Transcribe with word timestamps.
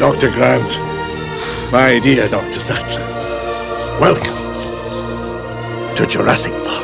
Dr. 0.00 0.30
Grant, 0.30 0.78
my 1.70 1.98
dear 2.02 2.26
Dr. 2.26 2.58
Sattler, 2.58 3.06
welcome 4.00 4.34
to 5.94 6.06
Jurassic 6.06 6.52
Park. 6.64 6.79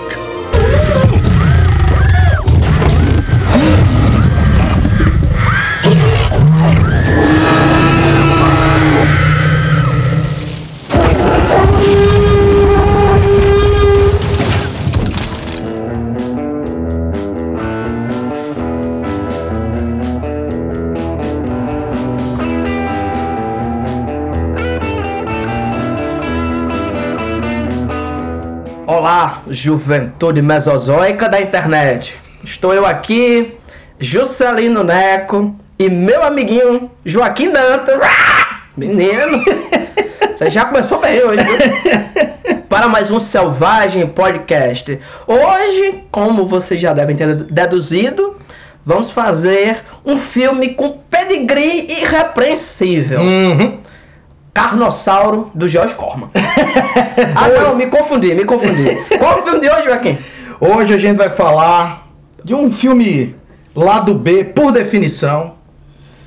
Juventude 29.57 30.43
mesozoica 30.43 31.29
da 31.29 31.41
internet. 31.41 32.15
Estou 32.45 32.75
eu 32.75 32.85
aqui, 32.85 33.55
Juscelino 33.99 34.85
Neco 34.85 35.57
e 35.79 35.89
meu 35.89 36.23
amiguinho 36.23 36.91
Joaquim 37.05 37.51
Dantas. 37.51 38.01
Menino, 38.77 39.43
você 40.35 40.51
já 40.51 40.67
começou 40.67 41.01
bem 41.01 41.23
hoje, 41.23 41.43
viu? 41.43 42.57
Para 42.69 42.87
mais 42.89 43.11
um 43.11 43.19
Selvagem 43.19 44.07
Podcast. 44.07 45.01
Hoje, 45.27 46.05
como 46.11 46.45
vocês 46.45 46.79
já 46.79 46.93
devem 46.93 47.17
ter 47.17 47.35
deduzido, 47.35 48.37
vamos 48.85 49.11
fazer 49.11 49.79
um 50.05 50.19
filme 50.19 50.75
com 50.75 50.99
pedigree 51.11 51.87
irrepreensível. 51.89 53.21
Carnossauro 54.57 55.51
do 55.55 55.69
George 55.69 55.95
Corman. 55.95 56.31
ah, 56.35 57.49
não, 57.49 57.77
me 57.77 57.87
confundi, 57.89 58.35
me 58.35 58.47
confundi. 58.47 58.87
Qual 59.19 59.37
é 59.37 59.41
o 59.43 59.45
filme 59.45 59.61
de 59.61 59.69
hoje, 59.69 59.85
Joaquim? 59.85 60.17
Hoje 60.59 60.95
a 60.95 60.97
gente 60.97 61.19
vai 61.19 61.29
falar 61.29 62.07
de 62.43 62.55
um 62.55 62.73
filme 62.73 63.37
lado 63.75 64.15
B, 64.15 64.45
por 64.45 64.73
definição, 64.73 65.53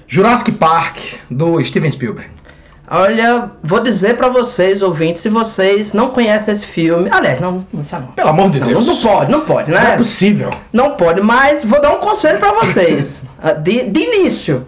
Jurassic 0.07 0.51
Park, 0.51 0.97
do 1.27 1.63
Steven 1.63 1.89
Spielberg. 1.89 2.29
Olha, 2.91 3.49
vou 3.63 3.79
dizer 3.79 4.15
pra 4.15 4.29
vocês, 4.29 4.83
ouvintes, 4.83 5.23
se 5.23 5.29
vocês 5.29 5.93
não 5.93 6.09
conhecem 6.09 6.53
esse 6.53 6.65
filme. 6.67 7.09
Aliás, 7.11 7.39
não, 7.39 7.65
sabe 7.83 8.05
não. 8.07 8.13
Pelo 8.13 8.29
amor 8.29 8.51
de 8.51 8.59
Não, 8.59 8.67
Deus. 8.67 8.85
não 8.85 8.97
pode, 8.97 9.31
não 9.31 9.41
pode, 9.41 9.71
Não 9.71 9.77
é 9.77 9.81
né? 9.81 9.97
possível. 9.97 10.51
Não 10.71 10.91
pode, 10.91 11.21
mas 11.21 11.63
vou 11.63 11.81
dar 11.81 11.91
um 11.95 11.99
conselho 11.99 12.37
pra 12.37 12.51
vocês. 12.53 13.23
Ah, 13.41 13.53
de, 13.53 13.85
de 13.89 14.01
início, 14.01 14.67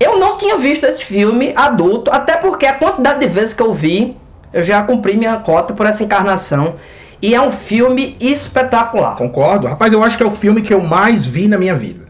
eu 0.00 0.18
não 0.18 0.36
tinha 0.36 0.56
visto 0.56 0.84
esse 0.84 1.04
filme 1.04 1.52
adulto, 1.56 2.10
até 2.10 2.36
porque 2.36 2.66
a 2.66 2.72
quantidade 2.74 3.20
de 3.20 3.26
vezes 3.26 3.52
que 3.52 3.62
eu 3.62 3.72
vi, 3.74 4.16
eu 4.52 4.62
já 4.62 4.82
cumpri 4.82 5.16
minha 5.16 5.36
cota 5.36 5.74
por 5.74 5.86
essa 5.86 6.02
encarnação. 6.04 6.74
E 7.20 7.34
é 7.34 7.40
um 7.40 7.50
filme 7.50 8.16
espetacular. 8.20 9.16
Concordo. 9.16 9.66
Rapaz, 9.66 9.92
eu 9.92 10.02
acho 10.04 10.16
que 10.16 10.22
é 10.22 10.26
o 10.26 10.30
filme 10.30 10.62
que 10.62 10.72
eu 10.72 10.80
mais 10.80 11.24
vi 11.26 11.48
na 11.48 11.58
minha 11.58 11.74
vida. 11.74 12.06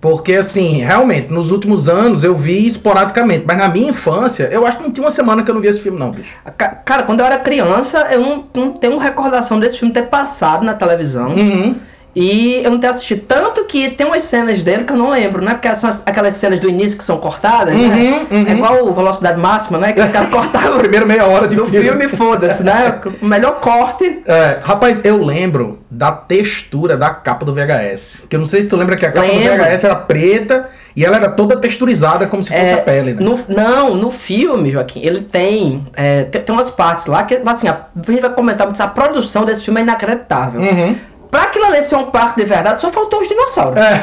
Porque, 0.00 0.34
assim, 0.34 0.82
realmente, 0.82 1.32
nos 1.32 1.50
últimos 1.50 1.88
anos 1.88 2.22
eu 2.24 2.36
vi 2.36 2.66
esporadicamente. 2.66 3.44
Mas 3.46 3.56
na 3.56 3.68
minha 3.68 3.88
infância, 3.88 4.44
eu 4.52 4.66
acho 4.66 4.76
que 4.76 4.82
não 4.82 4.90
tinha 4.90 5.02
uma 5.06 5.10
semana 5.10 5.42
que 5.42 5.50
eu 5.50 5.54
não 5.54 5.62
vi 5.62 5.68
esse 5.68 5.80
filme, 5.80 5.98
não, 5.98 6.10
bicho. 6.10 6.36
Ca- 6.58 6.74
Cara, 6.84 7.04
quando 7.04 7.20
eu 7.20 7.26
era 7.26 7.38
criança, 7.38 8.06
eu 8.10 8.20
não, 8.20 8.44
não 8.52 8.72
tenho 8.72 8.98
recordação 8.98 9.58
desse 9.58 9.78
filme 9.78 9.94
ter 9.94 10.02
passado 10.08 10.62
na 10.62 10.74
televisão. 10.74 11.30
Uhum. 11.30 11.76
E 12.16 12.60
eu 12.64 12.70
não 12.70 12.78
tenho 12.78 12.92
assistido. 12.92 13.22
Tanto 13.26 13.64
que 13.64 13.90
tem 13.90 14.06
umas 14.06 14.22
cenas 14.22 14.62
dele 14.62 14.84
que 14.84 14.92
eu 14.92 14.96
não 14.96 15.10
lembro, 15.10 15.44
né? 15.44 15.52
Porque 15.54 15.74
são 15.74 15.90
as- 15.90 16.02
aquelas 16.06 16.34
cenas 16.34 16.60
do 16.60 16.68
início 16.68 16.96
que 16.96 17.02
são 17.04 17.16
cortadas, 17.18 17.74
né? 17.74 18.26
Uhum, 18.30 18.38
uhum. 18.38 18.46
É 18.46 18.52
igual 18.52 18.86
o 18.88 18.94
Velocidade 18.94 19.38
Máxima, 19.40 19.78
né? 19.78 19.92
Que 19.92 20.00
o 20.00 20.08
cara 20.10 20.26
cortava 20.26 20.78
Primeiro 20.84 21.06
meia 21.06 21.26
hora 21.26 21.48
de 21.48 21.56
do 21.56 21.66
filme, 21.66 22.08
foda-se, 22.08 22.62
né? 22.62 23.00
O 23.20 23.24
melhor 23.26 23.58
corte. 23.60 24.22
É, 24.26 24.58
rapaz, 24.62 25.00
eu 25.04 25.22
lembro 25.24 25.80
da 25.90 26.12
textura 26.12 26.96
da 26.96 27.10
capa 27.10 27.44
do 27.44 27.52
VHS. 27.52 28.22
Que 28.28 28.36
eu 28.36 28.40
não 28.40 28.46
sei 28.46 28.62
se 28.62 28.68
tu 28.68 28.76
lembra 28.76 28.96
que 28.96 29.04
a 29.06 29.10
capa 29.12 29.26
do 29.26 29.32
VHS 29.40 29.84
era 29.84 29.96
preta 29.96 30.68
e 30.96 31.04
ela 31.04 31.16
era 31.16 31.28
toda 31.30 31.56
texturizada 31.56 32.26
como 32.28 32.42
se 32.42 32.50
fosse 32.50 32.60
É, 32.62 32.74
a 32.74 32.76
pele, 32.78 33.14
né? 33.14 33.20
no, 33.20 33.38
não, 33.48 33.94
no 33.96 34.10
filme, 34.12 34.70
Joaquim, 34.70 35.00
ele 35.02 35.20
tem, 35.22 35.84
é, 35.96 36.22
tem. 36.24 36.42
tem 36.42 36.54
umas 36.54 36.70
partes 36.70 37.06
lá 37.06 37.24
que, 37.24 37.34
assim, 37.44 37.66
a, 37.66 37.72
a 38.06 38.10
gente 38.12 38.20
vai 38.20 38.30
comentar 38.30 38.66
muito. 38.66 38.80
A 38.80 38.86
produção 38.86 39.44
desse 39.44 39.62
filme 39.64 39.80
é 39.80 39.82
inacreditável. 39.82 40.60
Uhum. 40.60 40.96
Pra 41.34 41.42
aquilo 41.42 41.64
ali 41.64 41.82
ser 41.82 41.96
um 41.96 42.04
parque 42.12 42.40
de 42.40 42.46
verdade, 42.48 42.80
só 42.80 42.90
faltou 42.90 43.20
os 43.20 43.26
dinossauros. 43.26 43.76
É. 43.76 44.00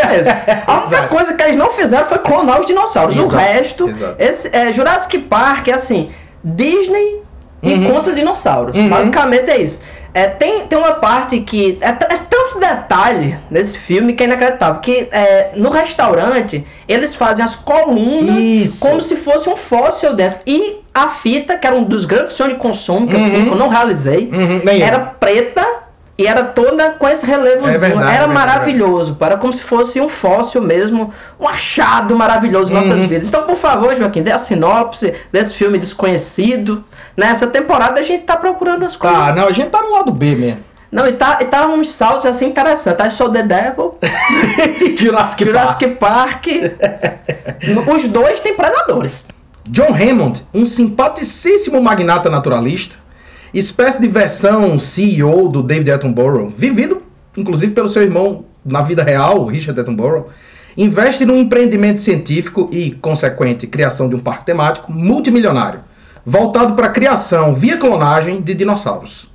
A 0.66 0.78
única 0.78 1.08
coisa 1.08 1.34
que 1.34 1.42
eles 1.42 1.56
não 1.56 1.70
fizeram 1.72 2.06
foi 2.06 2.16
clonar 2.20 2.58
os 2.58 2.66
dinossauros. 2.66 3.14
O 3.18 3.24
Exato, 3.24 3.36
resto, 3.36 3.88
exato. 3.90 4.14
esse, 4.18 4.48
é, 4.50 4.72
Jurassic 4.72 5.18
Park 5.18 5.68
é 5.68 5.74
assim, 5.74 6.10
Disney 6.42 7.20
encontra 7.62 8.14
dinossauros. 8.14 8.74
Uhum. 8.74 8.88
Basicamente 8.88 9.50
é 9.50 9.60
isso. 9.60 9.82
É, 10.14 10.26
tem, 10.26 10.66
tem 10.66 10.78
uma 10.78 10.92
parte 10.92 11.38
que 11.40 11.78
é, 11.82 11.88
é 11.88 12.18
tanto 12.30 12.58
detalhe 12.58 13.36
nesse 13.50 13.76
filme 13.78 14.14
que 14.14 14.22
é 14.22 14.26
inacreditável. 14.26 14.80
Que 14.80 15.06
é, 15.12 15.50
no 15.56 15.68
restaurante 15.68 16.64
eles 16.88 17.14
fazem 17.14 17.44
as 17.44 17.56
colunas 17.56 18.36
Isso. 18.36 18.80
como 18.80 19.02
se 19.02 19.16
fosse 19.16 19.50
um 19.50 19.54
fóssil 19.56 20.14
dentro. 20.14 20.40
E 20.46 20.80
a 20.94 21.08
fita, 21.08 21.58
que 21.58 21.66
era 21.66 21.76
um 21.76 21.84
dos 21.84 22.06
grandes 22.06 22.32
sonhos 22.32 22.54
de 22.54 22.58
consumo 22.58 23.06
que, 23.06 23.14
eu, 23.14 23.18
tinha, 23.20 23.44
que 23.44 23.50
eu 23.50 23.56
não 23.56 23.68
realizei, 23.68 24.30
Uhum, 24.32 24.62
eu. 24.64 24.82
era 24.82 24.98
preta 24.98 25.79
e 26.20 26.26
era 26.26 26.44
toda 26.44 26.90
com 26.90 27.08
esse 27.08 27.24
relevozinho. 27.24 27.74
É 27.74 27.78
verdade, 27.78 28.02
era 28.02 28.08
é 28.10 28.26
verdade. 28.26 28.34
maravilhoso. 28.34 29.14
Para 29.14 29.38
como 29.38 29.54
se 29.54 29.62
fosse 29.62 29.98
um 29.98 30.06
fóssil 30.06 30.60
mesmo, 30.60 31.14
um 31.40 31.48
achado 31.48 32.14
maravilhoso 32.14 32.70
em 32.70 32.76
Uhum. 32.76 32.86
nossas 32.86 33.00
vidas. 33.08 33.26
Então, 33.26 33.44
por 33.44 33.56
favor, 33.56 33.96
Joaquim, 33.96 34.22
dê 34.22 34.30
a 34.30 34.38
sinopse 34.38 35.14
desse 35.32 35.54
filme 35.54 35.78
desconhecido. 35.78 36.84
Nessa 37.16 37.46
temporada 37.46 38.00
a 38.00 38.02
gente 38.02 38.24
tá 38.24 38.36
procurando 38.36 38.84
as 38.84 38.94
coisas. 38.94 39.18
Tá, 39.18 39.32
não, 39.32 39.46
a 39.48 39.52
gente 39.52 39.70
tá 39.70 39.80
no 39.80 39.92
lado 39.92 40.12
B 40.12 40.36
mesmo. 40.36 40.60
Não, 40.92 41.06
e 41.06 41.12
tá, 41.14 41.38
e 41.40 41.46
tá 41.46 41.66
uns 41.66 41.90
saltos 41.90 42.26
assim 42.26 42.46
interessantes. 42.48 42.98
Tá 43.02 43.08
só 43.08 43.26
The 43.30 43.42
Devil, 43.42 43.96
Jurassic, 44.98 45.42
Jurassic 45.44 45.86
Park. 45.94 46.46
Os 47.94 48.04
dois 48.04 48.40
têm 48.40 48.54
predadores. 48.54 49.24
John 49.66 49.94
Hammond, 49.94 50.44
um 50.52 50.66
simpaticíssimo 50.66 51.80
magnata 51.80 52.28
naturalista, 52.28 52.96
espécie 53.52 54.00
de 54.00 54.08
versão 54.08 54.78
CEO 54.78 55.48
do 55.48 55.62
David 55.62 55.90
Attenborough, 55.90 56.48
vivido 56.48 57.02
inclusive 57.36 57.72
pelo 57.72 57.88
seu 57.88 58.02
irmão 58.02 58.44
na 58.64 58.82
vida 58.82 59.02
real, 59.02 59.44
Richard 59.46 59.80
Attenborough, 59.80 60.28
investe 60.76 61.24
num 61.24 61.36
empreendimento 61.36 62.00
científico 62.00 62.68
e 62.72 62.92
consequente 62.92 63.66
criação 63.66 64.08
de 64.08 64.14
um 64.14 64.20
parque 64.20 64.46
temático 64.46 64.92
multimilionário, 64.92 65.80
voltado 66.24 66.74
para 66.74 66.86
a 66.86 66.90
criação 66.90 67.54
via 67.54 67.76
clonagem 67.76 68.40
de 68.40 68.54
dinossauros. 68.54 69.28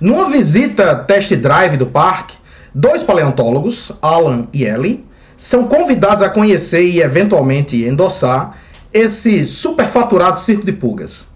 Numa 0.00 0.30
visita 0.30 0.94
test 0.94 1.34
drive 1.34 1.76
do 1.76 1.86
parque, 1.86 2.36
dois 2.74 3.02
paleontólogos, 3.02 3.92
Alan 4.00 4.46
e 4.52 4.64
Ellie, 4.64 5.04
são 5.36 5.64
convidados 5.64 6.22
a 6.22 6.28
conhecer 6.28 6.82
e 6.82 7.00
eventualmente 7.00 7.84
endossar 7.84 8.58
esse 8.92 9.44
superfaturado 9.44 10.40
circo 10.40 10.64
de 10.64 10.72
pulgas. 10.72 11.27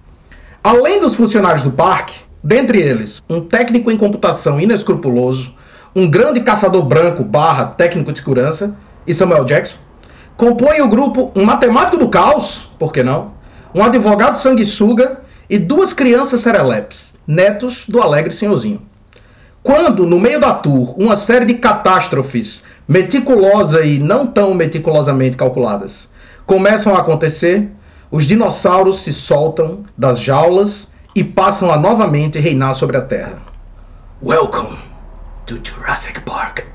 Além 0.64 1.00
dos 1.00 1.16
funcionários 1.16 1.64
do 1.64 1.72
parque, 1.72 2.14
dentre 2.42 2.80
eles, 2.80 3.20
um 3.28 3.40
técnico 3.40 3.90
em 3.90 3.96
computação 3.96 4.60
inescrupuloso, 4.60 5.56
um 5.94 6.08
grande 6.08 6.40
caçador 6.40 6.84
branco 6.84 7.24
barra 7.24 7.64
técnico 7.64 8.12
de 8.12 8.20
segurança 8.20 8.72
e 9.04 9.12
Samuel 9.12 9.44
Jackson, 9.44 9.74
compõem 10.36 10.80
o 10.80 10.86
grupo 10.86 11.32
um 11.34 11.44
matemático 11.44 11.98
do 11.98 12.08
caos, 12.08 12.70
por 12.78 12.92
que 12.92 13.02
não? 13.02 13.32
Um 13.74 13.82
advogado 13.82 14.38
sanguessuga 14.38 15.22
e 15.50 15.58
duas 15.58 15.92
crianças 15.92 16.42
serelepes, 16.42 17.18
netos 17.26 17.84
do 17.88 18.00
alegre 18.00 18.32
senhorzinho. 18.32 18.82
Quando, 19.64 20.06
no 20.06 20.20
meio 20.20 20.40
da 20.40 20.54
tour, 20.54 20.94
uma 20.96 21.16
série 21.16 21.44
de 21.44 21.54
catástrofes 21.54 22.62
meticulosa 22.86 23.82
e 23.84 23.98
não 23.98 24.28
tão 24.28 24.54
meticulosamente 24.54 25.36
calculadas 25.36 26.08
começam 26.46 26.94
a 26.94 27.00
acontecer, 27.00 27.68
os 28.12 28.26
dinossauros 28.26 29.00
se 29.00 29.10
soltam 29.10 29.84
das 29.96 30.20
jaulas 30.20 30.92
e 31.14 31.24
passam 31.24 31.72
a 31.72 31.78
novamente 31.78 32.38
reinar 32.38 32.74
sobre 32.74 32.98
a 32.98 33.00
Terra. 33.00 33.40
Welcome 34.22 34.76
to 35.46 35.58
Jurassic 35.64 36.20
Park. 36.20 36.66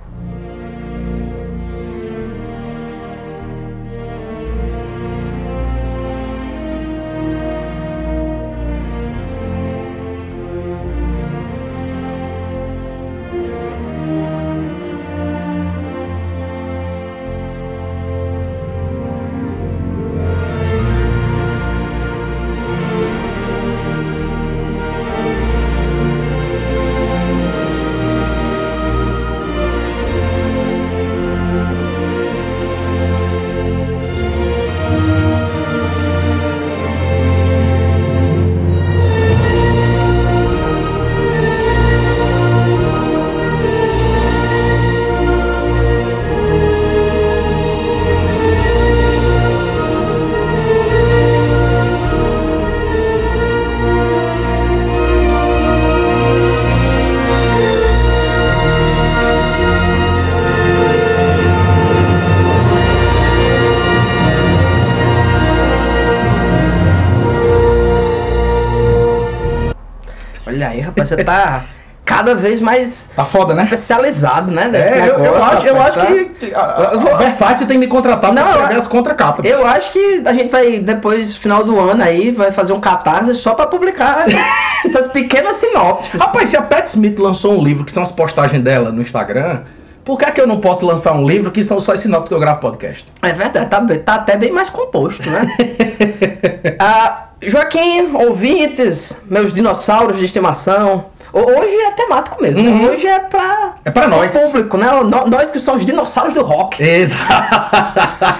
Você 71.07 71.23
tá 71.23 71.63
cada 72.05 72.33
vez 72.33 72.61
mais 72.61 73.09
Tá 73.13 73.25
foda, 73.25 73.53
né? 73.53 73.63
especializado, 73.63 74.49
né? 74.49 74.69
É, 74.73 74.99
eu, 75.09 75.13
eu 75.15 75.19
negócio, 75.19 75.57
acho, 75.57 75.67
eu 75.67 75.81
acho 75.81 75.99
tá? 75.99 76.05
que 76.05 76.53
a, 76.55 76.89
Eu 76.93 76.99
vou- 77.01 77.13
a 77.13 77.17
Versátil 77.17 77.67
tem 77.67 77.77
que 77.77 77.85
me 77.85 77.87
contratar 77.87 78.31
pra 78.31 78.41
escrever 78.49 78.73
eu- 78.75 78.77
as 78.79 78.87
contracapas. 78.87 79.45
Eu 79.45 79.65
acho 79.67 79.91
que 79.91 80.21
a 80.25 80.31
gente 80.33 80.49
vai, 80.49 80.79
depois, 80.79 81.35
final 81.35 81.65
do 81.65 81.77
ano 81.77 82.01
aí, 82.01 82.31
vai 82.31 82.51
fazer 82.53 82.71
um 82.71 82.79
catarse 82.79 83.35
só 83.35 83.53
pra 83.55 83.67
publicar 83.67 84.23
essas 84.85 85.07
pequenas 85.07 85.57
sinopses. 85.57 86.17
Rapaz, 86.19 86.49
se 86.49 86.55
a 86.55 86.61
Pat 86.61 86.85
Smith 86.87 87.19
lançou 87.19 87.59
um 87.59 87.63
livro 87.63 87.83
que 87.83 87.91
são 87.91 88.03
as 88.03 88.11
postagens 88.11 88.63
dela 88.63 88.89
no 88.89 89.01
Instagram, 89.01 89.63
por 90.05 90.17
que, 90.17 90.23
é 90.23 90.31
que 90.31 90.39
eu 90.39 90.47
não 90.47 90.61
posso 90.61 90.85
lançar 90.85 91.11
um 91.11 91.27
livro 91.27 91.51
que 91.51 91.61
são 91.61 91.81
só 91.81 91.91
as 91.91 91.99
sinopses 91.99 92.29
que 92.29 92.33
eu 92.33 92.39
gravo 92.39 92.61
podcast? 92.61 93.05
É 93.21 93.33
verdade, 93.33 93.65
tá, 93.69 93.81
tá 94.05 94.15
até 94.15 94.37
bem 94.37 94.53
mais 94.53 94.69
composto, 94.69 95.29
né? 95.29 95.45
ah, 96.79 97.23
Joaquim, 97.41 98.15
ouvintes, 98.15 99.13
meus 99.29 99.53
dinossauros 99.53 100.17
de 100.17 100.25
estimação. 100.25 101.05
ho- 101.33 101.39
Hoje 101.59 101.75
é 101.75 101.91
temático 101.91 102.41
mesmo, 102.41 102.63
né? 102.63 102.89
Hoje 102.89 103.05
é 103.07 103.19
pra. 103.19 103.73
É 103.85 103.91
pra 103.91 104.07
nós. 104.07 104.35
público, 104.35 104.77
né? 104.77 104.87
Nós 105.27 105.51
que 105.51 105.59
somos 105.59 105.85
dinossauros 105.85 106.33
do 106.33 106.41
rock. 106.43 106.81
Exa- 106.83 107.17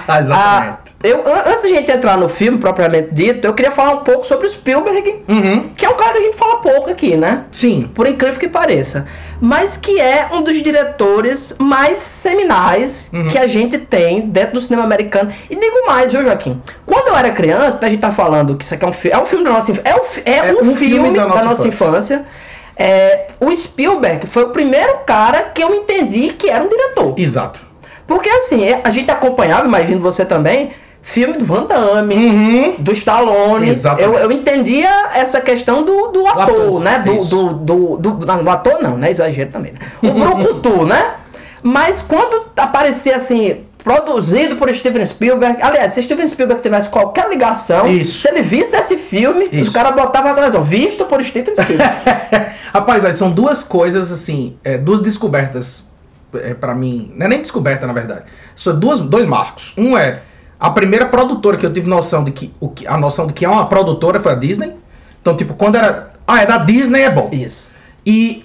Ah, 0.08 0.20
Exatamente. 0.20 0.87
Eu, 1.02 1.18
an- 1.26 1.44
antes 1.46 1.62
de 1.62 1.68
a 1.68 1.76
gente 1.76 1.90
entrar 1.92 2.16
no 2.18 2.28
filme 2.28 2.58
propriamente 2.58 3.10
dito, 3.12 3.46
eu 3.46 3.54
queria 3.54 3.70
falar 3.70 3.92
um 3.92 3.98
pouco 3.98 4.26
sobre 4.26 4.46
o 4.48 4.50
Spielberg, 4.50 5.22
Uhum. 5.28 5.68
que 5.76 5.84
é 5.86 5.88
um 5.88 5.94
cara 5.94 6.12
que 6.12 6.18
a 6.18 6.22
gente 6.22 6.36
fala 6.36 6.56
pouco 6.56 6.90
aqui, 6.90 7.16
né? 7.16 7.44
Sim. 7.52 7.88
Por 7.94 8.06
incrível 8.08 8.38
que 8.38 8.48
pareça. 8.48 9.06
Mas 9.40 9.76
que 9.76 10.00
é 10.00 10.28
um 10.32 10.42
dos 10.42 10.56
diretores 10.60 11.54
mais 11.58 11.98
seminais 12.00 13.08
Uhum. 13.12 13.28
que 13.28 13.38
a 13.38 13.46
gente 13.46 13.78
tem 13.78 14.22
dentro 14.22 14.54
do 14.54 14.60
cinema 14.60 14.82
americano. 14.82 15.30
E 15.48 15.54
digo 15.54 15.86
mais, 15.86 16.10
viu, 16.10 16.24
Joaquim? 16.24 16.60
Quando 16.84 17.08
eu 17.08 17.16
era 17.16 17.30
criança, 17.30 17.78
a 17.80 17.88
gente 17.88 18.00
tá 18.00 18.10
falando 18.10 18.56
que 18.56 18.64
isso 18.64 18.74
aqui 18.74 18.84
é 18.84 18.88
um, 18.88 18.92
fi- 18.92 19.10
é 19.12 19.18
um 19.18 19.26
filme 19.26 19.44
da 19.44 19.50
nossa 19.52 19.70
infância. 19.70 19.88
É, 19.88 19.94
um 19.94 20.00
é 20.24 20.38
É 20.48 20.52
um, 20.52 20.56
um 20.70 20.74
filme, 20.76 20.94
filme 20.94 21.10
da 21.16 21.26
nossa, 21.44 21.68
infância. 21.68 22.24
É, 22.76 23.26
o 23.40 23.54
Spielberg 23.56 24.26
foi 24.26 24.44
o 24.44 24.48
primeiro 24.50 24.98
cara 25.06 25.50
que 25.54 25.62
eu 25.62 25.72
entendi 25.74 26.30
que 26.30 26.48
era 26.50 26.62
um 26.64 26.68
diretor. 26.68 27.14
Exato. 27.16 27.60
Porque 28.06 28.28
assim, 28.28 28.62
a 28.82 28.90
gente 28.90 29.10
acompanhava, 29.10 29.66
imagino 29.66 30.00
você 30.00 30.24
também, 30.24 30.70
filme 31.08 31.38
do 31.38 31.44
Van 31.44 31.64
Damme, 31.64 32.14
Uhum. 32.14 32.74
do 32.78 32.92
Stallone. 32.92 33.70
Exatamente. 33.70 34.14
Eu, 34.14 34.18
eu 34.20 34.30
entendia 34.32 34.90
essa 35.14 35.40
questão 35.40 35.82
do, 35.82 36.08
do 36.08 36.26
ator, 36.26 36.42
ator, 36.42 36.80
né? 36.80 36.98
Do, 36.98 37.24
do, 37.24 37.52
do, 37.54 37.96
do, 37.96 38.26
não, 38.26 38.44
do 38.44 38.50
ator 38.50 38.82
não, 38.82 38.96
né? 38.98 39.10
Exagero 39.10 39.50
também. 39.50 39.72
né? 39.72 40.10
O 40.10 40.12
Brucutu, 40.36 40.84
né? 40.84 41.14
Mas 41.62 42.02
quando 42.02 42.46
aparecia 42.56 43.16
assim, 43.16 43.62
produzido 43.82 44.56
por 44.56 44.72
Steven 44.72 45.04
Spielberg, 45.06 45.62
aliás, 45.62 45.94
se 45.94 46.02
Steven 46.02 46.28
Spielberg 46.28 46.62
tivesse 46.62 46.88
qualquer 46.90 47.28
ligação, 47.30 47.88
Isso. 47.88 48.20
se 48.20 48.28
ele 48.28 48.42
visse 48.42 48.76
esse 48.76 48.98
filme, 48.98 49.48
Isso. 49.50 49.62
os 49.62 49.68
caras 49.70 49.94
botavam 49.94 50.28
na 50.28 50.34
televisão, 50.34 50.62
visto 50.62 51.06
por 51.06 51.24
Steven 51.24 51.54
Spielberg. 51.56 51.94
Rapaz, 52.72 53.02
olha, 53.02 53.14
são 53.14 53.30
duas 53.30 53.64
coisas 53.64 54.12
assim, 54.12 54.56
é, 54.62 54.76
duas 54.76 55.00
descobertas 55.00 55.84
é, 56.34 56.52
para 56.52 56.74
mim. 56.74 57.10
Não 57.16 57.24
é 57.24 57.28
nem 57.30 57.40
descoberta, 57.40 57.86
na 57.86 57.94
verdade. 57.94 58.24
São 58.54 58.78
duas, 58.78 59.00
dois 59.00 59.24
marcos. 59.26 59.72
Um 59.76 59.96
é 59.96 60.20
a 60.58 60.70
primeira 60.70 61.06
produtora 61.06 61.56
que 61.56 61.64
eu 61.64 61.72
tive 61.72 61.88
noção 61.88 62.24
de 62.24 62.32
que, 62.32 62.52
o 62.58 62.68
que 62.68 62.86
a 62.86 62.96
noção 62.96 63.26
de 63.26 63.32
que 63.32 63.44
é 63.44 63.48
uma 63.48 63.66
produtora 63.66 64.20
foi 64.20 64.32
a 64.32 64.34
Disney. 64.34 64.72
Então, 65.20 65.36
tipo, 65.36 65.54
quando 65.54 65.76
era, 65.76 66.12
ah, 66.26 66.42
é 66.42 66.46
da 66.46 66.58
Disney 66.58 67.02
é 67.02 67.10
bom. 67.10 67.28
Isso. 67.32 67.74
E 68.04 68.44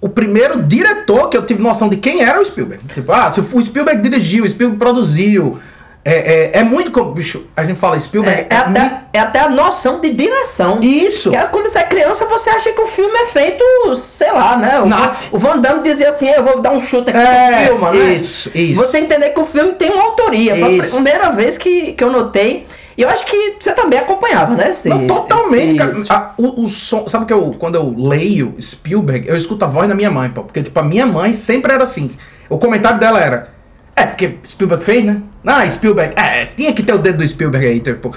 o 0.00 0.08
primeiro 0.08 0.62
diretor 0.62 1.28
que 1.28 1.36
eu 1.36 1.44
tive 1.44 1.62
noção 1.62 1.88
de 1.88 1.96
quem 1.96 2.22
era 2.22 2.40
o 2.40 2.44
Spielberg. 2.44 2.82
Tipo, 2.94 3.12
ah, 3.12 3.30
se 3.30 3.40
o 3.40 3.62
Spielberg 3.62 4.00
dirigiu, 4.00 4.44
o 4.44 4.48
Spielberg 4.48 4.78
produziu. 4.78 5.58
É, 6.02 6.14
é, 6.56 6.58
é 6.60 6.64
muito 6.64 6.90
como, 6.90 7.12
bicho, 7.12 7.44
a 7.54 7.62
gente 7.62 7.78
fala 7.78 8.00
Spielberg. 8.00 8.46
É, 8.48 8.54
é 8.54 8.56
até, 8.56 8.98
é 9.12 9.18
até 9.18 9.40
a 9.40 9.48
noção 9.50 10.00
de 10.00 10.10
direção. 10.14 10.78
Isso. 10.80 11.28
Que 11.30 11.36
é 11.36 11.42
quando 11.44 11.68
você 11.68 11.78
é 11.78 11.82
criança, 11.84 12.24
você 12.24 12.48
acha 12.48 12.72
que 12.72 12.80
o 12.80 12.86
filme 12.86 13.14
é 13.18 13.26
feito, 13.26 13.62
sei 13.96 14.32
lá, 14.32 14.56
né? 14.56 14.80
O, 14.80 14.86
Nasce. 14.86 15.28
o 15.30 15.38
Van 15.38 15.58
Damme 15.58 15.82
dizia 15.82 16.08
assim, 16.08 16.28
eu 16.30 16.42
vou 16.42 16.60
dar 16.62 16.72
um 16.72 16.80
chute 16.80 17.10
aqui 17.10 17.18
É, 17.18 17.70
no 17.70 17.78
filme, 17.78 17.98
né? 17.98 18.14
isso, 18.14 18.50
isso. 18.54 18.80
Você 18.80 18.98
entender 18.98 19.30
que 19.30 19.40
o 19.40 19.44
filme 19.46 19.72
tem 19.72 19.90
uma 19.90 20.02
autoria. 20.04 20.56
Foi 20.56 20.64
a 20.64 20.70
Isso. 20.84 20.94
primeira 20.94 21.30
vez 21.30 21.58
que, 21.58 21.92
que 21.92 22.02
eu 22.02 22.10
notei. 22.10 22.66
E 22.96 23.02
eu 23.02 23.08
acho 23.08 23.24
que 23.26 23.56
você 23.60 23.72
também 23.72 23.98
acompanhava, 23.98 24.54
né? 24.54 24.70
Esse, 24.70 24.88
Não, 24.88 25.06
totalmente, 25.06 25.74
cara. 25.76 25.92
A- 26.08 26.32
o, 26.38 26.62
o 26.64 26.66
som, 26.66 27.08
sabe 27.08 27.24
que 27.26 27.32
eu, 27.32 27.54
quando 27.58 27.74
eu 27.76 27.94
leio 27.96 28.54
Spielberg, 28.60 29.28
eu 29.28 29.36
escuto 29.36 29.64
a 29.64 29.68
voz 29.68 29.88
da 29.88 29.94
minha 29.94 30.10
mãe, 30.10 30.28
pô. 30.30 30.42
Porque, 30.44 30.62
tipo, 30.62 30.78
a 30.78 30.82
minha 30.82 31.06
mãe 31.06 31.32
sempre 31.32 31.72
era 31.72 31.84
assim. 31.84 32.10
O 32.48 32.58
comentário 32.58 32.98
dela 32.98 33.20
era: 33.20 33.48
É, 33.96 34.04
porque 34.06 34.36
Spielberg 34.46 34.84
fez, 34.84 35.04
né? 35.04 35.18
Ah, 35.46 35.68
Spielberg. 35.68 36.14
É, 36.16 36.46
tinha 36.56 36.72
que 36.72 36.82
ter 36.82 36.94
o 36.94 36.98
dedo 36.98 37.18
do 37.18 37.26
Spielberg 37.28 37.66
aí, 37.66 37.80
tipo. 37.80 38.14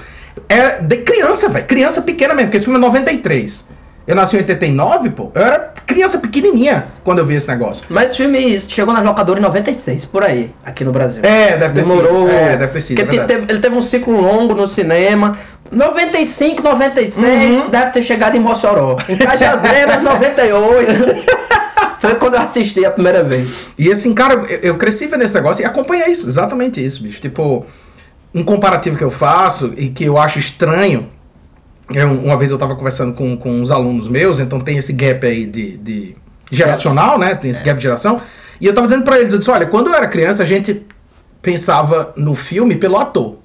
É 0.48 0.80
de 0.80 0.96
criança, 0.98 1.48
velho. 1.48 1.64
Criança 1.66 2.02
pequena 2.02 2.34
mesmo, 2.34 2.48
porque 2.48 2.56
esse 2.56 2.64
filme 2.66 2.78
é 2.78 2.82
93. 2.82 3.68
Eu 4.06 4.14
nasci 4.14 4.36
em 4.36 4.40
89, 4.40 5.10
pô. 5.10 5.30
Eu 5.34 5.42
era 5.42 5.72
criança 5.86 6.18
pequenininha 6.18 6.88
quando 7.02 7.20
eu 7.20 7.26
vi 7.26 7.36
esse 7.36 7.48
negócio. 7.48 7.84
Mas 7.88 8.12
o 8.12 8.16
filme 8.16 8.58
chegou 8.58 8.92
nas 8.92 9.02
locadoras 9.02 9.42
em 9.42 9.46
96, 9.46 10.04
por 10.04 10.22
aí, 10.22 10.50
aqui 10.64 10.84
no 10.84 10.92
Brasil. 10.92 11.22
É, 11.24 11.56
deve 11.56 11.72
ter 11.74 11.82
Demorou. 11.82 12.26
sido. 12.28 12.30
É, 12.36 12.56
deve 12.56 12.72
ter 12.72 12.80
sido. 12.82 13.00
Porque 13.02 13.18
é 13.18 13.24
teve- 13.24 13.46
ele 13.50 13.60
teve 13.60 13.74
um 13.74 13.80
ciclo 13.80 14.20
longo 14.20 14.54
no 14.54 14.66
cinema. 14.66 15.38
95, 15.72 16.62
96, 16.62 17.60
Uhum. 17.60 17.68
deve 17.70 17.90
ter 17.92 18.02
chegado 18.02 18.36
em 18.36 18.40
Mossoró. 18.40 18.98
Em 19.08 19.16
Cajazeiras, 19.16 20.00
98. 20.04 20.92
Foi 22.04 22.16
quando 22.16 22.34
eu 22.34 22.40
assisti 22.40 22.84
a 22.84 22.90
primeira 22.90 23.24
vez. 23.24 23.58
E 23.78 23.90
assim, 23.90 24.12
cara, 24.12 24.34
eu, 24.34 24.58
eu 24.60 24.76
cresci 24.76 25.06
vendo 25.06 25.24
esse 25.24 25.34
negócio 25.34 25.62
e 25.62 25.64
acompanhei 25.64 26.08
isso, 26.08 26.28
exatamente 26.28 26.84
isso, 26.84 27.02
bicho. 27.02 27.18
Tipo, 27.18 27.64
um 28.34 28.44
comparativo 28.44 28.98
que 28.98 29.04
eu 29.04 29.10
faço 29.10 29.72
e 29.74 29.88
que 29.88 30.04
eu 30.04 30.18
acho 30.18 30.38
estranho. 30.38 31.08
Eu, 31.94 32.12
uma 32.12 32.36
vez 32.36 32.50
eu 32.50 32.58
tava 32.58 32.76
conversando 32.76 33.14
com, 33.14 33.36
com 33.38 33.50
uns 33.50 33.70
alunos 33.70 34.06
meus, 34.06 34.38
então 34.38 34.60
tem 34.60 34.76
esse 34.76 34.92
gap 34.92 35.26
aí 35.26 35.46
de, 35.46 35.78
de 35.78 36.16
geracional, 36.50 37.18
né? 37.18 37.34
Tem 37.34 37.50
esse 37.50 37.64
gap 37.64 37.78
de 37.78 37.82
geração. 37.82 38.20
E 38.60 38.66
eu 38.66 38.74
tava 38.74 38.86
dizendo 38.86 39.04
pra 39.04 39.18
eles, 39.18 39.32
eu 39.32 39.38
disse, 39.38 39.50
olha, 39.50 39.64
quando 39.64 39.86
eu 39.86 39.94
era 39.94 40.06
criança, 40.06 40.42
a 40.42 40.46
gente 40.46 40.84
pensava 41.40 42.12
no 42.16 42.34
filme 42.34 42.76
pelo 42.76 42.98
ator. 42.98 43.38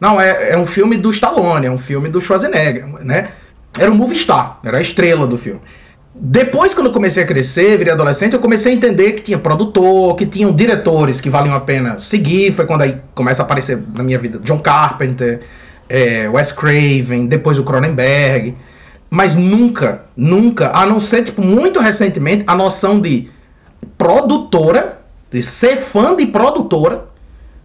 Não, 0.00 0.20
é, 0.20 0.50
é 0.50 0.58
um 0.58 0.66
filme 0.66 0.96
do 0.96 1.12
Stallone, 1.12 1.66
é 1.66 1.70
um 1.70 1.78
filme 1.78 2.08
do 2.08 2.20
Schwarzenegger, 2.20 2.86
né? 3.04 3.30
Era 3.78 3.90
um 3.90 3.94
movie 3.94 4.16
star, 4.16 4.58
era 4.64 4.78
a 4.78 4.82
estrela 4.82 5.26
do 5.28 5.36
filme. 5.36 5.60
Depois, 6.16 6.72
quando 6.72 6.86
eu 6.86 6.92
comecei 6.92 7.24
a 7.24 7.26
crescer, 7.26 7.76
virei 7.76 7.92
adolescente, 7.92 8.34
eu 8.34 8.38
comecei 8.38 8.72
a 8.72 8.74
entender 8.74 9.12
que 9.12 9.22
tinha 9.22 9.36
produtor, 9.38 10.14
que 10.14 10.24
tinham 10.24 10.52
diretores 10.52 11.20
que 11.20 11.28
valiam 11.28 11.56
a 11.56 11.60
pena 11.60 11.98
seguir. 11.98 12.52
Foi 12.52 12.66
quando 12.66 12.82
aí 12.82 13.00
começa 13.14 13.42
a 13.42 13.44
aparecer 13.44 13.82
na 13.94 14.04
minha 14.04 14.18
vida 14.18 14.38
John 14.38 14.60
Carpenter, 14.60 15.40
é, 15.88 16.28
Wes 16.28 16.52
Craven, 16.52 17.26
depois 17.26 17.58
o 17.58 17.64
Cronenberg. 17.64 18.56
Mas 19.10 19.34
nunca, 19.34 20.04
nunca, 20.16 20.70
a 20.72 20.86
não 20.86 21.00
ser, 21.00 21.24
tipo, 21.24 21.42
muito 21.42 21.80
recentemente, 21.80 22.44
a 22.46 22.54
noção 22.54 23.00
de 23.00 23.28
produtora, 23.98 25.00
de 25.32 25.42
ser 25.42 25.78
fã 25.78 26.14
de 26.14 26.26
produtora, 26.26 27.06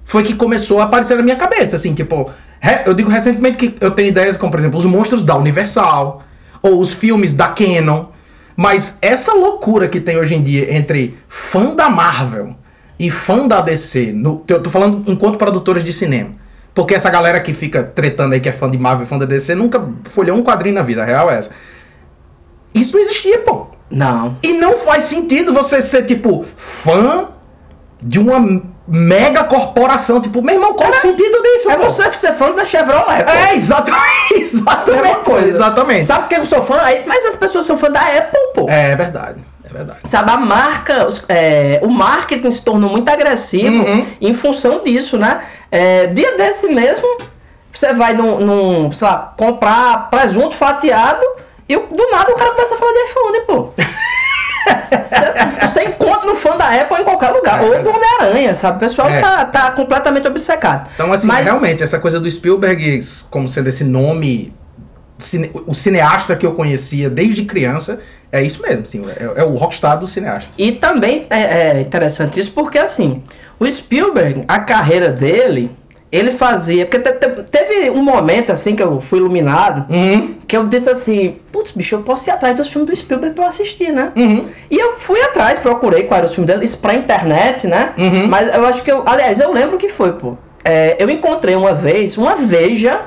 foi 0.04 0.24
que 0.24 0.34
começou 0.34 0.82
a 0.82 0.86
aparecer 0.86 1.16
na 1.18 1.24
minha 1.24 1.36
cabeça, 1.36 1.76
assim, 1.76 1.94
tipo, 1.94 2.32
eu 2.86 2.94
digo 2.96 3.12
recentemente 3.12 3.58
que 3.58 3.76
eu 3.80 3.92
tenho 3.92 4.10
ideias 4.10 4.38
como, 4.38 4.52
por 4.52 4.60
exemplo, 4.60 4.80
os 4.80 4.86
monstros 4.86 5.24
da 5.24 5.36
Universal, 5.36 6.24
ou 6.62 6.80
os 6.80 6.92
filmes 6.92 7.34
da 7.34 7.48
Canon, 7.48 8.06
mas 8.60 8.98
essa 9.02 9.34
loucura 9.34 9.88
que 9.88 10.02
tem 10.02 10.18
hoje 10.18 10.36
em 10.36 10.44
dia 10.44 10.76
entre 10.76 11.18
fã 11.30 11.74
da 11.74 11.90
Marvel 11.90 12.58
e 13.00 13.10
fã 13.10 13.48
da 13.48 13.62
DC, 13.62 14.12
no, 14.12 14.44
eu 14.50 14.62
tô 14.62 14.70
falando 14.70 15.10
enquanto 15.10 15.38
produtores 15.38 15.82
de 15.82 15.94
cinema, 15.94 16.32
porque 16.76 16.94
essa 16.94 17.10
galera 17.10 17.40
que 17.40 17.54
fica 17.54 17.82
tretando 17.82 18.34
aí 18.34 18.42
que 18.42 18.50
é 18.50 18.52
fã 18.52 18.70
de 18.70 18.78
Marvel 18.78 19.06
e 19.06 19.08
fã 19.08 19.18
da 19.18 19.26
DC 19.26 19.56
nunca 19.56 19.82
folhou 20.04 20.38
um 20.38 20.44
quadrinho 20.44 20.76
na 20.76 20.82
vida, 20.82 21.04
a 21.04 21.06
real 21.06 21.32
é 21.32 21.38
essa. 21.38 21.52
Isso 22.74 22.98
não 22.98 23.02
existia, 23.02 23.40
pô. 23.40 23.68
Não. 23.90 24.38
E 24.44 24.52
não 24.52 24.80
faz 24.80 25.06
sentido 25.06 25.54
você 25.54 25.82
ser, 25.82 26.04
tipo, 26.06 26.44
fã 26.58 27.30
de 28.02 28.20
uma 28.20 28.62
mega 28.90 29.44
corporação. 29.44 30.20
Tipo, 30.20 30.42
meu 30.42 30.56
irmão, 30.56 30.74
qual 30.74 30.90
o 30.90 30.94
sentido 30.96 31.42
disso? 31.44 31.70
É 31.70 31.78
pô? 31.78 31.84
você 31.90 32.12
ser 32.14 32.34
fã 32.34 32.52
da 32.52 32.66
Chevrolet. 32.66 33.24
pô. 33.24 33.30
É, 33.32 33.56
exatamente. 33.56 34.34
Exatamente. 34.34 35.02
Mesma 35.04 35.16
coisa. 35.24 35.48
Exatamente. 35.48 36.06
Sabe 36.06 36.20
por 36.22 36.30
que 36.30 36.36
eu 36.36 36.46
sou 36.46 36.62
fã? 36.62 36.80
Mas 37.06 37.26
as 37.26 37.36
pessoas 37.36 37.66
são 37.66 37.78
fã 37.78 37.90
da 37.92 38.02
Apple, 38.02 38.40
pô. 38.56 38.66
É 38.70 38.96
verdade. 38.96 39.40
É 39.64 39.68
verdade. 39.72 40.00
Sabe, 40.06 40.32
a 40.32 40.38
marca, 40.38 41.08
é, 41.28 41.80
o 41.84 41.90
marketing 41.90 42.50
se 42.50 42.64
tornou 42.64 42.90
muito 42.90 43.08
agressivo 43.10 43.84
Uhum. 43.84 44.08
em 44.20 44.34
função 44.34 44.82
disso, 44.84 45.18
né? 45.18 45.42
É, 45.72 46.08
dia 46.08 46.36
desse 46.36 46.68
mesmo, 46.68 47.08
você 47.72 47.94
vai 47.94 48.14
num, 48.14 48.40
num, 48.40 48.92
sei 48.92 49.08
lá, 49.08 49.34
comprar 49.38 50.10
presunto 50.10 50.56
fatiado 50.56 51.24
e 51.68 51.78
do 51.78 52.10
nada 52.12 52.32
o 52.32 52.36
cara 52.36 52.52
começa 52.52 52.74
a 52.74 52.78
falar 52.78 52.92
de 52.94 53.00
iPhone, 53.12 53.42
pô. 53.42 53.70
Você, 55.70 55.84
encontra 55.84 56.32
um 56.32 56.36
fã 56.36 56.56
da 56.58 56.68
Apple 56.70 57.02
em 57.02 57.04
qualquer 57.04 57.30
lugar, 57.30 57.60
É 57.60 57.66
ou 57.66 57.84
do. 57.84 57.90
Homem-Aranha, 57.90 58.56
sabe? 58.56 58.78
O 58.78 58.80
pessoal 58.80 59.10
É. 59.10 59.20
tá, 59.22 59.46
tá 59.46 59.72
completamente 59.72 60.28
obcecado. 60.28 60.90
Então, 60.96 61.12
assim, 61.14 61.28
Mas- 61.28 61.46
realmente, 61.46 61.84
essa 61.84 62.00
coisa 62.00 62.20
do 62.20 62.30
Spielberg 62.30 63.02
como 63.30 63.48
sendo 63.48 63.70
esse 63.70 63.84
nome, 63.84 64.54
cine- 65.18 65.52
o 65.68 65.74
cineasta 65.74 66.36
que 66.36 66.46
eu 66.46 66.54
conhecia 66.54 67.10
desde 67.10 67.44
criança, 67.44 68.00
é 68.32 68.42
isso 68.42 68.62
mesmo, 68.62 68.84
assim, 68.84 69.02
é, 69.18 69.42
é 69.42 69.44
o 69.44 69.56
rockstar 69.56 69.98
dos 69.98 70.12
cineastas. 70.12 70.54
E 70.58 70.72
também 70.72 71.26
é, 71.30 71.78
é 71.78 71.82
interessante 71.82 72.40
isso 72.40 72.52
porque 72.52 72.78
assim, 72.78 73.24
o 73.60 73.66
Spielberg, 73.70 74.46
a 74.48 74.60
carreira 74.60 75.10
dele, 75.10 75.72
ele 76.12 76.32
fazia. 76.32 76.86
Porque 76.86 77.00
te- 77.00 77.20
te- 77.20 77.44
teve 77.44 77.90
um 77.90 78.02
momento 78.04 78.52
assim 78.52 78.76
que 78.76 78.82
eu 78.84 79.00
fui 79.00 79.20
iluminado. 79.20 79.86
Uhum. 79.94 80.36
Que 80.48 80.58
eu 80.58 80.66
disse 80.68 80.90
assim, 80.90 81.36
putz, 81.52 81.72
bicho, 81.72 81.96
eu 81.96 82.02
posso 82.02 82.30
ir 82.30 82.32
atrás 82.32 82.56
dos 82.56 82.70
filmes 82.70 82.90
do 82.90 82.96
Spielberg 82.96 83.36
pra 83.36 83.46
eu 83.46 83.50
assistir, 83.50 83.92
né? 83.92 84.12
Uhum. 84.16 84.48
E 84.72 84.78
eu 84.78 84.98
fui 84.98 85.22
atrás, 85.22 85.60
procurei 85.60 86.04
quais 86.04 86.20
eram 86.20 86.30
os 86.30 86.36
filmes 86.36 86.52
dele, 86.54 86.66
isso 86.66 86.78
pra 86.80 86.96
internet, 86.96 87.68
né? 87.68 87.94
Uhum. 87.98 88.28
Mas 88.28 88.54
eu 88.54 88.66
acho 88.66 88.82
que 88.82 88.92
eu. 88.92 89.04
Aliás, 89.06 89.40
eu 89.40 89.52
lembro 89.54 89.78
que 89.78 89.90
foi, 89.90 90.14
pô. 90.14 90.36
É, 90.64 90.96
eu 91.00 91.10
encontrei 91.10 91.56
uma 91.56 91.74
vez, 91.74 92.18
uma 92.18 92.36
Veja, 92.36 93.02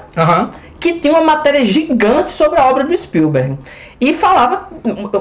que 0.81 0.95
tinha 0.95 1.13
uma 1.13 1.23
matéria 1.23 1.65
gigante 1.65 2.31
sobre 2.33 2.59
a 2.59 2.67
obra 2.69 2.83
do 2.85 2.97
Spielberg. 2.97 3.57
E 4.05 4.13
falava 4.15 4.67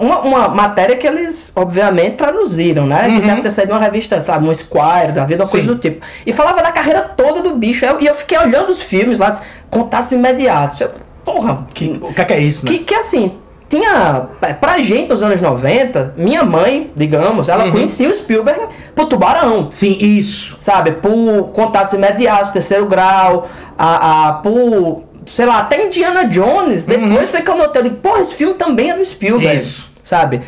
uma, 0.02 0.20
uma 0.22 0.48
matéria 0.48 0.96
que 0.96 1.06
eles, 1.06 1.52
obviamente, 1.56 2.16
traduziram, 2.16 2.88
né? 2.88 3.12
Que 3.14 3.22
deve 3.22 3.42
ter 3.44 3.52
saído 3.52 3.72
de 3.74 3.78
uma 3.78 3.84
revista, 3.84 4.20
sabe, 4.20 4.50
um 4.50 4.52
Squire 4.56 5.12
da 5.14 5.24
vida, 5.24 5.44
uma 5.44 5.50
coisa 5.50 5.68
Sim. 5.68 5.74
do 5.76 5.80
tipo. 5.80 6.04
E 6.26 6.34
falava 6.34 6.64
da 6.64 6.72
carreira 6.72 7.02
toda 7.02 7.44
do 7.44 7.52
bicho. 7.56 7.86
Eu- 7.86 8.02
E 8.02 8.08
eu, 8.08 8.16
fiquei 8.16 8.40
olhando 8.40 8.72
os 8.72 8.82
filmes 8.82 9.20
lá, 9.20 9.40
contatos 9.70 10.12
imediatos. 10.12 10.82
Eu, 10.82 10.90
porra, 11.24 11.64
Que, 11.76 12.00
o 12.02 12.12
que 12.12 12.22
é, 12.22 12.26
que 12.26 12.34
é 12.34 12.40
isso, 12.40 12.66
né? 12.66 12.72
que, 12.72 12.80
que 12.80 12.96
assim, 12.96 13.38
tinha. 13.70 14.24
é, 14.42 14.52
Pra 14.54 14.80
gente 14.80 15.10
nos 15.12 15.22
anos 15.22 15.40
90, 15.40 16.16
minha 16.18 16.44
mãe, 16.44 16.90
digamos, 16.96 17.50
ela 17.50 17.66
Uhum. 17.66 17.72
conhecia 17.74 18.10
o 18.10 18.16
Spielberg 18.16 18.62
por 18.96 19.06
Tubarão. 19.06 19.68
Sim, 19.70 19.96
isso. 20.00 20.56
Sabe, 20.58 20.94
por 20.94 21.50
contatos 21.54 21.94
imediatos, 21.94 22.50
terceiro 22.52 22.88
grau, 22.88 23.48
a, 23.78 24.30
a, 24.30 24.34
por, 24.34 25.04
sei 25.26 25.46
lá, 25.46 25.60
até 25.60 25.86
Indiana 25.86 26.26
Jones. 26.26 26.86
Depois 26.86 27.30
foi 27.30 27.42
que 27.42 27.50
eu 27.52 27.56
notei, 27.58 27.80
eu 27.82 27.84
digo, 27.86 27.96
porra, 27.98 28.22
esse 28.22 28.34
filme 28.36 28.54
também 28.56 28.90
é 28.92 28.98
do 28.98 29.06
Spielberg. 29.06 29.58
Isso. 29.58 29.90
Sabe? 30.04 30.42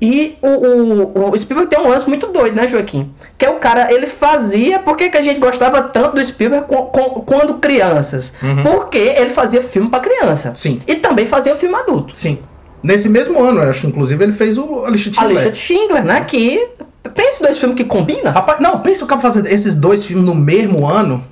E 0.00 0.36
o, 0.40 0.48
o, 0.48 1.30
o 1.32 1.38
Spielberg 1.38 1.68
tem 1.74 1.84
um 1.84 1.88
lance 1.88 2.08
muito 2.08 2.28
doido, 2.28 2.54
né, 2.54 2.68
Joaquim? 2.68 3.10
Que 3.36 3.44
é 3.46 3.50
o 3.50 3.54
cara, 3.56 3.92
ele 3.92 4.06
fazia. 4.06 4.78
Por 4.78 4.96
que, 4.96 5.08
que 5.10 5.16
a 5.16 5.22
gente 5.22 5.40
gostava 5.40 5.82
tanto 5.82 6.14
do 6.14 6.24
Spielberg 6.24 6.66
co- 6.68 6.84
co- 6.86 7.22
quando 7.22 7.54
crianças? 7.54 8.32
Porque 8.62 8.98
ele 8.98 9.30
fazia 9.30 9.60
filme 9.60 9.88
pra 9.88 9.98
criança. 9.98 10.50
Uhum. 10.50 10.54
Sim. 10.54 10.80
E 10.86 10.94
também 10.96 11.26
fazia 11.26 11.56
filme 11.56 11.74
adulto. 11.74 12.16
Sim. 12.16 12.38
Nesse 12.80 13.08
mesmo 13.08 13.42
ano, 13.42 13.60
eu 13.60 13.70
acho, 13.70 13.88
inclusive, 13.88 14.22
ele 14.22 14.32
fez 14.32 14.56
o 14.56 14.84
A 14.84 14.90
Lista 14.90 15.10
de 15.10 15.18
A 15.18 15.22
Schindler. 15.22 15.36
lista 15.44 15.50
de 15.50 15.58
Schindler, 15.58 16.04
né? 16.04 16.20
Que. 16.28 16.68
Pensa 17.14 17.38
em 17.40 17.46
dois 17.46 17.58
filmes 17.58 17.76
que 17.76 17.84
combinam. 17.84 18.30
Rapaz, 18.30 18.60
não, 18.60 18.78
pensa 18.78 19.04
o 19.04 19.08
cara 19.08 19.20
fazer 19.20 19.50
esses 19.52 19.74
dois 19.74 20.04
filmes 20.04 20.24
no 20.24 20.34
mesmo 20.34 20.86
ano 20.86 21.24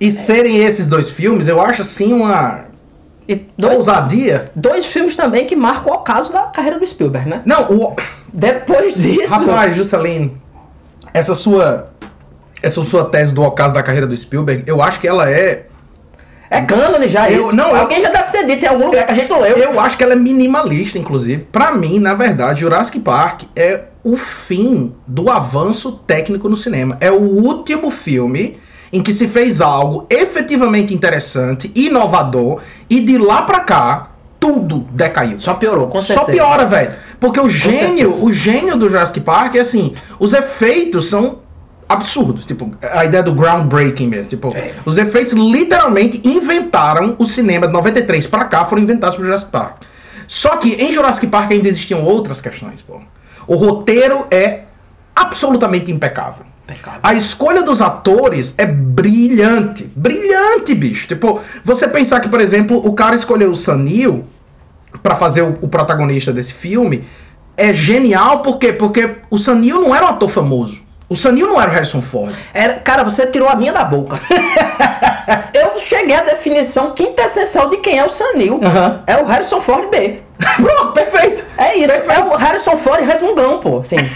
e 0.00 0.10
serem 0.10 0.58
esses 0.64 0.88
dois 0.88 1.10
filmes, 1.10 1.46
eu 1.48 1.60
acho 1.60 1.82
assim 1.82 2.12
uma 2.12 2.64
E 3.28 3.46
dois, 3.56 3.78
ousadia. 3.78 4.50
dois 4.54 4.86
filmes 4.86 5.14
também 5.16 5.46
que 5.46 5.54
marcam 5.56 5.92
o 5.92 5.98
caso 5.98 6.32
da 6.32 6.42
carreira 6.42 6.78
do 6.78 6.86
Spielberg, 6.86 7.28
né? 7.28 7.42
Não, 7.44 7.62
o. 7.70 7.96
Depois 8.32 8.94
disso. 8.94 9.28
Rapaz, 9.28 9.76
Juscelino, 9.76 10.36
essa 11.12 11.34
sua. 11.34 11.90
Essa 12.62 12.80
sua 12.84 13.04
tese 13.06 13.34
do 13.34 13.42
ocaso 13.42 13.74
da 13.74 13.82
carreira 13.82 14.06
do 14.06 14.16
Spielberg, 14.16 14.62
eu 14.66 14.80
acho 14.80 15.00
que 15.00 15.08
ela 15.08 15.28
é. 15.28 15.66
É 16.48 16.60
cânone 16.60 17.08
já 17.08 17.28
Eu- 17.30 17.46
isso. 17.48 17.56
não, 17.56 17.70
eu- 17.70 17.76
Alguém 17.80 18.00
já 18.02 18.10
deve 18.10 18.30
ter 18.30 18.46
dito 18.46 18.64
em 18.64 18.68
algum 18.68 18.86
lugar 18.86 19.04
que 19.06 19.10
a 19.12 19.14
gente 19.14 19.28
não 19.30 19.40
leu. 19.40 19.56
Eu 19.56 19.80
acho 19.80 19.96
que 19.96 20.04
ela 20.04 20.12
é 20.12 20.16
minimalista, 20.16 20.96
inclusive. 20.98 21.44
Pra 21.50 21.72
mim, 21.72 21.98
na 21.98 22.14
verdade, 22.14 22.60
Jurassic 22.60 23.00
Park 23.00 23.42
é 23.56 23.84
o 24.04 24.16
fim 24.16 24.94
do 25.06 25.28
avanço 25.30 25.92
técnico 26.06 26.48
no 26.48 26.56
cinema. 26.56 26.96
É 27.00 27.10
o 27.10 27.20
último 27.20 27.90
filme 27.90 28.58
em 28.92 29.02
que 29.02 29.12
se 29.14 29.26
fez 29.26 29.60
algo 29.60 30.06
efetivamente 30.10 30.92
interessante, 30.92 31.70
inovador, 31.74 32.60
e 32.90 33.00
de 33.00 33.16
lá 33.16 33.42
pra 33.42 33.60
cá, 33.60 34.10
tudo 34.38 34.86
decaiu. 34.90 35.38
Só 35.38 35.54
piorou, 35.54 35.86
com 35.88 36.02
certeza. 36.02 36.26
Só 36.26 36.32
piora, 36.32 36.66
velho. 36.66 36.92
Porque 37.18 37.40
o 37.40 37.48
gênio, 37.48 38.08
certeza. 38.10 38.24
o 38.24 38.32
gênio 38.32 38.76
do 38.76 38.88
Jurassic 38.88 39.20
Park 39.20 39.54
é 39.54 39.60
assim, 39.60 39.94
os 40.18 40.32
efeitos 40.32 41.08
são 41.08 41.38
absurdos, 41.88 42.44
tipo, 42.46 42.70
a 42.82 43.04
ideia 43.04 43.22
do 43.22 43.32
groundbreaking 43.32 44.08
mesmo, 44.08 44.26
tipo, 44.26 44.52
É. 44.56 44.72
os 44.84 44.98
efeitos 44.98 45.32
literalmente 45.32 46.20
inventaram 46.26 47.14
o 47.18 47.26
cinema 47.26 47.66
de 47.66 47.72
93 47.72 48.26
pra 48.26 48.44
cá, 48.44 48.64
foram 48.64 48.82
inventados 48.82 49.14
pro 49.16 49.24
Jurassic 49.24 49.50
Park. 49.50 49.82
Só 50.26 50.56
que 50.56 50.70
em 50.74 50.92
Jurassic 50.92 51.26
Park 51.26 51.52
ainda 51.52 51.68
existiam 51.68 52.02
outras 52.04 52.40
questões, 52.40 52.80
pô. 52.82 53.00
O 53.46 53.56
roteiro 53.56 54.26
é 54.30 54.62
absolutamente 55.14 55.90
impecável. 55.92 56.46
Impecável. 56.72 57.00
A 57.02 57.14
escolha 57.14 57.62
dos 57.62 57.80
atores 57.80 58.54
é 58.56 58.66
brilhante. 58.66 59.90
Brilhante, 59.94 60.74
bicho. 60.74 61.06
Tipo, 61.06 61.40
você 61.64 61.86
pensar 61.86 62.20
que, 62.20 62.28
por 62.28 62.40
exemplo, 62.40 62.80
o 62.84 62.92
cara 62.92 63.14
escolheu 63.14 63.50
o 63.50 63.56
Sanil 63.56 64.24
pra 65.02 65.16
fazer 65.16 65.42
o, 65.42 65.58
o 65.60 65.68
protagonista 65.68 66.32
desse 66.32 66.52
filme 66.52 67.04
é 67.56 67.72
genial, 67.72 68.40
por 68.40 68.58
quê? 68.58 68.72
Porque 68.72 69.16
o 69.30 69.38
Sanil 69.38 69.80
não 69.80 69.94
era 69.94 70.06
um 70.06 70.08
ator 70.08 70.28
famoso. 70.28 70.82
O 71.08 71.14
Sanil 71.14 71.46
não 71.46 71.60
era 71.60 71.70
o 71.70 71.74
Harrison 71.74 72.00
Ford. 72.00 72.34
Era, 72.54 72.76
cara, 72.76 73.04
você 73.04 73.26
tirou 73.26 73.46
a 73.46 73.54
minha 73.54 73.72
da 73.72 73.84
boca. 73.84 74.18
eu 75.52 75.78
cheguei 75.78 76.16
à 76.16 76.22
definição 76.22 76.92
quintessencial 76.92 77.68
de 77.68 77.76
quem 77.78 77.98
é 77.98 78.04
o 78.04 78.08
Sanil. 78.08 78.58
Aham. 78.64 79.02
É 79.06 79.16
o 79.18 79.26
Harrison 79.26 79.60
Ford 79.60 79.90
B. 79.90 80.20
Pronto, 80.56 80.92
perfeito. 80.92 81.44
É 81.58 81.76
isso, 81.76 81.92
é 81.92 82.18
o 82.20 82.36
Harrison 82.36 82.76
Ford 82.76 83.04
resmungão, 83.04 83.58
pô, 83.58 83.78
assim. 83.80 83.96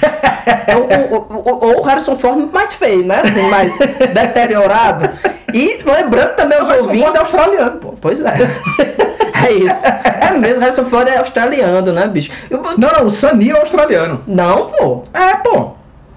É 0.69 0.77
o, 0.77 0.83
o, 0.83 1.17
o, 1.17 1.67
ou 1.67 1.81
o 1.81 1.83
Harrison 1.83 2.17
Ford 2.17 2.49
mais 2.53 2.73
feio, 2.73 3.05
né? 3.05 3.21
Assim, 3.25 3.43
mais 3.51 3.77
deteriorado. 3.79 5.11
E 5.53 5.81
lembrando 5.85 6.35
também 6.37 6.61
os 6.63 6.69
ouvintes... 6.71 7.01
Ford 7.03 7.17
é 7.17 7.19
australiano, 7.19 7.71
pô. 7.79 7.95
Pois 8.01 8.21
é. 8.21 8.35
É 9.47 9.53
isso. 9.53 9.87
É 9.87 10.31
mesmo, 10.33 10.61
Harrison 10.63 10.85
Ford 10.87 11.07
é 11.09 11.19
australiano, 11.19 11.93
né, 11.93 12.07
bicho? 12.09 12.33
Eu- 12.51 12.63
Não, 12.79 12.91
não, 12.91 13.07
o 13.07 13.11
Sanil 13.11 13.55
é 13.57 13.61
australiano. 13.61 14.23
Não, 14.27 14.71
pô. 14.71 15.03
É, 15.13 15.35
pô. 15.37 15.73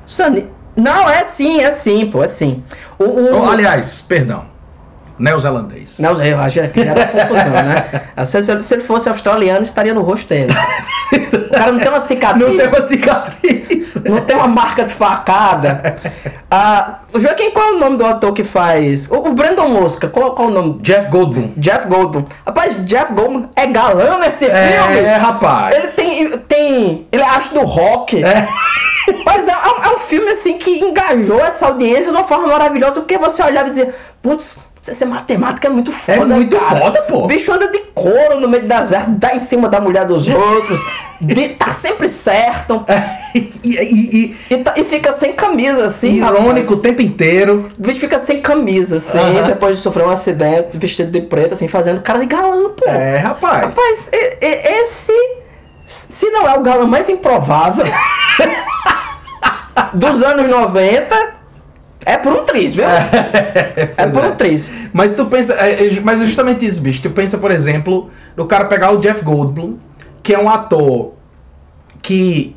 Sani... 0.07 0.47
Não, 0.75 1.09
é 1.09 1.23
sim, 1.25 1.59
é 1.61 1.69
sim, 1.71 2.09
pô, 2.09 2.23
é 2.23 2.27
sim. 2.27 2.63
O, 2.97 3.03
o... 3.03 3.49
Aliás, 3.51 4.01
perdão. 4.01 4.45
Neozelandês. 5.19 5.99
Não, 5.99 6.21
eu 6.23 6.39
acho 6.39 6.59
que 6.69 6.79
era 6.81 7.05
confusão, 7.07 7.49
né? 7.63 7.85
Se, 8.61 8.73
ele 8.73 8.83
fosse 8.83 9.09
australiano, 9.09 9.63
estaria 9.63 9.93
no 9.93 10.01
rosto 10.01 10.27
dele. 10.29 10.53
O 11.11 11.49
cara 11.49 11.71
não 11.71 11.79
tem 11.79 11.89
uma 11.89 11.99
cicatriz. 11.99 12.47
Não 12.47 12.57
tem 12.57 12.67
uma 12.67 12.81
cicatriz. 12.85 13.95
Não 14.05 14.21
tem 14.21 14.35
uma 14.35 14.47
marca 14.47 14.85
de 14.85 14.93
facada. 14.93 15.95
Ah, 16.49 16.99
Joaquim, 17.15 17.51
qual 17.51 17.69
é 17.69 17.71
o 17.73 17.79
nome 17.79 17.97
do 17.97 18.05
ator 18.05 18.33
que 18.33 18.43
faz? 18.43 19.09
O, 19.09 19.15
o 19.17 19.33
Brandon 19.33 19.69
Mosca, 19.69 20.07
qual, 20.07 20.31
qual 20.33 20.47
é 20.47 20.51
o 20.51 20.53
nome? 20.53 20.79
Jeff 20.81 21.09
Goldblum. 21.09 21.51
Jeff 21.57 21.87
Goldblum. 21.87 22.25
Rapaz, 22.45 22.75
Jeff 22.85 23.13
Goldblum 23.13 23.49
é 23.55 23.67
galã 23.67 24.17
nesse 24.19 24.45
É, 24.45 24.81
filme. 24.81 25.07
rapaz. 25.17 25.75
Ele 25.75 25.87
tem, 25.87 26.37
tem. 26.39 27.07
Ele 27.11 27.21
é 27.21 27.25
arte 27.25 27.53
do 27.53 27.61
rock. 27.61 28.23
É. 28.23 28.47
Mas 29.25 29.47
é, 29.47 29.51
é 29.51 29.55
é 29.55 29.78
filme 30.09 30.29
assim 30.31 30.57
que 30.57 30.71
engajou 30.79 31.39
essa 31.39 31.67
audiência 31.67 32.05
de 32.05 32.09
uma 32.09 32.23
forma 32.23 32.47
maravilhosa, 32.47 32.99
porque 33.01 33.17
você 33.17 33.41
olhava 33.43 33.67
e 33.67 33.69
dizia, 33.69 33.93
putz, 34.21 34.57
essa 34.87 35.05
matemática 35.05 35.67
é 35.67 35.71
muito 35.71 35.91
foda. 35.91 36.25
muito 36.25 36.57
cara. 36.57 36.81
foda, 36.81 37.01
pô. 37.03 37.25
O 37.25 37.27
bicho 37.27 37.51
anda 37.51 37.67
de 37.67 37.79
couro 37.93 38.39
no 38.39 38.47
meio 38.47 38.63
do 38.63 38.67
deserto, 38.69 39.11
dá 39.11 39.35
em 39.35 39.39
cima 39.39 39.67
da 39.69 39.79
mulher 39.79 40.05
dos 40.05 40.27
outros, 40.27 40.79
de- 41.21 41.49
tá 41.49 41.71
sempre 41.73 42.09
certo. 42.09 42.83
e, 43.35 43.51
e- 43.63 44.37
E, 44.49 44.57
tá- 44.57 44.73
e 44.77 44.83
fica 44.85 45.13
sem 45.13 45.33
camisa, 45.33 45.85
assim. 45.85 46.15
irônico 46.25 46.73
o 46.73 46.77
tempo 46.77 47.01
inteiro. 47.01 47.69
O 47.77 47.81
bicho 47.81 47.99
fica 47.99 48.17
sem 48.17 48.41
camisa, 48.41 48.97
assim, 48.97 49.17
Aham. 49.19 49.47
depois 49.47 49.77
de 49.77 49.83
sofrer 49.83 50.07
um 50.07 50.09
acidente, 50.11 50.69
vestido 50.77 51.11
de 51.11 51.21
preto, 51.21 51.53
assim, 51.53 51.67
fazendo 51.67 52.01
cara 52.01 52.19
de 52.19 52.25
galã, 52.25 52.69
pô. 52.69 52.85
É, 52.89 53.17
rapaz. 53.17 53.63
Rapaz, 53.65 54.09
esse, 54.41 55.13
se 55.85 56.29
não 56.31 56.47
é 56.47 56.57
o 56.57 56.61
galã 56.61 56.85
mais 56.87 57.09
improvável 57.09 57.85
dos 59.93 60.23
anos 60.23 60.49
90, 60.49 61.33
é 62.05 62.17
por 62.17 62.33
um 62.33 62.43
triz, 62.43 62.75
viu? 62.75 62.85
É, 62.85 63.85
Pois 63.95 64.13
por 64.13 64.23
é. 64.23 64.27
um 64.27 64.35
triz. 64.35 64.71
Mas 64.93 65.13
tu 65.13 65.25
pensa, 65.25 65.53
é, 65.53 65.87
é, 65.87 65.99
mas 66.01 66.21
é 66.21 66.25
justamente 66.25 66.65
isso, 66.65 66.81
bicho. 66.81 67.01
Tu 67.01 67.09
pensa, 67.09 67.37
por 67.37 67.51
exemplo, 67.51 68.09
no 68.35 68.45
cara 68.45 68.65
pegar 68.65 68.91
o 68.91 68.97
Jeff 68.97 69.23
Goldblum, 69.23 69.77
que 70.23 70.33
é 70.33 70.39
um 70.39 70.49
ator 70.49 71.13
que 72.01 72.55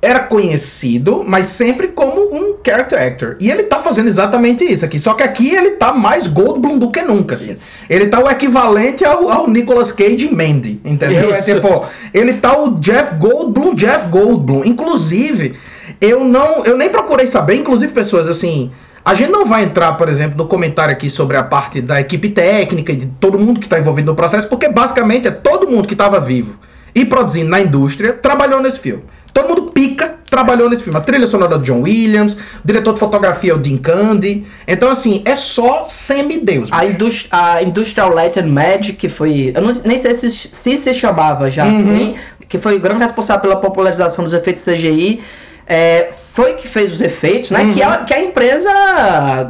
era 0.00 0.20
conhecido, 0.20 1.24
mas 1.26 1.48
sempre 1.48 1.88
como 1.88 2.32
um 2.32 2.56
character 2.64 3.00
actor. 3.00 3.36
E 3.40 3.50
ele 3.50 3.64
tá 3.64 3.80
fazendo 3.80 4.08
exatamente 4.08 4.64
isso 4.64 4.84
aqui. 4.84 4.98
Só 5.00 5.14
que 5.14 5.22
aqui 5.22 5.52
ele 5.52 5.70
tá 5.72 5.92
mais 5.92 6.28
Goldblum 6.28 6.78
do 6.78 6.90
que 6.90 7.02
nunca, 7.02 7.34
assim. 7.34 7.52
Isso. 7.52 7.78
Ele 7.90 8.06
tá 8.06 8.22
o 8.22 8.30
equivalente 8.30 9.04
ao, 9.04 9.30
ao 9.30 9.48
Nicolas 9.48 9.90
Cage 9.90 10.32
Mandy, 10.32 10.80
entendeu? 10.84 11.34
É 11.34 11.40
Isso. 11.40 11.54
tipo, 11.54 11.86
ele 12.14 12.34
tá 12.34 12.56
o 12.56 12.78
Jeff 12.78 13.16
Goldblum, 13.16 13.74
Jeff 13.74 14.06
Goldblum. 14.08 14.64
Inclusive, 14.64 15.56
eu 16.00 16.24
não, 16.24 16.64
eu 16.64 16.76
nem 16.76 16.88
procurei 16.88 17.26
saber, 17.26 17.54
inclusive 17.56 17.92
pessoas 17.92 18.28
assim, 18.28 18.70
a 19.04 19.14
gente 19.14 19.30
não 19.30 19.46
vai 19.46 19.64
entrar, 19.64 19.92
por 19.92 20.08
exemplo, 20.08 20.36
no 20.36 20.46
comentário 20.46 20.92
aqui 20.92 21.08
sobre 21.08 21.36
a 21.36 21.42
parte 21.42 21.80
da 21.80 22.00
equipe 22.00 22.28
técnica 22.30 22.92
e 22.92 22.96
de 22.96 23.06
todo 23.20 23.38
mundo 23.38 23.60
que 23.60 23.66
está 23.66 23.78
envolvido 23.78 24.10
no 24.10 24.16
processo, 24.16 24.48
porque 24.48 24.68
basicamente 24.68 25.28
é 25.28 25.30
todo 25.30 25.68
mundo 25.68 25.86
que 25.86 25.94
estava 25.94 26.18
vivo 26.20 26.56
e 26.94 27.04
produzindo 27.04 27.48
na 27.50 27.60
indústria 27.60 28.12
trabalhou 28.12 28.60
nesse 28.60 28.78
filme. 28.80 29.02
Todo 29.32 29.48
mundo 29.48 29.62
pica 29.70 30.14
trabalhou 30.30 30.68
nesse 30.70 30.82
filme. 30.82 30.98
A 30.98 31.02
trilha 31.02 31.26
sonora 31.26 31.58
do 31.58 31.64
John 31.64 31.82
Williams, 31.82 32.32
o 32.34 32.38
diretor 32.66 32.94
de 32.94 32.98
fotografia 33.00 33.52
é 33.52 33.54
o 33.54 33.58
Dean 33.58 33.76
Candy. 33.76 34.46
Então, 34.66 34.90
assim, 34.90 35.20
é 35.26 35.36
só 35.36 35.84
semideus. 35.88 36.70
A, 36.72 36.86
indus- 36.86 37.28
a 37.30 37.62
Industrial 37.62 38.10
Light 38.14 38.38
and 38.40 38.46
Magic, 38.46 38.94
que 38.94 39.10
foi. 39.10 39.52
Eu 39.54 39.60
não- 39.60 39.74
nem 39.84 39.98
sei 39.98 40.14
se, 40.14 40.30
se 40.30 40.78
se 40.78 40.94
chamava 40.94 41.50
já 41.50 41.66
Uhum. 41.66 41.80
assim, 41.80 42.14
que 42.48 42.56
foi 42.58 42.76
o 42.76 42.80
grande 42.80 43.00
responsável 43.02 43.42
pela 43.42 43.56
popularização 43.56 44.24
dos 44.24 44.32
efeitos 44.32 44.64
CGI. 44.64 45.20
É, 45.66 46.08
foi 46.32 46.54
que 46.54 46.68
fez 46.68 46.92
os 46.92 47.00
efeitos, 47.00 47.50
né? 47.50 47.70
Que, 47.72 47.82
é, 47.82 47.96
que 48.04 48.14
é 48.14 48.16
a 48.18 48.22
empresa 48.22 48.70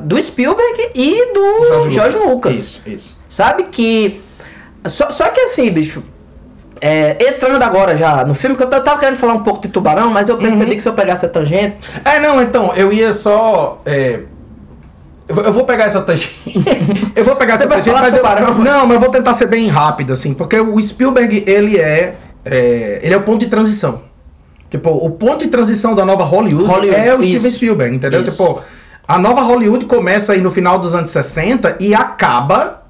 do 0.05 0.21
Spielberg 0.23 0.91
e 0.95 1.33
do 1.33 1.91
George, 1.91 2.17
Lucas. 2.19 2.55
Isso, 2.59 2.81
isso. 2.87 3.17
Sabe 3.29 3.65
que. 3.65 4.21
Só, 4.87 5.11
só 5.11 5.29
que 5.29 5.41
assim, 5.41 5.71
bicho. 5.71 6.03
é, 6.81 7.17
entrando 7.29 7.63
agora 7.63 7.97
já 7.97 8.25
no 8.25 8.35
filme, 8.35 8.55
que 8.57 8.63
eu 8.63 8.71
eu 8.71 8.83
tava 8.85 9.01
querendo 9.01 9.19
falar 9.19 9.35
um 9.35 9.43
pouco 9.43 9.61
de 9.63 9.69
tubarão, 9.69 10.11
mas 10.11 10.29
eu 10.29 10.37
percebi 10.39 10.71
Uhum. 10.71 10.77
que 10.77 10.83
se 10.83 10.89
eu 10.89 10.93
pegasse 10.95 11.27
a 11.27 11.29
tangente. 11.29 11.77
É, 12.05 12.19
não, 12.21 12.41
então, 12.43 12.73
eu 12.75 12.93
ia 12.93 13.13
só. 13.13 13.81
é, 13.85 14.21
eu 15.29 15.35
vou- 15.35 15.45
eu 15.45 15.65
pegar 15.65 15.85
essa 15.85 16.01
tangente. 16.03 16.39
eu 17.17 17.25
vou 17.25 17.35
pegar 17.37 17.55
essa 17.55 17.67
tangente, 17.67 17.91
mas 18.01 18.15
eu, 18.15 18.21
tubarão? 18.23 18.55
não, 18.59 18.87
mas 18.87 18.95
eu 18.95 19.01
vou 19.01 19.11
tentar 19.11 19.35
ser 19.35 19.47
bem 19.47 19.67
rápido, 19.69 20.13
assim, 20.13 20.33
porque 20.33 20.59
o 20.61 20.81
Spielberg, 20.81 21.43
ele 21.47 21.79
é, 21.79 22.15
é, 22.45 23.01
ele 23.03 23.13
é 23.13 23.17
o 23.17 23.23
ponto 23.23 23.41
de 23.41 23.47
transição. 23.49 24.06
Tipo, 24.71 24.91
o 24.91 25.11
ponto 25.11 25.45
de 25.45 25.51
transição 25.51 25.95
da 25.95 26.05
nova 26.05 26.25
Hollywood, 26.25 26.69
Hollywood, 26.69 27.01
é 27.01 27.15
o 27.15 27.23
isso. 27.23 27.39
Steven 27.39 27.51
Spielberg, 27.53 27.97
entendeu? 27.97 28.23
Isso. 28.23 28.33
Tipo, 28.33 28.61
a 29.07 29.19
nova 29.19 29.43
Hollywood 29.43 29.85
começa 29.87 30.33
aí 30.33 30.41
no 30.41 30.51
final 30.51 30.79
dos 30.79 30.95
anos 30.95 31.11
60 31.11 31.77
e 31.79 31.95
acaba 31.95 32.83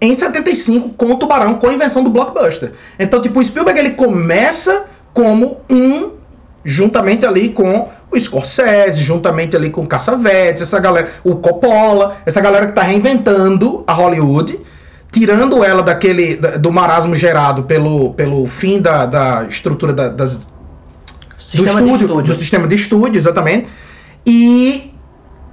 em 0.00 0.14
75 0.14 0.90
com 0.90 1.12
o 1.12 1.16
Tubarão, 1.16 1.54
com 1.54 1.68
a 1.68 1.72
invenção 1.72 2.02
do 2.04 2.10
blockbuster. 2.10 2.72
Então, 2.98 3.20
tipo, 3.22 3.40
o 3.40 3.44
Spielberg 3.44 3.78
ele 3.78 3.90
começa 3.90 4.84
como 5.14 5.58
um 5.70 6.10
juntamente 6.64 7.24
ali 7.24 7.48
com 7.50 7.88
o 8.12 8.18
Scorsese, 8.20 9.02
juntamente 9.02 9.56
ali 9.56 9.70
com 9.70 9.80
o 9.82 9.86
Cassavetes, 9.86 10.62
essa 10.62 10.78
galera, 10.78 11.08
o 11.24 11.36
Coppola, 11.36 12.16
essa 12.26 12.40
galera 12.40 12.66
que 12.66 12.72
tá 12.72 12.82
reinventando 12.82 13.82
a 13.86 13.92
Hollywood, 13.94 14.58
tirando 15.10 15.64
ela 15.64 15.82
daquele 15.82 16.36
da- 16.36 16.56
do 16.56 16.70
marasmo 16.70 17.14
gerado 17.14 17.62
pelo, 17.62 18.12
pelo 18.14 18.46
fim 18.46 18.80
da, 18.80 19.06
da 19.06 19.46
estrutura 19.48 19.92
da- 19.92 20.08
das 20.08 20.48
Sistema 21.50 21.80
do 21.80 21.86
de 21.86 21.92
estúdio, 21.92 22.06
estúdio. 22.06 22.34
do 22.34 22.38
sistema 22.40 22.68
de 22.68 22.74
estúdio, 22.76 23.18
exatamente. 23.18 23.66
E 24.26 24.92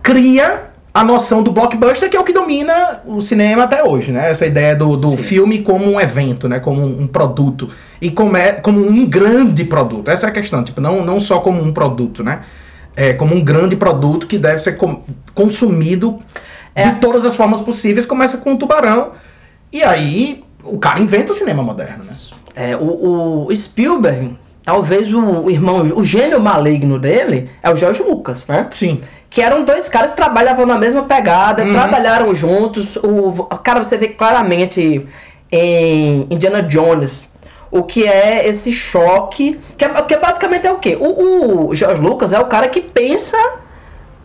cria 0.03 0.63
a 0.93 1.03
noção 1.03 1.43
do 1.43 1.51
blockbuster, 1.51 2.09
que 2.09 2.17
é 2.17 2.19
o 2.19 2.23
que 2.23 2.33
domina 2.33 3.01
o 3.05 3.21
cinema 3.21 3.63
até 3.63 3.83
hoje, 3.83 4.11
né? 4.11 4.31
Essa 4.31 4.45
ideia 4.45 4.75
do, 4.75 4.95
do 4.97 5.11
Sim. 5.11 5.17
filme 5.17 5.59
como 5.61 5.85
um 5.85 5.99
evento, 6.01 6.47
né? 6.49 6.59
Como 6.59 6.81
um, 6.81 7.03
um 7.03 7.07
produto. 7.07 7.69
E 8.01 8.09
como, 8.09 8.35
é, 8.35 8.53
como 8.53 8.79
um 8.87 9.05
grande 9.05 9.63
produto. 9.63 10.09
Essa 10.09 10.27
é 10.27 10.29
a 10.29 10.33
questão, 10.33 10.63
tipo, 10.63 10.81
não, 10.81 11.05
não 11.05 11.19
só 11.19 11.39
como 11.39 11.61
um 11.61 11.71
produto, 11.71 12.23
né? 12.23 12.41
É 12.95 13.13
como 13.13 13.35
um 13.35 13.43
grande 13.43 13.75
produto 13.75 14.25
que 14.25 14.37
deve 14.39 14.61
ser 14.61 14.73
com- 14.73 15.03
consumido 15.35 16.17
É. 16.73 16.89
de 16.89 16.99
todas 16.99 17.25
as 17.25 17.35
formas 17.35 17.61
possíveis. 17.61 18.05
Começa 18.07 18.37
com 18.39 18.53
o 18.53 18.57
tubarão. 18.57 19.11
E 19.71 19.83
aí 19.83 20.43
o 20.63 20.77
cara 20.79 20.99
inventa 20.99 21.31
o 21.31 21.35
cinema 21.35 21.61
moderno, 21.61 22.03
né? 22.03 22.11
É, 22.55 22.75
o, 22.75 23.45
o 23.47 23.55
Spielberg, 23.55 24.35
talvez 24.67 25.13
o, 25.13 25.43
o 25.43 25.49
irmão, 25.49 25.77
o 25.95 26.03
gênio 26.03 26.41
maligno 26.41 26.99
dele 26.99 27.49
é 27.63 27.71
o 27.71 27.75
George 27.77 28.03
Lucas, 28.03 28.47
né? 28.47 28.67
Sim. 28.71 28.99
Que 29.29 29.41
eram 29.41 29.63
dois 29.63 29.87
caras 29.87 30.11
que 30.11 30.17
trabalhavam 30.17 30.65
na 30.65 30.77
mesma 30.77 31.03
pegada, 31.03 31.65
trabalharam 31.65 32.35
juntos. 32.35 32.97
O, 32.97 33.45
cara, 33.63 33.81
você 33.81 33.95
vê 33.97 34.09
claramente 34.09 35.07
em 35.49 36.27
Indiana 36.29 36.61
Jones 36.61 37.31
o 37.71 37.81
que 37.83 38.05
é 38.05 38.45
esse 38.45 38.73
choque. 38.73 39.57
Que, 39.77 39.85
é, 39.85 40.01
que 40.01 40.17
basicamente 40.17 40.67
é 40.67 40.71
o 40.71 40.79
quê? 40.79 40.97
O, 40.99 41.69
o 41.69 41.73
George 41.73 42.01
Lucas 42.01 42.33
é 42.33 42.39
o 42.39 42.45
cara 42.45 42.67
que 42.67 42.81
pensa 42.81 43.37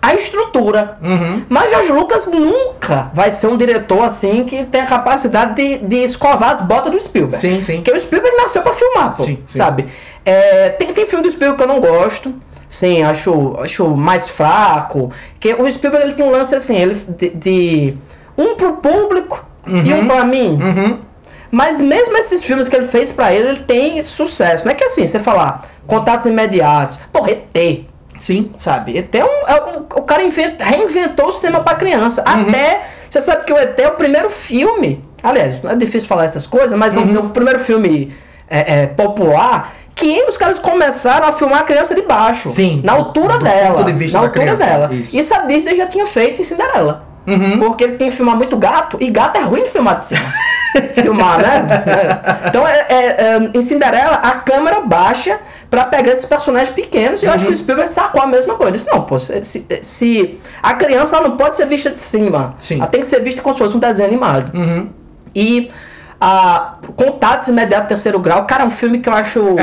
a 0.02 0.12
estrutura. 0.16 0.98
Uhum. 1.00 1.44
Mas 1.48 1.70
George 1.70 1.92
Lucas 1.92 2.26
nunca 2.26 3.12
vai 3.14 3.30
ser 3.30 3.46
um 3.46 3.56
diretor 3.56 4.02
assim 4.02 4.42
que 4.42 4.64
tem 4.64 4.80
a 4.80 4.86
capacidade 4.86 5.54
de, 5.54 5.78
de 5.78 5.98
escovar 5.98 6.50
as 6.50 6.62
botas 6.62 6.90
do 6.90 6.98
Spielberg. 7.00 7.40
Sim, 7.40 7.62
sim. 7.62 7.76
Porque 7.76 7.92
o 7.92 8.00
Spielberg 8.00 8.36
nasceu 8.36 8.62
pra 8.62 8.72
filmar, 8.72 9.16
pô, 9.16 9.22
Sim, 9.22 9.38
sim. 9.46 9.58
sabe? 9.58 9.86
É, 10.24 10.68
tem, 10.70 10.92
tem 10.92 11.06
filme 11.06 11.22
do 11.24 11.30
Spielberg 11.30 11.56
que 11.56 11.62
eu 11.62 11.68
não 11.74 11.80
gosto. 11.80 12.34
Sim, 12.68 13.02
acho, 13.02 13.56
acho 13.60 13.88
mais 13.88 14.28
fraco. 14.28 15.12
Que 15.38 15.52
o 15.54 15.70
Spielberg 15.70 16.06
ele 16.06 16.14
tem 16.14 16.24
um 16.24 16.30
lance 16.30 16.54
assim, 16.54 16.76
ele 16.76 16.94
de, 16.94 17.28
de 17.30 17.96
um 18.36 18.54
pro 18.56 18.74
público 18.76 19.44
e 19.66 19.92
um 19.92 20.06
pra 20.06 20.24
mim. 20.24 20.58
Uhum. 20.62 20.98
Mas 21.50 21.78
mesmo 21.80 22.16
esses 22.16 22.42
filmes 22.42 22.68
que 22.68 22.74
ele 22.74 22.86
fez 22.86 23.12
pra 23.12 23.32
ele, 23.32 23.48
ele 23.48 23.60
tem 23.60 24.02
sucesso. 24.02 24.64
Não 24.64 24.72
é 24.72 24.74
que 24.74 24.84
assim, 24.84 25.06
você 25.06 25.18
falar 25.18 25.68
contatos 25.86 26.24
imediatos, 26.24 26.98
pô, 27.12 27.26
ET, 27.26 27.84
Sim. 28.18 28.52
sabe? 28.56 28.96
ET 28.96 29.14
é 29.14 29.22
um, 29.24 29.46
é 29.46 29.62
um- 29.78 29.80
o 29.82 30.02
cara 30.02 30.22
inventa- 30.22 30.64
reinventou 30.64 31.26
o 31.28 31.32
cinema 31.34 31.60
pra 31.60 31.74
criança. 31.74 32.22
Até, 32.22 32.86
você 33.10 33.20
sabe 33.20 33.44
que 33.44 33.52
o 33.52 33.58
ET 33.58 33.78
é 33.78 33.88
o 33.88 33.92
primeiro 33.96 34.30
filme, 34.30 35.04
aliás, 35.22 35.60
é 35.62 35.76
difícil 35.76 36.08
falar 36.08 36.24
essas 36.24 36.46
coisas, 36.46 36.76
mas 36.78 36.94
vamos 36.94 37.08
dizer, 37.08 37.18
o 37.18 37.28
primeiro 37.28 37.60
filme 37.60 38.14
é, 38.48 38.82
é, 38.82 38.86
popular 38.86 39.74
que 40.02 40.24
os 40.28 40.36
caras 40.36 40.58
começaram 40.58 41.28
a 41.28 41.32
filmar 41.32 41.60
a 41.60 41.62
criança 41.62 41.94
de 41.94 42.02
baixo. 42.02 42.48
Sim, 42.48 42.80
Na 42.84 42.92
altura 42.92 43.38
do 43.38 43.44
dela. 43.44 43.84
na 43.84 44.18
altura 44.18 44.30
criança, 44.30 44.64
dela. 44.64 44.92
isso. 44.92 45.16
Isso. 45.16 45.34
a 45.34 45.38
Disney 45.46 45.76
já 45.76 45.86
tinha 45.86 46.06
feito 46.06 46.40
em 46.40 46.44
Cinderela. 46.44 47.04
Uhum. 47.26 47.58
Porque 47.60 47.84
ele 47.84 47.92
tem 47.96 48.10
que 48.10 48.16
filmar 48.16 48.34
muito 48.36 48.56
gato, 48.56 48.96
e 49.00 49.08
gato 49.08 49.36
é 49.38 49.42
ruim 49.42 49.62
de 49.62 49.70
filmar 49.70 49.96
de 49.98 50.04
cima. 50.06 50.20
filmar, 50.94 51.38
né? 51.38 51.84
É. 51.86 52.48
Então, 52.48 52.66
é, 52.66 52.86
é, 52.88 52.96
é, 52.96 53.50
em 53.54 53.62
Cinderela, 53.62 54.16
a 54.16 54.32
câmera 54.32 54.80
baixa 54.80 55.38
pra 55.70 55.84
pegar 55.84 56.12
esses 56.12 56.24
personagens 56.24 56.74
pequenos, 56.74 57.22
e 57.22 57.26
eu 57.26 57.32
acho 57.32 57.46
que 57.46 57.52
o 57.52 57.56
Spielberg 57.56 57.88
sacou 57.90 58.20
a 58.22 58.26
mesma 58.26 58.54
coisa. 58.56 58.72
Disse, 58.72 58.90
não, 58.90 59.02
pô, 59.02 59.18
se, 59.20 59.42
se- 59.44 59.64
se- 59.82 60.40
a 60.62 60.74
criança 60.74 61.16
ela 61.16 61.28
não 61.28 61.36
pode 61.36 61.54
ser 61.56 61.66
vista 61.66 61.90
de 61.90 62.00
cima. 62.00 62.54
Sim. 62.58 62.78
Ela 62.78 62.88
tem 62.88 63.00
que 63.02 63.06
ser 63.06 63.20
vista 63.22 63.40
como 63.40 63.54
se 63.54 63.60
fosse 63.62 63.76
um 63.76 63.80
desenho 63.80 64.08
animado. 64.08 64.50
Uhum. 64.56 64.88
E 65.34 65.70
a 66.24 66.74
Contatos 66.94 67.48
Imediatos 67.48 67.88
Terceiro 67.88 68.20
Grau, 68.20 68.44
cara, 68.44 68.62
é 68.62 68.66
um 68.66 68.70
filme 68.70 68.98
que 69.00 69.08
eu 69.08 69.12
acho 69.12 69.56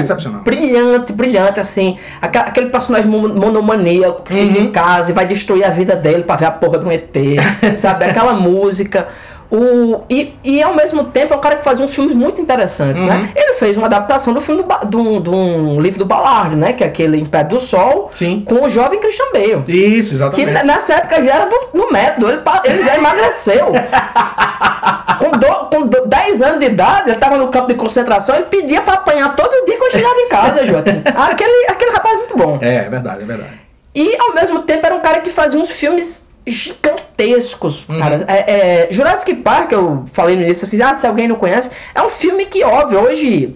brilhante, 0.43 1.13
brilhante, 1.13 1.57
assim. 1.59 1.97
Aquele 2.21 2.67
personagem 2.67 3.09
mon- 3.09 3.29
monomaníaco 3.33 4.23
que 4.23 4.33
fica 4.33 4.59
em 4.59 4.69
casa 4.71 5.11
e 5.11 5.13
vai 5.13 5.25
destruir 5.25 5.63
a 5.63 5.69
vida 5.69 5.95
dele 5.95 6.23
pra 6.23 6.35
ver 6.35 6.45
a 6.47 6.51
porra 6.51 6.77
de 6.79 6.85
um 6.85 6.91
ET, 6.91 7.15
sabe? 7.77 8.03
Aquela 8.05 8.33
música. 8.33 9.07
O, 9.51 10.01
e, 10.07 10.35
e 10.43 10.61
ao 10.61 10.75
mesmo 10.75 11.05
tempo 11.05 11.33
é 11.33 11.37
um 11.37 11.39
cara 11.39 11.55
que 11.55 11.63
fazia 11.63 11.83
uns 11.83 11.91
filmes 11.95 12.15
muito 12.15 12.39
interessantes, 12.39 13.01
né? 13.01 13.31
Ele 13.35 13.53
fez 13.55 13.75
uma 13.77 13.87
adaptação 13.87 14.31
do 14.31 14.39
filme 14.39 14.61
do, 14.61 14.85
do, 14.85 15.19
do 15.21 15.35
um 15.35 15.81
livro 15.81 15.97
do 15.97 16.05
Ballard, 16.05 16.55
né? 16.55 16.73
Que 16.73 16.83
é 16.83 16.87
aquele 16.87 17.17
Império 17.19 17.49
do 17.49 17.59
Sol, 17.59 18.09
Sim. 18.11 18.43
com 18.45 18.63
o 18.65 18.69
jovem 18.69 18.99
Christian 18.99 19.25
Bale. 19.33 19.63
Isso, 19.67 20.09
Que 20.09 20.15
exatamente. 20.15 20.51
n- 20.51 20.63
nessa 20.65 20.93
época 20.93 21.23
já 21.23 21.33
era 21.35 21.45
do, 21.47 21.69
no 21.73 21.91
método, 21.91 22.29
ele, 22.29 22.41
ele 22.65 22.83
já 22.83 22.95
emagreceu. 22.95 23.71
com, 25.19 25.31
do, 25.31 25.58
com 25.81 25.87
do- 25.87 26.05
10 26.07 26.41
anos 26.41 26.59
de 26.59 26.65
idade, 26.65 27.09
ele 27.09 27.19
tava 27.19 27.37
no 27.37 27.47
campo 27.49 27.67
de 27.67 27.73
concentração, 27.75 28.35
ele 28.35 28.45
pedia 28.45 28.81
pra 28.81 28.95
apanhar 28.95 29.35
todo 29.35 29.65
dia 29.65 29.77
quando 29.77 29.91
chegava 29.91 30.19
em 30.19 30.29
casa, 30.29 30.65
Joaquim. 30.65 31.01
Aquele, 31.15 31.67
aquele 31.69 31.91
rapaz 31.91 32.17
muito 32.17 32.37
bom. 32.37 32.59
É, 32.61 32.75
é 32.85 32.89
verdade, 32.89 33.21
é 33.23 33.25
verdade. 33.25 33.59
E 33.95 34.15
ao 34.19 34.33
mesmo 34.33 34.59
tempo 34.63 34.85
era 34.85 34.95
um 34.95 34.99
cara 35.01 35.19
que 35.19 35.29
fazia 35.29 35.59
uns 35.59 35.69
filmes 35.71 36.29
gigantescos, 36.45 37.85
cara. 37.99 38.23
É, 38.27 38.87
é, 38.87 38.87
Jurassic 38.91 39.33
Park, 39.35 39.71
eu 39.71 40.05
falei 40.13 40.35
no 40.35 40.43
início 40.43 40.65
assim, 40.65 40.81
ah, 40.81 40.93
se 40.93 41.05
alguém 41.05 41.27
não 41.27 41.35
conhece, 41.35 41.69
é 41.93 42.01
um 42.01 42.09
filme 42.09 42.45
que, 42.45 42.63
óbvio, 42.63 43.01
hoje 43.01 43.55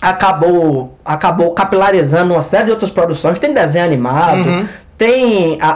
acabou, 0.00 0.98
acabou 1.04 1.52
capilarizando 1.52 2.32
uma 2.32 2.42
série 2.42 2.64
de 2.66 2.70
outras 2.70 2.90
produções. 2.90 3.38
Tem 3.38 3.52
desenho 3.52 3.84
animado, 3.84 4.68
tem 4.98 5.58
a. 5.60 5.70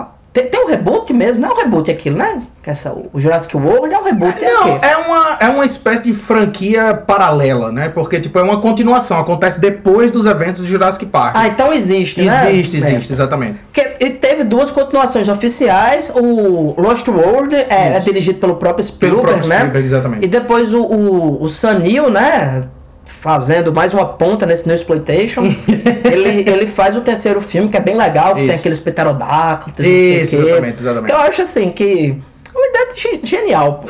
a- 0.00 0.06
tem, 0.32 0.46
tem 0.46 0.64
um 0.64 0.66
reboot 0.66 1.12
mesmo, 1.12 1.42
não 1.42 1.50
é 1.50 1.52
um 1.52 1.56
reboot 1.56 1.90
aquilo, 1.90 2.16
né? 2.16 2.42
Essa, 2.64 2.92
o 3.12 3.20
Jurassic 3.20 3.54
World 3.54 3.92
é 3.92 3.98
um 3.98 4.04
reboot. 4.04 4.42
é 4.42 4.50
Não, 4.50 4.76
é 4.78 4.96
uma, 4.96 5.36
é 5.40 5.48
uma 5.48 5.66
espécie 5.66 6.04
de 6.04 6.14
franquia 6.14 6.94
paralela, 6.94 7.70
né? 7.70 7.90
Porque, 7.90 8.18
tipo, 8.18 8.38
é 8.38 8.42
uma 8.42 8.60
continuação. 8.60 9.18
Acontece 9.18 9.60
depois 9.60 10.10
dos 10.10 10.24
eventos 10.24 10.62
de 10.62 10.68
Jurassic 10.68 11.04
Park. 11.04 11.34
Ah, 11.36 11.48
então 11.48 11.70
existe, 11.70 12.22
né? 12.22 12.50
existe, 12.54 12.78
existe, 12.78 13.12
exatamente. 13.12 13.58
Que 13.72 13.96
ele 14.00 14.14
teve 14.14 14.44
duas 14.44 14.70
continuações 14.70 15.28
oficiais. 15.28 16.10
O 16.14 16.80
Lost 16.80 17.06
World 17.08 17.54
é, 17.54 17.96
é 17.96 18.00
dirigido 18.00 18.38
pelo 18.38 18.56
próprio 18.56 18.86
Spielberg, 18.86 19.26
próprio 19.26 19.48
né? 19.48 19.56
Spielberg, 19.56 19.86
exatamente. 19.86 20.24
E 20.24 20.28
depois 20.28 20.72
o, 20.72 20.82
o, 20.82 21.44
o 21.44 22.10
né? 22.10 22.64
Fazendo 23.22 23.72
mais 23.72 23.94
uma 23.94 24.04
ponta 24.04 24.44
nesse 24.44 24.66
New 24.66 24.74
Exploitation. 24.74 25.42
ele, 26.04 26.40
ele 26.50 26.66
faz 26.66 26.96
o 26.96 27.02
terceiro 27.02 27.40
filme, 27.40 27.68
que 27.68 27.76
é 27.76 27.80
bem 27.80 27.96
legal, 27.96 28.30
que 28.34 28.40
tem 28.40 28.46
Isso. 28.50 28.58
aqueles 28.58 28.80
pterodáctilos, 28.80 29.88
Isso, 29.88 30.34
exatamente, 30.34 30.80
exatamente. 30.80 31.06
Que 31.06 31.12
eu 31.12 31.20
acho 31.20 31.42
assim 31.42 31.70
que. 31.70 32.20
Uma 32.52 32.66
ideia 32.66 32.88
ge- 32.96 33.20
genial, 33.22 33.74
pô. 33.84 33.88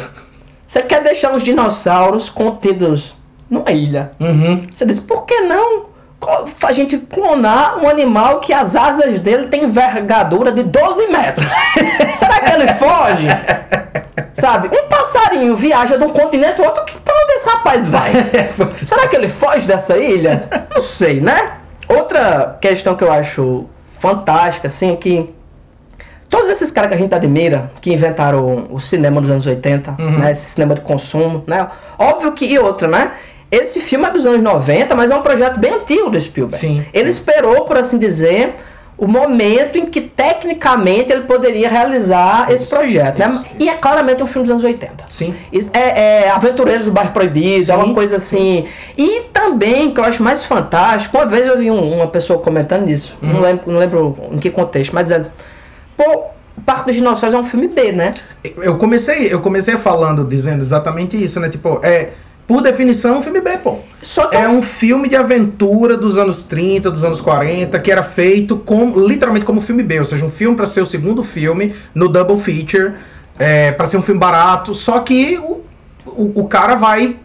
Você 0.66 0.82
quer 0.82 1.02
deixar 1.02 1.34
os 1.34 1.42
dinossauros 1.42 2.28
contidos 2.28 3.16
numa 3.48 3.70
ilha. 3.72 4.12
Uhum. 4.20 4.66
Você 4.70 4.84
diz, 4.84 5.00
por 5.00 5.24
que 5.24 5.40
não 5.40 5.86
a 6.62 6.72
gente 6.74 6.98
clonar 6.98 7.78
um 7.82 7.88
animal 7.88 8.38
que 8.40 8.52
as 8.52 8.76
asas 8.76 9.18
dele 9.18 9.48
tem 9.48 9.64
envergadura 9.64 10.52
de 10.52 10.62
12 10.62 11.06
metros? 11.08 11.46
Será 12.18 12.38
que 12.40 12.52
ele 12.52 12.68
foge? 12.74 13.26
Sabe? 14.34 14.68
Um 14.68 14.88
passarinho 14.88 15.56
viaja 15.56 15.98
de 15.98 16.04
um 16.04 16.10
continente 16.10 16.60
ao 16.60 16.68
outro, 16.68 16.84
que 16.84 16.98
pra 16.98 17.14
onde 17.14 17.32
esse 17.32 17.46
rapaz 17.46 17.86
vai? 17.86 18.12
Será 18.72 19.06
que 19.08 19.16
ele 19.16 19.28
foge 19.28 19.66
dessa 19.66 19.96
ilha? 19.98 20.48
Não 20.74 20.82
sei, 20.82 21.20
né? 21.20 21.58
Outra 21.88 22.56
questão 22.60 22.94
que 22.94 23.04
eu 23.04 23.12
acho 23.12 23.66
fantástica, 24.00 24.68
assim, 24.68 24.96
que 24.96 25.32
todos 26.30 26.48
esses 26.48 26.70
caras 26.70 26.88
que 26.88 26.94
a 26.94 26.98
gente 26.98 27.14
admira, 27.14 27.70
que 27.80 27.92
inventaram 27.92 28.68
o 28.70 28.80
cinema 28.80 29.20
dos 29.20 29.30
anos 29.30 29.46
80, 29.46 29.96
né? 29.98 30.32
Esse 30.32 30.48
cinema 30.50 30.74
de 30.74 30.80
consumo, 30.80 31.44
né? 31.46 31.68
Óbvio 31.98 32.32
que, 32.32 32.46
e 32.46 32.58
outra, 32.58 32.88
né? 32.88 33.12
esse 33.52 33.80
filme 33.80 34.06
é 34.06 34.10
dos 34.10 34.24
anos 34.24 34.42
90, 34.42 34.94
mas 34.94 35.10
é 35.10 35.14
um 35.14 35.20
projeto 35.20 35.60
bem 35.60 35.74
antigo 35.74 36.08
do 36.08 36.18
Spielberg. 36.18 36.58
Sim. 36.58 36.86
Ele 36.90 37.10
esperou, 37.10 37.66
por 37.66 37.76
assim 37.76 37.98
dizer, 37.98 38.54
o 39.02 39.08
momento 39.08 39.76
em 39.76 39.86
que 39.86 40.00
tecnicamente 40.00 41.12
ele 41.12 41.22
poderia 41.22 41.68
realizar 41.68 42.46
esse 42.52 42.66
projeto. 42.66 43.18
né? 43.18 43.30
isso, 43.30 43.44
E 43.58 43.68
é 43.68 43.74
claramente 43.74 44.22
um 44.22 44.26
filme 44.26 44.44
dos 44.44 44.52
anos 44.52 44.62
80. 44.62 45.04
Sim. 45.10 45.34
Isso 45.52 45.70
É, 45.74 46.22
é 46.26 46.30
Aventureiros 46.30 46.84
do 46.84 46.92
Bairro 46.92 47.10
Proibido, 47.10 47.72
é 47.72 47.74
Sim. 47.74 47.82
uma 47.82 47.92
coisa 47.94 48.16
assim. 48.16 48.64
E 48.96 49.22
também, 49.32 49.92
que 49.92 49.98
eu 49.98 50.04
acho 50.04 50.22
mais 50.22 50.44
fantástico, 50.44 51.16
uma 51.16 51.26
vez 51.26 51.48
eu 51.48 51.58
vi 51.58 51.68
um- 51.68 51.94
uma 51.96 52.06
pessoa 52.06 52.38
comentando 52.38 52.88
isso, 52.88 53.16
Uhum. 53.20 53.32
não, 53.32 53.40
lembro, 53.40 53.72
não 53.72 53.78
lembro 53.80 54.16
em 54.30 54.38
que 54.38 54.50
contexto, 54.50 54.92
mas 54.94 55.10
é. 55.10 55.24
Pô, 55.96 56.22
Parque 56.64 56.86
dos 56.86 56.94
Dinossauros 56.94 57.34
é 57.36 57.40
um 57.40 57.44
filme 57.44 57.66
B, 57.66 57.90
né? 57.90 58.14
Eu 58.44 58.78
comecei, 58.78 59.32
eu 59.32 59.40
comecei 59.40 59.76
falando, 59.78 60.24
dizendo 60.24 60.60
exatamente 60.62 61.20
isso, 61.22 61.40
né? 61.40 61.48
Tipo, 61.48 61.80
é. 61.82 62.10
Por 62.52 62.60
definição, 62.62 63.18
um 63.18 63.22
filme 63.22 63.40
B, 63.40 63.56
pô. 63.58 63.78
Só 64.02 64.26
que 64.26 64.36
É 64.36 64.46
um 64.46 64.60
filme 64.60 65.08
de 65.08 65.16
aventura 65.16 65.96
dos 65.96 66.18
anos 66.18 66.42
30, 66.42 66.90
dos 66.90 67.02
anos 67.02 67.18
40, 67.20 67.78
que 67.80 67.90
era 67.90 68.02
feito 68.02 68.56
com, 68.58 68.92
literalmente 69.06 69.46
como 69.46 69.60
filme 69.60 69.82
B, 69.82 70.00
ou 70.00 70.04
seja, 70.04 70.22
um 70.26 70.30
filme 70.30 70.54
pra 70.54 70.66
ser 70.66 70.82
o 70.82 70.86
segundo 70.86 71.22
filme 71.22 71.74
no 71.94 72.08
double 72.08 72.36
feature, 72.36 72.92
é, 73.38 73.72
para 73.72 73.86
ser 73.86 73.96
um 73.96 74.02
filme 74.02 74.20
barato, 74.20 74.74
só 74.74 75.00
que 75.00 75.38
o, 75.38 75.62
o, 76.04 76.40
o 76.42 76.48
cara 76.48 76.74
vai 76.74 77.16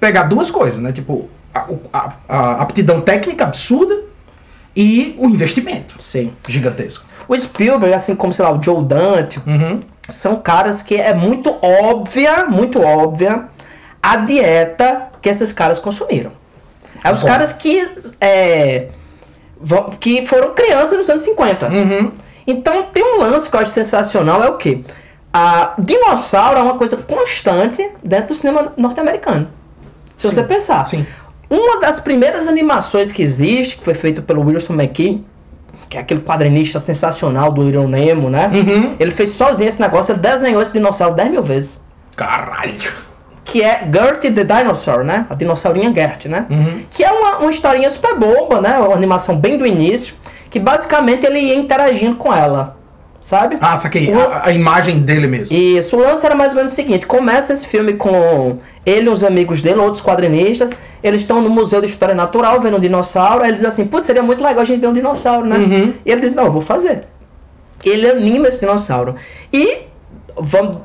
pegar 0.00 0.24
duas 0.24 0.50
coisas, 0.50 0.80
né? 0.80 0.90
Tipo, 0.90 1.28
a, 1.54 1.68
a- 1.92 2.12
a 2.28 2.62
aptidão 2.62 3.00
técnica 3.00 3.44
absurda 3.44 3.96
e 4.74 5.14
o 5.18 5.26
investimento 5.26 5.94
Sim. 6.00 6.32
gigantesco. 6.48 7.04
O 7.28 7.38
Spielberg, 7.38 7.94
assim 7.94 8.16
como, 8.16 8.32
sei 8.32 8.44
lá, 8.44 8.50
o 8.52 8.60
Joe 8.60 8.82
Dante, 8.82 9.40
Uhum. 9.46 9.78
são 10.08 10.34
caras 10.36 10.82
que 10.82 10.96
é 10.96 11.14
muito 11.14 11.54
óbvia, 11.62 12.46
muito 12.46 12.82
óbvia 12.82 13.44
a 14.06 14.16
dieta 14.16 15.08
que 15.22 15.28
esses 15.30 15.52
caras 15.52 15.78
consumiram. 15.78 16.30
É 17.02 17.10
os 17.12 17.20
Bom. 17.20 17.26
caras 17.26 17.52
que 17.52 17.88
é, 18.20 18.88
vão- 19.60 19.90
que 19.98 20.26
foram 20.26 20.52
crianças 20.54 20.98
nos 20.98 21.08
anos 21.08 21.22
50. 21.22 21.68
Uhum. 21.68 22.12
Então 22.46 22.82
tem 22.84 23.02
um 23.02 23.20
lance 23.20 23.48
que 23.48 23.56
eu 23.56 23.60
acho 23.60 23.70
sensacional, 23.70 24.42
é 24.44 24.48
o 24.48 24.56
quê? 24.58 24.80
A 25.32 25.74
dinossauro 25.78 26.58
é 26.58 26.62
uma 26.62 26.74
coisa 26.74 26.96
constante 26.98 27.90
dentro 28.02 28.28
do 28.28 28.34
cinema 28.34 28.72
norte-americano. 28.76 29.48
Se 30.16 30.26
você 30.26 30.42
pensar. 30.44 30.86
Sim. 30.86 31.06
Uma 31.50 31.80
das 31.80 31.98
primeiras 32.00 32.46
animações 32.46 33.10
que 33.10 33.22
existe, 33.22 33.76
que 33.78 33.84
foi 33.84 33.94
feita 33.94 34.20
pelo 34.22 34.42
Wilson 34.44 34.74
McKee, 34.74 35.24
que 35.88 35.96
é 35.96 36.00
aquele 36.00 36.20
quadrinista 36.20 36.78
sensacional 36.78 37.50
do 37.52 37.62
Little 37.62 37.88
Nemo, 37.88 38.28
né? 38.30 38.50
Uhum. 38.52 38.96
Ele 38.98 39.10
fez 39.10 39.30
sozinho 39.30 39.68
esse 39.68 39.80
negócio, 39.80 40.12
ele 40.12 40.20
desenhou 40.20 40.60
esse 40.62 40.72
dinossauro 40.72 41.14
10 41.14 41.30
mil 41.30 41.42
vezes. 41.42 41.84
Caralho. 42.16 42.72
Que 43.44 43.62
é 43.62 43.86
Gertie 43.92 44.30
the 44.32 44.42
Dinosaur, 44.44 45.04
né? 45.04 45.26
A 45.28 45.34
dinossaurinha 45.34 45.92
Gert, 45.94 46.26
né? 46.26 46.46
Uhum. 46.50 46.80
Que 46.90 47.04
é 47.04 47.12
uma, 47.12 47.38
uma 47.38 47.50
historinha 47.50 47.90
super 47.90 48.16
boba, 48.18 48.60
né? 48.60 48.78
Uma 48.78 48.94
animação 48.94 49.36
bem 49.36 49.58
do 49.58 49.66
início. 49.66 50.14
Que 50.50 50.58
basicamente 50.58 51.26
ele 51.26 51.38
ia 51.40 51.54
interagindo 51.56 52.16
com 52.16 52.32
ela. 52.32 52.76
Sabe? 53.20 53.56
Ah, 53.60 53.76
saquei. 53.76 54.12
O- 54.14 54.20
A, 54.20 54.42
a 54.48 54.52
imagem 54.52 55.00
dele 55.00 55.26
mesmo. 55.26 55.54
Isso, 55.56 55.96
o 55.96 56.00
lance 56.00 56.24
era 56.26 56.34
mais 56.34 56.50
ou 56.50 56.56
menos 56.56 56.72
o 56.72 56.74
seguinte: 56.74 57.06
começa 57.06 57.52
esse 57.54 57.66
filme 57.66 57.94
com 57.94 58.58
ele 58.84 59.06
e 59.06 59.08
os 59.08 59.24
amigos 59.24 59.62
dele, 59.62 59.78
outros 59.80 60.02
quadrinistas. 60.02 60.78
Eles 61.02 61.20
estão 61.22 61.40
no 61.40 61.48
Museu 61.50 61.80
de 61.80 61.86
História 61.86 62.14
Natural 62.14 62.60
vendo 62.60 62.76
um 62.76 62.80
dinossauro. 62.80 63.42
Aí 63.42 63.48
ele 63.50 63.56
diz 63.56 63.64
assim: 63.66 63.86
Putz, 63.86 64.06
seria 64.06 64.22
muito 64.22 64.42
legal 64.44 64.60
a 64.60 64.64
gente 64.64 64.80
ver 64.80 64.88
um 64.88 64.92
dinossauro, 64.94 65.46
né? 65.46 65.56
Uhum. 65.56 65.94
E 66.04 66.10
ele 66.12 66.20
diz: 66.20 66.34
Não, 66.34 66.44
eu 66.44 66.52
vou 66.52 66.60
fazer. 66.62 67.04
Ele 67.84 68.08
anima 68.10 68.48
esse 68.48 68.60
dinossauro. 68.60 69.16
E 69.52 69.78
vamos, 70.38 70.78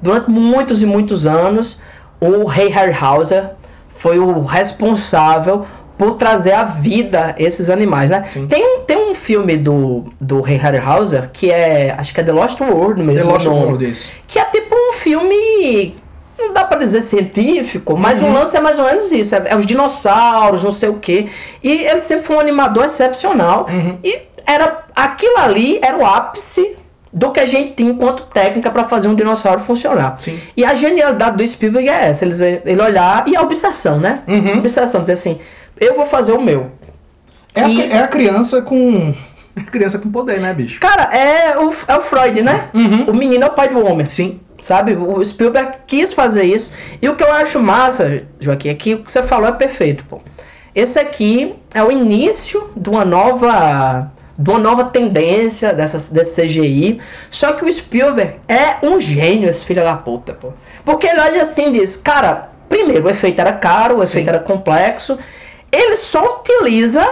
durante 0.00 0.30
muitos 0.30 0.82
e 0.82 0.86
muitos 0.86 1.26
anos, 1.26 1.80
o 2.28 2.44
Ray 2.44 2.68
Harryhauser 2.68 3.50
foi 3.88 4.18
o 4.18 4.42
responsável 4.42 5.64
por 5.96 6.14
trazer 6.14 6.52
à 6.52 6.64
vida 6.64 7.34
esses 7.38 7.70
animais, 7.70 8.10
né? 8.10 8.24
Sim. 8.32 8.46
Tem 8.48 8.64
um, 8.64 8.80
tem 8.80 8.96
um 9.10 9.14
filme 9.14 9.56
do, 9.56 10.04
do 10.20 10.40
Ray 10.40 10.56
Harryhauser 10.56 11.30
que 11.32 11.50
é, 11.50 11.94
acho 11.96 12.12
que 12.12 12.20
é 12.20 12.24
The 12.24 12.32
Lost 12.32 12.60
World 12.60 13.02
mesmo. 13.02 13.24
The 13.26 13.32
Lost 13.32 13.46
nome. 13.46 13.64
World, 13.64 13.90
isso. 13.90 14.10
Que 14.26 14.38
é 14.38 14.44
tipo 14.46 14.74
um 14.74 14.92
filme. 14.94 15.96
Não 16.36 16.52
dá 16.52 16.64
pra 16.64 16.76
dizer 16.78 17.00
científico, 17.02 17.96
mas 17.96 18.20
Uhum. 18.20 18.30
o 18.30 18.32
lance 18.34 18.56
é 18.56 18.60
mais 18.60 18.76
ou 18.78 18.84
menos 18.84 19.12
isso. 19.12 19.36
É, 19.36 19.44
é 19.50 19.56
os 19.56 19.64
dinossauros, 19.64 20.64
não 20.64 20.72
sei 20.72 20.88
o 20.88 20.94
quê. 20.94 21.28
E 21.62 21.70
ele 21.84 22.02
sempre 22.02 22.24
foi 22.24 22.36
um 22.36 22.40
animador 22.40 22.86
excepcional. 22.86 23.66
Uhum. 23.70 23.96
E 24.02 24.18
era 24.44 24.84
aquilo 24.96 25.38
ali 25.38 25.78
era 25.80 25.96
o 25.96 26.04
ápice 26.04 26.76
do 27.14 27.30
que 27.30 27.38
a 27.38 27.46
gente 27.46 27.74
tinha 27.74 27.92
enquanto 27.92 28.26
técnica 28.26 28.70
pra 28.70 28.84
fazer 28.84 29.06
um 29.06 29.14
dinossauro 29.14 29.60
funcionar. 29.60 30.16
Sim. 30.18 30.38
E 30.56 30.64
a 30.64 30.74
genialidade 30.74 31.36
do 31.36 31.46
Spielberg 31.46 31.88
é 31.88 32.08
essa. 32.10 32.24
Ele, 32.24 32.60
ele 32.66 32.82
olhar. 32.82 33.24
E 33.28 33.36
a 33.36 33.40
obsessão, 33.42 34.00
né? 34.00 34.22
Uhum. 34.26 34.58
Obsessão, 34.58 35.00
dizer 35.00 35.12
assim: 35.12 35.38
eu 35.80 35.94
vou 35.94 36.06
fazer 36.06 36.32
o 36.32 36.40
meu. 36.42 36.72
É, 37.54 37.62
a, 37.62 37.68
E- 37.68 37.90
é 37.92 37.98
a 37.98 38.08
criança 38.08 38.60
com. 38.60 39.14
É 39.56 39.60
a 39.60 39.62
criança 39.62 40.00
com 40.00 40.10
poder, 40.10 40.40
né, 40.40 40.52
bicho? 40.52 40.80
Cara, 40.80 41.04
é 41.16 41.56
o, 41.56 41.72
é 41.86 41.94
o 41.96 42.00
Freud, 42.00 42.42
né? 42.42 42.70
Uhum. 42.74 43.04
O 43.04 43.14
menino 43.14 43.44
é 43.44 43.46
o 43.46 43.50
pai 43.52 43.68
do 43.68 43.86
homem. 43.86 44.04
Sim. 44.04 44.40
Sabe? 44.60 44.96
O 44.96 45.24
Spielberg 45.24 45.74
quis 45.86 46.12
fazer 46.12 46.42
isso. 46.42 46.72
E 47.00 47.08
o 47.08 47.14
que 47.14 47.22
eu 47.22 47.30
acho 47.30 47.60
massa, 47.60 48.24
Joaquim, 48.40 48.70
é 48.70 48.74
que 48.74 48.94
o 48.94 49.04
que 49.04 49.08
você 49.12 49.22
falou 49.22 49.48
é 49.48 49.52
perfeito, 49.52 50.04
pô. 50.06 50.20
Esse 50.74 50.98
aqui 50.98 51.54
é 51.72 51.80
o 51.84 51.92
início 51.92 52.68
de 52.76 52.90
uma 52.90 53.04
nova. 53.04 54.10
De 54.36 54.50
uma 54.50 54.58
nova 54.58 54.84
tendência 54.84 55.72
dessa, 55.72 56.12
desse 56.12 56.42
CGI. 56.42 57.00
Só 57.30 57.52
que 57.52 57.64
o 57.64 57.72
Spielberg 57.72 58.36
é 58.48 58.76
um 58.82 59.00
gênio, 59.00 59.48
esse 59.48 59.64
filho 59.64 59.82
da 59.82 59.96
puta, 59.96 60.32
pô. 60.32 60.52
Porque 60.84 61.06
ele 61.06 61.20
olha 61.20 61.42
assim 61.42 61.68
e 61.68 61.72
diz, 61.80 61.96
cara, 61.96 62.50
primeiro, 62.68 63.06
o 63.06 63.10
efeito 63.10 63.40
era 63.40 63.52
caro, 63.52 63.98
o 63.98 64.02
efeito 64.02 64.28
era 64.28 64.40
complexo. 64.40 65.18
Ele 65.70 65.96
só 65.96 66.40
utiliza 66.40 67.08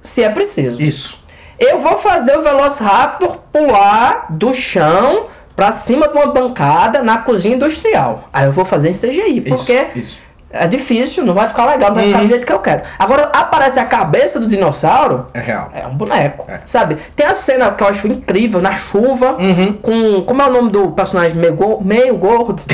se 0.00 0.22
é 0.22 0.28
preciso. 0.28 0.80
Isso. 0.80 1.24
Eu 1.58 1.78
vou 1.78 1.96
fazer 1.96 2.36
o 2.36 2.42
Velociraptor 2.42 3.38
pular 3.52 4.26
do 4.30 4.52
chão 4.52 5.26
pra 5.54 5.72
cima 5.72 6.06
de 6.06 6.16
uma 6.16 6.26
bancada 6.26 7.02
na 7.02 7.18
cozinha 7.18 7.56
industrial. 7.56 8.28
Aí 8.32 8.44
eu 8.44 8.52
vou 8.52 8.64
fazer 8.64 8.90
em 8.90 8.94
CGI, 8.94 9.40
porque 9.40 9.86
isso. 9.94 10.20
É 10.50 10.66
difícil, 10.66 11.24
não 11.26 11.34
vai 11.34 11.46
ficar 11.48 11.66
legal, 11.66 11.90
não 11.90 11.96
vai 11.96 12.06
ficar 12.06 12.18
do 12.18 12.22
Uhum. 12.22 12.28
jeito 12.28 12.46
que 12.46 12.52
eu 12.52 12.58
quero. 12.60 12.82
Agora 12.98 13.24
aparece 13.32 13.78
a 13.78 13.84
cabeça 13.84 14.40
do 14.40 14.48
dinossauro, 14.48 15.26
É 15.34 15.40
real. 15.40 15.70
é 15.74 15.86
um 15.86 15.94
boneco, 15.94 16.46
É. 16.48 16.60
sabe? 16.64 16.96
Tem 17.14 17.26
a 17.26 17.34
cena 17.34 17.70
que 17.72 17.82
eu 17.82 17.88
acho 17.88 18.06
incrível, 18.06 18.62
na 18.62 18.74
chuva, 18.74 19.36
Uhum. 19.38 19.74
com... 19.74 20.22
Como 20.22 20.40
é 20.42 20.46
o 20.46 20.52
nome 20.52 20.70
do 20.70 20.90
personagem 20.92 21.36
meio, 21.36 21.54
go- 21.54 21.82
meio 21.84 22.16
gordo? 22.16 22.62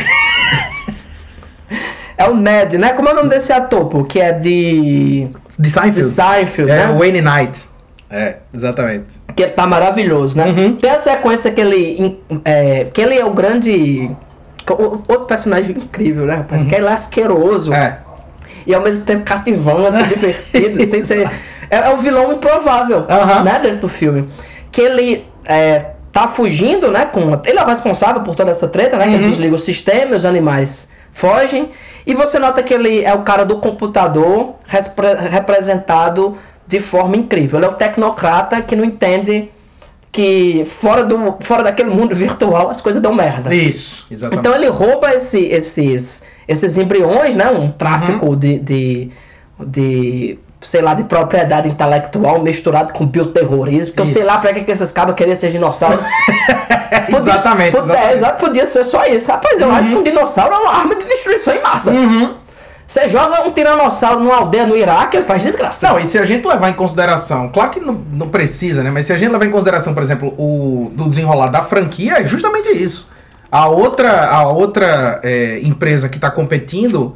é 2.16 2.28
o 2.28 2.34
Ned, 2.36 2.78
né? 2.78 2.90
Como 2.90 3.08
é 3.08 3.12
o 3.12 3.16
nome 3.16 3.28
desse 3.30 3.52
ator, 3.52 3.86
pô? 3.86 4.04
Que 4.04 4.20
é 4.20 4.32
de... 4.32 5.28
De 5.58 5.62
De 5.62 5.70
Seinfeld. 5.70 6.10
Seinfeld, 6.10 6.70
É, 6.70 6.86
né? 6.86 6.96
Wayne 6.98 7.20
Knight. 7.20 7.62
É, 8.10 8.36
exatamente. 8.54 9.06
que 9.34 9.46
tá 9.46 9.66
maravilhoso, 9.66 10.36
né? 10.36 10.46
Uhum. 10.46 10.76
Tem 10.76 10.90
a 10.90 10.98
sequência 10.98 11.50
que 11.50 11.60
ele. 11.60 12.20
É, 12.44 12.84
que 12.92 13.00
ele 13.00 13.18
é 13.18 13.24
o 13.24 13.30
grande. 13.30 14.10
Outro 14.70 15.24
personagem 15.26 15.70
incrível, 15.76 16.24
né? 16.26 16.44
Parece 16.48 16.66
que 16.66 16.74
ele 16.74 16.86
é 16.86 16.92
asqueroso. 16.92 17.70
Uhum. 17.70 17.76
É. 17.76 17.98
E 18.66 18.74
ao 18.74 18.80
mesmo 18.82 19.04
tempo 19.04 19.24
cativante, 19.24 20.06
divertido, 20.14 20.86
sem 20.86 21.00
ser. 21.00 21.28
É, 21.70 21.76
é 21.76 21.90
um 21.90 21.96
vilão 21.98 22.32
improvável, 22.32 23.06
Aham. 23.08 23.42
né? 23.44 23.58
Dentro 23.62 23.80
do 23.82 23.88
filme. 23.88 24.28
Que 24.70 24.80
ele 24.82 25.26
é, 25.44 25.86
tá 26.12 26.28
fugindo, 26.28 26.88
né? 26.90 27.06
Com, 27.06 27.20
ele 27.44 27.58
é 27.58 27.62
o 27.62 27.66
responsável 27.66 28.22
por 28.22 28.36
toda 28.36 28.50
essa 28.50 28.68
treta, 28.68 28.96
né? 28.96 29.04
Que 29.04 29.10
Uhum. 29.10 29.16
ele 29.18 29.28
desliga 29.30 29.54
o 29.54 29.58
sistema 29.58 30.12
e 30.12 30.16
os 30.16 30.24
animais 30.24 30.88
fogem. 31.12 31.70
E 32.06 32.14
você 32.14 32.38
nota 32.38 32.62
que 32.62 32.72
ele 32.74 33.04
é 33.04 33.12
o 33.14 33.22
cara 33.22 33.44
do 33.44 33.56
computador 33.58 34.54
repre- 34.66 35.14
representado 35.30 36.36
de 36.66 36.80
forma 36.80 37.16
incrível. 37.16 37.58
Ele 37.58 37.66
é 37.66 37.68
o 37.68 37.72
tecnocrata 37.74 38.60
que 38.62 38.74
não 38.76 38.84
entende 38.84 39.50
que 40.12 40.66
fora, 40.78 41.02
do, 41.04 41.36
fora 41.40 41.62
daquele 41.62 41.88
mundo 41.90 42.14
virtual 42.14 42.68
as 42.68 42.80
coisas 42.82 43.00
dão 43.00 43.14
merda. 43.14 43.54
Isso, 43.54 44.06
exatamente. 44.10 44.40
Então 44.40 44.54
ele 44.54 44.68
rouba 44.68 45.14
esse- 45.14 45.46
esses, 45.46 46.22
esses 46.46 46.76
embriões, 46.76 47.34
né? 47.34 47.48
Um 47.50 47.70
tráfico 47.70 48.26
Uhum. 48.26 48.36
de, 48.36 48.58
de, 48.58 49.10
de, 49.58 50.38
sei 50.60 50.82
lá, 50.82 50.92
de 50.92 51.04
propriedade 51.04 51.66
intelectual 51.66 52.42
misturado 52.42 52.92
com 52.92 53.06
bioterrorismo. 53.06 53.86
Porque 53.94 54.00
eu 54.02 54.04
Isso. 54.04 54.12
sei 54.14 54.22
lá 54.24 54.36
pra 54.38 54.52
que, 54.52 54.60
que 54.64 54.70
esses 54.72 54.92
cabos 54.92 55.14
queriam 55.14 55.36
ser 55.36 55.50
dinossauros. 55.50 56.04
Podia- 57.10 57.18
Exatamente, 57.32 57.72
podia- 57.72 57.84
exatamente. 57.94 58.12
É, 58.12 58.14
exato, 58.14 58.44
podia 58.44 58.66
ser 58.66 58.84
só 58.84 59.04
isso. 59.06 59.26
Rapaz, 59.26 59.58
eu 59.60 59.70
acho 59.72 59.88
que 59.88 59.94
um 59.96 60.02
dinossauro 60.02 60.54
é 60.54 60.58
uma 60.58 60.72
arma 60.74 60.94
de 60.94 61.04
destruição 61.04 61.54
em 61.54 61.62
massa. 61.62 61.90
Uhum. 61.90 62.34
Você 62.86 63.08
joga 63.08 63.46
um 63.46 63.52
tiranossauro 63.52 64.20
numa 64.20 64.36
aldeia 64.36 64.66
no 64.66 64.76
Iraque, 64.76 65.16
ele 65.16 65.24
faz 65.24 65.42
desgraça. 65.42 65.88
Não, 65.88 65.98
e 65.98 66.06
se 66.06 66.18
a 66.18 66.26
gente 66.26 66.46
levar 66.46 66.68
em 66.68 66.74
consideração, 66.74 67.48
claro 67.48 67.70
que 67.70 67.80
não, 67.80 67.94
não 68.12 68.28
precisa, 68.28 68.82
né? 68.82 68.90
Mas 68.90 69.06
se 69.06 69.12
a 69.12 69.18
gente 69.18 69.30
levar 69.30 69.46
em 69.46 69.50
consideração, 69.50 69.94
por 69.94 70.02
exemplo, 70.02 70.34
o 70.36 70.90
do 70.94 71.08
desenrolar 71.08 71.48
da 71.48 71.62
franquia, 71.62 72.20
é 72.20 72.26
justamente 72.26 72.68
isso. 72.68 73.08
A 73.50 73.68
outra, 73.68 74.28
a 74.30 74.46
outra 74.48 75.20
é, 75.22 75.60
empresa 75.62 76.08
que 76.08 76.18
tá 76.18 76.30
competindo, 76.30 77.14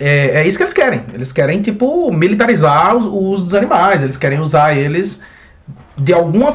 é, 0.00 0.40
é 0.42 0.46
isso 0.46 0.56
que 0.56 0.64
eles 0.64 0.74
querem. 0.74 1.02
Eles 1.12 1.32
querem, 1.32 1.60
tipo, 1.62 2.12
militarizar 2.12 2.96
os, 2.96 3.04
o 3.06 3.16
uso 3.16 3.44
dos 3.44 3.54
animais. 3.54 4.02
Eles 4.02 4.16
querem 4.16 4.38
usar 4.38 4.76
eles 4.76 5.20
de 5.96 6.12
alguma. 6.12 6.54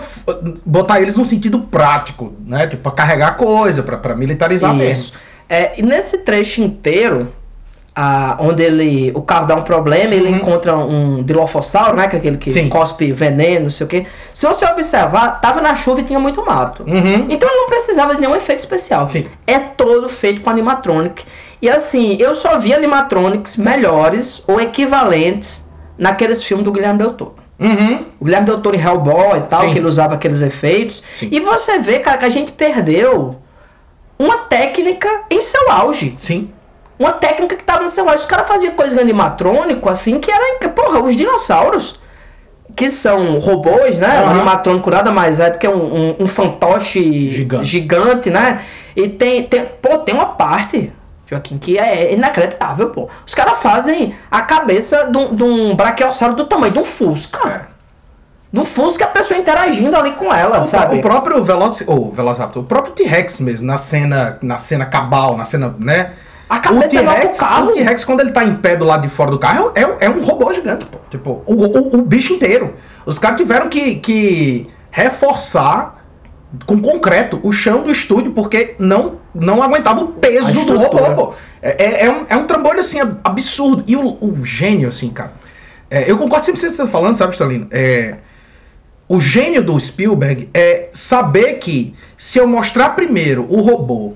botar 0.65 1.01
eles 1.01 1.15
num 1.15 1.25
sentido 1.25 1.59
prático, 1.59 2.33
né? 2.45 2.67
Tipo, 2.67 2.83
pra 2.83 2.91
carregar 2.91 3.35
coisa, 3.35 3.83
pra, 3.83 3.97
pra 3.97 4.15
militarizar 4.15 4.73
mesmo. 4.73 5.03
Isso. 5.05 5.13
É, 5.49 5.79
e 5.79 5.81
nesse 5.81 6.19
trecho 6.19 6.61
inteiro, 6.61 7.33
a, 7.95 8.37
onde 8.39 8.63
ele. 8.63 9.11
O 9.15 9.21
carro 9.21 9.45
dá 9.45 9.55
um 9.55 9.61
problema, 9.61 10.13
ele 10.15 10.29
encontra 10.29 10.75
um 10.75 11.21
dilofossauro, 11.23 11.95
né? 11.95 12.07
Que 12.07 12.15
é 12.15 12.19
aquele 12.19 12.37
que 12.37 12.49
Uhum. 12.49 12.53
Sim. 12.55 12.69
cospe 12.69 13.11
veneno, 13.11 13.63
não 13.63 13.69
sei 13.69 13.85
o 13.85 13.89
quê. 13.89 14.05
Se 14.33 14.45
você 14.47 14.65
observar, 14.65 15.39
tava 15.41 15.61
na 15.61 15.75
chuva 15.75 16.01
e 16.01 16.03
tinha 16.03 16.19
muito 16.19 16.43
mato. 16.45 16.83
Uhum. 16.83 17.27
Então 17.29 17.47
ele 17.49 17.57
não 17.59 17.67
precisava 17.67 18.15
de 18.15 18.21
nenhum 18.21 18.35
efeito 18.35 18.59
especial. 18.59 19.05
Sim. 19.05 19.25
É 19.45 19.59
todo 19.59 20.09
feito 20.09 20.41
com 20.41 20.49
animatronic. 20.49 21.23
E 21.61 21.69
assim, 21.69 22.17
eu 22.19 22.35
só 22.35 22.57
vi 22.57 22.73
animatronics 22.73 23.55
melhores 23.57 24.43
ou 24.47 24.59
equivalentes 24.59 25.63
naqueles 25.97 26.43
filmes 26.43 26.65
do 26.65 26.71
Guilherme 26.71 26.97
Del 26.99 27.13
Toro. 27.13 27.35
Uhum. 27.59 28.03
O 28.19 28.25
Guilherme 28.25 28.47
Del 28.47 28.59
Toro 28.59 28.75
em 28.75 28.81
Hellboy 28.81 29.37
e 29.37 29.41
tal, 29.43 29.61
Sim. 29.61 29.71
que 29.71 29.77
ele 29.79 29.87
usava 29.87 30.15
aqueles 30.15 30.41
efeitos. 30.41 31.01
E 31.21 31.39
você 31.39 31.79
vê, 31.79 31.99
cara, 31.99 32.17
que 32.17 32.25
a 32.25 32.29
gente 32.29 32.51
perdeu 32.51 33.35
uma 34.19 34.39
técnica 34.39 35.07
em 35.29 35.39
seu 35.41 35.71
auge. 35.71 36.15
Sim. 36.19 36.49
Uma 37.03 37.11
técnica 37.11 37.57
que 37.57 37.63
tava 37.65 37.83
no 37.83 37.89
seu 37.89 38.07
auge. 38.07 38.23
Os 38.23 38.29
caras 38.29 38.47
faziam 38.47 38.73
coisa 38.75 38.95
em 38.95 38.99
animatrônico, 39.01 39.89
assim, 39.89 40.19
que 40.19 40.31
era. 40.31 40.69
Porra, 40.69 41.01
os 41.01 41.15
dinossauros, 41.17 41.99
que 42.75 42.89
são 42.89 43.39
robôs, 43.39 43.97
né? 43.97 44.19
Aham. 44.19 44.31
animatrônico 44.31 44.89
nada 44.89 45.11
mais 45.11 45.39
é 45.41 45.49
do 45.49 45.57
que 45.59 45.67
um, 45.67 45.73
um, 45.95 46.15
um 46.21 46.27
fantoche 46.27 47.29
Gigante. 47.29 47.65
gigante, 47.65 48.29
né? 48.29 48.61
E 48.95 49.09
tem, 49.09 49.43
tem. 49.43 49.65
Pô, 49.81 49.97
tem 49.97 50.15
uma 50.15 50.27
parte. 50.27 50.93
Joaquim, 51.29 51.57
que 51.57 51.77
é 51.77 52.13
inacreditável, 52.13 52.89
pô. 52.91 53.09
Os 53.27 53.33
caras 53.33 53.59
fazem 53.59 54.15
a 54.31 54.41
cabeça 54.41 55.09
de 55.11 55.17
um, 55.17 55.35
de 55.35 55.43
um 55.43 55.75
braquiossauro 55.75 56.35
do 56.35 56.45
tamanho 56.45 56.71
de 56.71 56.79
um 56.79 56.83
Fusca. 56.85 57.49
É. 57.49 57.73
Do 58.51 58.63
Fusca 58.63 59.05
a 59.05 59.07
pessoa 59.07 59.37
interagindo 59.37 59.97
ali 59.97 60.11
com 60.11 60.33
ela, 60.33 60.61
O, 60.61 60.67
sabe? 60.67 60.99
o 60.99 61.01
próprio 61.01 61.43
Veloci... 61.43 61.83
oh, 61.87 62.11
Velociraptor, 62.11 62.63
o 62.63 62.65
próprio 62.65 62.93
T-Rex 62.93 63.39
mesmo, 63.39 63.65
na 63.65 63.77
cena, 63.77 64.37
na 64.41 64.59
cena 64.59 64.85
cabal, 64.85 65.35
na 65.35 65.43
cena, 65.43 65.75
né? 65.79 66.13
A 66.53 66.59
cabeça 66.59 66.97
é 66.97 67.01
igual 67.01 67.15
pro 67.15 67.35
carro. 67.35 67.69
o 67.69 67.71
T-Rex, 67.71 68.05
quando 68.05 68.19
ele 68.19 68.31
tá 68.31 68.43
em 68.43 68.53
pé 68.53 68.75
do 68.75 68.85
lado 68.85 69.01
de 69.01 69.09
fora 69.09 69.31
do 69.31 69.39
carro, 69.39 69.71
é, 69.73 70.05
é 70.05 70.09
um 70.09 70.23
robô 70.23 70.53
gigante, 70.53 70.85
pô. 70.85 70.99
Tipo, 71.09 71.41
o, 71.47 71.53
o, 71.53 71.97
o 71.97 72.01
bicho 72.03 72.33
inteiro. 72.33 72.75
Os 73.07 73.17
caras 73.17 73.37
tiveram 73.37 73.67
que, 73.69 73.95
que 73.95 74.69
reforçar 74.91 76.05
com 76.67 76.79
concreto 76.79 77.39
o 77.41 77.51
chão 77.51 77.81
do 77.81 77.91
estúdio, 77.91 78.33
porque 78.33 78.75
não, 78.77 79.15
não 79.33 79.63
aguentava 79.63 80.03
o 80.03 80.09
peso 80.09 80.63
do 80.65 80.77
robô, 80.77 81.15
pô. 81.15 81.33
É, 81.59 81.85
é, 81.85 82.05
é 82.05 82.11
um, 82.11 82.25
é 82.29 82.37
um 82.37 82.45
trambolho, 82.45 82.81
assim, 82.81 82.99
absurdo. 83.23 83.83
E 83.87 83.95
o, 83.95 84.15
o 84.21 84.45
gênio, 84.45 84.89
assim, 84.89 85.09
cara. 85.09 85.33
é, 85.89 86.09
eu 86.09 86.19
concordo 86.19 86.45
sempre 86.45 86.61
com 86.61 86.67
o 86.67 86.69
que 86.69 86.75
você 86.75 86.83
tá 86.83 86.87
falando, 86.87 87.15
sabe, 87.15 87.33
Stalino? 87.33 87.65
É, 87.71 88.17
o 89.07 89.19
gênio 89.19 89.63
do 89.63 89.79
Spielberg 89.79 90.49
é 90.53 90.89
saber 90.93 91.55
que 91.55 91.95
se 92.15 92.37
eu 92.37 92.47
mostrar 92.47 92.89
primeiro 92.89 93.47
o 93.49 93.59
robô 93.59 94.13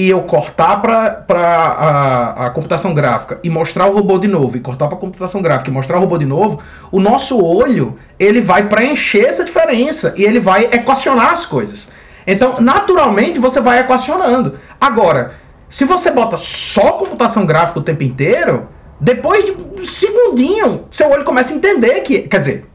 e 0.00 0.08
eu 0.08 0.22
cortar 0.22 0.80
para 0.80 1.26
a, 1.28 2.46
a 2.46 2.50
computação 2.50 2.94
gráfica 2.94 3.38
e 3.44 3.50
mostrar 3.50 3.84
o 3.84 3.92
robô 3.92 4.16
de 4.16 4.26
novo 4.26 4.56
e 4.56 4.60
cortar 4.60 4.88
para 4.88 4.96
computação 4.96 5.42
gráfica 5.42 5.68
e 5.68 5.74
mostrar 5.74 5.98
o 5.98 6.00
robô 6.00 6.16
de 6.16 6.24
novo, 6.24 6.58
o 6.90 6.98
nosso 6.98 7.38
olho 7.38 7.98
ele 8.18 8.40
vai 8.40 8.66
preencher 8.66 9.26
essa 9.26 9.44
diferença 9.44 10.14
e 10.16 10.24
ele 10.24 10.40
vai 10.40 10.70
equacionar 10.72 11.34
as 11.34 11.44
coisas. 11.44 11.90
Então, 12.26 12.62
naturalmente, 12.62 13.38
você 13.38 13.60
vai 13.60 13.80
equacionando. 13.80 14.58
Agora, 14.80 15.34
se 15.68 15.84
você 15.84 16.10
bota 16.10 16.38
só 16.38 16.92
computação 16.92 17.44
gráfica 17.44 17.80
o 17.80 17.82
tempo 17.82 18.02
inteiro, 18.02 18.68
depois 18.98 19.44
de 19.44 19.52
um 19.52 19.84
segundinho, 19.84 20.86
seu 20.90 21.10
olho 21.10 21.24
começa 21.24 21.52
a 21.52 21.56
entender 21.56 22.00
que, 22.00 22.20
quer 22.20 22.40
dizer, 22.40 22.66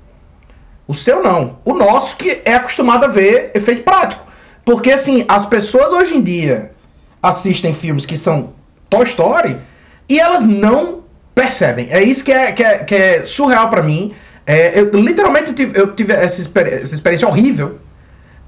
o 0.87 0.93
seu 0.93 1.23
não. 1.23 1.57
O 1.65 1.73
nosso 1.73 2.17
que 2.17 2.43
é 2.45 2.53
acostumado 2.53 3.05
a 3.05 3.07
ver 3.07 3.49
efeito 3.55 3.81
prático. 3.81 4.23
Porque 4.63 4.91
assim, 4.91 5.25
as 5.27 5.43
pessoas 5.43 5.91
hoje 5.91 6.15
em 6.15 6.21
dia 6.21 6.74
assistem 7.25 7.73
filmes 7.73 8.05
que 8.05 8.17
são 8.17 8.53
Toy 8.89 9.03
Story 9.03 9.57
e 10.07 10.19
elas 10.19 10.43
não 10.45 10.99
percebem. 11.33 11.87
É 11.91 12.01
isso 12.01 12.23
que 12.23 12.31
é, 12.31 12.51
que 12.51 12.63
é, 12.63 12.77
que 12.79 12.95
é 12.95 13.23
surreal 13.25 13.69
pra 13.69 13.81
mim. 13.81 14.13
É, 14.47 14.79
eu 14.79 14.91
literalmente 14.99 15.53
tive, 15.53 15.77
eu 15.79 15.93
tive 15.93 16.13
essa, 16.13 16.39
experi- 16.39 16.75
essa 16.75 16.93
experiência 16.93 17.27
horrível 17.27 17.79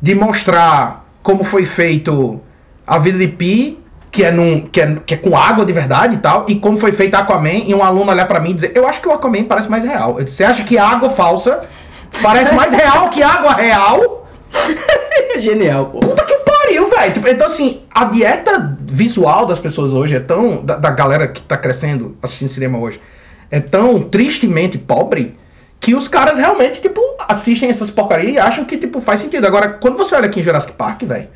de 0.02 0.14
mostrar 0.14 1.06
como 1.24 1.44
foi 1.44 1.66
feito 1.66 2.40
a 2.86 3.00
vida 3.00 3.18
de 3.18 3.28
Pi, 3.28 3.80
que 4.12 4.24
é, 4.24 4.32
num, 4.32 4.62
que, 4.62 4.80
é, 4.80 4.96
que 5.06 5.14
é 5.16 5.18
com 5.18 5.36
água 5.36 5.66
de 5.66 5.74
verdade 5.74 6.16
e 6.16 6.18
tal, 6.20 6.46
e 6.48 6.56
como 6.56 6.78
foi 6.78 6.92
feito 6.92 7.16
Aquaman, 7.16 7.64
e 7.66 7.74
um 7.74 7.84
aluno 7.84 8.12
olhar 8.12 8.28
pra 8.28 8.40
mim 8.40 8.52
e 8.52 8.54
dizer, 8.54 8.72
eu 8.76 8.88
acho 8.88 9.02
que 9.02 9.08
o 9.08 9.12
Aquaman 9.12 9.44
parece 9.44 9.70
mais 9.70 9.84
real. 9.84 10.18
Eu 10.20 10.24
disse, 10.24 10.38
você 10.38 10.44
acha 10.44 10.64
que 10.64 10.78
a 10.78 10.88
água 10.88 11.10
falsa 11.10 11.66
parece 12.22 12.54
mais 12.54 12.72
real 12.72 13.10
que 13.10 13.22
água 13.22 13.54
real? 13.54 14.27
Genial, 15.40 15.88
pô. 15.88 16.00
Puta 16.00 16.24
que 16.26 16.36
pariu, 16.40 16.90
velho. 16.90 17.14
Tipo, 17.14 17.28
então, 17.28 17.48
assim, 17.48 17.82
a 17.94 18.06
dieta 18.06 18.78
visual 18.82 19.46
das 19.46 19.60
pessoas 19.60 19.94
hoje 19.94 20.16
é 20.16 20.20
tão. 20.20 20.64
Da, 20.66 20.76
da 20.78 20.92
galera 20.92 21.28
que 21.28 21.42
tá 21.42 21.56
crescendo 21.58 22.18
assistindo 22.22 22.50
cinema 22.50 22.78
hoje, 22.80 23.00
é 23.52 23.60
tão 23.60 24.02
tristemente 24.02 24.78
pobre 24.78 25.38
que 25.80 25.94
os 25.94 26.08
caras 26.08 26.38
realmente, 26.40 26.82
tipo, 26.82 27.00
assistem 27.28 27.70
essas 27.70 27.90
porcarias 27.92 28.34
e 28.34 28.40
acham 28.40 28.66
que, 28.66 28.78
tipo, 28.78 29.00
faz 29.00 29.20
sentido. 29.22 29.46
Agora, 29.46 29.70
quando 29.70 29.96
você 29.98 30.16
olha 30.16 30.26
aqui 30.26 30.40
em 30.40 30.44
Jurassic 30.44 30.74
Park, 30.74 31.04
velho, 31.04 31.28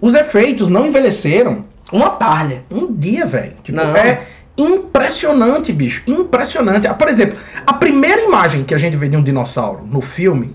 os 0.00 0.14
efeitos 0.14 0.68
não 0.68 0.86
envelheceram 0.86 1.64
Uma 1.90 2.10
tarde. 2.10 2.60
um 2.70 2.92
dia, 2.92 3.24
velho. 3.24 3.54
Tipo, 3.64 3.78
Não. 3.78 3.96
é 3.96 4.20
impressionante, 4.58 5.72
bicho. 5.72 6.02
Impressionante. 6.06 6.86
Ah, 6.86 6.94
Por 6.94 7.08
exemplo, 7.08 7.38
a 7.66 7.72
primeira 7.72 8.22
imagem 8.22 8.64
que 8.64 8.74
a 8.74 8.78
gente 8.78 8.96
vê 8.96 9.08
de 9.08 9.16
um 9.16 9.22
dinossauro 9.22 9.80
no 9.90 10.00
filme, 10.02 10.54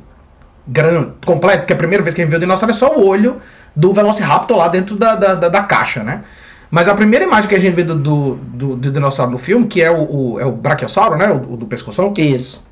grande, 0.68 1.12
completo, 1.26 1.66
que 1.66 1.74
é 1.74 1.76
a 1.76 1.78
primeira 1.78 2.04
vez 2.04 2.14
que 2.16 2.22
a 2.22 2.24
gente 2.24 2.32
vê 2.32 2.38
o 2.38 2.40
dinossauro, 2.40 2.72
é 2.74 2.78
só 2.78 2.96
o 2.96 3.06
olho 3.06 3.38
do 3.76 3.94
Velociraptor 3.94 4.58
lá 4.58 4.68
dentro 4.68 4.96
da, 4.96 5.16
da, 5.16 5.34
da, 5.36 5.50
da 5.50 5.64
caixa, 5.64 6.04
né? 6.04 6.24
Mas 6.70 6.88
a 6.88 6.94
primeira 6.96 7.26
imagem 7.26 7.50
que 7.50 7.56
a 7.56 7.60
gente 7.60 7.74
vê 7.76 7.84
do, 7.84 7.96
do, 7.96 8.36
do- 8.36 8.76
do 8.78 8.92
dinossauro 8.92 9.32
no 9.32 9.38
filme, 9.38 9.68
que 9.68 9.82
é 9.82 9.92
o, 9.92 10.34
o- 10.36 10.40
é 10.40 10.46
o 10.46 10.52
Brachiosauro, 10.52 11.18
né? 11.18 11.30
O, 11.30 11.54
o 11.54 11.58
do 11.58 11.66
pescoção, 11.66 12.14
Isso. 12.18 12.64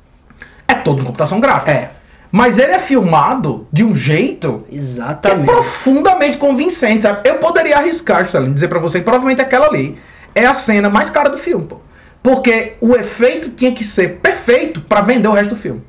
é 0.66 0.74
todo 0.74 1.02
em 1.02 1.04
computação 1.04 1.38
gráfica. 1.40 1.70
É. 1.72 1.90
Mas 2.32 2.58
ele 2.58 2.72
é 2.72 2.78
filmado 2.78 3.66
de 3.72 3.82
um 3.84 3.94
jeito 3.94 4.64
que 4.68 4.76
é 4.76 4.78
Exatamente. 4.78 5.46
profundamente 5.46 6.38
convincente, 6.38 7.02
sabe? 7.02 7.28
Eu 7.28 7.34
poderia 7.38 7.76
arriscar, 7.76 8.22
Juscelino, 8.24 8.54
dizer 8.54 8.68
pra 8.68 8.78
você 8.78 9.00
que 9.00 9.04
provavelmente 9.04 9.42
aquela 9.42 9.66
ali 9.66 9.98
é 10.34 10.46
a 10.46 10.54
cena 10.54 10.88
mais 10.88 11.10
cara 11.10 11.28
do 11.28 11.36
filme, 11.38 11.66
pô. 11.66 11.78
Porque 12.22 12.74
o 12.80 12.94
efeito 12.94 13.50
tinha 13.50 13.72
que 13.72 13.82
ser 13.82 14.18
perfeito 14.22 14.80
pra 14.82 15.00
vender 15.00 15.26
o 15.26 15.32
resto 15.32 15.50
do 15.50 15.56
filme. 15.60 15.82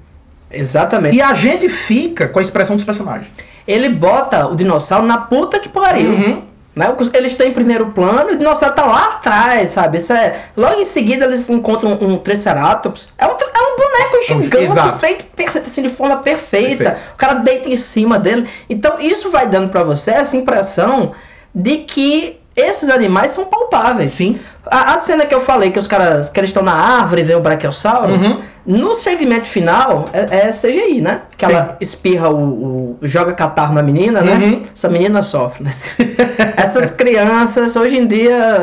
Exatamente. 0.51 1.17
E 1.17 1.21
a 1.21 1.33
gente 1.33 1.69
fica 1.69 2.27
com 2.27 2.39
a 2.39 2.41
expressão 2.41 2.75
dos 2.75 2.85
personagens. 2.85 3.31
Ele 3.67 3.89
bota 3.89 4.47
o 4.47 4.55
dinossauro 4.55 5.05
na 5.05 5.17
puta 5.17 5.59
que 5.59 5.69
pariu. 5.69 6.11
Uhum. 6.11 6.43
Né? 6.75 6.93
Eles 7.13 7.33
estão 7.33 7.45
em 7.45 7.51
primeiro 7.51 7.87
plano 7.87 8.31
e 8.31 8.33
o 8.33 8.37
dinossauro 8.37 8.75
tá 8.75 8.85
lá 8.85 9.05
atrás, 9.15 9.71
sabe? 9.71 9.97
Isso 9.97 10.13
é... 10.13 10.45
Logo 10.55 10.79
em 10.79 10.85
seguida 10.85 11.25
eles 11.25 11.49
encontram 11.49 11.97
um 12.01 12.17
Triceratops. 12.17 13.13
É 13.17 13.25
um, 13.25 13.31
é 13.31 13.33
um 13.33 13.77
boneco 13.77 14.23
gigante, 14.25 14.71
exato. 14.71 14.99
feito 14.99 15.25
assim, 15.59 15.83
de 15.83 15.89
forma 15.89 16.17
perfeita. 16.17 16.83
Perfeito. 16.83 17.13
O 17.13 17.17
cara 17.17 17.33
deita 17.35 17.69
em 17.69 17.75
cima 17.75 18.17
dele. 18.17 18.47
Então 18.69 18.99
isso 18.99 19.29
vai 19.29 19.47
dando 19.47 19.69
pra 19.69 19.83
você 19.83 20.11
essa 20.11 20.35
impressão 20.35 21.11
de 21.53 21.79
que 21.79 22.40
esses 22.55 22.89
animais 22.89 23.31
são 23.31 23.45
palpáveis. 23.45 24.11
Sim. 24.11 24.39
A, 24.65 24.93
a 24.93 24.97
cena 24.99 25.25
que 25.25 25.33
eu 25.33 25.41
falei, 25.41 25.71
que 25.71 25.79
os 25.79 25.87
caras 25.87 26.29
que 26.29 26.39
eles 26.39 26.49
estão 26.49 26.61
na 26.63 26.73
árvore 26.73 27.21
e 27.21 27.23
vê 27.23 27.33
o 27.35 27.39
Brachiosauro, 27.39 28.13
Uhum. 28.13 28.41
no 28.65 28.99
segmento 28.99 29.47
final 29.47 30.05
é, 30.13 30.47
é 30.47 30.51
CGI, 30.51 31.01
né? 31.01 31.21
Que 31.35 31.45
Sim. 31.47 31.51
ela 31.53 31.77
espirra 31.81 32.29
o, 32.29 32.35
o- 32.37 32.97
joga 33.01 33.33
catarro 33.33 33.73
na 33.73 33.81
menina, 33.81 34.21
né? 34.21 34.33
Uhum. 34.35 34.61
Essa 34.73 34.87
menina 34.89 35.23
sofre, 35.23 35.63
né? 35.63 35.71
Essas 36.57 36.91
crianças, 36.91 37.75
hoje 37.75 37.97
em 37.97 38.05
dia, 38.05 38.59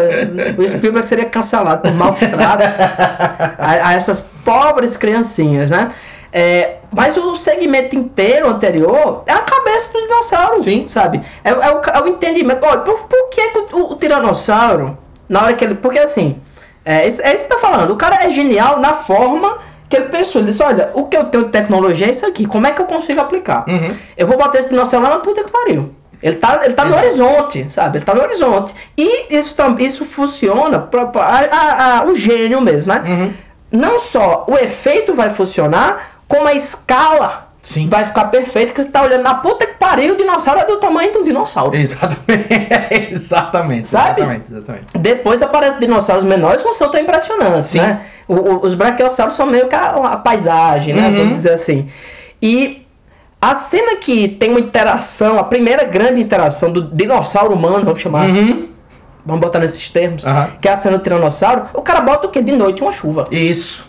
o 0.57 0.68
Spielberg 0.68 1.07
seria 1.07 1.24
cancelado 1.24 1.83
por 1.83 1.92
maus 1.94 2.18
tratos 2.18 2.66
a, 3.59 3.88
a 3.88 3.92
essas 3.94 4.20
pobres 4.44 4.96
criancinhas, 4.96 5.70
né? 5.70 5.90
É, 6.33 6.77
mas 6.95 7.17
o 7.17 7.35
segmento 7.37 7.97
inteiro 7.97 8.49
anterior 8.49 9.23
é 9.27 9.33
a 9.33 9.38
cabeça 9.38 9.93
do 9.93 10.01
dinossauro, 10.03 10.62
Sim. 10.62 10.87
sabe? 10.88 11.23
É, 11.43 11.51
é 11.51 11.53
o, 11.55 11.81
é 11.81 12.03
o 12.03 12.09
entendimento. 12.09 12.64
Olha, 12.64 12.81
por, 12.81 12.99
por 13.07 13.29
que, 13.31 13.49
que 13.49 13.59
o, 13.75 13.93
o 13.93 13.97
tiranossauro, 13.97 14.97
na 15.29 15.43
hora 15.43 15.55
que 15.55 15.64
ele. 15.64 15.75
Porque 15.77 15.99
assim, 15.99 16.41
é, 16.85 17.07
isso- 17.09 17.23
é 17.23 17.35
isso 17.35 17.45
que 17.49 17.55
tá 17.55 17.59
falando. 17.59 17.91
O 17.93 17.97
cara 17.97 18.25
é 18.25 18.31
genial 18.31 18.79
na 18.79 18.95
forma 18.95 19.59
que 19.88 19.97
ele 19.97 20.07
pensou. 20.11 20.41
Ele 20.43 20.51
disse: 20.51 20.62
olha, 20.62 20.91
o 20.95 21.05
que 21.07 21.17
eu 21.17 21.25
tenho 21.25 21.45
de 21.45 21.51
tecnologia 21.51 22.07
é 22.07 22.11
isso 22.11 22.27
aqui. 22.27 22.47
Como 22.47 22.67
é 22.67 22.73
que 22.73 22.81
eu 22.83 22.87
consigo 22.87 23.21
aplicar? 23.21 23.64
Uhum. 23.67 23.97
Eu 24.17 24.27
vou 24.27 24.37
botar 24.37 24.59
esse 24.59 24.69
dinossauro 24.69 25.07
lá 25.07 25.14
na 25.14 25.21
puta 25.21 25.43
que 25.43 25.51
pariu. 25.51 25.95
Ele 26.23 26.35
tá, 26.37 26.61
ele 26.64 26.75
tá 26.75 26.85
no 26.85 26.97
horizonte, 26.97 27.67
sabe? 27.71 27.99
Ele 27.99 28.05
tá 28.05 28.12
no 28.12 28.21
horizonte. 28.23 28.75
E 28.97 29.35
isso, 29.37 29.55
isso 29.79 30.05
funciona 30.05 30.79
para 30.81 32.05
o 32.09 32.14
gênio 32.14 32.61
mesmo, 32.61 32.93
né? 32.93 33.03
Uhum. 33.07 33.33
Não 33.71 34.01
só 34.01 34.45
o 34.49 34.57
efeito 34.57 35.14
vai 35.14 35.31
funcionar, 35.31 36.17
como 36.29 36.47
a 36.47 36.53
escala 36.55 37.49
Sim. 37.62 37.88
vai 37.88 38.05
ficar 38.05 38.27
perfeita, 38.27 38.73
que 38.73 38.83
você 38.83 38.91
tá 38.91 39.03
olhando 39.03 39.23
na 39.23 39.35
puta 39.35 39.67
que 39.67 39.75
pariu, 39.75 40.14
o 40.14 40.17
dinossauro 40.17 40.61
é 40.61 40.64
do 40.67 40.77
tamanho 40.77 41.11
de 41.12 41.19
um 41.19 41.25
dinossauro. 41.25 41.75
Exatamente. 41.75 42.49
exatamente. 43.11 43.88
Sabe? 43.88 44.21
Exatamente. 44.21 44.45
Exatamente. 44.53 44.99
Depois 44.99 45.43
aparecem 45.43 45.81
dinossauros 45.81 46.25
menores, 46.25 46.61
são 46.77 46.91
tão 46.91 47.01
impressionantes, 47.01 47.71
Sim. 47.73 47.79
né? 47.79 48.03
O- 48.29 48.35
o- 48.35 48.67
os 48.67 48.75
braquiossauros 48.75 49.35
são 49.35 49.47
meio 49.47 49.67
que 49.69 49.75
a, 49.75 49.88
a 49.91 50.17
paisagem, 50.19 50.95
né? 50.95 51.09
Uhum. 51.09 51.17
Vamos 51.17 51.35
dizer 51.35 51.53
assim. 51.53 51.88
E 52.41 52.87
a 53.41 53.55
cena 53.55 53.97
que 53.97 54.29
tem 54.29 54.51
uma 54.51 54.61
interação, 54.61 55.38
a 55.38 55.45
primeira 55.45 55.85
grande 55.85 56.21
interação 56.21 56.71
do 56.73 56.83
dinossauro 56.83 57.55
humano, 57.55 57.85
vamos 57.85 58.01
chamar, 58.01 58.29
Uhum. 58.29 58.69
vamos 59.25 59.41
botar 59.41 59.59
nesses 59.61 59.88
termos, 59.88 60.27
Aham. 60.27 60.51
que 60.61 60.69
é 60.69 60.73
a 60.73 60.77
cena 60.77 60.99
do 60.99 61.03
Tiranossauro, 61.03 61.67
o 61.75 61.81
cara 61.83 62.01
bota 62.01 62.27
o 62.27 62.31
quê? 62.31 62.43
De 62.43 62.53
noite 62.53 62.83
uma 62.83 62.93
chuva. 62.93 63.27
Isso. 63.31 63.88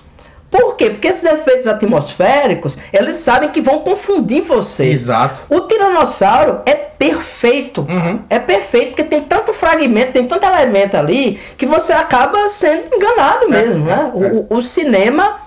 Por 0.52 0.76
quê? 0.76 0.90
Porque 0.90 1.08
esses 1.08 1.24
efeitos 1.24 1.68
atmosféricos, 1.68 2.78
eles 2.92 3.16
sabem 3.16 3.50
que 3.50 3.62
vão 3.62 3.80
confundir 3.80 4.42
você. 4.42 4.86
Exato. 4.86 5.42
O 5.50 5.62
Tiranossauro 5.62 6.62
é 6.66 6.74
perfeito. 6.74 7.82
Uhum. 7.88 8.22
É 8.30 8.40
perfeito, 8.40 8.88
porque 8.90 9.04
tem 9.04 9.22
tanto 9.22 9.54
fragmento, 9.54 10.14
tem 10.14 10.26
tanto 10.26 10.46
elemento 10.46 10.98
ali, 10.98 11.40
que 11.58 11.66
você 11.66 11.94
acaba 11.94 12.48
sendo 12.48 12.94
enganado 12.96 13.48
mesmo, 13.50 13.86
né? 13.86 14.12
O, 14.14 14.24
é. 14.24 14.28
o- 14.28 14.58
o 14.58 14.62
cinema 14.62 15.38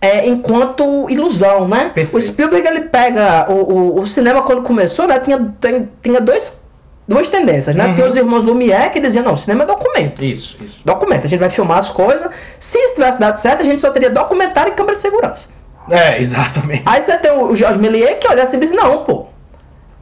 é 0.00 0.26
enquanto 0.26 1.08
ilusão, 1.10 1.66
né? 1.68 1.90
Perfeito. 1.94 2.16
O 2.16 2.20
Spielberg, 2.26 2.66
ele 2.66 2.80
pega... 2.82 3.46
O, 3.50 3.54
o, 3.54 4.00
o 4.00 4.06
cinema, 4.06 4.42
quando 4.42 4.62
começou, 4.62 5.06
né, 5.06 5.18
tinha, 5.20 5.54
tem- 5.60 5.88
tinha 6.02 6.20
dois, 6.20 6.60
duas 7.08 7.28
tendências, 7.28 7.74
né? 7.76 7.86
Uhum. 7.86 7.94
Tinha 7.94 8.06
os 8.06 8.16
irmãos 8.16 8.42
Lumière 8.44 8.90
que 8.90 9.00
diziam, 9.00 9.24
não, 9.24 9.36
cinema 9.36 9.62
é 9.64 9.66
documento. 9.66 10.24
Isso, 10.24 10.56
isso. 10.64 10.80
Documento, 10.84 11.24
a 11.24 11.28
gente 11.28 11.40
vai 11.40 11.50
filmar 11.50 11.78
as 11.78 11.88
coisas. 11.88 12.28
Se 12.58 12.78
isso 12.78 12.94
tivesse 12.94 13.18
dado 13.20 13.36
certo, 13.38 13.62
a 13.62 13.64
gente 13.64 13.80
só 13.80 13.90
teria 13.90 14.10
documentário 14.10 14.72
e 14.72 14.74
câmera 14.76 14.96
de 14.96 15.02
segurança. 15.02 15.46
É, 15.90 16.20
exatamente. 16.20 16.82
Aí 16.84 17.00
você 17.00 17.16
tem 17.18 17.30
o 17.30 17.54
Jorge 17.54 17.78
Méliès 17.78 18.18
que 18.20 18.26
olha 18.28 18.42
assim 18.42 18.56
e 18.56 18.60
diz, 18.60 18.72
não, 18.72 19.04
pô. 19.04 19.26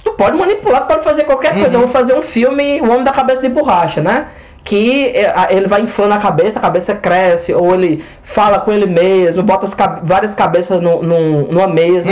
Tu 0.03 0.11
pode 0.13 0.37
manipular, 0.37 0.83
tu 0.83 0.89
pode 0.89 1.03
fazer 1.05 1.25
qualquer 1.25 1.55
coisa. 1.59 1.77
Eu 1.77 1.81
vou 1.81 1.89
fazer 1.89 2.15
um 2.15 2.23
filme, 2.23 2.81
O 2.81 2.91
Homem 2.91 3.05
da 3.05 3.13
Cabeça 3.13 3.43
de 3.43 3.49
Borracha, 3.49 4.01
né? 4.03 4.29
Que 4.63 5.09
é, 5.09 5.33
ele 5.51 5.67
vai 5.67 5.83
inflando 5.83 6.15
a 6.15 6.19
cabeça, 6.19 6.59
a 6.59 6.63
cabeça 6.63 6.95
cresce, 6.95 7.53
ou 7.53 7.75
ele 7.75 8.03
fala 8.23 8.61
com 8.61 8.73
ele 8.73 8.87
mesmo, 8.87 9.43
bota 9.43 9.67
cabe- 9.77 10.01
várias 10.05 10.33
cabeças 10.33 10.81
no, 10.81 11.03
no- 11.03 11.49
numa 11.53 11.67
mesa. 11.67 12.11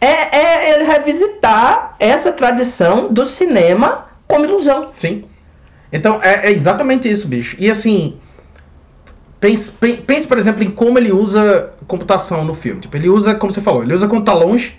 É, 0.00 0.36
é 0.38 0.74
ele 0.74 0.84
revisitar 0.84 1.94
essa 1.98 2.30
tradição 2.32 3.08
do 3.10 3.24
cinema 3.24 4.06
como 4.28 4.44
ilusão. 4.44 4.90
Sim. 4.94 5.24
Então, 5.92 6.20
é, 6.22 6.46
é 6.48 6.52
exatamente 6.52 7.10
isso, 7.10 7.26
bicho. 7.26 7.56
E 7.58 7.70
assim, 7.70 8.18
pense, 9.40 9.72
pe- 9.72 9.96
pense, 9.96 10.26
por 10.26 10.38
exemplo, 10.38 10.62
em 10.62 10.70
como 10.70 10.98
ele 10.98 11.10
usa 11.10 11.70
computação 11.86 12.44
no 12.44 12.54
filme. 12.54 12.80
Tipo, 12.80 12.96
ele 12.96 13.08
usa, 13.08 13.34
como 13.34 13.50
você 13.50 13.60
falou, 13.60 13.82
ele 13.82 13.94
usa 13.94 14.06
quando 14.06 14.24
tá 14.24 14.34
longe. 14.34 14.78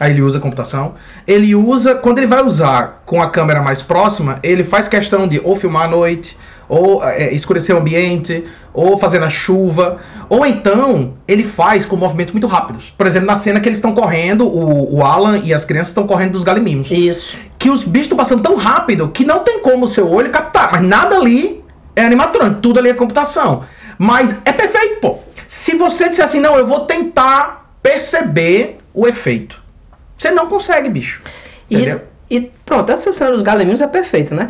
Aí 0.00 0.10
ele 0.10 0.22
usa 0.22 0.40
computação. 0.40 0.94
Ele 1.26 1.54
usa, 1.54 1.94
quando 1.94 2.18
ele 2.18 2.26
vai 2.26 2.42
usar 2.42 3.02
com 3.06 3.22
a 3.22 3.30
câmera 3.30 3.62
mais 3.62 3.80
próxima, 3.80 4.40
ele 4.42 4.64
faz 4.64 4.88
questão 4.88 5.28
de 5.28 5.40
ou 5.44 5.54
filmar 5.54 5.84
à 5.84 5.88
noite, 5.88 6.36
ou 6.74 7.04
é, 7.04 7.32
escurecer 7.32 7.74
o 7.74 7.78
ambiente, 7.78 8.44
ou 8.72 8.98
fazer 8.98 9.18
na 9.18 9.30
chuva. 9.30 9.98
Ou 10.28 10.44
então, 10.44 11.14
ele 11.28 11.44
faz 11.44 11.84
com 11.84 11.96
movimentos 11.96 12.32
muito 12.32 12.46
rápidos. 12.46 12.90
Por 12.90 13.06
exemplo, 13.06 13.26
na 13.26 13.36
cena 13.36 13.60
que 13.60 13.68
eles 13.68 13.78
estão 13.78 13.94
correndo, 13.94 14.46
o, 14.46 14.96
o 14.96 15.04
Alan 15.04 15.38
e 15.44 15.54
as 15.54 15.64
crianças 15.64 15.88
estão 15.88 16.06
correndo 16.06 16.32
dos 16.32 16.42
galimimos 16.42 16.90
Isso. 16.90 17.36
que 17.58 17.70
os 17.70 17.84
bichos 17.84 18.06
estão 18.06 18.18
passando 18.18 18.42
tão 18.42 18.56
rápido 18.56 19.08
que 19.08 19.24
não 19.24 19.40
tem 19.40 19.60
como 19.60 19.84
o 19.84 19.88
seu 19.88 20.10
olho 20.10 20.30
captar. 20.30 20.72
Mas 20.72 20.82
nada 20.82 21.16
ali 21.16 21.62
é 21.94 22.02
animatrônico, 22.04 22.60
tudo 22.60 22.80
ali 22.80 22.90
é 22.90 22.94
computação. 22.94 23.64
Mas 23.96 24.34
é 24.44 24.52
perfeito, 24.52 25.00
pô. 25.00 25.18
Se 25.46 25.76
você 25.76 26.08
disser 26.08 26.24
assim, 26.24 26.40
não, 26.40 26.56
eu 26.56 26.66
vou 26.66 26.80
tentar 26.80 27.70
perceber 27.80 28.78
o 28.92 29.06
efeito. 29.06 29.62
Você 30.18 30.30
não 30.30 30.48
consegue, 30.48 30.88
bicho. 30.88 31.22
E, 31.70 31.76
e 32.30 32.50
pronto, 32.64 32.90
essa 32.90 33.12
cena 33.12 33.30
dos 33.30 33.42
galeminhos 33.42 33.80
é 33.80 33.86
perfeita, 33.86 34.34
né? 34.34 34.48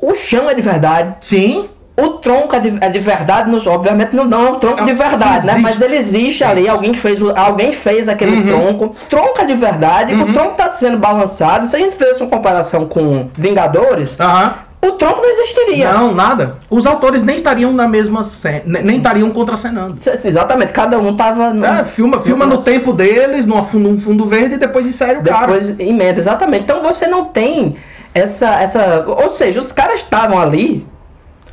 O, 0.00 0.10
o 0.10 0.14
chão 0.14 0.48
é 0.50 0.54
de 0.54 0.62
verdade. 0.62 1.14
Sim. 1.20 1.68
O 1.98 2.08
tronco 2.18 2.54
é 2.54 2.60
de, 2.60 2.76
é 2.78 2.90
de 2.90 2.98
verdade, 3.00 3.50
não- 3.50 3.72
obviamente 3.72 4.14
não, 4.14 4.26
não 4.26 4.46
é 4.46 4.50
um 4.50 4.54
tronco 4.56 4.80
Não, 4.80 4.84
de 4.86 4.92
verdade, 4.92 5.46
né? 5.46 5.52
existe. 5.54 5.60
Mas 5.62 5.80
ele 5.80 5.96
existe 5.96 6.44
ali, 6.44 6.68
alguém 6.68 6.92
fez, 6.92 7.18
alguém 7.34 7.72
fez 7.72 8.06
aquele 8.06 8.36
Uhum. 8.36 8.46
tronco. 8.46 8.96
Tronco 9.08 9.40
é 9.40 9.44
de 9.46 9.54
verdade, 9.54 10.12
o 10.14 10.30
tronco 10.30 10.50
está 10.52 10.68
sendo 10.68 10.98
balançado. 10.98 11.66
Se 11.68 11.74
a 11.74 11.78
gente 11.78 11.96
fizesse 11.96 12.20
uma 12.22 12.28
comparação 12.28 12.84
com 12.84 13.30
Vingadores, 13.34 14.14
Aham. 14.20 14.56
o 14.84 14.92
tronco 14.92 15.22
não 15.22 15.30
existiria. 15.30 15.90
Não, 15.90 16.14
nada. 16.14 16.58
Os 16.68 16.86
autores 16.86 17.22
nem 17.22 17.36
estariam 17.36 17.72
na 17.72 17.88
mesma 17.88 18.22
cena, 18.22 18.60
ne- 18.66 18.82
nem 18.82 18.96
estariam 18.98 19.30
contracenando. 19.30 19.96
Exatamente, 20.22 20.72
cada 20.74 20.98
um 20.98 21.16
tava. 21.16 21.54
no- 21.54 21.64
É, 21.64 21.82
filma, 21.86 22.20
filma 22.20 22.44
no 22.44 22.58
tempo 22.60 22.92
deles, 22.92 23.46
num 23.46 23.64
fundo, 23.64 23.88
num 23.88 23.98
fundo 23.98 24.26
verde, 24.26 24.56
e 24.56 24.58
depois 24.58 24.86
insere 24.86 25.18
o 25.20 25.22
cara. 25.22 25.46
Depois 25.46 25.80
emenda, 25.80 26.20
exatamente. 26.20 26.64
Então 26.64 26.82
você 26.82 27.06
não 27.06 27.24
tem 27.24 27.74
essa. 28.16 28.48
essa 28.60 29.04
ou 29.06 29.30
seja, 29.30 29.60
os 29.60 29.72
caras 29.72 30.00
estavam 30.00 30.40
ali, 30.40 30.86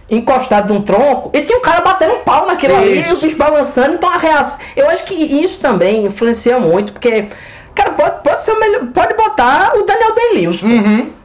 encostados 0.09 0.69
num 0.69 0.81
tronco, 0.81 1.31
e 1.33 1.41
tinha 1.41 1.57
um 1.57 1.61
cara 1.61 1.81
batendo 1.81 2.15
um 2.15 2.19
pau 2.19 2.45
naquilo 2.45 2.75
ali, 2.75 2.97
e 2.97 3.01
Isso. 3.01 3.15
o 3.15 3.21
bicho 3.21 3.37
balançando. 3.37 3.95
Então 3.95 4.09
a 4.09 4.17
reação. 4.17 4.59
Eu 4.75 4.89
acho 4.89 5.05
que 5.05 5.13
isso 5.13 5.59
também 5.59 6.05
influencia 6.05 6.59
muito, 6.59 6.93
porque. 6.93 7.27
Cara, 7.75 7.91
pode, 7.91 8.21
pode 8.21 8.43
ser 8.43 8.51
o 8.51 8.59
melhor. 8.59 8.85
Pode 8.93 9.15
botar 9.15 9.73
o 9.75 9.83
Daniel 9.83 10.13
Day-Lewis 10.13 10.61
pô, 10.61 10.67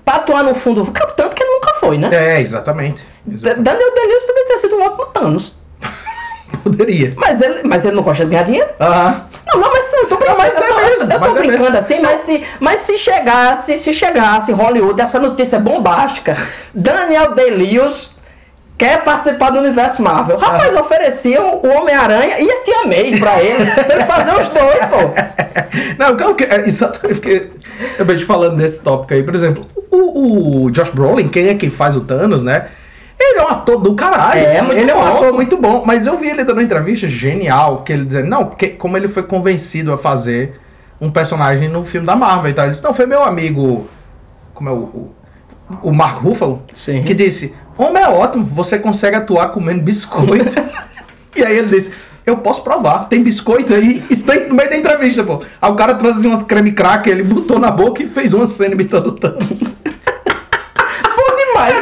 pra 0.03 0.15
atuar 0.15 0.43
no 0.43 0.55
fundo. 0.55 0.91
Tanto 1.15 1.35
que 1.35 1.43
ele 1.43 1.51
nunca 1.51 1.75
foi, 1.75 1.99
né? 1.99 2.09
É, 2.11 2.41
exatamente. 2.41 3.05
Exatamente. 3.31 3.63
Daniel 3.63 3.95
Day-Lewis 3.95 4.23
poderia 4.23 4.47
ter 4.47 4.59
sido 4.59 4.77
um 4.77 4.83
ótimo 4.83 5.07
Thanos. 5.07 5.58
Poderia. 6.63 7.13
Mas 7.17 7.41
ele, 7.41 7.61
mas 7.65 7.85
ele 7.85 7.97
não 7.97 8.03
gosta 8.03 8.25
de 8.25 8.31
ganhar 8.31 8.45
dinheiro. 8.45 8.69
Aham. 8.81 9.27
Não, 9.47 9.61
não, 9.61 9.73
mas 9.73 9.93
eu 9.93 10.07
tô 10.07 10.17
brincando, 10.17 10.39
mas 10.39 10.57
é 10.57 10.59
eu 10.59 10.69
tô, 10.69 10.77
mesmo, 10.77 11.03
eu 11.03 11.09
tô 11.09 11.19
mas 11.19 11.37
é 11.37 11.39
brincando 11.39 11.63
mesmo. 11.63 11.79
assim, 11.79 12.01
mas 12.01 12.21
se, 12.21 12.45
mas 12.61 12.81
se 12.81 12.99
chegasse, 12.99 13.79
se 13.79 13.93
chegasse 13.95 14.53
Hollywood 14.53 15.01
essa 15.01 15.19
notícia 15.19 15.59
bombástica, 15.59 16.37
Daniel 16.75 17.35
Day-Lewis 17.35 18.15
quer 18.77 19.03
participar 19.03 19.51
do 19.51 19.59
universo 19.59 20.01
Marvel. 20.03 20.37
Rapaz, 20.39 20.75
ofereciam 20.77 21.61
o 21.63 21.69
Homem-Aranha 21.69 22.39
e 22.39 22.51
a 22.51 22.63
Tia 22.63 22.87
May 22.87 23.19
pra 23.19 23.43
ele, 23.43 23.71
pra 23.71 23.95
ele 23.95 24.05
fazer 24.05 24.31
os 24.33 24.49
dois, 24.49 24.79
pô. 24.87 25.99
Não, 25.99 26.17
calma 26.17 26.35
que, 26.35 26.45
é, 26.45 26.69
exatamente 26.69 27.21
porque 27.21 27.51
eu 27.99 28.05
vejo 28.05 28.25
falando 28.25 28.57
desse 28.57 28.85
tópico 28.85 29.15
aí, 29.15 29.23
por 29.23 29.35
exemplo, 29.35 29.67
o, 29.91 30.65
o 30.65 30.71
Josh 30.71 30.91
Brolin, 30.91 31.29
quem 31.29 31.49
é 31.49 31.55
que 31.55 31.69
faz 31.71 31.97
o 31.97 32.03
Thanos, 32.03 32.45
né? 32.45 32.69
Ele 33.21 33.41
é 33.41 33.43
um 33.43 33.49
ator 33.49 33.81
do 33.81 33.95
caralho. 33.95 34.41
É, 34.41 34.63
muito 34.63 34.79
ele 34.79 34.91
é 34.91 34.95
um 34.95 35.05
ator 35.05 35.33
muito 35.33 35.57
bom. 35.57 35.83
Mas 35.85 36.07
eu 36.07 36.17
vi 36.17 36.29
ele 36.29 36.45
dando 36.45 36.59
uma 36.59 36.63
entrevista 36.63 37.09
genial, 37.09 37.83
que 37.83 37.93
ele 37.93 38.05
dizendo, 38.05 38.29
não, 38.29 38.47
porque 38.47 38.69
como 38.69 38.97
ele 38.97 39.09
foi 39.09 39.23
convencido 39.25 39.93
a 39.93 39.99
fazer 39.99 40.61
um 41.01 41.11
personagem 41.11 41.69
no 41.69 41.85
filme 41.85 42.07
da 42.07 42.15
Marvel 42.15 42.51
e 42.51 42.55
tal. 42.55 42.65
Ele 42.65 42.73
disse, 42.73 42.85
não, 42.85 42.95
foi 42.95 43.07
meu 43.07 43.23
amigo. 43.23 43.89
Como 44.55 44.69
é 44.69 44.73
o. 44.73 44.77
o 44.77 45.19
o 45.83 45.93
Mark 45.93 46.23
Ruffalo, 46.23 46.63
Sim. 46.73 47.03
que 47.03 47.15
disse: 47.15 47.55
Homem 47.77 48.03
é 48.03 48.09
ótimo, 48.09 48.45
você 48.45 48.79
consegue 48.79 49.17
atuar 49.17 49.49
comendo 49.51 49.83
biscoito. 49.83 50.55
e 51.37 51.45
aí 51.45 51.59
ele 51.59 51.69
disse: 51.69 51.95
Eu 52.25 52.39
posso 52.39 52.63
provar, 52.63 53.09
tem 53.09 53.23
biscoito 53.23 53.75
aí. 53.75 54.03
Daí 54.25 54.49
no 54.49 54.55
meio 54.55 54.71
da 54.71 54.77
entrevista, 54.77 55.23
pô. 55.23 55.43
Aí 55.61 55.71
o 55.71 55.75
cara 55.75 55.95
trouxe 55.95 56.27
umas 56.27 56.43
creme 56.43 56.73
cracker, 56.73 57.13
ele 57.13 57.23
botou 57.23 57.59
na 57.59 57.71
boca 57.71 58.03
e 58.03 58.07
fez 58.07 58.33
uma 58.33 58.47
cena 58.47 58.75
imitando 58.75 59.09
o 59.09 59.13
Thanos. 59.13 59.61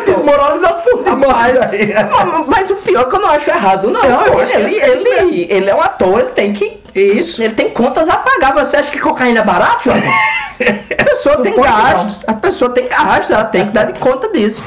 Pô. 0.05 0.13
Desmoralização 0.13 1.03
Mas, 1.05 1.71
demais. 1.71 2.47
mas, 2.47 2.71
o 2.71 2.77
pior 2.77 3.03
é 3.03 3.05
que 3.05 3.15
eu 3.15 3.21
não 3.21 3.29
acho 3.31 3.51
errado, 3.51 3.91
não. 3.91 4.03
Não, 4.03 4.27
eu 4.27 4.41
acho 4.41 4.53
que 4.53 4.59
ele, 4.59 4.79
é 4.79 4.89
ele, 4.91 5.47
ele 5.51 5.71
é 5.71 5.75
um 5.75 5.81
ator, 5.81 6.21
ele 6.21 6.31
tem 6.31 6.53
que 6.53 6.81
Isso. 6.95 7.43
Ele 7.43 7.55
tem 7.55 7.71
contas 7.71 8.09
a 8.09 8.17
pagar. 8.17 8.55
Você 8.55 8.77
acha 8.77 8.91
que 8.91 8.99
cocaína 8.99 9.41
é 9.41 9.45
barato, 9.45 9.85
João? 9.85 9.97
A 10.99 11.05
pessoa 11.05 11.43
tem 11.43 11.55
gastos. 11.55 12.25
A 12.27 12.33
pessoa 12.33 12.71
tem 12.71 12.89
gastos, 12.89 13.31
ela 13.31 13.45
tem 13.45 13.67
que 13.67 13.73
dar 13.73 13.85
de 13.85 13.99
conta 13.99 14.29
disso. 14.31 14.63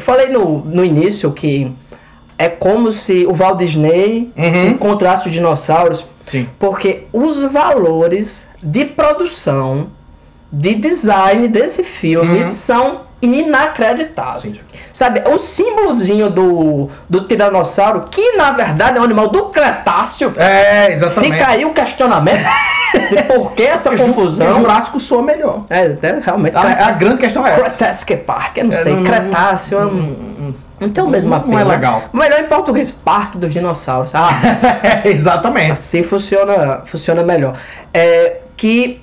Eu 0.00 0.04
falei 0.04 0.28
no, 0.30 0.60
no 0.60 0.82
início 0.82 1.30
que 1.30 1.70
é 2.38 2.48
como 2.48 2.90
se 2.90 3.26
o 3.26 3.34
Walt 3.34 3.58
Disney 3.58 4.32
Uhum. 4.34 4.68
encontrasse 4.70 5.26
os 5.28 5.32
dinossauros. 5.32 6.06
Sim. 6.26 6.48
Porque 6.58 7.04
os 7.12 7.42
valores 7.42 8.48
de 8.62 8.86
produção, 8.86 9.88
de 10.50 10.74
design 10.74 11.48
desse 11.48 11.84
filme 11.84 12.42
Uhum. 12.44 12.50
são 12.50 13.00
inacreditáveis. 13.20 14.56
Sim. 14.56 14.60
Sabe, 14.90 15.22
o 15.28 15.38
símbolozinho 15.38 16.30
do, 16.30 16.88
do 17.08 17.20
tiranossauro, 17.22 18.04
que 18.10 18.32
na 18.36 18.50
verdade 18.52 18.96
é 18.96 19.00
um 19.00 19.04
animal 19.04 19.28
do 19.28 19.44
Cretáceo, 19.46 20.32
É, 20.36 20.92
exatamente. 20.92 21.32
fica 21.32 21.48
aí 21.48 21.64
o 21.66 21.72
questionamento 21.74 22.42
de 23.10 23.22
por 23.34 23.52
que 23.52 23.62
essa 23.62 23.90
Porque 23.90 24.02
o 24.02 24.06
confusão. 24.06 24.58
Jurássico 24.60 24.98
soa 25.00 25.22
melhor. 25.22 25.62
É, 25.70 25.84
é, 26.02 26.20
realmente. 26.24 26.56
A, 26.56 26.86
a 26.88 26.90
grande 26.92 27.18
questão 27.18 27.46
é 27.46 27.50
essa. 27.52 27.60
Cretaceous 27.62 28.20
Park, 28.26 28.56
eu 28.58 28.64
não 28.64 28.72
É, 28.72 28.82
sei, 28.82 28.94
não- 28.96 29.04
Cretáceo, 29.04 29.78
eu 29.78 29.90
não, 29.92 30.54
não 30.80 30.88
tem 30.90 31.04
o 31.04 31.08
mesmo 31.08 31.30
não 31.30 31.36
apelo. 31.38 31.58
é 31.58 31.64
né? 31.64 31.70
legal. 31.70 32.02
Melhor 32.12 32.40
em 32.40 32.44
português, 32.46 32.90
Parque 32.90 33.38
dos 33.38 33.52
Dinossauros. 33.52 34.14
Ah, 34.14 34.30
exatamente. 35.04 35.72
assim 35.72 36.02
funciona, 36.02 36.82
funciona 36.86 37.22
melhor. 37.22 37.54
É 37.92 38.38
que 38.56 39.00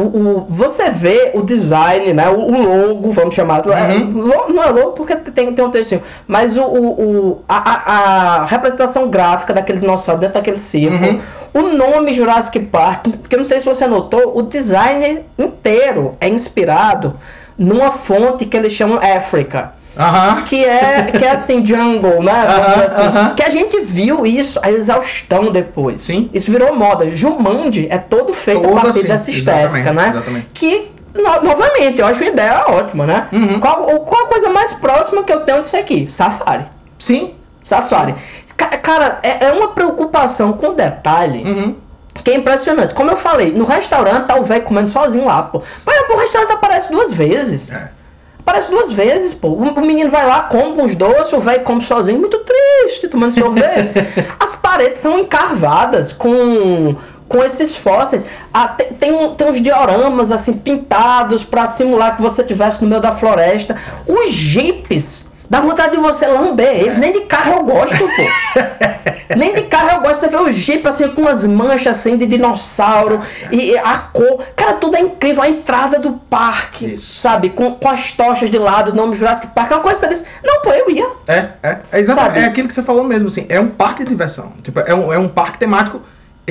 o, 0.00 0.38
o- 0.38 0.46
você 0.48 0.90
vê 0.90 1.30
o 1.34 1.42
design, 1.42 2.12
né? 2.12 2.28
O, 2.28 2.38
o 2.40 2.86
logo, 2.88 3.12
vamos 3.12 3.34
chamar. 3.34 3.62
é, 3.72 3.94
lo- 4.14 4.52
não 4.52 4.62
é 4.62 4.68
logo 4.70 4.92
porque 4.92 5.14
tem, 5.16 5.52
tem 5.52 5.64
um 5.64 5.70
textinho. 5.70 6.02
Mas 6.26 6.56
o, 6.56 6.62
o, 6.64 7.42
a, 7.48 7.70
a- 7.70 8.42
a 8.42 8.46
representação 8.46 9.08
gráfica 9.08 9.52
daquele 9.52 9.78
dinossauro 9.80 10.20
dentro 10.20 10.34
daquele 10.34 10.58
circo. 10.58 10.96
O 11.52 11.62
nome 11.62 12.12
Jurassic 12.12 12.60
Park, 12.60 13.08
porque 13.20 13.34
eu 13.34 13.38
não 13.38 13.44
sei 13.44 13.58
se 13.60 13.66
você 13.66 13.86
notou, 13.86 14.36
o 14.38 14.42
design 14.42 15.20
inteiro 15.38 16.12
é 16.20 16.28
inspirado 16.28 17.14
numa 17.58 17.90
fonte 17.90 18.46
que 18.46 18.56
eles 18.56 18.72
chamam 18.72 18.98
África. 18.98 19.72
Aham. 20.00 20.42
Que 20.42 20.64
é, 20.64 21.02
que 21.04 21.24
é 21.24 21.30
assim, 21.32 21.64
jungle, 21.64 22.22
né? 22.22 22.46
Dizer 22.46 22.84
assim. 22.86 23.02
aham. 23.02 23.34
Que 23.34 23.42
a 23.42 23.50
gente 23.50 23.80
viu 23.80 24.24
isso, 24.26 24.58
a 24.62 24.70
exaustão 24.70 25.52
depois. 25.52 26.02
Sim. 26.02 26.30
Isso 26.32 26.50
virou 26.50 26.74
moda. 26.74 27.10
Jumanji 27.10 27.86
é 27.90 27.98
todo 27.98 28.32
feito 28.32 28.62
Todo 28.62 28.78
a 28.78 28.80
partir 28.82 28.98
assim, 29.00 29.08
dessa 29.08 29.30
estética, 29.30 29.78
exatamente, 29.78 29.94
né? 29.96 30.10
exatamente. 30.14 30.46
Que, 30.54 30.90
no- 31.14 31.42
novamente, 31.42 32.00
eu 32.00 32.06
acho 32.06 32.20
uma 32.22 32.30
ideia 32.30 32.64
ótima, 32.68 33.06
né? 33.06 33.26
Uhum. 33.32 33.60
Qual, 33.60 33.84
qual 34.00 34.24
a 34.24 34.28
coisa 34.28 34.48
mais 34.48 34.72
próxima 34.72 35.22
que 35.22 35.32
eu 35.32 35.40
tenho 35.40 35.60
disso 35.60 35.76
aqui? 35.76 36.06
Safari. 36.08 36.64
Sim. 36.98 37.34
Safari. 37.62 38.14
Ca- 38.56 38.78
Cara, 38.78 39.18
é, 39.22 39.46
é 39.46 39.52
uma 39.52 39.68
preocupação 39.68 40.52
com 40.54 40.74
detalhe. 40.74 41.42
Uhum. 41.44 41.76
Que 42.24 42.32
é 42.32 42.34
impressionante. 42.36 42.92
Como 42.94 43.10
eu 43.10 43.16
falei, 43.16 43.52
no 43.52 43.64
restaurante 43.64 44.26
tá 44.26 44.36
o 44.36 44.42
velho 44.44 44.62
comendo 44.62 44.88
sozinho 44.90 45.24
lá, 45.26 45.42
pô. 45.42 45.62
Mas 45.86 46.00
o 46.10 46.16
restaurante 46.18 46.52
aparece 46.52 46.90
duas 46.90 47.12
vezes. 47.12 47.70
É. 47.70 47.88
Aparece 48.40 48.70
duas 48.70 48.90
vezes, 48.92 49.34
pô. 49.34 49.48
O 49.48 49.80
menino 49.80 50.10
vai 50.10 50.26
lá, 50.26 50.40
come 50.42 50.80
uns 50.82 50.94
doces, 50.96 51.32
o 51.32 51.40
velho 51.40 51.62
come 51.62 51.80
sozinho, 51.82 52.18
muito 52.18 52.38
triste, 52.38 53.08
tomando 53.08 53.38
sorvete. 53.38 53.92
As 54.40 54.56
paredes 54.56 54.98
são 54.98 55.18
encarvadas 55.18 56.12
com, 56.12 56.96
com 57.28 57.42
esses 57.44 57.76
fósseis. 57.76 58.26
Ah, 58.52 58.68
tem, 58.68 58.88
tem, 58.94 59.12
um- 59.12 59.34
tem 59.34 59.48
uns 59.50 59.60
dioramas, 59.60 60.30
assim, 60.32 60.54
pintados 60.54 61.44
pra 61.44 61.68
simular 61.68 62.16
que 62.16 62.22
você 62.22 62.42
estivesse 62.42 62.82
no 62.82 62.88
meio 62.88 63.00
da 63.00 63.12
floresta. 63.12 63.76
Os 64.06 64.32
jipes. 64.32 65.19
Dá 65.50 65.60
vontade 65.60 65.96
de 65.96 66.00
você 66.00 66.28
lamber 66.28 66.80
eles. 66.80 66.96
Nem 66.96 67.10
de 67.10 67.22
carro 67.22 67.54
eu 67.54 67.64
gosto, 67.64 67.98
pô. 67.98 69.34
Nem 69.36 69.52
de 69.52 69.62
carro 69.62 69.96
eu 69.96 70.00
gosto. 70.00 70.20
Você 70.20 70.28
vê 70.28 70.36
o 70.36 70.52
Jeep 70.52 70.86
assim 70.86 71.08
com 71.08 71.22
umas 71.22 71.44
manchas 71.44 71.98
assim 71.98 72.16
de 72.16 72.24
dinossauro 72.24 73.20
e, 73.50 73.76
a 73.76 73.98
cor. 73.98 74.44
Cara, 74.54 74.74
tudo 74.74 74.96
é 74.96 75.00
incrível. 75.00 75.42
A 75.42 75.48
entrada 75.48 75.98
do 75.98 76.12
parque, 76.12 76.94
Isso. 76.94 77.20
sabe? 77.20 77.50
Com, 77.50 77.74
com 77.74 77.88
as 77.88 78.12
tochas 78.12 78.48
de 78.48 78.58
lado, 78.58 78.92
o 78.92 78.94
nome 78.94 79.16
Jurassic 79.16 79.48
Park. 79.48 79.72
É 79.72 79.74
uma 79.74 79.82
coisa 79.82 80.06
diz, 80.06 80.24
não, 80.44 80.62
pô, 80.62 80.70
eu 80.70 80.88
ia. 80.88 81.08
É, 81.26 81.46
é. 81.64 81.78
É, 81.90 81.98
exatamente, 81.98 82.34
Sabe? 82.34 82.44
é 82.44 82.44
aquilo 82.44 82.68
que 82.68 82.74
você 82.74 82.82
falou 82.84 83.02
mesmo, 83.02 83.26
assim. 83.26 83.46
É 83.48 83.58
um 83.58 83.68
parque 83.68 84.04
de 84.04 84.08
diversão. 84.08 84.52
Tipo, 84.62 84.78
é 84.78 84.94
um, 84.94 85.12
é 85.12 85.18
um 85.18 85.28
parque 85.28 85.58
temático 85.58 86.00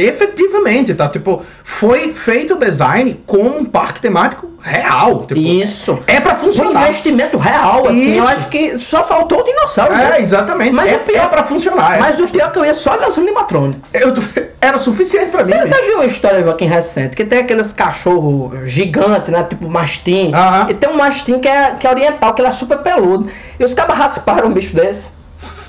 efetivamente, 0.04 0.94
tá? 0.94 1.08
Tipo, 1.08 1.44
foi 1.64 2.14
feito 2.14 2.56
o 2.56 2.58
design 2.58 3.22
como 3.26 3.58
um 3.58 3.66
parque 3.66 4.00
temático 4.02 4.50
real. 4.62 5.26
Tipo, 5.26 5.40
Isso. 5.40 6.00
É 6.08 6.20
pra 6.20 6.34
Um 6.34 6.38
funcionar. 6.38 6.84
investimento 6.90 7.38
real, 7.38 7.88
assim. 7.88 8.14
Eu 8.16 8.24
Isso. 8.24 8.28
acho 8.34 8.50
que 8.50 8.80
só 8.80 9.04
faltou 9.04 9.40
o 9.40 9.44
dinossauro. 9.44 9.94
É, 9.94 9.98
né? 9.98 10.22
exatamente. 10.22 10.72
Mas 10.74 10.92
é, 10.92 10.96
o 10.96 11.00
pior- 11.00 11.26
é 11.26 11.28
pra 11.28 11.44
funcionar. 11.44 11.96
é. 11.96 12.00
Mas 12.00 12.20
o 12.20 12.28
pior 12.28 12.48
é 12.48 12.50
que 12.52 12.60
eu 12.60 12.66
ia 12.66 12.74
só 12.74 12.94
olhar 12.96 13.10
os 13.10 13.18
animatronics. 13.18 13.94
Eu 13.94 14.14
era 14.60 14.78
suficiente 14.78 15.28
pra 15.32 15.44
mim. 15.46 15.52
Você, 15.54 15.66
você 15.66 15.82
viu 15.84 15.96
uma 15.96 16.06
história, 16.06 16.44
Joaquim, 16.44 16.66
recente, 16.66 17.16
que 17.16 17.24
tem 17.24 17.40
aqueles 17.40 17.72
cachorros 17.72 18.52
gigantes, 18.70 19.30
né? 19.30 19.44
Tipo 19.44 19.70
mastim. 19.70 20.32
Aham. 20.34 20.68
E 20.70 20.74
tem 20.74 20.90
um 20.90 20.98
mastim 20.98 21.40
que 21.40 21.48
é, 21.48 21.76
que 21.80 21.88
é 21.88 21.90
oriental, 21.90 22.34
que 22.34 22.42
ele 22.42 22.50
é 22.50 22.52
super 22.52 22.80
peludo. 22.80 23.30
E 23.60 23.64
os 23.64 23.74
cabas 23.74 23.98
rasparam 23.98 24.50
um 24.50 24.52
bicho 24.54 24.76
desse. 24.76 25.18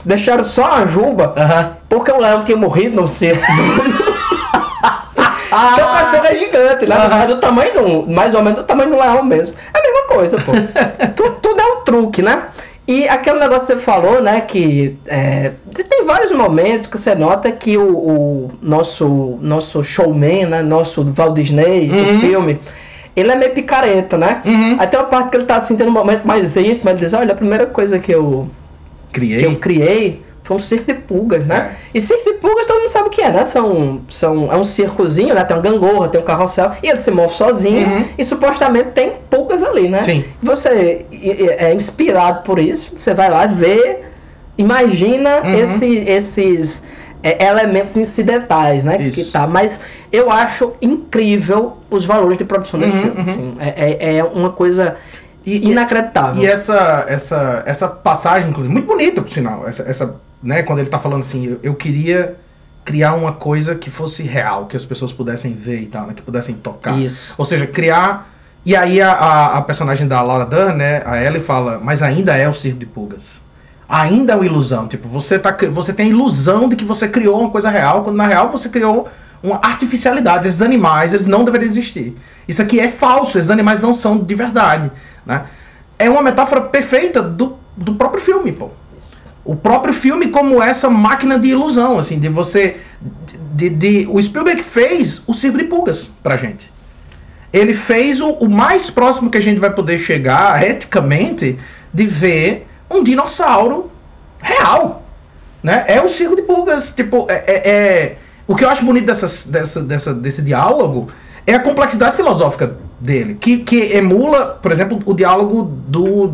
Deixaram 0.04 0.44
só 0.44 0.64
a 0.72 0.86
juba. 0.86 1.34
Porque 1.88 2.10
o 2.10 2.18
leão 2.18 2.42
tinha 2.44 2.56
morrido 2.56 3.00
no 3.00 3.06
circo. 3.08 3.44
Então 5.74 5.88
o 5.88 5.92
cachorro 5.92 6.26
é 6.26 6.36
gigante, 6.36 6.86
né? 6.86 7.26
Do 7.26 7.36
tamanho 7.38 7.72
do, 7.74 8.10
mais 8.10 8.34
ou 8.34 8.42
menos 8.42 8.60
do 8.60 8.64
tamanho 8.64 8.90
do 8.90 8.96
leão 8.96 9.22
mesmo. 9.24 9.56
É 9.74 9.78
a 9.78 9.82
mesma 9.82 10.02
coisa, 10.08 10.38
pô. 10.38 10.52
Tu- 11.16 11.36
tudo 11.42 11.60
é 11.60 11.64
um 11.64 11.76
truque, 11.82 12.22
né? 12.22 12.44
E 12.86 13.08
aquele 13.08 13.38
negócio 13.38 13.66
que 13.66 13.72
você 13.74 13.78
falou, 13.78 14.22
né? 14.22 14.40
Que 14.42 14.96
é, 15.06 15.52
tem 15.88 16.04
vários 16.04 16.32
momentos 16.32 16.86
que 16.88 16.96
você 16.98 17.14
nota 17.14 17.50
que 17.52 17.76
o, 17.76 17.82
o 17.96 18.48
nosso, 18.62 19.38
nosso 19.40 19.82
showman, 19.84 20.46
né? 20.46 20.62
Nosso 20.62 21.02
Walt 21.12 21.34
Disney 21.34 21.88
do 21.88 22.20
filme, 22.20 22.60
ele 23.16 23.30
é 23.32 23.34
meio 23.36 23.52
picareta, 23.52 24.16
né? 24.16 24.40
Aí 24.78 24.86
tem 24.86 24.98
uma 25.00 25.06
parte 25.06 25.30
que 25.30 25.36
ele 25.36 25.44
tá 25.46 25.56
assim, 25.56 25.76
tendo 25.76 25.88
um 25.88 25.92
momento 25.92 26.24
mais 26.26 26.56
íntimo, 26.56 26.90
ele 26.90 26.98
diz, 27.00 27.12
olha, 27.12 27.32
a 27.32 27.36
primeira 27.36 27.66
coisa 27.66 27.98
que 27.98 28.10
eu, 28.12 28.48
Criei. 29.12 29.38
que 29.40 29.44
eu 29.46 29.56
criei 29.56 30.22
foi 30.42 30.56
um 30.56 30.60
circo 30.60 30.86
de 30.92 30.94
pulgas, 30.98 31.46
né? 31.46 31.76
É. 31.94 31.98
E 31.98 32.00
circo 32.00 32.24
de 32.24 32.38
pulgas 32.38 32.66
todo 32.66 32.80
mundo 32.80 32.90
sabe 32.90 33.06
o 33.06 33.10
que 33.10 33.20
é, 33.20 33.30
né? 33.30 33.44
São, 33.44 34.00
são, 34.10 34.52
é 34.52 34.56
um 34.56 34.64
circozinho, 34.64 35.32
né? 35.34 35.44
Tem 35.44 35.56
uma 35.56 35.62
gangorra, 35.62 36.08
tem 36.08 36.20
um 36.20 36.24
carrossel, 36.24 36.72
e 36.82 36.88
ele 36.88 37.00
se 37.00 37.10
move 37.10 37.34
sozinho, 37.34 37.86
Uhum. 37.86 38.04
e 38.18 38.24
supostamente 38.24 38.90
tem 38.90 39.12
pulgas 39.30 39.62
ali, 39.62 39.88
né? 39.88 40.00
Sim. 40.00 40.24
Você 40.42 41.06
é 41.58 41.72
inspirado 41.72 42.42
por 42.42 42.58
isso, 42.58 42.94
você 42.98 43.14
vai 43.14 43.30
lá 43.30 43.46
ver, 43.46 44.10
imagina 44.58 45.42
Uhum. 45.44 45.54
esse, 45.54 45.86
esses 45.98 46.82
é, 47.22 47.46
elementos 47.46 47.96
incidentais, 47.96 48.82
né? 48.82 49.00
Isso. 49.02 49.22
Que 49.24 49.30
tá, 49.30 49.46
mas 49.46 49.80
eu 50.10 50.30
acho 50.30 50.72
incrível 50.80 51.74
os 51.90 52.04
valores 52.04 52.38
de 52.38 52.44
produção 52.44 52.80
desse 52.80 52.94
Uhum, 52.94 53.02
filme. 53.02 53.20
assim. 53.22 53.54
é, 53.60 53.98
é, 54.00 54.16
é 54.16 54.24
uma 54.24 54.50
coisa 54.50 54.96
E- 55.44 55.70
inacreditável. 55.70 56.42
E 56.42 56.46
essa, 56.46 57.04
essa, 57.08 57.62
essa 57.66 57.88
passagem, 57.88 58.50
inclusive, 58.50 58.72
muito 58.72 58.86
bonita, 58.86 59.22
por 59.22 59.30
sinal. 59.30 59.66
Essa, 59.66 59.82
essa, 59.84 60.16
né, 60.42 60.62
quando 60.62 60.80
ele 60.80 60.88
tá 60.88 60.98
falando 60.98 61.20
assim, 61.20 61.46
eu, 61.46 61.60
eu 61.62 61.74
queria 61.74 62.36
criar 62.84 63.14
uma 63.14 63.32
coisa 63.32 63.74
que 63.74 63.90
fosse 63.90 64.22
real, 64.22 64.66
que 64.66 64.76
as 64.76 64.84
pessoas 64.84 65.12
pudessem 65.12 65.54
ver 65.54 65.80
e 65.80 65.86
tal, 65.86 66.06
né, 66.06 66.14
que 66.14 66.22
pudessem 66.22 66.54
tocar. 66.54 66.98
Isso. 66.98 67.34
Ou 67.38 67.44
seja, 67.44 67.66
criar. 67.66 68.30
E 68.64 68.76
aí 68.76 69.00
a, 69.00 69.12
a, 69.12 69.58
a 69.58 69.62
personagem 69.62 70.06
da 70.06 70.20
Laura 70.22 70.44
Dern, 70.44 70.76
né, 70.76 71.02
a 71.04 71.22
Ellie 71.22 71.40
fala, 71.40 71.80
mas 71.82 72.02
ainda 72.02 72.36
é 72.36 72.48
o 72.48 72.54
circo 72.54 72.78
de 72.78 72.86
pulgas. 72.86 73.40
Ainda 73.88 74.34
é 74.34 74.36
uma 74.36 74.46
ilusão. 74.46 74.86
Tipo, 74.86 75.08
você, 75.08 75.38
tá, 75.38 75.56
você 75.72 75.92
tem 75.92 76.06
a 76.06 76.08
ilusão 76.10 76.68
de 76.68 76.76
que 76.76 76.84
você 76.84 77.08
criou 77.08 77.40
uma 77.40 77.50
coisa 77.50 77.70
real, 77.70 78.04
quando 78.04 78.16
na 78.16 78.26
real 78.26 78.48
você 78.50 78.68
criou 78.68 79.08
uma 79.42 79.56
artificialidade. 79.62 80.48
Esses 80.48 80.62
animais, 80.62 81.12
eles 81.14 81.26
não 81.26 81.44
deveriam 81.44 81.68
existir. 81.70 82.16
Isso 82.46 82.60
aqui 82.62 82.78
é 82.80 82.88
falso, 82.88 83.38
esses 83.38 83.50
animais 83.50 83.80
não 83.80 83.94
são 83.94 84.18
de 84.18 84.34
verdade. 84.34 84.90
Né? 85.24 85.44
É 85.98 86.08
uma 86.08 86.22
metáfora 86.22 86.62
perfeita 86.62 87.22
do, 87.22 87.56
do 87.76 87.94
próprio 87.94 88.22
filme, 88.22 88.52
pô. 88.52 88.70
O 89.44 89.56
próprio 89.56 89.94
filme 89.94 90.28
como 90.28 90.62
essa 90.62 90.88
máquina 90.90 91.38
de 91.38 91.48
ilusão, 91.48 91.98
assim, 91.98 92.18
de 92.18 92.28
você... 92.28 92.76
De, 93.52 93.68
de- 93.68 94.06
o 94.10 94.22
Spielberg 94.22 94.62
fez 94.62 95.22
o 95.26 95.34
circo 95.34 95.58
de 95.58 95.64
pulgas 95.64 96.08
pra 96.22 96.36
gente 96.36 96.70
ele 97.52 97.74
fez 97.74 98.20
o, 98.20 98.28
o 98.30 98.48
mais 98.48 98.90
próximo 98.90 99.28
que 99.28 99.36
a 99.36 99.42
gente 99.42 99.58
vai 99.58 99.70
poder 99.70 99.98
chegar, 99.98 100.62
eticamente, 100.62 101.58
de 101.92 102.06
ver 102.06 102.68
um 102.88 103.02
dinossauro 103.02 103.90
real. 104.40 105.02
Né? 105.60 105.84
É 105.88 106.00
o 106.00 106.08
circo 106.08 106.36
de 106.36 106.42
pulgas. 106.42 106.92
Tipo, 106.92 107.26
é, 107.28 107.34
é- 107.46 107.68
é- 107.68 108.16
o 108.50 108.56
que 108.56 108.64
eu 108.64 108.68
acho 108.68 108.84
bonito 108.84 109.06
dessas, 109.06 109.44
dessa, 109.44 109.80
dessa, 109.80 110.12
desse 110.12 110.42
diálogo 110.42 111.08
é 111.46 111.54
a 111.54 111.60
complexidade 111.60 112.16
filosófica 112.16 112.74
dele, 112.98 113.34
que, 113.34 113.58
que 113.58 113.96
emula, 113.96 114.58
por 114.60 114.72
exemplo, 114.72 115.00
o 115.06 115.14
diálogo 115.14 115.62
do, 115.86 116.32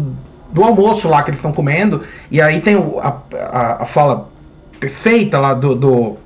do 0.50 0.64
almoço 0.64 1.10
lá 1.10 1.22
que 1.22 1.28
eles 1.28 1.36
estão 1.36 1.52
comendo, 1.52 2.02
e 2.30 2.40
aí 2.40 2.62
tem 2.62 2.74
a, 2.74 3.16
a, 3.34 3.82
a 3.82 3.84
fala 3.84 4.30
perfeita 4.80 5.38
lá 5.38 5.52
do, 5.52 5.74
do, 5.74 6.16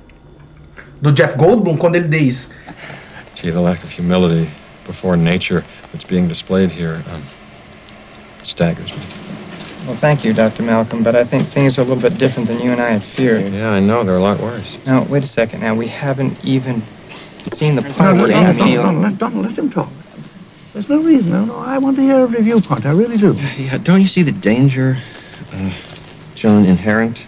do 1.01 1.11
Jeff 1.11 1.37
Goldblum, 1.37 1.75
quando 1.75 1.97
ele 1.97 2.07
diz. 2.07 2.51
Gee, 3.35 3.51
the 3.51 3.59
lack 3.59 3.83
of 3.83 3.93
humility 3.93 4.47
before 4.87 5.17
nature 5.17 5.61
that's 5.91 6.05
being 6.05 6.25
displayed 6.25 6.71
here 6.71 7.01
um, 7.13 7.21
staggers 8.43 8.93
me. 8.93 9.20
Well, 9.85 9.95
thank 9.95 10.23
you, 10.23 10.31
Dr. 10.33 10.63
Malcolm, 10.63 11.01
but 11.03 11.15
I 11.15 11.23
think 11.23 11.47
things 11.47 11.77
are 11.77 11.81
a 11.81 11.85
little 11.85 12.01
bit 12.01 12.17
different 12.19 12.47
than 12.47 12.59
you 12.59 12.71
and 12.71 12.79
I 12.81 12.89
had 12.91 13.03
feared. 13.03 13.51
Yeah, 13.51 13.71
I 13.71 13.79
know. 13.79 14.03
They're 14.03 14.17
a 14.17 14.21
lot 14.21 14.39
worse. 14.39 14.77
Now, 14.85 15.03
wait 15.03 15.23
a 15.23 15.27
second. 15.27 15.61
Now, 15.61 15.73
we 15.73 15.87
haven't 15.87 16.43
even 16.45 16.83
seen 17.43 17.75
the 17.75 17.81
No, 17.81 17.91
part 17.93 18.15
no, 18.15 18.25
yet. 18.27 18.43
no, 18.43 18.49
I 18.49 18.53
no, 18.53 18.65
mean, 18.65 18.75
no, 18.75 18.91
let, 19.07 19.17
Donald, 19.17 19.45
let 19.45 19.57
him 19.57 19.69
talk. 19.69 19.89
There's 20.73 20.87
no 20.87 21.01
reason. 21.01 21.31
No, 21.31 21.45
no, 21.45 21.57
I 21.57 21.79
want 21.79 21.95
to 21.97 22.03
hear 22.03 22.17
every 22.21 22.41
viewpoint. 22.43 22.85
I 22.85 22.91
really 22.91 23.17
do. 23.17 23.35
Yeah, 23.57 23.77
don't 23.79 23.99
you 24.01 24.07
see 24.07 24.21
the 24.21 24.31
danger, 24.31 24.97
uh, 25.51 25.71
John, 26.35 26.63
inherent 26.65 27.25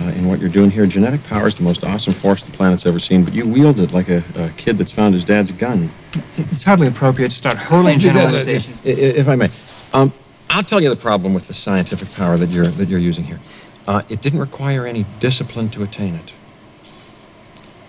uh, 0.00 0.02
in 0.16 0.26
what 0.28 0.40
you're 0.40 0.50
doing 0.50 0.70
here? 0.72 0.84
Genetic 0.84 1.22
power 1.24 1.46
is 1.46 1.54
the 1.54 1.62
most 1.62 1.84
awesome 1.84 2.12
force 2.12 2.42
the 2.42 2.50
planet's 2.52 2.84
ever 2.86 2.98
seen, 2.98 3.24
but 3.24 3.32
you 3.34 3.46
wield 3.46 3.78
it 3.80 3.92
like 3.92 4.08
a, 4.10 4.22
a 4.34 4.50
kid 4.56 4.76
that's 4.78 4.90
found 4.92 5.14
his 5.14 5.24
dad's 5.24 5.52
gun. 5.52 5.90
it's 6.36 6.62
hardly 6.64 6.88
appropriate 6.88 7.30
to 7.30 7.36
start 7.36 7.56
hurling 7.56 7.98
generalizations. 8.00 8.80
I- 8.84 8.88
i- 8.88 8.92
If 8.92 9.28
I 9.28 9.36
may, 9.36 9.48
um, 9.94 10.12
I'll 10.50 10.62
tell 10.62 10.82
you 10.82 10.88
the 10.88 10.96
problem 10.96 11.34
with 11.34 11.46
the 11.46 11.54
scientific 11.54 12.12
power 12.12 12.36
that 12.36 12.48
you're 12.48 12.68
that 12.68 12.88
you're 12.88 12.98
using 12.98 13.24
here. 13.24 13.40
Uh, 13.86 14.02
it 14.08 14.20
didn't 14.22 14.40
require 14.40 14.86
any 14.86 15.04
discipline 15.20 15.68
to 15.70 15.82
attain 15.82 16.14
it. 16.14 16.32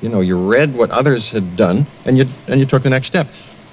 You 0.02 0.10
know, 0.10 0.22
you 0.22 0.38
read 0.38 0.74
what 0.74 0.92
others 0.92 1.30
had 1.30 1.56
done, 1.56 1.88
and 2.06 2.18
you 2.18 2.26
and 2.48 2.60
you 2.60 2.66
took 2.66 2.84
the 2.84 2.90
next 2.90 3.08
step. 3.08 3.28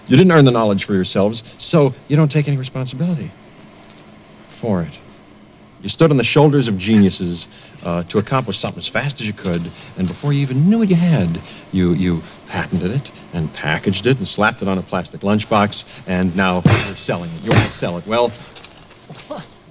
You 0.09 0.16
didn't 0.16 0.32
earn 0.32 0.45
the 0.45 0.53
knowledge 0.53 0.84
for 0.84 0.95
yourselves, 0.95 1.43
so 1.59 1.95
you 2.09 2.16
don't 2.16 2.30
take 2.30 2.47
any 2.47 2.57
responsibility 2.57 3.32
for 4.49 4.82
it. 4.82 4.99
You 5.82 5.89
stood 5.89 6.11
on 6.11 6.16
the 6.16 6.24
shoulders 6.24 6.68
of 6.68 6.78
geniuses 6.78 7.47
uh, 7.84 8.03
to 8.05 8.18
accomplish 8.18 8.59
something 8.59 8.78
as 8.78 8.89
fast 8.89 9.20
as 9.20 9.26
you 9.26 9.32
could, 9.32 9.70
and 9.97 10.09
before 10.09 10.32
you 10.32 10.41
even 10.41 10.68
knew 10.68 10.78
what 10.78 10.89
you 10.89 10.97
had, 10.97 11.41
you, 11.70 11.93
you 11.93 12.22
patented 12.49 12.91
it 12.91 13.12
and 13.32 13.53
packaged 13.53 14.07
it 14.07 14.16
and 14.16 14.26
slapped 14.26 14.62
it 14.62 14.68
on 14.68 14.78
a 14.78 14.82
plastic 14.82 15.20
lunchbox, 15.20 16.09
and 16.09 16.34
now 16.34 16.62
you're 16.64 16.74
selling 16.95 17.30
it. 17.30 17.43
You 17.43 17.51
want 17.51 17.62
to 17.64 17.70
sell 17.70 17.99
it. 17.99 18.07
Well, 18.07 18.32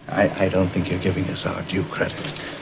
I, 0.08 0.30
I 0.45 0.49
don't 0.49 0.70
think 0.70 0.89
you're 0.91 1.01
giving 1.01 1.26
us 1.32 1.45
our 1.47 1.62
due 1.64 1.84
credit. 1.86 2.16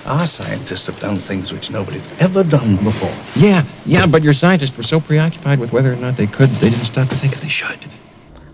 Our 0.06 0.26
scientists 0.28 0.88
have 0.88 1.00
done 1.00 1.20
things 1.20 1.52
which 1.52 1.70
nobody's 1.72 2.08
ever 2.20 2.44
done 2.44 2.78
before. 2.78 3.12
yeah, 3.36 3.64
yeah, 3.86 4.06
but 4.06 4.24
your 4.24 4.34
scientists 4.34 4.76
were 4.78 4.84
so 4.88 5.00
preoccupied 5.02 5.60
with 5.60 5.74
whether 5.74 5.91
or 5.94 5.98
not 5.98 6.16
they 6.16 6.28
could, 6.28 6.50
they 6.62 6.70
didn't 6.70 6.86
stop 6.86 7.10
to 7.10 7.16
think 7.16 7.34
if 7.34 7.41
they 7.41 7.50
should. 7.50 7.80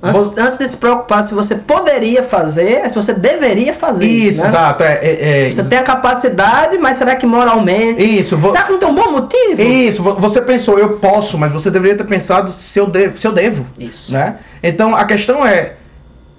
Antes, 0.01 0.37
antes 0.37 0.57
de 0.57 0.67
se 0.69 0.77
preocupar 0.77 1.23
se 1.25 1.33
você 1.33 1.55
poderia 1.55 2.23
fazer, 2.23 2.77
é 2.85 2.87
se 2.89 2.95
você 2.95 3.13
deveria 3.13 3.73
fazer. 3.73 4.05
Isso, 4.07 4.41
né? 4.41 4.47
exato. 4.47 4.81
É, 4.83 4.93
é, 5.03 5.47
é, 5.47 5.51
Você 5.51 5.63
tem 5.65 5.77
a 5.77 5.83
capacidade, 5.83 6.77
mas 6.77 6.95
será 6.97 7.17
que 7.17 7.25
moralmente. 7.25 8.01
Isso, 8.01 8.37
vou- 8.37 8.51
Será 8.51 8.63
que 8.63 8.71
não 8.71 8.79
tem 8.79 8.87
um 8.87 8.95
bom 8.95 9.11
motivo? 9.11 9.61
Isso, 9.61 10.01
vo- 10.01 10.15
você 10.15 10.41
pensou, 10.41 10.79
eu 10.79 10.97
posso, 10.99 11.37
mas 11.37 11.51
você 11.51 11.69
deveria 11.69 11.97
ter 11.97 12.05
pensado 12.05 12.49
se 12.53 12.79
eu 12.79 12.87
devo. 12.87 13.17
Se 13.17 13.27
eu 13.27 13.33
devo 13.33 13.65
Isso. 13.77 14.13
Né? 14.13 14.37
Então 14.63 14.95
a 14.95 15.03
questão 15.03 15.45
é 15.45 15.73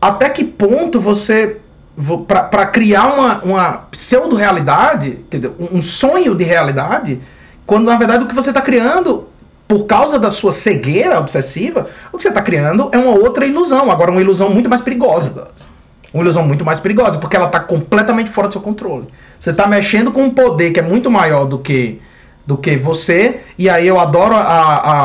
até 0.01 0.31
que 0.31 0.43
ponto 0.43 0.99
você 0.99 1.59
para 2.27 2.67
criar 2.67 3.07
uma, 3.07 3.43
uma 3.43 3.73
pseudo-realidade, 3.91 5.25
um 5.59 5.79
um 5.79 5.83
sonho 5.83 6.35
de 6.35 6.45
realidade, 6.45 7.21
quando 7.67 7.85
na 7.85 7.97
verdade 7.97 8.25
o 8.25 8.27
que 8.27 8.35
você 8.35 8.51
está 8.51 8.61
criando, 8.61 9.29
por 9.69 9.87
causa 9.87 10.19
da 10.19 10.31
sua 10.31 10.51
cegueira 10.51 11.19
obsessiva, 11.19 11.87
o 12.13 12.17
que 12.17 12.25
você 12.25 12.29
está 12.29 12.43
criando 12.43 12.89
é 12.93 12.99
uma 12.99 13.13
outra 13.13 13.47
ilusão, 13.47 13.91
agora 13.91 14.11
uma 14.11 14.21
ilusão 14.21 14.51
muito 14.51 14.69
mais 14.69 14.83
perigosa. 14.83 15.49
Uma 16.13 16.25
ilusão 16.25 16.45
muito 16.45 16.65
mais 16.65 16.81
perigosa, 16.81 17.19
porque 17.19 17.37
ela 17.37 17.47
está 17.47 17.61
completamente 17.61 18.31
fora 18.31 18.49
do 18.49 18.53
seu 18.53 18.61
controle. 18.61 19.07
Você 19.39 19.51
está 19.51 19.69
mexendo 19.69 20.11
com 20.11 20.23
um 20.23 20.31
poder 20.31 20.73
que 20.73 20.81
é 20.81 20.83
muito 20.83 21.09
maior 21.09 21.45
do 21.45 21.59
que, 21.59 22.03
do 22.45 22.57
que 22.57 22.77
você, 22.77 23.43
e 23.57 23.71
aí 23.71 23.87
eu 23.87 24.01
adoro 24.01 24.35
a. 24.35 24.41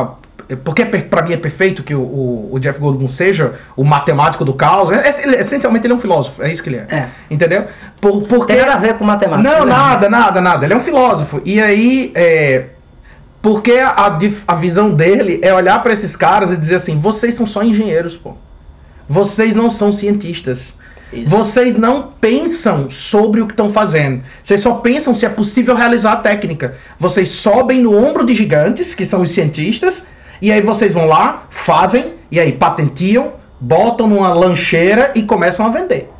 a 0.02 0.25
porque 0.64 0.82
é 0.82 0.86
pra 0.86 1.22
mim 1.22 1.34
é 1.34 1.38
perfeito 1.38 1.84
que 1.84 1.96
o, 1.96 2.02
o, 2.02 2.50
o 2.54 2.60
Jeff 2.60 2.80
Goldblum 2.80 3.08
seja 3.08 3.54
o 3.76 3.84
matemático 3.84 4.46
do 4.46 4.54
caos. 4.54 4.91
É- 4.91 5.10
é- 5.10 5.41
essencialmente 5.41 5.86
ele 5.86 5.93
é 5.93 5.96
um 5.96 6.00
filósofo, 6.00 6.43
é 6.43 6.52
isso 6.52 6.62
que 6.62 6.70
ele 6.70 6.78
é. 6.78 6.88
É. 6.89 7.08
Entendeu? 7.30 7.66
Por, 8.00 8.24
porque... 8.24 8.54
Tem 8.54 8.62
nada 8.62 8.74
a 8.74 8.80
ver 8.80 8.96
com 8.96 9.04
matemática. 9.04 9.50
Não, 9.50 9.66
né? 9.66 9.72
nada, 9.72 10.10
nada, 10.10 10.41
nada. 10.41 10.66
Ele 10.66 10.74
é 10.74 10.78
um 10.78 10.84
filósofo. 10.84 11.41
E 11.46 11.62
aí, 11.62 12.12
é, 12.14 12.66
porque 13.41 13.74
a, 13.74 14.18
a 14.48 14.56
visão 14.56 14.91
dele 14.91 15.39
é 15.43 15.54
olhar 15.54 15.82
pra 15.84 15.93
esses 15.93 16.16
caras 16.16 16.52
e 16.52 16.58
dizer 16.58 16.76
assim: 16.76 16.98
vocês 16.98 17.36
são 17.36 17.46
só 17.46 17.64
engenheiros, 17.64 18.18
pô. 18.18 18.34
Vocês 19.08 19.56
não 19.56 19.70
são 19.70 19.93
cientistas. 19.93 20.76
Isso. 21.14 21.30
Vocês 21.30 21.76
não 21.78 22.12
pensam 22.20 22.89
sobre 22.89 23.41
o 23.41 23.46
que 23.46 23.54
estão 23.54 23.72
fazendo. 23.72 24.24
Vocês 24.43 24.62
só 24.62 24.74
pensam 24.74 25.14
se 25.14 25.26
é 25.26 25.30
possível 25.30 25.76
realizar 25.76 26.14
a 26.14 26.18
técnica. 26.18 26.76
Vocês 27.00 27.30
sobem 27.30 27.82
no 27.82 27.96
ombro 27.96 28.26
de 28.26 28.34
gigantes, 28.34 28.96
que 28.96 29.06
são 29.06 29.22
os 29.22 29.30
cientistas, 29.30 30.06
e 30.42 30.52
aí 30.52 30.62
vocês 30.62 30.94
vão 30.94 31.06
lá, 31.08 31.44
fazem, 31.50 32.14
e 32.32 32.40
aí 32.40 32.52
patentiam, 32.52 33.34
botam 33.60 34.08
numa 34.08 34.34
lancheira 34.34 35.12
e 35.16 35.24
começam 35.24 35.66
a 35.66 35.70
vender. 35.70 36.12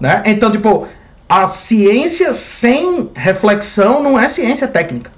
Né? 0.00 0.22
Então, 0.26 0.50
tipo, 0.50 0.86
a 1.28 1.46
ciência 1.46 2.32
sem 2.32 3.10
reflexão 3.14 4.02
não 4.02 4.18
é 4.18 4.28
ciência 4.28 4.66
técnica. 4.66 5.10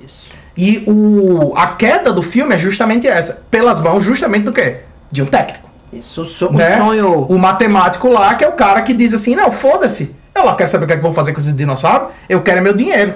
E 0.56 0.82
o, 0.86 1.54
a 1.56 1.68
queda 1.68 2.12
do 2.12 2.22
filme 2.22 2.54
é 2.54 2.58
justamente 2.58 3.06
essa. 3.08 3.42
Pelas 3.50 3.80
mãos, 3.80 4.04
justamente 4.04 4.44
do 4.44 4.52
quê? 4.52 4.78
De 5.10 5.22
um 5.22 5.26
técnico. 5.26 5.70
Isso, 5.92 6.22
o 6.22 6.24
so- 6.24 6.48
o 6.48 6.52
Né? 6.52 6.76
sonho. 6.76 7.26
O 7.28 7.38
matemático 7.38 8.08
lá, 8.08 8.34
que 8.34 8.44
é 8.44 8.48
o 8.48 8.52
cara 8.52 8.82
que 8.82 8.92
diz 8.92 9.14
assim, 9.14 9.34
não, 9.34 9.50
foda-se. 9.50 10.14
Eu 10.34 10.44
lá 10.44 10.54
quero 10.54 10.70
saber 10.70 10.84
o 10.84 10.86
que 10.86 10.92
é 10.94 10.96
que 10.96 11.02
vão 11.02 11.14
fazer 11.14 11.32
com 11.32 11.40
esses 11.40 11.54
dinossauros. 11.54 12.08
Eu 12.28 12.42
quero 12.42 12.58
é 12.58 12.60
meu 12.60 12.74
dinheiro. 12.74 13.14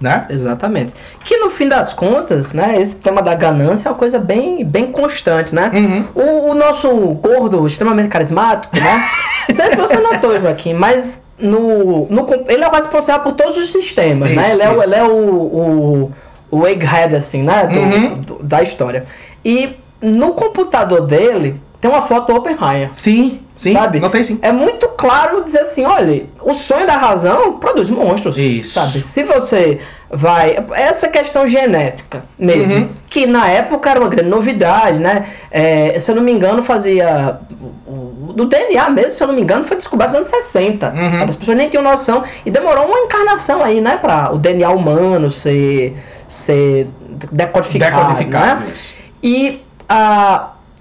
Né? 0.00 0.26
Exatamente. 0.30 0.94
Que 1.24 1.36
no 1.36 1.50
fim 1.50 1.68
das 1.68 1.92
contas, 1.92 2.52
né, 2.54 2.80
esse 2.80 2.94
tema 2.94 3.20
da 3.20 3.34
ganância 3.34 3.88
é 3.88 3.92
uma 3.92 3.98
coisa 3.98 4.18
bem, 4.18 4.64
bem 4.64 4.86
constante, 4.90 5.54
né? 5.54 5.70
Uhum. 5.74 6.04
O, 6.14 6.50
o 6.52 6.54
nosso 6.54 6.88
gordo 7.14 7.66
extremamente 7.66 8.08
carismático, 8.08 8.74
né? 8.80 9.04
Não 9.48 9.54
sei 9.54 9.68
se 9.70 9.76
você 9.76 9.96
notou, 9.98 10.40
Joaquim, 10.40 10.72
mas 10.72 11.20
no, 11.38 12.06
no, 12.08 12.26
ele 12.48 12.64
é 12.64 12.68
o 12.68 12.70
responsável 12.72 13.22
por 13.22 13.32
todos 13.32 13.58
os 13.58 13.70
sistemas, 13.72 14.30
né? 14.30 14.52
Isso, 14.52 14.52
Ele 14.54 14.62
é, 14.62 14.70
o, 14.70 14.82
ele 14.82 14.94
é 14.94 15.04
o, 15.04 15.10
o, 15.10 16.12
o 16.50 16.66
egghead, 16.66 17.14
assim, 17.14 17.42
né? 17.42 17.66
do- 17.66 17.78
Uhum. 17.78 18.14
do- 18.20 18.42
da 18.42 18.62
história. 18.62 19.04
E 19.44 19.76
no 20.00 20.32
computador 20.32 21.02
dele 21.06 21.60
tem 21.78 21.90
uma 21.90 22.02
foto 22.02 22.32
do 22.32 22.38
Oppenheimer. 22.38 22.88
Sim, 22.94 23.40
sim. 23.62 23.72
sabe? 23.72 24.00
Notei 24.00 24.24
sim. 24.24 24.38
É 24.42 24.50
muito 24.52 24.88
claro 24.88 25.44
dizer 25.44 25.60
assim, 25.60 25.84
olha, 25.84 26.24
o 26.40 26.54
sonho 26.54 26.86
da 26.86 26.96
razão 26.96 27.58
produz 27.58 27.90
monstros. 27.90 28.36
Isso. 28.36 28.72
Sabe? 28.72 29.02
Se 29.02 29.22
você 29.22 29.80
vai. 30.10 30.56
Essa 30.72 31.08
questão 31.08 31.46
genética 31.46 32.24
mesmo, 32.38 32.74
Uhum. 32.74 32.90
que 33.08 33.26
na 33.26 33.48
época 33.48 33.90
era 33.90 34.00
uma 34.00 34.08
grande 34.08 34.28
novidade, 34.30 34.98
né? 34.98 35.26
É, 35.50 35.98
se 36.00 36.10
eu 36.10 36.14
não 36.16 36.22
me 36.22 36.32
engano, 36.32 36.62
fazia. 36.62 37.38
O, 37.86 38.34
o 38.40 38.44
DNA 38.44 38.88
mesmo, 38.90 39.10
se 39.12 39.22
eu 39.22 39.26
não 39.26 39.34
me 39.34 39.42
engano, 39.42 39.62
foi 39.64 39.76
descoberto 39.76 40.10
nos 40.12 40.32
anos 40.32 40.46
60. 40.46 40.88
Uhum. 40.90 41.22
As 41.24 41.36
pessoas 41.36 41.56
nem 41.56 41.68
tinham 41.68 41.82
noção. 41.82 42.24
E 42.44 42.50
demorou 42.50 42.86
uma 42.86 42.98
encarnação 43.00 43.62
aí, 43.62 43.80
né? 43.80 43.98
Pra 44.00 44.32
o 44.32 44.38
DNA 44.38 44.70
humano 44.70 45.30
ser, 45.30 45.96
ser 46.26 46.88
decodificado. 47.30 47.96
Decodificado, 47.96 48.60
né? 48.60 48.66
isso. 48.72 48.88
E 49.22 49.62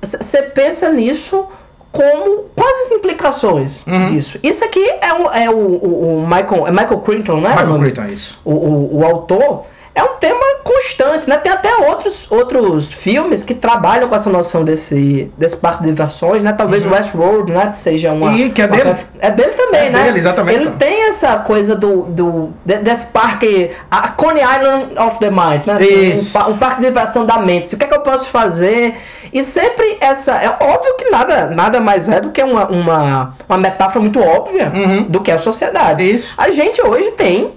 você 0.01 0.43
pensa 0.43 0.89
nisso 0.89 1.45
como 1.91 2.43
quais 2.55 2.85
as 2.85 2.91
implicações 2.91 3.83
Uhum. 3.87 4.05
disso. 4.07 4.39
Isso 4.43 4.63
aqui 4.63 4.83
é, 5.01 5.13
o, 5.13 5.29
é 5.31 5.49
o, 5.49 5.57
o- 5.57 6.17
o 6.19 6.27
Michael, 6.27 6.67
é 6.67 6.71
Michael 6.71 6.99
Crichton, 6.99 7.41
né? 7.41 7.49
Michael? 7.49 7.79
Crichton, 7.79 8.01
é 8.03 8.11
isso. 8.11 8.39
O, 8.45 8.51
o, 8.53 8.97
o 8.99 9.05
autor. 9.05 9.63
É 9.99 10.03
um 10.03 10.15
tema 10.17 10.39
constante, 10.63 11.27
né? 11.27 11.35
Tem 11.35 11.51
até 11.51 11.75
outros, 11.75 12.25
outros 12.31 12.91
filmes 12.93 13.43
que 13.43 13.53
trabalham 13.53 14.07
com 14.07 14.15
essa 14.15 14.29
noção 14.29 14.63
desse, 14.63 15.29
desse 15.37 15.57
parque 15.57 15.83
de 15.83 15.89
diversões, 15.89 16.41
né? 16.41 16.53
Talvez 16.53 16.85
o 16.85 16.89
Westworld, 16.91 17.51
né? 17.51 17.73
Seja 17.75 18.13
uma... 18.13 18.27
Uhum. 18.27 18.37
E 18.37 18.49
que 18.49 18.61
é 18.61 18.65
uma- 18.65 18.75
dele. 18.77 18.95
É 19.19 19.31
dele 19.31 19.51
também, 19.51 19.87
É 19.87 19.89
né? 19.89 20.03
dele, 20.03 20.19
exatamente. 20.19 20.55
Ele 20.61 20.71
tem 20.71 21.09
essa 21.09 21.35
coisa 21.37 21.75
do, 21.75 22.03
do 22.03 22.49
de- 22.65 22.77
desse 22.77 23.07
parque, 23.07 23.71
a 23.91 24.07
Coney 24.09 24.41
Island 24.41 24.97
of 24.99 25.19
the 25.19 25.29
Mind, 25.29 25.65
né? 25.65 25.73
Assim, 25.73 26.11
Isso. 26.13 26.37
Um, 26.37 26.51
um 26.51 26.57
parque 26.57 26.79
de 26.81 26.87
diversão 26.87 27.25
da 27.25 27.37
mente. 27.37 27.75
O 27.75 27.77
que 27.77 27.83
é 27.83 27.87
que 27.87 27.95
eu 27.95 28.01
posso 28.01 28.29
fazer? 28.29 28.95
E 29.33 29.43
sempre 29.43 29.97
essa. 29.99 30.33
É 30.37 30.47
óbvio 30.49 30.95
que 30.95 31.09
nada, 31.09 31.47
nada 31.47 31.79
mais 31.81 32.07
é 32.07 32.21
do 32.21 32.29
que 32.31 32.41
uma, 32.41 32.65
uma, 32.67 33.35
uma 33.49 33.57
metáfora 33.57 33.99
muito 33.99 34.21
óbvia 34.21 34.71
do 35.09 35.19
que 35.19 35.29
é 35.29 35.33
a 35.33 35.39
sociedade. 35.39 36.03
Uhum. 36.03 36.09
Isso. 36.09 36.33
A 36.37 36.49
gente 36.51 36.81
hoje 36.81 37.11
tem 37.11 37.51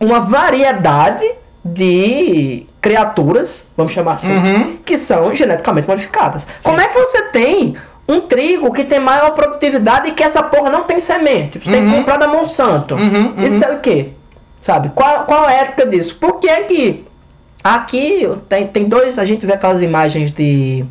uma 0.00 0.20
variedade 0.20 1.24
de 1.72 2.66
criaturas, 2.80 3.66
vamos 3.76 3.92
chamar 3.92 4.14
assim, 4.14 4.32
Uhum. 4.32 4.76
que 4.84 4.96
são 4.96 5.34
geneticamente 5.34 5.88
modificadas. 5.88 6.46
Como 6.62 6.80
é 6.80 6.88
que 6.88 6.98
você 6.98 7.22
tem 7.30 7.74
um 8.08 8.20
trigo 8.20 8.72
que 8.72 8.84
tem 8.84 8.98
maior 9.00 9.30
produtividade 9.32 10.08
e 10.08 10.12
que 10.12 10.22
essa 10.22 10.42
porra 10.42 10.70
não 10.70 10.84
tem 10.84 10.98
semente? 11.00 11.58
Você 11.58 11.70
tem 11.70 11.82
Uhum. 11.82 11.90
que 11.90 11.96
comprar 11.98 12.16
da 12.16 12.28
Monsanto. 12.28 12.96
Isso 13.46 13.64
é 13.64 13.72
o 13.72 13.78
quê? 13.80 14.10
Sabe? 14.60 14.90
Qual, 14.94 15.24
qual 15.24 15.44
a 15.46 15.52
ética 15.52 15.86
disso? 15.86 16.16
Por 16.16 16.40
que 16.40 16.48
que 16.64 17.04
aqui 17.62 18.28
tem, 18.48 18.66
tem 18.66 18.84
dois, 18.88 19.18
a 19.18 19.24
gente 19.24 19.44
vê 19.46 19.52
aquelas 19.52 19.82
imagens 19.82 20.30
de 20.30 20.84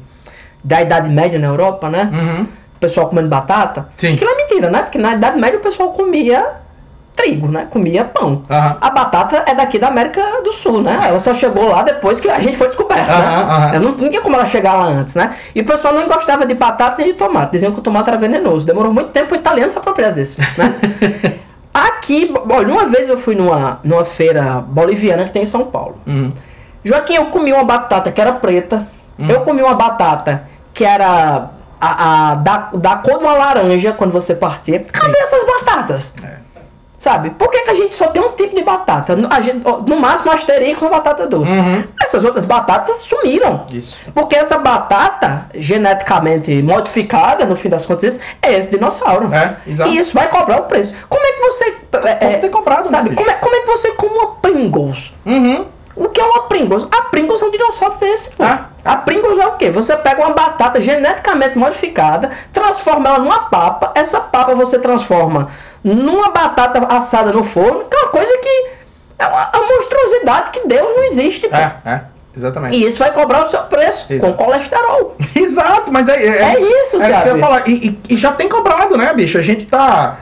da 0.63 0.81
Idade 0.81 1.09
Média 1.09 1.39
na 1.39 1.47
Europa, 1.47 1.89
né? 1.89 2.09
Uhum. 2.13 2.43
O 2.43 2.79
pessoal 2.79 3.07
comendo 3.07 3.29
batata. 3.29 3.87
Sim. 3.97 4.13
Aquilo 4.15 4.29
é 4.31 4.35
mentira, 4.35 4.69
né? 4.69 4.81
Porque 4.83 4.97
na 4.97 5.13
Idade 5.13 5.39
Média 5.39 5.57
o 5.57 5.61
pessoal 5.61 5.91
comia 5.93 6.45
trigo, 7.17 7.47
né? 7.49 7.67
Comia 7.69 8.05
pão. 8.05 8.43
Aham. 8.49 8.77
A 8.79 8.89
batata 8.91 9.43
é 9.45 9.53
daqui 9.55 9.77
da 9.79 9.87
América 9.89 10.21
do 10.43 10.53
Sul, 10.53 10.81
né? 10.81 10.97
Ela 11.09 11.19
só 11.19 11.33
chegou 11.33 11.67
lá 11.69 11.81
depois 11.81 12.19
que 12.21 12.29
a 12.29 12.39
gente 12.39 12.55
foi 12.55 12.67
descoberta, 12.67 13.11
Aham, 13.11 13.59
né? 13.59 13.69
Ela 13.75 13.79
Não, 13.79 13.91
não 13.91 14.09
tinha 14.09 14.21
como 14.21 14.35
ela 14.35 14.45
chegar 14.45 14.73
lá 14.73 14.85
antes, 14.85 15.15
né? 15.15 15.35
E 15.55 15.61
o 15.61 15.65
pessoal 15.65 15.93
não 15.93 16.07
gostava 16.07 16.45
de 16.45 16.53
batata 16.53 16.95
nem 16.99 17.07
de 17.11 17.17
tomate. 17.17 17.51
Diziam 17.53 17.71
que 17.73 17.79
o 17.79 17.81
tomate 17.81 18.07
era 18.09 18.17
venenoso. 18.17 18.65
Demorou 18.65 18.93
muito 18.93 19.09
tempo 19.09 19.33
o 19.33 19.35
italiano 19.35 19.71
se 19.71 19.77
apropriar 19.77 20.13
desse, 20.13 20.39
né? 20.39 20.47
Aqui, 21.73 22.33
olha, 22.49 22.67
uma 22.73 22.85
vez 22.87 23.07
eu 23.07 23.17
fui 23.17 23.35
numa, 23.35 23.79
numa 23.83 24.03
feira 24.05 24.63
boliviana 24.67 25.25
que 25.25 25.31
tem 25.31 25.43
em 25.43 25.45
São 25.45 25.65
Paulo. 25.65 25.95
Uhum. 26.07 26.29
Joaquim, 26.83 27.15
eu 27.15 27.25
comi 27.25 27.51
uma 27.53 27.63
batata 27.63 28.11
que 28.11 28.19
era 28.21 28.31
preta. 28.31 28.87
Eu 29.19 29.41
comi 29.41 29.61
uma 29.61 29.73
batata 29.75 30.43
que 30.73 30.85
era 30.85 31.49
a, 31.81 32.31
a- 32.31 32.35
da, 32.35 32.69
da 32.73 32.95
cor 32.97 33.17
de 33.19 33.23
uma 33.25 33.33
laranja 33.33 33.91
quando 33.93 34.11
você 34.11 34.33
partia. 34.35 34.79
Cadê 34.79 35.17
essas 35.19 35.41
batatas? 35.45 36.13
Sabe? 36.97 37.29
Por 37.29 37.51
que, 37.51 37.59
que 37.61 37.69
a 37.69 37.75
gente 37.75 37.95
só 37.95 38.07
tem 38.07 38.19
um 38.21 38.31
tipo 38.31 38.55
de 38.55 38.63
batata? 38.63 39.15
No- 39.15 39.27
A 39.31 39.39
gente, 39.39 39.63
no 39.85 39.97
máximo 39.99 40.31
asterisco 40.31 40.83
uma 40.85 40.91
batata 40.97 41.27
doce. 41.27 41.51
Essas 42.01 42.23
outras 42.25 42.43
batatas 42.45 42.97
sumiram. 42.99 43.65
Isso. 43.71 43.97
Porque 44.15 44.35
essa 44.35 44.57
batata, 44.57 45.45
geneticamente 45.53 46.59
modificada, 46.63 47.45
no 47.45 47.55
fim 47.55 47.69
das 47.69 47.85
contas, 47.85 48.19
é 48.41 48.53
esse 48.57 48.71
dinossauro. 48.71 49.31
É, 49.33 49.55
exato. 49.67 49.91
E 49.91 49.97
isso 49.97 50.13
vai 50.13 50.27
cobrar 50.27 50.61
o 50.61 50.63
preço. 50.63 50.95
Como 51.07 51.23
é 51.23 51.31
que 51.33 51.39
você. 51.39 51.75
É, 52.19 52.37
ter 52.37 52.49
comprado, 52.49 52.85
né, 52.85 52.97
sabe? 52.97 53.15
Como 53.15 53.29
é, 53.29 53.33
como 53.35 53.55
é 53.55 53.59
que 53.61 53.67
você 53.67 53.91
come 53.91 54.15
uma 54.17 54.27
Pringles? 54.35 55.13
Uhum. 55.25 55.65
O 55.97 56.09
que 56.09 56.21
é 56.21 56.23
uma 56.23 56.43
Pringles? 56.43 56.87
A 56.91 57.01
Pringles 57.03 57.41
é 57.41 57.45
um 57.45 57.51
dinossauro 57.51 57.95
desse, 57.99 58.29
pô. 58.31 58.43
Ah. 58.43 58.67
A 58.85 58.95
Pringles 58.97 59.39
é 59.39 59.47
o 59.47 59.53
quê? 59.53 59.69
Você 59.71 59.95
pega 59.97 60.21
uma 60.21 60.33
batata 60.33 60.79
geneticamente 60.79 61.57
modificada, 61.57 62.31
transforma 62.53 63.09
ela 63.09 63.19
numa 63.19 63.39
papa, 63.49 63.91
essa 63.95 64.19
papa 64.21 64.53
você 64.55 64.77
transforma 64.79 65.49
numa 65.83 66.29
batata 66.29 66.85
assada 66.95 67.31
no 67.31 67.43
forno, 67.43 67.85
que 67.85 67.95
é 67.97 67.99
uma 68.01 68.09
coisa 68.09 68.37
que 68.37 68.65
é 69.19 69.25
uma, 69.27 69.49
uma 69.55 69.67
monstruosidade 69.67 70.51
que 70.51 70.67
Deus 70.67 70.87
não 70.95 71.03
existe, 71.05 71.47
pô. 71.49 71.55
É, 71.55 71.73
é, 71.85 72.01
exatamente. 72.35 72.77
E 72.77 72.87
isso 72.87 72.99
vai 72.99 73.11
cobrar 73.11 73.45
o 73.45 73.49
seu 73.49 73.61
preço, 73.63 74.05
Exato. 74.13 74.33
com 74.33 74.43
colesterol. 74.45 75.15
Exato, 75.35 75.91
mas 75.91 76.07
é, 76.07 76.13
É 76.53 76.59
isso, 76.59 77.01
é, 77.01 77.19
o 77.19 77.21
que 77.23 77.29
eu 77.29 77.35
ia 77.37 77.41
falar. 77.41 77.67
E, 77.67 77.71
e- 77.87 78.13
e 78.13 78.17
já 78.17 78.31
tem 78.31 78.47
cobrado, 78.47 78.95
né, 78.95 79.11
bicho? 79.13 79.37
A 79.37 79.41
gente 79.41 79.65
tá 79.65 80.17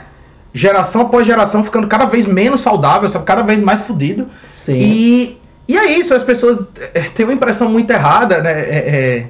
geração 0.54 1.02
após 1.02 1.28
geração 1.28 1.64
ficando 1.66 1.86
cada 1.88 2.06
vez 2.06 2.26
menos 2.26 2.62
saudável, 2.62 3.10
sabe? 3.10 3.26
cada 3.26 3.44
vez 3.44 3.60
mais 3.60 3.82
fudido. 3.82 4.30
Sim. 4.54 4.78
E, 4.80 5.42
e 5.68 5.78
é 5.78 5.98
isso, 5.98 6.14
as 6.14 6.24
pessoas 6.24 6.68
é, 6.94 7.02
têm 7.02 7.26
uma 7.26 7.34
impressão 7.34 7.70
muito 7.70 7.90
errada, 7.92 8.42
né? 8.42 8.52
é, 8.52 8.78
é, 9.20 9.28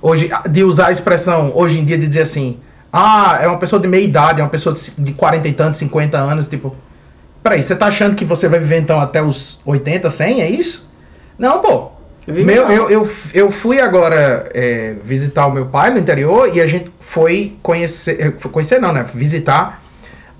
hoje, 0.00 0.30
de 0.50 0.64
usar 0.64 0.86
a 0.88 0.92
expressão 0.92 1.52
hoje 1.54 1.78
em 1.78 1.84
dia 1.84 1.98
de 1.98 2.06
dizer 2.06 2.22
assim: 2.22 2.58
ah, 2.92 3.38
é 3.40 3.46
uma 3.48 3.58
pessoa 3.58 3.80
de 3.80 3.86
meia 3.88 4.02
idade, 4.04 4.40
é 4.40 4.44
uma 4.44 4.50
pessoa 4.50 4.74
de 4.74 4.80
ci- 4.80 4.92
de 4.96 5.12
40 5.12 5.46
e 5.48 5.52
tantos, 5.52 5.78
50 5.78 6.16
anos, 6.18 6.48
tipo. 6.48 6.74
Peraí, 7.42 7.62
você 7.62 7.76
tá 7.76 7.86
achando 7.86 8.16
que 8.16 8.24
você 8.24 8.48
vai 8.48 8.58
viver 8.58 8.78
então 8.80 8.98
até 9.00 9.22
os 9.22 9.60
80, 9.64 10.10
100? 10.10 10.40
É 10.42 10.50
isso? 10.50 10.88
Não, 11.38 11.60
pô. 11.60 11.90
Vive 12.26 12.44
Meu, 12.44 12.68
eu, 12.70 12.90
eu, 12.90 13.10
eu 13.32 13.50
fui 13.50 13.80
agora 13.80 14.50
é, 14.52 14.94
visitar 15.02 15.46
o 15.46 15.50
meu 15.52 15.66
pai 15.66 15.90
no 15.90 15.98
interior 15.98 16.50
e 16.54 16.60
a 16.60 16.66
gente 16.66 16.90
foi 17.00 17.56
conhecer. 17.62 18.16
eh, 18.20 18.32
foi 18.38 18.50
Conhecer 18.50 18.78
não, 18.80 18.92
né? 18.92 19.04
Visitar 19.14 19.80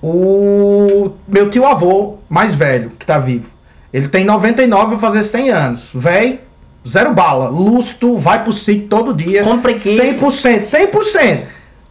o 0.03 1.13
meu 1.27 1.49
tio 1.51 1.65
avô 1.67 2.19
mais 2.29 2.55
velho, 2.55 2.91
que 2.99 3.07
tá 3.07 3.19
vivo. 3.19 3.47
Ele 3.93 4.09
tem 4.09 4.25
99, 4.25 4.91
vai 4.97 4.99
fazer 4.99 5.23
100 5.23 5.51
anos. 5.51 5.91
Véi, 5.95 6.41
zero 6.87 7.13
bala. 7.15 7.49
Lusto, 7.49 8.17
vai 8.17 8.43
pro 8.43 8.53
sítio 8.53 8.89
todo 8.89 9.15
dia. 9.15 9.43
Compra 9.43 9.71
aqui. 9.73 9.97
100%, 9.99 10.63
100%. 10.63 11.43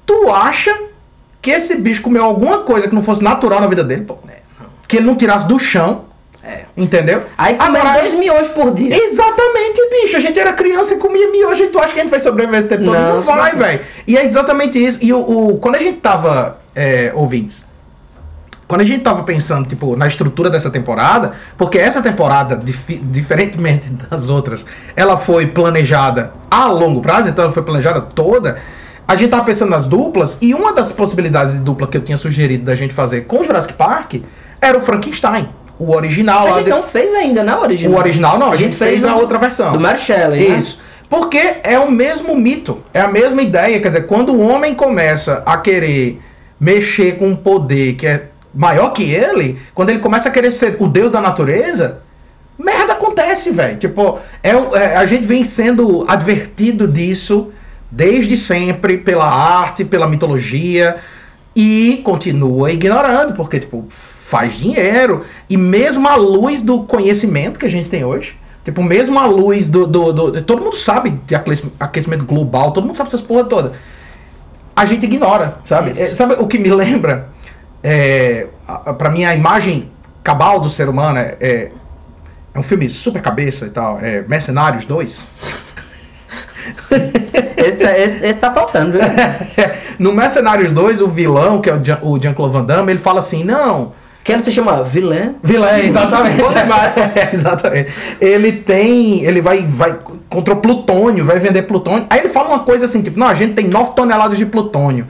Tu 0.06 0.32
acha 0.32 0.76
que 1.42 1.52
esse 1.52 1.76
bicho 1.76 2.02
comeu 2.02 2.24
alguma 2.24 2.60
coisa 2.60 2.88
que 2.88 2.96
não 2.96 3.02
fosse 3.04 3.24
natural 3.24 3.60
na 3.62 3.68
vida 3.68 3.84
dele, 3.84 4.04
pô? 4.04 4.18
Que 4.88 4.98
ele 4.98 5.06
não 5.06 5.16
tirasse 5.16 5.48
do 5.48 5.60
chão. 5.60 6.06
Entendeu? 6.78 7.24
Aí 7.38 7.56
come 7.56 7.78
dois 8.00 8.14
miojos 8.14 8.48
por 8.54 8.72
dia. 8.74 8.96
Exatamente, 9.04 9.82
bicho. 10.04 10.16
A 10.16 10.20
gente 10.22 10.40
era 10.40 10.54
criança 10.54 10.94
e 10.94 10.98
comia 10.98 11.30
miojo 11.30 11.62
e 11.64 11.68
tu 11.68 11.78
acha 11.78 11.92
que 11.92 12.00
a 12.00 12.04
gente 12.04 12.12
vai 12.12 12.22
sobreviver 12.22 12.60
esse 12.62 12.70
tempo 12.70 12.86
todo? 12.86 12.94
Não, 12.94 13.16
Não, 13.16 13.22
vai, 13.22 13.54
velho. 13.54 13.82
E 14.08 14.16
é 14.18 14.24
exatamente 14.24 14.82
isso. 14.82 15.00
E 15.02 15.12
o, 15.12 15.20
o- 15.20 15.58
quando 15.58 15.76
a 15.76 15.80
gente 15.80 15.98
tava, 16.00 16.58
é, 16.74 17.12
ouvintes, 17.14 17.67
quando 18.68 18.82
a 18.82 18.84
gente 18.84 19.02
tava 19.02 19.24
pensando, 19.24 19.66
tipo, 19.68 19.96
na 19.96 20.08
estrutura 20.08 20.50
dessa 20.50 20.70
temporada, 20.70 21.32
porque 21.58 21.78
essa 21.78 22.02
temporada, 22.02 22.56
difi- 22.58 22.98
diferentemente 23.02 23.88
das 24.10 24.30
outras, 24.30 24.66
ela 24.96 25.16
foi 25.18 25.48
planejada 25.48 26.34
a 26.52 26.68
longo 26.68 27.02
prazo, 27.02 27.30
então 27.30 27.46
ela 27.46 27.54
foi 27.54 27.64
planejada 27.64 28.02
toda. 28.02 28.60
A 29.08 29.16
gente 29.16 29.30
tava 29.30 29.46
pensando 29.46 29.70
nas 29.70 29.88
duplas, 29.88 30.38
e 30.42 30.54
uma 30.54 30.74
das 30.74 30.92
possibilidades 30.92 31.54
de 31.54 31.60
dupla 31.60 31.88
que 31.88 31.96
eu 31.96 32.02
tinha 32.02 32.18
sugerido 32.18 32.66
da 32.66 32.76
gente 32.76 32.94
fazer 32.94 33.22
com 33.22 33.42
Jurassic 33.44 33.74
Park 33.74 34.16
era 34.60 34.78
o 34.78 34.82
Frankenstein. 34.82 35.48
O 35.80 35.96
original 35.96 36.40
A 36.40 36.44
lá 36.50 36.56
gente 36.58 36.64
de- 36.66 36.70
não 36.72 36.84
fez 36.84 37.14
ainda, 37.14 37.44
né, 37.44 37.56
o 37.56 37.62
original? 37.62 37.94
o 37.96 38.00
original 38.00 38.38
não, 38.40 38.52
a, 38.52 38.56
gente, 38.58 38.76
fez, 38.76 39.06
a 39.06 39.16
outra 39.16 39.38
versão. 39.38 39.72
Do 39.74 39.80
Mary 39.80 40.00
Shelley, 40.00 40.50
né? 40.50 40.58
Isso. 40.58 40.80
Porque 41.10 41.38
é 41.64 41.80
o 41.80 41.90
mesmo 41.90 42.36
mito, 42.36 42.82
é 42.94 43.00
a 43.00 43.08
mesma 43.08 43.42
ideia. 43.42 43.80
Quer 43.80 43.88
dizer, 43.88 44.08
quando 44.08 44.34
o 44.34 44.42
homem 44.46 44.76
começa 44.76 45.42
a 45.46 45.56
querer 45.56 46.20
mexer 46.60 47.18
com 47.18 47.28
um 47.28 47.36
poder 47.36 47.94
que 47.94 48.06
é 48.06 48.26
maior 48.58 48.90
que 48.90 49.04
ele, 49.14 49.60
quando 49.74 49.92
ele 49.92 50.00
começa 50.00 50.30
a 50.30 50.32
querer 50.32 50.52
ser 50.52 50.76
o 50.80 50.88
deus 50.88 51.12
da 51.12 51.22
natureza, 51.22 52.00
merda 52.58 52.94
acontece, 52.94 53.52
velho. 53.52 53.78
Tipo, 53.78 54.18
é, 54.44 54.50
é, 54.50 54.96
a 54.98 55.06
gente 55.06 55.26
vem 55.28 55.44
sendo 55.44 56.04
advertido 56.08 56.88
disso 56.88 57.52
desde 57.92 58.36
sempre 58.36 58.98
pela 58.98 59.26
arte, 59.30 59.86
pela 59.86 60.08
mitologia 60.08 60.98
e 61.56 62.02
continua 62.04 62.72
ignorando, 62.72 63.34
porque, 63.34 63.60
tipo, 63.60 63.86
faz 63.90 64.58
dinheiro. 64.58 65.24
E 65.50 65.56
mesmo 65.56 66.08
à 66.08 66.16
luz 66.16 66.62
do 66.64 66.82
conhecimento 66.84 67.60
que 67.60 67.66
a 67.66 67.70
gente 67.70 67.88
tem 67.90 68.04
hoje, 68.04 68.36
tipo, 68.66 68.82
mesmo 68.84 69.18
à 69.20 69.26
luz 69.28 69.70
do. 69.70 69.86
do, 69.88 70.12
do- 70.12 70.42
todo 70.42 70.64
mundo 70.64 70.76
sabe 70.78 71.12
de 71.26 71.36
aquecimento 71.80 72.26
global, 72.26 72.72
todo 72.72 72.86
mundo 72.86 72.98
sabe 72.98 73.08
essas 73.10 73.22
porra 73.22 73.46
toda. 73.46 73.74
A 74.76 74.86
gente 74.86 75.06
ignora, 75.06 75.58
sabe? 75.64 75.92
É, 76.00 76.08
sabe 76.14 76.36
o 76.38 76.46
que 76.48 76.60
me 76.60 76.70
lembra? 76.74 77.30
É, 77.84 78.48
a- 78.68 78.90
a- 78.90 78.94
pra 78.94 79.10
mim, 79.10 79.24
a 79.26 79.36
imagem 79.36 79.90
cabal 80.24 80.60
do 80.60 80.70
ser 80.70 80.90
humano 80.90 81.18
é, 81.20 81.38
é, 81.40 81.72
é 82.54 82.60
um 82.60 82.64
filme 82.64 82.90
super 82.90 83.22
cabeça 83.22 83.66
e 83.66 83.70
tal. 83.70 84.00
É 84.02 84.22
Mercenários 84.28 84.86
2. 84.86 85.26
esse, 87.58 87.86
esse, 87.86 88.26
esse 88.26 88.40
tá 88.40 88.52
faltando, 88.52 88.92
viu? 88.94 89.02
no 90.00 90.14
Mercenários 90.14 90.72
2, 90.72 91.02
o 91.02 91.08
vilão, 91.08 91.62
que 91.62 91.70
é 91.70 91.74
o 91.76 91.84
Jean- 91.84 92.00
o 92.02 92.20
Jean-Claude 92.22 92.54
Van 92.54 92.64
Damme, 92.66 92.92
ele 92.92 93.00
fala 93.00 93.20
assim: 93.20 93.44
não. 93.44 93.94
Que 94.24 94.34
ele 94.34 94.44
se 94.44 94.52
chama 94.52 94.84
vilã. 94.84 95.36
Vilão, 95.42 95.70
é, 95.70 95.86
exatamente. 95.86 96.42
É, 97.16 97.30
exatamente. 97.34 97.90
Ele 98.20 98.52
tem. 98.52 99.24
Ele 99.24 99.40
vai, 99.40 99.64
vai 99.66 99.98
contra 100.30 100.54
o 100.54 100.58
plutônio, 100.58 101.24
vai 101.24 101.40
vender 101.40 101.62
plutônio. 101.62 102.06
Aí 102.10 102.20
ele 102.20 102.30
fala 102.30 102.50
uma 102.50 102.60
coisa 102.60 102.84
assim, 102.86 103.02
tipo, 103.02 103.18
não, 103.18 103.28
a 103.28 103.34
gente 103.34 103.54
tem 103.54 103.68
9 103.70 103.92
toneladas 103.96 104.38
de 104.38 104.46
plutônio. 104.46 105.08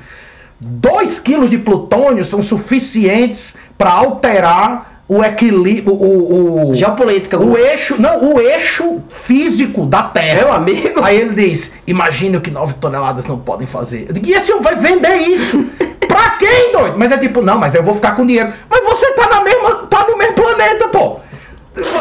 2 0.60 1.20
quilos 1.20 1.50
de 1.50 1.58
plutônio 1.58 2.26
são 2.26 2.42
suficientes 2.42 3.54
para 3.78 3.92
alterar 3.92 5.04
o 5.08 5.24
equilíbrio. 5.24 5.94
O, 5.94 6.72
o, 6.72 6.76
Geopolítica. 6.76 7.40
o 7.40 7.58
eixo. 7.58 8.00
Não, 8.00 8.34
o 8.34 8.42
eixo 8.42 9.02
físico 9.08 9.86
da 9.86 10.04
Terra. 10.04 10.42
Meu 10.42 10.54
amigo. 10.54 11.04
Aí 11.04 11.18
ele 11.18 11.34
diz: 11.34 11.72
imagine 11.86 12.38
o 12.38 12.42
que 12.42 12.52
9 12.52 12.74
toneladas 12.76 13.26
não 13.26 13.40
podem 13.40 13.68
fazer. 13.68 14.06
Eu 14.08 14.14
digo, 14.14 14.28
e 14.28 14.34
esse 14.34 14.52
homem 14.52 14.64
vai 14.64 14.76
vender 14.76 15.16
isso? 15.16 15.64
pra 16.08 16.32
quem, 16.32 16.72
doido? 16.72 16.98
Mas 16.98 17.12
é 17.12 17.18
tipo, 17.18 17.42
não, 17.42 17.58
mas 17.58 17.76
eu 17.76 17.84
vou 17.84 17.96
ficar 17.96 18.16
com 18.16 18.26
dinheiro. 18.26 18.52
Mas 18.70 18.84
você 18.84 19.12
tá 19.14 19.30
na 19.30 19.42
mesma. 19.42 19.76
tá 19.88 20.06
no 20.08 20.18
mesmo 20.18 20.34
planeta, 20.34 20.88
pô. 20.90 21.20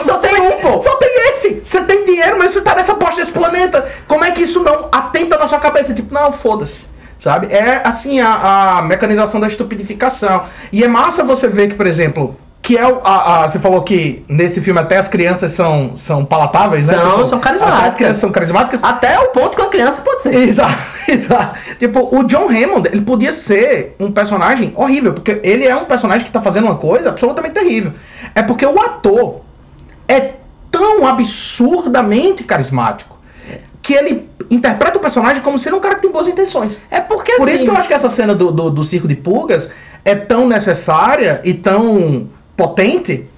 Só 0.03 0.17
tem 0.17 0.41
um, 0.41 0.53
pô. 0.53 0.81
Só 0.81 0.97
tem 0.97 1.29
esse. 1.29 1.61
Você 1.63 1.81
tem 1.83 2.05
dinheiro, 2.07 2.39
mas 2.39 2.53
você 2.53 2.63
tá 2.63 2.75
nessa 2.75 2.95
bosta 2.95 3.21
desse 3.21 3.33
planeta. 3.33 3.87
Como 4.09 4.25
é 4.25 4.31
que 4.31 4.43
isso 4.43 4.61
não 4.63 4.89
atenta 4.91 5.37
na 5.37 5.47
sua 5.47 5.59
cabeça? 5.59 5.93
Tipo, 5.93 6.13
não, 6.15 6.33
foda-se. 6.33 6.96
Sabe? 7.19 7.47
É 7.53 7.81
assim 7.85 8.21
a, 8.21 8.79
a 8.79 8.83
mecanização 8.83 9.41
da 9.41 9.47
estupidificação. 9.47 10.43
E 10.73 10.85
é 10.85 10.89
massa 10.89 11.25
você 11.25 11.49
ver 11.49 11.69
que, 11.69 11.75
por 11.75 11.87
exemplo, 11.87 12.37
que 12.61 12.77
é 12.77 12.87
o. 12.87 13.01
A, 13.05 13.45
a- 13.45 13.49
você 13.49 13.59
falou 13.59 13.81
que 13.83 14.25
nesse 14.29 14.61
filme 14.61 14.79
até 14.81 14.99
as 14.99 15.09
crianças 15.09 15.53
são, 15.53 15.97
são 15.97 16.25
palatáveis, 16.25 16.89
né? 16.89 16.95
São, 16.95 17.11
Tipo, 17.11 17.27
são 17.27 17.39
Até 17.39 17.49
as 17.51 17.59
carismáticas. 17.61 17.95
crianças 17.95 18.17
são 18.21 18.31
carismáticas. 18.31 18.85
Até 18.85 19.19
o 19.21 19.29
ponto 19.29 19.57
que 19.57 19.63
uma 19.63 19.71
criança 19.71 20.01
pode 20.03 20.23
ser. 20.23 20.35
Exato, 20.37 20.79
exato. 21.09 21.59
Tipo, 21.79 22.15
o 22.15 22.23
John 22.25 22.49
Hammond, 22.51 22.89
ele 22.93 23.01
podia 23.03 23.33
ser 23.33 23.97
um 23.99 24.11
personagem 24.13 24.73
horrível, 24.77 25.15
porque 25.15 25.41
ele 25.43 25.65
é 25.65 25.75
um 25.75 25.85
personagem 25.87 26.27
que 26.27 26.33
tá 26.33 26.43
fazendo 26.43 26.65
uma 26.65 26.77
coisa 26.77 27.09
absolutamente 27.09 27.55
terrível. 27.55 27.93
É 28.35 28.43
porque 28.43 28.67
o 28.67 28.79
ator 28.81 29.41
é 30.09 30.33
tão 30.71 31.07
absurdamente 31.07 32.45
carismático 32.45 33.16
que 33.87 33.95
ele 33.95 34.29
interpreta 34.51 34.99
o 34.99 35.01
personagem 35.01 35.41
como 35.41 35.61
sendo 35.61 35.77
um 35.77 35.81
cara 35.81 35.95
que 35.95 36.03
tem 36.03 36.11
boas 36.11 36.27
intenções. 36.27 36.77
É 36.91 37.01
porque 37.01 37.37
Por 37.37 37.45
assim, 37.45 37.55
isso 37.55 37.65
que 37.65 37.71
eu 37.71 37.77
acho 37.77 37.87
que 37.87 37.95
essa 37.95 38.11
cena 38.11 38.35
do, 38.35 38.51
do, 38.51 38.69
do 38.69 38.83
circo 38.83 39.07
de 39.07 39.15
pulgas 39.15 39.71
é 40.05 40.13
tão 40.17 40.49
necessária 40.49 41.41
e 41.45 41.55
tão 41.55 42.29
potente, 42.57 43.29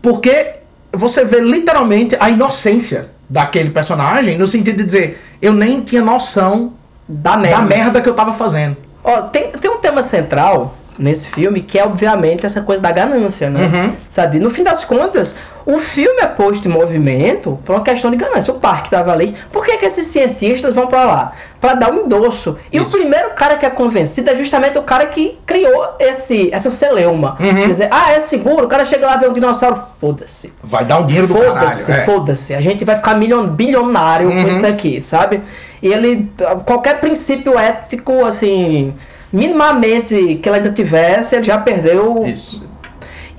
porque 0.00 0.54
você 0.90 1.26
vê 1.26 1.40
literalmente 1.40 2.16
a 2.18 2.30
inocência 2.30 3.10
daquele 3.28 3.68
personagem, 3.68 4.38
no 4.38 4.46
sentido 4.46 4.78
de 4.78 4.84
dizer, 4.84 5.22
eu 5.42 5.52
nem 5.52 5.82
tinha 5.82 6.00
noção 6.00 6.72
da 7.06 7.36
merda. 7.36 7.58
da 7.58 7.62
merda 7.64 8.00
que 8.00 8.08
eu 8.08 8.14
tava 8.14 8.32
fazendo. 8.32 8.78
Ó, 9.04 9.20
tem, 9.22 9.50
tem 9.50 9.70
um 9.70 9.78
tema 9.78 10.02
central 10.02 10.74
nesse 10.98 11.26
filme 11.26 11.60
que 11.60 11.78
é, 11.78 11.84
obviamente, 11.84 12.46
essa 12.46 12.62
coisa 12.62 12.80
da 12.80 12.90
ganância, 12.90 13.50
né? 13.50 13.66
Uhum. 13.66 13.92
Sabe? 14.08 14.38
No 14.38 14.48
fim 14.48 14.62
das 14.62 14.84
contas, 14.84 15.34
o 15.68 15.80
filme 15.80 16.22
é 16.22 16.26
posto 16.26 16.66
em 16.66 16.70
movimento 16.70 17.58
por 17.62 17.74
uma 17.74 17.84
questão 17.84 18.10
de 18.10 18.16
ganância. 18.16 18.54
O 18.54 18.58
parque 18.58 18.88
tava 18.88 19.12
ali. 19.12 19.36
Por 19.52 19.62
que, 19.62 19.76
que 19.76 19.84
esses 19.84 20.06
cientistas 20.06 20.72
vão 20.72 20.86
pra 20.86 21.04
lá? 21.04 21.32
Pra 21.60 21.74
dar 21.74 21.92
um 21.92 22.06
endosso. 22.06 22.56
E 22.72 22.80
o 22.80 22.86
primeiro 22.86 23.34
cara 23.34 23.58
que 23.58 23.66
é 23.66 23.68
convencido 23.68 24.30
é 24.30 24.34
justamente 24.34 24.78
o 24.78 24.82
cara 24.82 25.04
que 25.04 25.38
criou 25.44 25.90
esse, 26.00 26.48
essa 26.54 26.70
celeuma. 26.70 27.36
Uhum. 27.38 27.54
Quer 27.54 27.66
dizer, 27.66 27.88
ah, 27.90 28.12
é 28.12 28.20
seguro. 28.20 28.64
O 28.64 28.68
cara 28.68 28.86
chega 28.86 29.06
lá 29.06 29.16
e 29.16 29.18
vê 29.18 29.28
um 29.28 29.32
dinossauro. 29.34 29.76
Foda-se. 29.76 30.54
Vai 30.64 30.86
dar 30.86 31.00
um 31.00 31.06
dinheiro 31.06 31.28
do 31.28 31.34
caralho. 31.34 31.58
Foda-se, 31.58 31.92
é. 31.92 31.98
Uhum. 31.98 32.04
foda-se. 32.06 32.54
A 32.54 32.62
gente 32.62 32.82
vai 32.86 32.96
ficar 32.96 33.14
milhon, 33.16 33.48
bilionário 33.48 34.30
com 34.30 34.48
isso 34.48 34.66
aqui, 34.66 35.02
sabe? 35.02 35.42
E 35.82 35.88
ele, 35.88 36.32
qualquer 36.64 36.98
princípio 36.98 37.58
ético, 37.58 38.24
assim, 38.24 38.94
minimamente 39.30 40.40
que 40.42 40.48
ele 40.48 40.56
ainda 40.56 40.72
tivesse, 40.72 41.36
ele 41.36 41.44
já 41.44 41.58
perdeu. 41.58 42.24
Isso. 42.26 42.67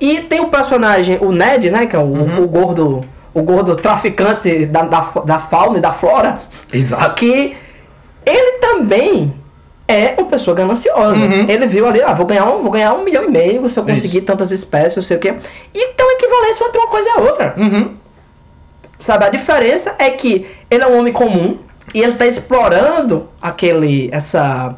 E 0.00 0.20
tem 0.22 0.40
o 0.40 0.48
personagem, 0.48 1.18
o 1.20 1.30
Ned, 1.32 1.70
né? 1.70 1.86
Que 1.86 1.94
é 1.94 1.98
o, 1.98 2.02
Uhum. 2.02 2.44
o 2.44 2.48
gordo. 2.48 3.04
O 3.32 3.42
gordo 3.42 3.76
traficante 3.76 4.66
da, 4.66 4.82
da, 4.82 5.00
da 5.24 5.38
fauna 5.38 5.78
e 5.78 5.80
da 5.80 5.92
flora. 5.92 6.40
Exato. 6.72 7.14
Que 7.14 7.56
ele 8.26 8.52
também 8.58 9.32
é 9.86 10.14
uma 10.18 10.26
pessoa 10.28 10.56
gananciosa. 10.56 11.14
Uhum. 11.16 11.48
Ele 11.48 11.66
viu 11.66 11.86
ali, 11.86 12.02
ah, 12.02 12.12
vou 12.12 12.26
ganhar, 12.26 12.46
um, 12.46 12.62
vou 12.62 12.70
ganhar 12.70 12.92
um 12.94 13.04
milhão 13.04 13.24
e 13.24 13.30
meio 13.30 13.68
se 13.68 13.78
eu 13.78 13.84
conseguir 13.84 14.18
Isso. 14.18 14.26
tantas 14.26 14.50
espécies, 14.50 14.96
não 14.96 15.02
sei 15.02 15.16
o 15.16 15.20
quê. 15.20 15.34
E 15.74 16.02
uma 16.02 16.12
equivalência 16.14 16.64
entre 16.64 16.78
uma 16.78 16.88
coisa 16.88 17.08
e 17.08 17.12
a 17.12 17.16
outra. 17.20 17.54
Uhum. 17.56 17.94
Sabe, 18.98 19.24
a 19.24 19.30
diferença 19.30 19.94
é 19.98 20.10
que 20.10 20.46
ele 20.70 20.82
é 20.82 20.86
um 20.86 20.98
homem 20.98 21.12
comum 21.12 21.58
e 21.94 22.02
ele 22.02 22.14
tá 22.14 22.26
explorando 22.26 23.28
aquele, 23.40 24.08
essa, 24.12 24.74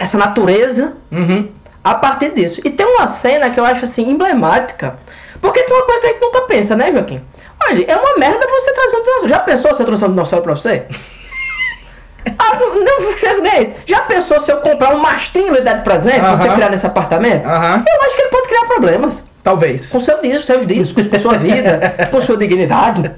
essa 0.00 0.18
natureza 0.18 0.96
Uhum. 1.10 1.48
A 1.82 1.94
partir 1.94 2.30
disso. 2.34 2.60
E 2.64 2.70
tem 2.70 2.86
uma 2.86 3.08
cena 3.08 3.50
que 3.50 3.58
eu 3.58 3.64
acho 3.64 3.84
assim 3.84 4.08
emblemática, 4.08 4.96
porque 5.40 5.62
tem 5.62 5.74
uma 5.74 5.84
coisa 5.84 6.00
que 6.00 6.06
a 6.06 6.10
gente 6.10 6.20
nunca 6.20 6.40
pensa, 6.42 6.76
né, 6.76 6.92
Joaquim? 6.92 7.22
Olha, 7.66 7.84
é 7.86 7.96
uma 7.96 8.16
merda 8.16 8.46
você 8.46 8.72
trazer 8.72 8.96
um 8.96 9.02
dinossauro. 9.02 9.28
Já 9.28 9.38
pensou 9.40 9.74
se 9.74 9.82
eu 9.82 9.86
trouxer 9.86 10.08
um 10.08 10.12
dinossauro 10.12 10.44
pra 10.44 10.54
você? 10.54 10.86
ah, 12.38 12.56
não, 12.58 12.80
não 12.80 13.16
chego 13.18 13.42
nesse. 13.42 13.80
Já 13.86 14.00
pensou 14.02 14.40
se 14.40 14.50
eu 14.50 14.58
comprar 14.58 14.94
um 14.94 14.98
mastrinho 14.98 15.56
e 15.56 15.60
dar 15.60 15.74
de 15.74 15.82
presente 15.82 16.20
pra 16.20 16.36
você 16.36 16.48
Aham. 16.48 16.54
criar 16.54 16.70
nesse 16.70 16.86
apartamento? 16.86 17.46
Aham. 17.46 17.84
Eu 17.86 18.02
acho 18.02 18.16
que 18.16 18.22
ele 18.22 18.30
pode 18.30 18.48
criar 18.48 18.66
problemas. 18.66 19.26
Talvez. 19.42 19.88
Com 19.88 20.00
seu 20.00 20.20
disco, 20.20 20.46
seus 20.46 20.66
discos, 20.66 21.06
com 21.08 21.18
sua 21.18 21.36
vida, 21.36 21.80
com 22.10 22.20
sua 22.20 22.36
dignidade. 22.36 23.10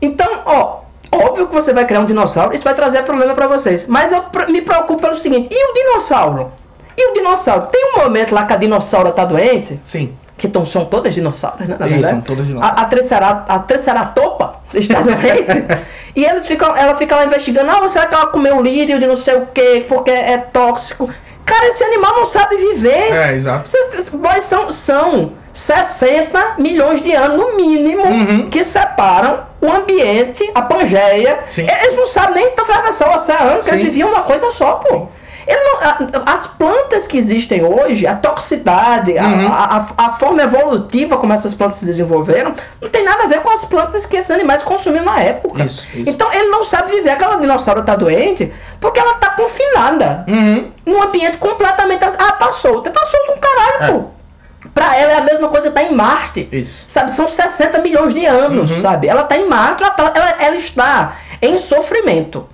Então, 0.00 0.42
ó, 0.44 0.80
óbvio 1.12 1.46
que 1.46 1.54
você 1.54 1.72
vai 1.72 1.84
criar 1.84 2.00
um 2.00 2.06
dinossauro, 2.06 2.54
isso 2.54 2.64
vai 2.64 2.74
trazer 2.74 3.04
problema 3.04 3.34
pra 3.34 3.46
vocês. 3.46 3.86
Mas 3.86 4.10
eu 4.10 4.24
me 4.48 4.62
preocupo 4.62 5.00
pelo 5.00 5.16
seguinte, 5.16 5.48
e 5.52 5.70
o 5.70 5.74
dinossauro? 5.74 6.50
E 6.96 7.10
o 7.10 7.14
dinossauro? 7.14 7.66
Tem 7.72 7.92
um 7.94 7.98
momento 8.02 8.34
lá 8.34 8.44
que 8.44 8.52
a 8.52 8.56
dinossauro 8.56 9.10
tá 9.12 9.24
doente, 9.24 9.78
Sim. 9.82 10.14
que 10.36 10.48
tão, 10.48 10.64
são 10.66 10.84
todas 10.84 11.14
dinossauros, 11.14 11.66
né? 11.66 11.76
Na 11.78 11.86
Isso, 11.86 11.94
verdade. 11.94 12.14
são 12.14 12.22
todas 12.22 12.46
dinossauros. 12.46 12.78
A, 12.78 12.82
a, 12.82 12.86
triceratopa, 12.86 13.52
a 13.54 13.58
triceratopa 13.60 14.54
está 14.74 15.00
doente. 15.02 15.80
e 16.16 16.24
eles 16.24 16.46
ficam, 16.46 16.76
ela 16.76 16.94
fica 16.94 17.16
lá 17.16 17.24
investigando, 17.24 17.70
ah, 17.70 17.88
será 17.88 18.06
que 18.06 18.14
ela 18.14 18.26
comeu 18.26 18.60
lírio 18.62 18.98
de 18.98 19.06
não 19.06 19.16
sei 19.16 19.34
o 19.36 19.46
que, 19.46 19.84
porque 19.88 20.10
é 20.10 20.38
tóxico. 20.38 21.08
Cara, 21.44 21.66
esse 21.68 21.82
animal 21.82 22.14
não 22.14 22.26
sabe 22.26 22.56
viver. 22.56 23.12
É, 23.12 23.34
exato. 23.34 23.68
Vocês, 23.68 24.44
são, 24.44 24.70
são 24.70 25.32
60 25.52 26.54
milhões 26.58 27.02
de 27.02 27.12
anos, 27.12 27.36
no 27.36 27.56
mínimo, 27.56 28.04
Uhum. 28.06 28.48
que 28.48 28.62
separam 28.64 29.40
o 29.60 29.70
ambiente, 29.70 30.48
a 30.54 30.62
Pangeia. 30.62 31.40
Sim. 31.48 31.66
Eles 31.68 31.96
não 31.96 32.06
sabem 32.06 32.36
nem 32.44 32.52
atravessar 32.56 33.10
o 33.10 33.16
oceano, 33.16 33.60
que 33.62 33.70
eles 33.70 33.80
Sim. 33.80 33.86
viviam 33.86 34.08
uma 34.10 34.22
coisa 34.22 34.50
só, 34.50 34.74
pô. 34.74 34.94
Ele 34.96 35.06
não- 35.46 36.22
as 36.26 36.46
plantas 36.46 37.06
que 37.06 37.18
existem 37.18 37.64
hoje, 37.64 38.06
a 38.06 38.14
toxicidade, 38.14 39.16
a- 39.18 39.24
Uhum. 39.24 39.48
a, 39.52 39.86
a- 39.98 40.06
a 40.06 40.12
forma 40.14 40.42
evolutiva 40.42 41.16
como 41.16 41.32
essas 41.32 41.54
plantas 41.54 41.78
se 41.78 41.84
desenvolveram, 41.84 42.52
não 42.80 42.88
tem 42.88 43.04
nada 43.04 43.24
a 43.24 43.26
ver 43.26 43.40
com 43.40 43.50
as 43.50 43.64
plantas 43.64 44.06
que 44.06 44.16
esses 44.16 44.30
animais 44.30 44.62
consumiam 44.62 45.04
na 45.04 45.18
época. 45.20 45.64
Isso, 45.64 45.86
isso. 45.94 46.08
Então 46.08 46.32
ele 46.32 46.48
não 46.48 46.64
sabe 46.64 46.90
viver. 46.92 47.10
Aquela 47.10 47.36
dinossauro 47.36 47.82
tá 47.82 47.96
doente 47.96 48.52
porque 48.80 48.98
ela 49.00 49.14
tá 49.14 49.30
confinada 49.30 50.24
Uhum. 50.28 50.70
num 50.86 51.02
ambiente 51.02 51.36
completamente. 51.38 52.04
Ah, 52.04 52.32
tá 52.32 52.52
solta. 52.52 52.90
Tá 52.90 53.04
solto 53.04 53.32
um 53.32 53.38
caralho, 53.38 53.92
pô. 54.02 54.68
Pra 54.72 54.96
ela 54.96 55.12
é 55.12 55.16
a 55.16 55.22
mesma 55.22 55.48
coisa 55.48 55.70
tá 55.72 55.82
em 55.82 55.92
Marte. 55.92 56.48
Isso. 56.52 56.84
Sabe, 56.86 57.10
são 57.12 57.26
60 57.26 57.78
milhões 57.80 58.14
de 58.14 58.24
anos, 58.24 58.70
sabe? 58.80 59.08
Ela 59.08 59.24
tá 59.24 59.36
em 59.36 59.48
Marte, 59.48 59.82
ela, 59.82 59.92
tá- 59.92 60.12
ela- 60.14 60.34
ela 60.38 60.56
está 60.56 61.14
em 61.42 61.58
sofrimento. 61.58 62.46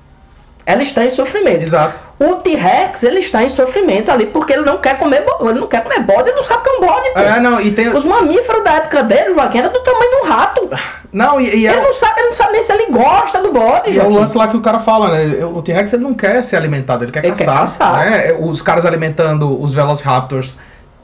Ela 0.71 0.83
está 0.83 1.03
em 1.03 1.09
sofrimento. 1.09 1.63
Exato. 1.63 1.95
O 2.19 2.35
T-Rex, 2.37 3.03
ele 3.05 3.21
está 3.21 3.43
em 3.43 3.49
sofrimento 3.49 4.11
ali 4.11 4.27
porque 4.27 4.53
ele 4.53 4.63
não 4.65 4.77
quer 4.79 4.99
comer 4.99 5.25
ele 5.41 5.61
não 5.61 5.67
quer 5.67 5.83
comer 5.83 6.01
bode, 6.01 6.29
ele 6.29 6.37
não 6.37 6.45
sabe 6.45 6.61
o 6.61 6.63
que 6.65 6.69
é 6.69 6.73
um 6.73 6.81
bode, 6.81 7.11
pô. 7.15 7.21
É, 7.21 7.41
não, 7.41 7.61
e 7.61 7.71
tem. 7.71 7.89
Os 7.89 8.05
mamíferos 8.05 8.63
da 8.65 8.73
época 8.75 9.03
dele, 9.03 9.33
Joaquim, 9.33 9.59
era 9.59 9.69
do 9.71 9.79
tamanho 9.81 10.11
de 10.11 10.17
um 10.17 10.29
rato. 10.29 10.69
Não, 11.11 11.41
e, 11.41 11.61
e 11.61 11.67
é, 11.67 11.73
Ele 11.73 11.81
não 11.81 11.95
sabe, 11.95 12.21
ele 12.21 12.29
não 12.29 12.35
sabe 12.35 12.53
nem 12.53 12.63
se 12.63 12.71
ele 12.71 12.91
gosta 12.93 13.41
do 13.41 13.51
bode, 13.51 13.89
e 13.89 13.93
é 13.93 13.93
o 13.93 13.95
Joaquim. 14.03 14.15
lance 14.19 14.37
lá 14.37 14.47
que 14.49 14.59
o 14.59 14.61
cara 14.61 14.79
fala, 14.79 15.09
né? 15.17 15.43
O 15.43 15.63
T-Rex 15.63 15.95
ele 15.95 16.03
não 16.03 16.13
quer 16.13 16.45
ser 16.45 16.57
alimentado, 16.57 17.03
ele 17.03 17.11
quer 17.11 17.25
Ele 17.25 17.35
quer 17.35 17.47
caçar. 17.47 17.61
caçar. 17.61 18.11
Né? 18.11 18.37
Os 18.39 18.61
caras 18.61 18.85
alimentando 18.85 19.59
os 19.59 19.73
Velociraptors 19.73 20.59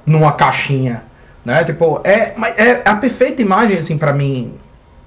numa 0.05 0.33
caixinha. 0.33 1.05
Né? 1.43 1.65
Tipo, 1.65 2.03
é, 2.05 2.35
é 2.59 2.83
a 2.85 2.97
perfeita 2.97 3.41
imagem, 3.41 3.79
assim, 3.79 3.97
pra 3.97 4.12
mim, 4.12 4.53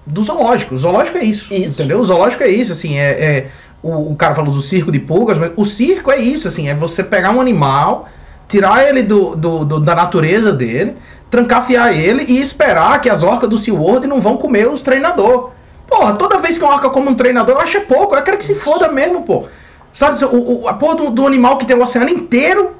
do 0.04 0.24
zoológico. 0.24 0.74
O 0.74 0.80
zoológico 0.80 1.20
é 1.20 1.24
isso. 1.26 1.54
Isso. 1.54 1.74
Entendeu? 1.80 2.00
O 2.00 2.04
zoológico 2.04 2.42
é 2.42 2.48
isso, 2.50 2.72
assim, 2.72 2.98
é. 2.98 3.10
é- 3.12 3.48
o, 3.82 4.12
o 4.12 4.16
cara 4.16 4.34
falou 4.36 4.52
do 4.54 4.62
circo 4.62 4.92
de 4.92 5.00
pulgas, 5.00 5.38
mas 5.38 5.52
o 5.56 5.66
circo 5.66 6.12
é 6.12 6.18
isso, 6.18 6.48
assim, 6.48 6.68
é 6.70 6.74
você 6.74 7.04
pegar 7.04 7.32
um 7.32 7.40
animal, 7.42 8.08
tirar 8.48 8.88
ele 8.88 9.04
do, 9.04 9.36
do- 9.36 9.66
do- 9.66 9.80
da 9.80 9.94
natureza 9.96 10.52
dele, 10.54 10.96
trancafiar 11.30 11.94
ele 11.94 12.26
e 12.28 12.40
esperar 12.42 13.00
que 13.02 13.10
as 13.10 13.22
orcas 13.24 13.50
do 13.50 13.58
SeaWorld 13.58 14.08
não 14.08 14.22
vão 14.22 14.38
comer 14.38 14.68
os 14.70 14.82
treinador. 14.82 15.52
Porra, 15.88 16.14
toda 16.16 16.38
vez 16.40 16.58
que 16.58 16.64
uma 16.64 16.74
orca 16.74 16.90
come 16.90 17.10
um 17.10 17.16
treinador, 17.16 17.56
eu 17.56 17.62
acho 17.62 17.82
pouco, 17.82 18.16
eu 18.16 18.22
quero 18.24 18.38
que 18.38 18.46
se 18.46 18.56
foda 18.56 18.90
mesmo, 18.92 19.22
pô. 19.24 19.46
Sabe, 19.94 20.24
o, 20.26 20.62
o- 20.64 20.68
a 20.68 20.74
porra 20.74 20.96
do, 20.96 21.10
do 21.12 21.28
animal 21.28 21.58
que 21.58 21.66
tem 21.66 21.76
o 21.76 21.82
oceano 21.84 22.10
inteiro, 22.10 22.72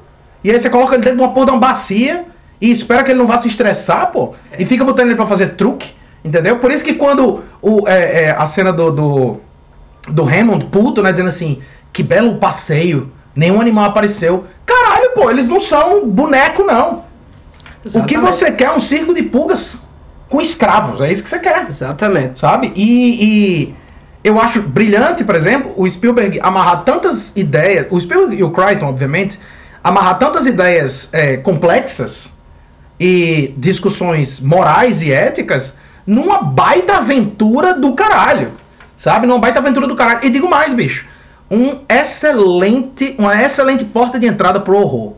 e 0.44 0.52
aí 0.52 0.60
você 0.60 0.70
coloca 0.70 0.94
ele 0.96 1.04
dentro 1.04 1.18
de 1.18 1.24
uma 1.24 1.34
porra 1.34 1.48
de 1.48 1.52
uma 1.54 1.60
bacia 1.60 2.26
e 2.62 2.72
espera 2.72 3.04
que 3.04 3.12
ele 3.12 3.20
não 3.20 3.28
vá 3.28 3.38
se 3.38 3.48
estressar, 3.48 4.12
pô. 4.12 4.34
E 4.58 4.66
fica 4.66 4.84
botando 4.86 5.08
ele 5.08 5.16
pra 5.16 5.26
fazer 5.28 5.56
truque, 5.56 5.94
entendeu? 6.24 6.58
Por 6.60 6.72
isso 6.72 6.84
que 6.84 6.94
quando 6.94 7.44
o, 7.62 7.88
é, 7.88 8.24
é, 8.26 8.32
a 8.38 8.46
cena 8.48 8.72
do, 8.72 8.92
do, 8.92 9.38
do 10.08 10.24
Hammond 10.24 10.66
puto, 10.66 11.02
né, 11.02 11.12
dizendo 11.12 11.30
assim, 11.30 11.62
que 11.92 12.04
belo 12.04 12.36
passeio, 12.36 13.12
nenhum 13.36 13.60
animal 13.60 13.86
apareceu. 13.86 14.46
Caralho, 14.66 15.12
pô, 15.14 15.30
eles 15.30 15.48
não 15.48 15.60
são 15.60 16.08
boneco, 16.08 16.64
não. 16.64 17.06
O 17.80 17.82
que 17.82 17.88
Exatamente. 17.88 18.20
você 18.22 18.52
quer 18.52 18.66
é 18.66 18.72
um 18.72 18.82
circo 18.82 19.14
de 19.14 19.24
pulgas 19.24 19.78
com 20.30 20.42
escravos, 20.42 21.00
é 21.00 21.12
isso 21.12 21.24
que 21.24 21.30
você 21.30 21.40
quer 21.40 21.66
Exatamente. 21.68 22.40
sabe? 22.40 22.74
E, 22.76 23.24
e 23.24 23.76
eu 24.24 24.40
acho 24.42 24.62
brilhante, 24.62 25.24
por 25.24 25.36
exemplo, 25.36 25.72
o 25.78 25.90
Spielberg 25.90 26.40
amarrar 26.42 26.84
tantas 26.84 27.32
ideias, 27.36 27.88
o 27.90 28.00
Spielberg 28.00 28.36
e 28.36 28.44
o 28.44 28.52
Crichton, 28.52 28.88
obviamente, 28.88 29.40
amarrar 29.82 30.20
tantas 30.20 30.46
ideias 30.46 31.10
é, 31.14 31.38
complexas 31.38 32.34
e 33.00 33.54
discussões 33.58 34.40
morais 34.42 35.02
e 35.02 35.12
éticas 35.12 35.76
numa 36.06 36.42
baita 36.42 36.98
aventura 36.98 37.74
do 37.74 37.94
caralho, 37.94 38.52
sabe? 38.98 39.28
Numa 39.28 39.40
baita 39.40 39.60
aventura 39.60 39.88
do 39.88 39.96
caralho. 39.96 40.26
E 40.26 40.30
digo 40.30 40.50
mais, 40.50 40.74
bicho, 40.74 41.06
um 41.50 41.80
excelente, 41.88 43.16
uma 43.18 43.42
excelente 43.42 43.86
porta 43.86 44.20
de 44.20 44.26
entrada 44.26 44.60
pro 44.60 44.76
horror. 44.76 45.14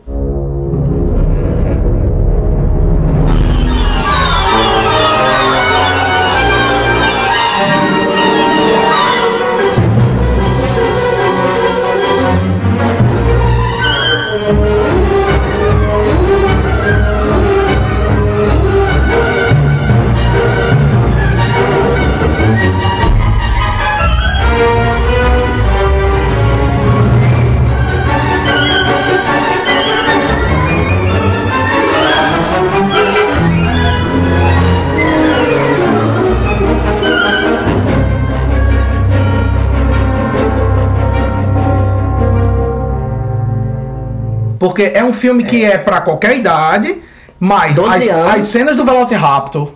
Porque 44.80 44.96
é 44.96 45.04
um 45.04 45.12
filme 45.12 45.44
que 45.44 45.62
é 45.62 45.76
pra 45.76 46.00
qualquer 46.00 46.38
idade, 46.38 47.02
mas 47.38 47.76
12 47.76 48.10
as, 48.10 48.34
as 48.34 48.44
cenas 48.46 48.78
do 48.78 48.84
Velociraptor, 48.84 49.72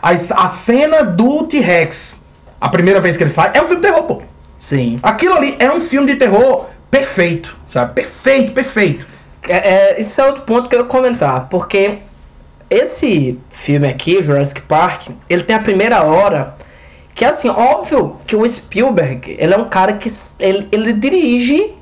as, 0.00 0.30
a 0.30 0.46
cena 0.46 1.02
do 1.02 1.42
T-Rex, 1.42 2.22
a 2.60 2.68
primeira 2.68 3.00
vez 3.00 3.16
que 3.16 3.24
ele 3.24 3.30
sai, 3.30 3.50
é 3.54 3.60
um 3.60 3.66
filme 3.66 3.82
de 3.82 3.88
terror, 3.88 4.04
pô. 4.04 4.22
Sim. 4.56 5.00
Aquilo 5.02 5.34
ali 5.34 5.56
é 5.58 5.68
um 5.72 5.80
filme 5.80 6.12
de 6.12 6.16
terror 6.16 6.66
perfeito, 6.88 7.56
sabe? 7.66 7.94
Perfeito, 7.94 8.52
perfeito. 8.52 9.04
É, 9.48 9.56
é, 9.56 10.00
isso 10.00 10.20
é 10.20 10.26
outro 10.26 10.42
ponto 10.42 10.68
que 10.68 10.76
eu 10.76 10.80
ia 10.80 10.86
comentar, 10.86 11.48
porque 11.48 11.98
esse 12.70 13.40
filme 13.50 13.88
aqui, 13.88 14.22
Jurassic 14.22 14.60
Park, 14.60 15.08
ele 15.28 15.42
tem 15.42 15.56
a 15.56 15.60
primeira 15.60 16.04
hora 16.04 16.54
que 17.16 17.24
assim, 17.24 17.48
óbvio 17.48 18.16
que 18.24 18.36
o 18.36 18.48
Spielberg, 18.48 19.34
ele 19.40 19.54
é 19.54 19.56
um 19.56 19.68
cara 19.68 19.94
que 19.94 20.08
ele, 20.38 20.68
ele 20.70 20.92
dirige 20.92 21.75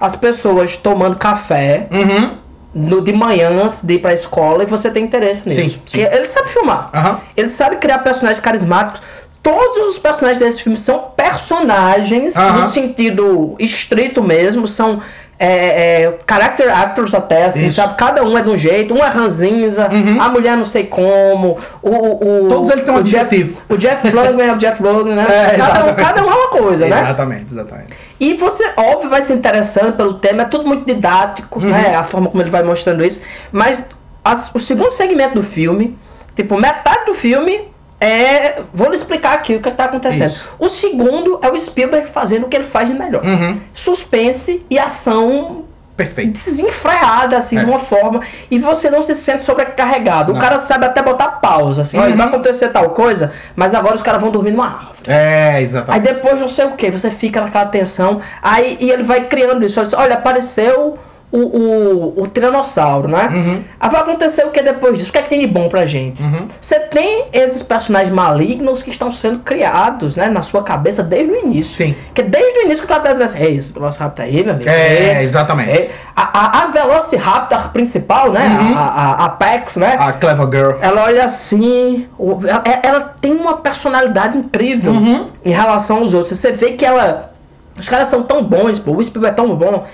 as 0.00 0.16
pessoas 0.16 0.76
tomando 0.76 1.16
café 1.16 1.86
Uhum. 1.90 2.36
no, 2.74 3.00
de 3.02 3.12
manhã 3.12 3.50
antes 3.64 3.84
de 3.84 3.94
ir 3.94 3.98
pra 3.98 4.14
escola 4.14 4.62
e 4.62 4.66
você 4.66 4.90
tem 4.90 5.04
interesse 5.04 5.42
nisso. 5.48 5.60
Sim, 5.60 5.82
sim. 5.86 6.00
ele 6.00 6.28
sabe 6.28 6.48
filmar. 6.48 6.88
Aham. 6.94 7.20
Ele 7.36 7.48
sabe 7.48 7.76
criar 7.76 7.98
personagens 7.98 8.42
carismáticos. 8.42 9.02
Todos 9.42 9.88
os 9.88 9.98
personagens 9.98 10.38
desse 10.38 10.62
filme 10.62 10.76
são 10.78 11.12
personagens 11.16 12.36
Aham. 12.36 12.62
no 12.66 12.70
sentido 12.70 13.54
estrito 13.58 14.22
mesmo, 14.22 14.68
são 14.68 15.00
é, 15.38 16.02
é, 16.04 16.18
character 16.28 16.70
actors 16.78 17.14
até, 17.14 17.46
assim, 17.46 17.68
Isso. 17.68 17.76
sabe? 17.76 17.94
Cada 17.96 18.22
um 18.22 18.36
é 18.36 18.42
de 18.42 18.50
um 18.50 18.56
jeito, 18.58 18.92
um 18.92 19.02
é 19.02 19.08
ranzinza, 19.08 19.88
a 20.20 20.28
mulher 20.28 20.54
não 20.54 20.66
sei 20.66 20.84
como, 20.84 21.56
o... 21.82 22.44
o 22.44 22.48
Todos 22.50 22.68
eles 22.68 22.84
têm 22.84 22.92
um 22.92 22.98
o 22.98 23.02
Jeff, 23.02 23.56
o 23.70 23.76
Jeff 23.78 24.06
é 24.06 24.52
o 24.52 24.56
Jeff 24.58 24.82
Logan, 24.82 25.14
né? 25.14 25.26
É, 25.54 25.56
cada, 25.56 25.84
um, 25.84 25.88
exatamente. 25.88 25.96
cada 25.96 26.22
um 26.22 26.30
é 26.30 26.34
uma 26.34 26.48
coisa, 26.48 26.86
né? 26.86 27.00
Exatamente, 27.00 27.46
exatamente. 27.50 27.94
E 28.20 28.34
você, 28.34 28.70
óbvio, 28.76 29.08
vai 29.08 29.22
se 29.22 29.32
interessando 29.32 29.96
pelo 29.96 30.14
tema, 30.14 30.42
é 30.42 30.44
tudo 30.44 30.66
muito 30.68 30.84
didático, 30.84 31.58
Uhum. 31.58 31.70
né? 31.70 31.96
A 31.96 32.04
forma 32.04 32.28
como 32.28 32.42
ele 32.42 32.50
vai 32.50 32.62
mostrando 32.62 33.02
isso. 33.04 33.22
Mas 33.50 33.82
as- 34.22 34.54
o 34.54 34.58
segundo 34.60 34.92
segmento 34.92 35.34
do 35.36 35.42
filme, 35.42 35.98
tipo, 36.36 36.58
metade 36.60 37.06
do 37.06 37.14
filme 37.14 37.68
é. 37.98 38.62
Vou 38.74 38.88
lhe 38.88 38.96
explicar 38.96 39.32
aqui 39.34 39.54
o 39.56 39.60
que 39.60 39.68
está 39.68 39.84
acontecendo. 39.86 40.26
Isso. 40.30 40.48
O 40.58 40.68
segundo 40.68 41.38
é 41.42 41.48
o 41.50 41.58
Spielberg 41.58 42.08
fazendo 42.10 42.44
o 42.46 42.48
que 42.48 42.56
ele 42.56 42.64
faz 42.64 42.88
de 42.88 42.94
melhor: 42.94 43.24
Uhum. 43.24 43.58
suspense 43.72 44.64
e 44.70 44.78
ação 44.78 45.64
Perfeito. 46.04 46.32
desenfreada, 46.44 47.36
assim, 47.38 47.56
É. 47.58 47.64
de 47.64 47.70
uma 47.70 47.78
forma, 47.78 48.20
e 48.50 48.58
você 48.58 48.88
não 48.90 49.02
se 49.02 49.14
sente 49.14 49.42
sobrecarregado. 49.42 50.32
Não. 50.32 50.38
O 50.38 50.42
cara 50.42 50.58
sabe 50.58 50.86
até 50.86 51.02
botar 51.02 51.28
pausa, 51.40 51.82
assim, 51.82 51.98
olha, 51.98 52.10
Uhum. 52.12 52.16
vai 52.16 52.26
acontecer 52.26 52.68
tal 52.68 52.90
coisa, 52.90 53.32
mas 53.54 53.74
agora 53.74 53.96
os 53.96 54.02
caras 54.02 54.20
vão 54.20 54.30
dormir 54.30 54.50
numa 54.52 54.66
árvore. 54.66 54.98
É, 55.06 55.52
Aí 55.56 55.62
exatamente. 55.64 56.02
depois 56.02 56.40
não 56.40 56.48
sei 56.48 56.64
o 56.66 56.72
que, 56.72 56.90
você 56.90 57.10
fica 57.10 57.40
naquela 57.40 57.66
tensão, 57.66 58.20
aí 58.42 58.76
e 58.80 58.90
ele 58.90 59.02
vai 59.02 59.24
criando 59.26 59.64
isso. 59.64 59.80
Olha, 59.96 60.14
apareceu 60.14 60.98
o, 61.32 61.38
o, 61.38 62.22
o 62.22 62.26
tiranossauro, 62.26 63.06
né? 63.08 63.28
Uhum. 63.30 63.62
Aí 63.78 63.90
vai 63.90 64.00
acontecer 64.00 64.44
o 64.44 64.50
que 64.50 64.60
depois 64.62 64.98
disso? 64.98 65.10
O 65.10 65.12
que 65.12 65.18
é 65.18 65.22
que 65.22 65.28
tem 65.28 65.40
de 65.40 65.46
bom 65.46 65.68
pra 65.68 65.86
gente? 65.86 66.20
Uhum. 66.22 66.48
Você 66.60 66.80
tem 66.80 67.26
esses 67.32 67.62
personagens 67.62 68.12
malignos 68.12 68.82
que 68.82 68.90
estão 68.90 69.12
sendo 69.12 69.38
criados, 69.38 70.16
né, 70.16 70.28
na 70.28 70.42
sua 70.42 70.62
cabeça 70.62 71.02
desde 71.02 71.32
o 71.32 71.36
início. 71.44 71.76
Sim. 71.86 71.94
Que 72.12 72.22
desde 72.22 72.58
o 72.58 72.62
início 72.62 72.80
que 72.80 72.84
o 72.86 72.88
cara 72.88 73.00
tá 73.02 73.12
dizendo 73.12 73.26
assim, 73.28 73.42
"Ei, 73.44 73.56
esse 73.56 73.72
Velociraptor 73.72 74.24
aí, 74.24 74.42
meu 74.42 74.54
amigo. 74.54 74.68
É, 74.68 75.22
exatamente. 75.22 75.70
é." 75.70 75.90
a, 76.16 76.22
a, 76.38 76.62
a 76.64 76.66
Velociraptor 76.66 77.68
principal, 77.70 78.32
né? 78.32 78.58
Uhum. 78.60 78.76
A, 78.76 78.80
a, 78.80 79.12
a 79.12 79.24
Apex, 79.26 79.76
né? 79.76 79.96
A 79.98 80.12
Clever 80.12 80.48
Girl. 80.50 80.78
Ela 80.80 81.04
olha 81.04 81.24
assim, 81.24 82.06
ela, 82.18 82.62
ela 82.82 83.00
tem 83.20 83.32
uma 83.32 83.56
personalidade 83.58 84.36
incrível 84.36 84.92
Uhum. 84.92 85.28
em 85.44 85.50
relação 85.50 85.98
aos 85.98 86.12
outros. 86.14 86.38
Você 86.38 86.52
vê 86.52 86.72
que 86.72 86.84
ela. 86.84 87.30
Os 87.78 87.88
caras 87.88 88.08
são 88.08 88.22
tão 88.22 88.42
bons, 88.42 88.78
pô, 88.78 88.92
o 88.92 89.02
Spielberg 89.04 89.32
é 89.32 89.36
tão 89.36 89.54
bom, 89.54 89.86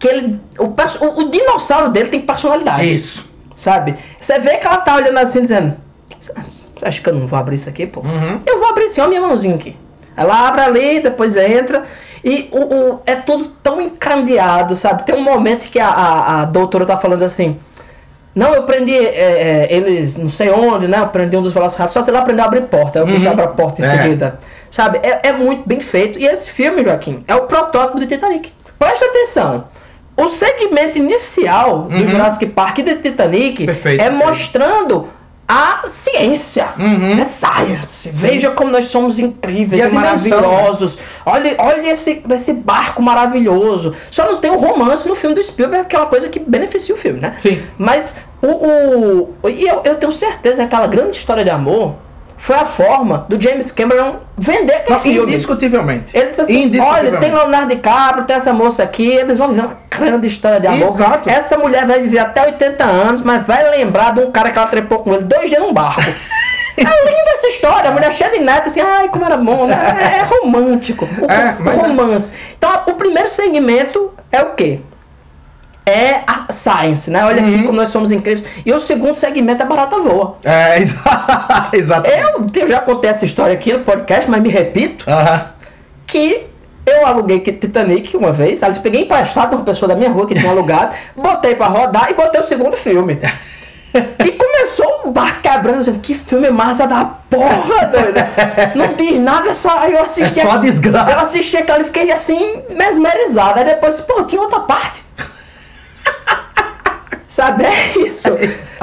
que 0.00 0.08
ele. 0.08 0.40
O, 0.58 0.64
o, 0.64 1.20
o 1.20 1.30
dinossauro 1.30 1.90
dele 1.90 2.08
tem 2.08 2.20
personalidade. 2.22 2.92
Isso. 2.92 3.24
Sabe? 3.54 3.94
Você 4.20 4.38
vê 4.40 4.56
que 4.56 4.66
ela 4.66 4.78
tá 4.78 4.96
olhando 4.96 5.18
assim, 5.18 5.42
dizendo. 5.42 5.76
Você 6.20 6.32
acha 6.82 7.00
que 7.00 7.08
eu 7.08 7.14
não 7.14 7.26
vou 7.26 7.38
abrir 7.38 7.54
isso 7.56 7.68
aqui, 7.68 7.86
pô? 7.86 8.00
Uhum. 8.00 8.40
Eu 8.44 8.58
vou 8.58 8.68
abrir 8.68 8.88
sim, 8.88 9.00
ó, 9.00 9.06
minha 9.06 9.20
mãozinha 9.20 9.54
aqui. 9.54 9.76
Ela 10.16 10.48
abre 10.48 10.62
ali, 10.62 11.00
depois 11.00 11.36
entra. 11.36 11.84
E 12.24 12.48
o, 12.50 12.58
o- 12.58 13.02
é 13.06 13.14
tudo 13.14 13.46
tão 13.62 13.80
encandeado, 13.80 14.74
sabe? 14.76 15.04
Tem 15.04 15.14
um 15.14 15.22
momento 15.22 15.70
que 15.70 15.78
a, 15.78 15.88
a, 15.88 16.40
a 16.40 16.44
doutora 16.46 16.84
tá 16.84 16.96
falando 16.96 17.22
assim. 17.22 17.58
Não, 18.34 18.54
eu 18.54 18.62
prendi 18.62 18.94
é, 18.96 19.66
é, 19.68 19.74
eles 19.74 20.16
não 20.16 20.28
sei 20.28 20.50
onde, 20.50 20.86
né? 20.86 21.00
Eu 21.00 21.08
prendi 21.08 21.36
um 21.36 21.42
dos 21.42 21.52
Velociraptors, 21.52 21.92
só 21.92 22.02
sei 22.02 22.12
lá 22.14 22.20
aprender 22.20 22.42
a 22.42 22.44
abrir 22.44 22.62
porta. 22.62 23.04
Bicho 23.04 23.24
Uhum. 23.24 23.32
abre 23.32 23.44
a 23.44 23.48
porta 23.48 23.82
em 23.82 23.84
É. 23.84 24.02
seguida. 24.02 24.38
Sabe? 24.70 25.00
É, 25.02 25.28
é 25.28 25.32
muito 25.32 25.66
bem 25.66 25.80
feito. 25.80 26.18
E 26.18 26.26
esse 26.26 26.50
filme, 26.50 26.82
Joaquim, 26.84 27.24
é 27.26 27.34
o 27.34 27.42
protótipo 27.42 27.98
de 27.98 28.06
Titanic. 28.06 28.52
Presta 28.78 29.04
atenção. 29.06 29.64
O 30.16 30.28
segmento 30.28 30.98
inicial 30.98 31.82
do 31.84 32.06
Jurassic 32.06 32.46
Park 32.46 32.78
e 32.78 32.82
de 32.82 32.96
Titanic 32.96 33.60
Uhum. 33.60 33.66
Perfeito, 33.66 34.00
é 34.00 34.10
perfeito. 34.10 34.26
mostrando 34.26 35.08
a 35.48 35.82
ciência. 35.88 36.68
Uhum. 36.78 37.18
É 37.20 37.24
science. 37.24 38.08
Veja 38.12 38.50
como 38.52 38.70
nós 38.70 38.84
somos 38.84 39.18
incríveis 39.18 39.82
E 39.82 39.86
e, 39.86 39.90
maravilhosos. 39.92 40.96
Olha, 41.26 41.56
olha 41.58 41.90
esse, 41.90 42.22
esse 42.30 42.52
barco 42.52 43.02
maravilhoso. 43.02 43.94
Só 44.12 44.26
não 44.26 44.40
tem 44.40 44.50
o 44.50 44.58
romance 44.58 45.08
no 45.08 45.16
filme 45.16 45.34
do 45.34 45.42
Spielberg, 45.42 45.88
que 45.88 45.96
é 45.96 45.98
uma 45.98 46.06
coisa 46.06 46.28
que 46.28 46.38
beneficia 46.38 46.94
o 46.94 46.98
filme, 46.98 47.18
né? 47.18 47.34
Sim. 47.38 47.60
Mas 47.76 48.14
o. 48.40 48.46
o 49.42 49.48
e 49.48 49.66
eu, 49.66 49.82
eu 49.84 49.96
tenho 49.96 50.12
certeza 50.12 50.56
que 50.58 50.62
aquela 50.62 50.86
grande 50.86 51.16
história 51.16 51.42
de 51.42 51.50
amor 51.50 51.96
foi 52.40 52.56
a 52.56 52.64
forma 52.64 53.26
do 53.28 53.40
James 53.40 53.70
Cameron 53.70 54.16
vender 54.36 54.72
aquele 54.72 54.94
Não, 54.94 55.00
filme. 55.00 55.32
indiscutivelmente. 55.34 56.16
Ele 56.16 56.26
disse 56.26 56.40
assim, 56.40 56.80
olha, 56.80 57.18
tem 57.18 57.34
Leonardo 57.34 57.68
DiCaprio, 57.68 58.24
tem 58.24 58.34
essa 58.34 58.50
moça 58.50 58.82
aqui, 58.82 59.06
eles 59.08 59.36
vão 59.36 59.50
viver 59.50 59.60
uma 59.60 59.76
grande 59.90 60.26
história 60.26 60.58
de 60.58 60.66
amor. 60.66 60.88
Exato. 60.88 61.28
Essa 61.28 61.58
mulher 61.58 61.86
vai 61.86 62.00
viver 62.00 62.18
até 62.18 62.46
80 62.46 62.82
anos, 62.82 63.22
mas 63.22 63.46
vai 63.46 63.68
lembrar 63.70 64.14
de 64.14 64.20
um 64.20 64.30
cara 64.30 64.50
que 64.50 64.56
ela 64.56 64.66
trepou 64.66 65.00
com 65.00 65.12
ele 65.12 65.24
dois 65.24 65.50
dias 65.50 65.60
num 65.60 65.72
barco. 65.72 66.00
É 66.76 66.82
linda 66.82 67.30
essa 67.34 67.48
história, 67.48 67.90
a 67.90 67.92
mulher 67.92 68.10
cheia 68.10 68.30
de 68.30 68.38
neto, 68.38 68.68
assim, 68.68 68.80
ai, 68.80 69.08
como 69.08 69.22
era 69.26 69.36
bom, 69.36 69.66
né? 69.66 70.18
É, 70.18 70.22
romântico. 70.22 71.04
O, 71.04 71.30
É, 71.30 71.54
mas 71.58 71.76
é. 71.76 71.82
romance. 71.82 72.34
Então, 72.56 72.70
o 72.86 72.94
primeiro 72.94 73.28
segmento 73.28 74.10
é 74.32 74.40
o 74.40 74.54
quê? 74.54 74.80
É 75.86 76.20
a 76.26 76.52
science, 76.52 77.10
né? 77.10 77.24
Olha 77.24 77.42
Uhum. 77.42 77.48
aqui 77.54 77.62
como 77.64 77.72
nós 77.80 77.88
somos 77.90 78.12
incríveis. 78.12 78.46
E 78.64 78.72
o 78.72 78.78
segundo 78.80 79.14
segmento 79.14 79.62
é 79.62 79.66
barata 79.66 79.98
voa. 79.98 80.36
É, 80.44 80.78
exa- 80.82 81.68
exatamente. 81.72 82.58
Eu, 82.58 82.62
eu 82.62 82.68
já 82.68 82.80
contei 82.80 83.10
essa 83.10 83.24
história 83.24 83.54
aqui 83.54 83.72
no 83.72 83.80
podcast, 83.80 84.30
mas 84.30 84.40
me 84.42 84.48
repito 84.48 85.10
Aham. 85.10 85.46
que 86.06 86.46
eu 86.86 87.06
aluguei 87.06 87.40
Titanic 87.40 88.16
uma 88.16 88.32
vez, 88.32 88.62
aliás, 88.62 88.80
peguei 88.82 89.02
emprestado 89.02 89.54
uma 89.56 89.64
pessoa 89.64 89.88
da 89.88 89.94
minha 89.96 90.10
rua 90.10 90.26
que 90.26 90.34
tinha 90.34 90.50
alugado, 90.50 90.92
botei 91.16 91.54
pra 91.54 91.66
rodar 91.66 92.08
e 92.10 92.14
botei 92.14 92.40
o 92.40 92.44
segundo 92.46 92.76
filme. 92.76 93.18
E 93.92 94.30
começou 94.30 95.00
o 95.06 95.10
bar 95.10 95.42
quebrando, 95.42 95.78
dizendo, 95.80 95.98
que 95.98 96.14
filme 96.14 96.48
massa 96.48 96.86
da 96.86 97.04
porra, 97.28 97.86
doida. 97.86 98.28
Não 98.76 98.94
diz 98.94 99.18
nada, 99.18 99.52
só 99.52 99.80
aí 99.80 99.94
eu 99.94 100.02
assisti. 100.04 100.38
É 100.38 100.44
só 100.44 100.52
a 100.52 100.56
desgraça. 100.58 101.10
Eu 101.10 101.18
assisti 101.18 101.56
aquela 101.56 101.80
e 101.80 101.84
fiquei 101.86 102.12
assim, 102.12 102.62
mesmerizado. 102.70 103.58
Aí 103.58 103.64
depois, 103.64 104.00
pô, 104.02 104.22
tinha 104.22 104.40
outra 104.40 104.60
parte. 104.60 105.02
Sabe, 107.28 107.64
é 107.64 107.98
isso. 107.98 108.28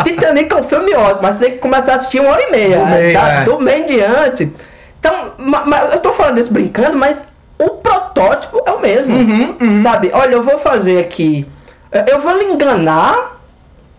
Titanic 0.03 0.51
é 0.53 0.55
um 0.55 0.63
filme 0.63 0.93
ótimo, 0.95 1.19
mas 1.23 1.37
tem 1.37 1.51
que 1.51 1.57
começar 1.57 1.93
a 1.93 1.95
assistir 1.95 2.19
uma 2.21 2.31
hora 2.31 2.43
e 2.43 2.51
meia. 2.51 2.79
Do 2.79 2.85
meio, 2.85 3.13
Tá? 3.13 3.29
é. 3.29 3.43
Do 3.43 3.59
meio 3.59 3.83
em 3.83 3.87
diante. 3.87 4.53
Então, 4.99 5.33
ma- 5.37 5.65
ma- 5.65 5.81
eu 5.91 5.99
tô 5.99 6.13
falando 6.13 6.39
isso 6.39 6.51
brincando, 6.51 6.97
mas 6.97 7.25
o 7.59 7.69
protótipo 7.71 8.61
é 8.65 8.71
o 8.71 8.79
mesmo. 8.79 9.15
Uhum, 9.15 9.83
Sabe, 9.83 10.11
olha, 10.13 10.33
eu 10.35 10.41
vou 10.41 10.57
fazer 10.59 10.99
aqui. 10.99 11.45
eu- 11.91 12.03
Eu 12.15 12.19
vou 12.21 12.37
lhe 12.37 12.45
enganar, 12.45 13.37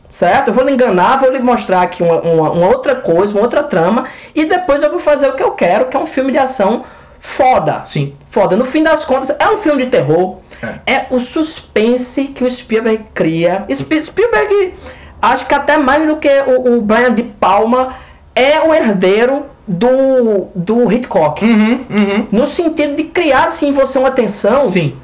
certo? 0.09 0.49
Eu 0.49 0.55
vou 0.55 0.65
lhe 0.65 0.73
enganar, 0.73 1.19
vou 1.21 1.31
lhe 1.31 1.39
mostrar 1.41 1.83
aqui 1.83 2.03
uma, 2.03 2.21
uma- 2.23 2.51
uma 2.51 2.67
outra 2.69 2.95
coisa, 2.97 3.33
uma 3.35 3.43
outra 3.43 3.63
trama, 3.63 4.07
e 4.35 4.45
depois 4.47 4.83
eu 4.83 4.91
vou 4.91 4.99
fazer 4.99 5.29
o 5.29 5.33
que 5.33 5.43
eu 5.43 5.51
quero, 5.53 5.87
que 5.87 5.97
é 5.97 6.01
um 6.01 6.07
filme 6.07 6.33
de 6.33 6.39
ação 6.39 6.85
foda. 7.19 7.83
Sim. 7.85 8.15
Foda. 8.27 8.57
No 8.57 8.65
fim 8.65 8.83
das 8.83 9.05
contas, 9.05 9.35
é 9.39 9.49
um 9.51 9.59
filme 9.59 9.85
de 9.85 9.91
terror. 9.91 10.39
É, 10.87 11.07
o 11.11 11.21
suspense 11.21 12.25
que 12.25 12.45
o 12.45 12.51
Spielberg 12.51 13.05
cria. 13.15 13.65
Sp- 13.71 14.03
Spielberg, 14.03 14.75
acho 15.23 15.47
que 15.47 15.55
até 15.55 15.77
mais 15.77 16.07
do 16.07 16.17
que 16.17 16.29
o, 16.47 16.77
o 16.77 16.81
Brian 16.81 17.15
de 17.15 17.23
Palma, 17.23 17.95
é 18.35 18.61
o 18.61 18.75
herdeiro 18.75 19.47
do, 19.67 20.49
do 20.55 20.91
Hitchcock. 20.91 21.45
Uhum, 21.45 21.85
uhum. 21.91 22.27
No 22.33 22.47
sentido 22.47 22.97
de 22.97 23.05
criar, 23.05 23.45
assim, 23.45 23.69
em 23.69 23.73
você 23.73 23.99
uma 23.99 24.11
tensão. 24.11 24.67
Sim. 24.71 24.97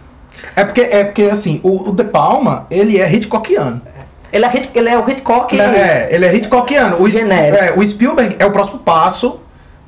É 0.56 0.64
porque, 0.64 0.80
é 0.80 1.04
porque 1.04 1.22
assim, 1.24 1.60
o, 1.62 1.90
o 1.90 1.92
De 1.92 2.04
Palma, 2.04 2.66
ele 2.70 3.00
é 3.00 3.12
Hitchcockiano. 3.12 3.80
Ele 4.32 4.44
é, 4.44 4.68
ele 4.74 4.88
é 4.88 4.98
o 4.98 5.08
Hitchcock. 5.08 5.58
É, 5.60 6.08
ele 6.10 6.26
é 6.26 6.34
Hitchcockiano. 6.34 6.96
O, 7.00 7.06
é, 7.08 7.72
o 7.76 7.86
Spielberg 7.86 8.34
é 8.38 8.44
o 8.44 8.50
próximo 8.50 8.80
passo. 8.80 9.40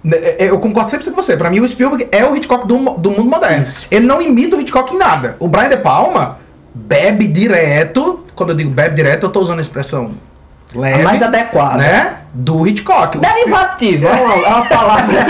Né, 0.06 0.16
é, 0.38 0.48
Eu 0.48 0.60
concordo 0.60 0.88
sempre 0.88 1.10
com 1.10 1.20
você. 1.20 1.36
Pra 1.36 1.50
mim, 1.50 1.58
o 1.58 1.68
Spielberg 1.68 2.08
é 2.12 2.24
o 2.24 2.36
Hitchcock 2.36 2.66
do, 2.66 2.76
do 2.94 3.10
mundo 3.10 3.24
moderno. 3.24 3.62
Isso. 3.62 3.86
Ele 3.90 4.06
não 4.06 4.22
imita 4.22 4.56
o 4.56 4.60
Hitchcock 4.60 4.94
em 4.94 4.98
nada. 4.98 5.36
O 5.40 5.48
Brian 5.48 5.68
De 5.68 5.76
Palma 5.76 6.38
bebe 6.72 7.26
direto. 7.26 8.20
Quando 8.36 8.50
eu 8.50 8.56
digo 8.56 8.70
bebe 8.70 8.94
direto, 8.94 9.24
eu 9.24 9.30
tô 9.30 9.40
usando 9.40 9.58
a 9.58 9.62
expressão 9.62 10.12
leve. 10.74 11.02
Mais 11.02 11.22
adequada. 11.22 11.78
Né? 11.78 12.16
Do 12.34 12.66
Hitchcock. 12.66 13.16
O 13.16 13.20
Derivativo, 13.20 14.06
é 14.06 14.12
uma, 14.12 14.34
é 14.34 14.48
uma 14.48 14.66
palavra. 14.66 15.26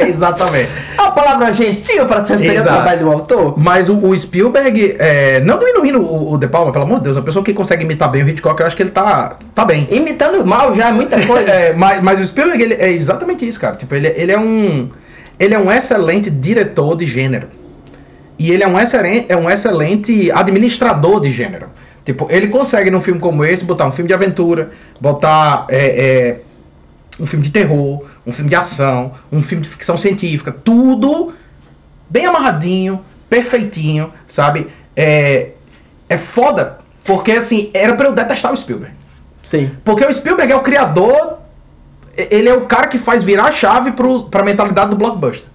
Exatamente. 0.06 0.68
é 0.96 1.00
uma 1.00 1.12
palavra 1.12 1.52
gentil 1.52 2.04
para 2.06 2.20
se 2.20 2.32
referir 2.32 2.58
ao 2.58 2.64
trabalho 2.64 3.00
do 3.00 3.10
autor. 3.10 3.54
Mas 3.56 3.88
o, 3.88 3.96
o 3.96 4.18
Spielberg, 4.18 4.96
é, 4.98 5.40
não 5.40 5.58
diminuindo 5.58 6.00
o, 6.02 6.34
o 6.34 6.38
De 6.38 6.48
Palma, 6.48 6.70
pelo 6.70 6.84
amor 6.84 6.98
de 6.98 7.04
Deus, 7.04 7.16
uma 7.16 7.22
pessoa 7.22 7.44
que 7.44 7.54
consegue 7.54 7.84
imitar 7.84 8.10
bem 8.10 8.22
o 8.22 8.28
Hitchcock, 8.28 8.60
eu 8.60 8.66
acho 8.66 8.76
que 8.76 8.82
ele 8.82 8.90
tá, 8.90 9.38
tá 9.54 9.64
bem. 9.64 9.88
Imitando 9.90 10.44
mal 10.44 10.74
já 10.74 10.88
é 10.88 10.92
muita 10.92 11.20
coisa. 11.26 11.50
É, 11.50 11.72
mas, 11.72 12.02
mas 12.02 12.20
o 12.20 12.26
Spielberg 12.26 12.62
ele 12.62 12.74
é 12.74 12.90
exatamente 12.90 13.48
isso, 13.48 13.58
cara. 13.58 13.76
Tipo, 13.76 13.94
ele, 13.94 14.08
ele 14.08 14.32
é 14.32 14.38
um 14.38 14.90
ele 15.40 15.54
é 15.54 15.58
um 15.58 15.72
excelente 15.72 16.30
diretor 16.30 16.94
de 16.94 17.06
gênero. 17.06 17.48
E 18.38 18.50
ele 18.50 18.62
é 18.62 18.68
um 18.68 18.78
excelente, 18.78 19.26
é 19.30 19.36
um 19.36 19.48
excelente 19.48 20.30
administrador 20.30 21.20
de 21.20 21.30
gênero. 21.30 21.68
Tipo, 22.04 22.26
ele 22.30 22.48
consegue 22.48 22.90
num 22.90 23.00
filme 23.00 23.20
como 23.20 23.44
esse 23.44 23.64
botar 23.64 23.86
um 23.86 23.92
filme 23.92 24.08
de 24.08 24.14
aventura, 24.14 24.70
botar 25.00 25.66
é, 25.68 26.06
é, 26.06 26.40
um 27.18 27.26
filme 27.26 27.44
de 27.44 27.50
terror, 27.50 28.04
um 28.26 28.32
filme 28.32 28.48
de 28.48 28.56
ação, 28.56 29.12
um 29.30 29.42
filme 29.42 29.62
de 29.62 29.68
ficção 29.68 29.98
científica, 29.98 30.50
tudo 30.50 31.34
bem 32.08 32.26
amarradinho, 32.26 33.00
perfeitinho, 33.28 34.12
sabe? 34.26 34.68
É, 34.96 35.50
é 36.08 36.18
foda, 36.18 36.78
porque 37.04 37.32
assim, 37.32 37.70
era 37.72 37.94
pra 37.94 38.06
eu 38.06 38.12
detestar 38.12 38.52
o 38.52 38.56
Spielberg. 38.56 38.94
Sim. 39.42 39.70
Porque 39.84 40.04
o 40.04 40.12
Spielberg 40.12 40.52
é 40.52 40.56
o 40.56 40.60
criador, 40.60 41.38
ele 42.16 42.48
é 42.48 42.54
o 42.54 42.62
cara 42.62 42.88
que 42.88 42.98
faz 42.98 43.22
virar 43.22 43.44
a 43.44 43.52
chave 43.52 43.92
pro, 43.92 44.24
pra 44.24 44.42
mentalidade 44.42 44.90
do 44.90 44.96
blockbuster. 44.96 45.48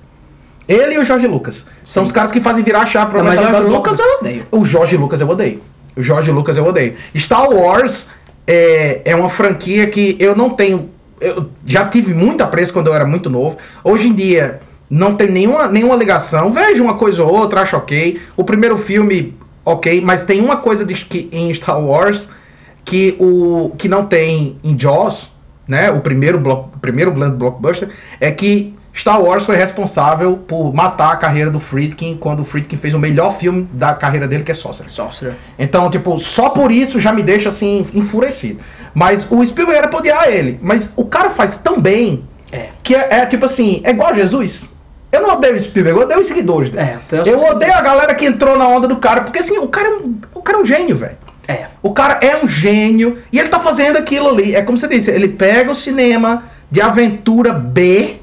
Ele 0.68 0.96
e 0.96 0.98
o 0.98 1.04
Jorge 1.04 1.28
Lucas. 1.28 1.68
São 1.84 2.04
os 2.04 2.12
caras 2.12 2.32
que 2.32 2.42
fazem 2.42 2.64
virar 2.64 2.82
a 2.82 2.86
chave 2.86 3.12
pra 3.12 3.20
Não, 3.20 3.26
mas 3.26 3.36
mentalidade 3.36 3.66
do 3.66 3.76
Lucas 3.76 3.98
blockbuster. 3.98 4.06
eu 4.06 4.20
odeio. 4.20 4.48
O 4.52 4.66
Jorge 4.66 4.98
Lucas 4.98 5.22
eu 5.22 5.30
odeio. 5.30 5.62
O 5.96 6.02
Jorge 6.02 6.32
Lucas 6.32 6.58
eu 6.58 6.66
odeio. 6.66 6.96
Star 7.16 7.50
Wars 7.50 8.08
é, 8.46 9.02
é 9.06 9.16
uma 9.16 9.30
franquia 9.30 9.88
que 9.88 10.16
eu 10.20 10.36
não 10.36 10.50
tenho. 10.50 10.90
Eu 11.20 11.50
já 11.66 11.88
tive 11.88 12.14
muito 12.14 12.44
apreço 12.44 12.74
quando 12.74 12.88
eu 12.88 12.94
era 12.94 13.06
muito 13.06 13.30
novo. 13.30 13.58
Hoje 13.84 14.08
em 14.08 14.14
dia 14.14 14.60
não 14.90 15.16
tem 15.16 15.30
nenhuma, 15.30 15.68
nenhuma 15.68 15.96
ligação. 15.96 16.52
Vejo 16.52 16.84
uma 16.84 16.96
coisa 16.96 17.24
ou 17.24 17.34
outra, 17.34 17.62
acho 17.62 17.76
ok. 17.76 18.20
O 18.36 18.44
primeiro 18.44 18.78
filme, 18.78 19.36
ok, 19.64 20.02
mas 20.02 20.24
tem 20.24 20.42
uma 20.42 20.58
coisa 20.58 20.86
de, 20.86 20.94
que, 20.94 21.30
em 21.32 21.54
Star 21.54 21.80
Wars 21.80 22.30
que, 22.84 23.16
o, 23.20 23.72
que 23.78 23.88
não 23.88 24.06
tem 24.06 24.58
em 24.64 24.80
Jaws, 24.80 25.32
né, 25.68 25.90
o 25.90 26.02
primeiro, 26.02 26.40
block, 26.40 26.78
primeiro 26.80 27.12
grande 27.12 27.36
blockbuster, 27.36 27.90
é 28.20 28.32
que 28.32 28.74
Star 28.96 29.22
Wars 29.22 29.44
foi 29.44 29.58
responsável 29.58 30.38
por 30.38 30.74
matar 30.74 31.12
a 31.12 31.16
carreira 31.18 31.52
do 31.52 31.60
Friedkin 31.60 32.16
quando 32.18 32.40
o 32.40 32.44
Friedkin 32.46 32.78
fez 32.78 32.94
o 32.94 33.00
melhor 33.00 33.38
filme 33.38 33.68
da 33.74 33.94
carreira 33.94 34.28
dele, 34.28 34.44
que 34.44 34.52
é 34.52 34.54
Sorcerer. 34.54 34.90
Sorcerer. 34.90 35.36
Então, 35.60 35.90
tipo, 35.90 36.18
só 36.20 36.50
por 36.50 36.72
isso 36.72 37.00
já 37.00 37.12
me 37.12 37.22
deixa 37.22 37.50
assim 37.50 37.86
enfurecido. 37.94 38.62
Mas 38.94 39.26
o 39.30 39.46
Spielberg 39.46 39.80
era 39.80 39.88
pra 39.90 40.00
odiar 40.00 40.30
ele. 40.30 40.58
Mas 40.62 40.92
o 40.96 41.06
cara 41.06 41.30
faz 41.30 41.58
tão 41.58 41.80
bem 41.82 42.24
É. 42.54 42.70
que 42.82 42.96
é, 42.96 43.08
é, 43.12 43.26
tipo 43.26 43.46
assim, 43.46 43.82
é 43.84 43.90
igual 43.92 44.12
a 44.12 44.14
Jesus. 44.14 44.74
Eu 45.12 45.22
não 45.22 45.36
odeio 45.36 45.56
o 45.56 45.60
Spielberg, 45.60 46.00
eu 46.00 46.06
odeio 46.06 46.22
os 46.22 46.28
seguidores 46.28 46.70
dele. 46.70 46.84
É, 46.84 46.98
eu 47.12 47.26
eu 47.26 47.40
sou 47.40 47.52
odeio 47.52 47.74
a 47.74 47.82
galera 47.82 48.14
que 48.16 48.26
entrou 48.26 48.58
na 48.58 48.68
onda 48.68 48.88
do 48.88 48.96
cara, 48.98 49.22
porque 49.22 49.40
assim, 49.40 49.58
o 49.58 49.68
cara 49.68 49.88
é 49.88 49.92
um, 49.92 50.16
o 50.34 50.42
cara 50.42 50.58
é 50.58 50.62
um 50.62 50.66
gênio, 50.66 50.96
velho. 50.96 51.18
É. 51.48 51.66
O 51.84 51.92
cara 51.94 52.20
é 52.22 52.36
um 52.44 52.48
gênio 52.48 53.20
e 53.32 53.40
ele 53.40 53.50
tá 53.50 53.60
fazendo 53.60 53.98
aquilo 53.98 54.30
ali. 54.30 54.56
É 54.56 54.62
como 54.62 54.78
você 54.78 54.88
disse, 54.88 55.12
ele 55.12 55.28
pega 55.28 55.70
o 55.72 55.76
cinema 55.76 56.46
de 56.72 56.82
aventura 56.82 57.54
B, 57.54 58.20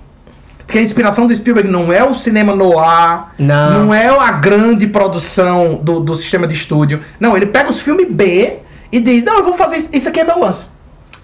porque 0.66 0.78
a 0.78 0.82
inspiração 0.82 1.26
do 1.26 1.34
Spielberg 1.36 1.68
não 1.70 1.92
é 1.92 2.02
o 2.02 2.14
cinema 2.14 2.54
noir, 2.54 3.24
Não. 3.38 3.84
não 3.86 3.94
é 3.94 4.06
a 4.08 4.30
grande 4.32 4.86
produção 4.86 5.74
do, 5.82 6.00
do 6.00 6.14
sistema 6.14 6.46
de 6.46 6.54
estúdio. 6.54 7.00
Não, 7.20 7.36
ele 7.36 7.46
pega 7.46 7.68
os 7.70 7.80
filmes 7.80 8.06
B 8.10 8.58
e 8.90 9.00
diz: 9.00 9.24
Não, 9.24 9.36
eu 9.38 9.44
vou 9.44 9.54
fazer 9.54 9.76
isso, 9.78 9.88
isso 9.92 10.08
aqui 10.08 10.20
é 10.20 10.24
meu 10.24 10.38
lance. 10.38 10.66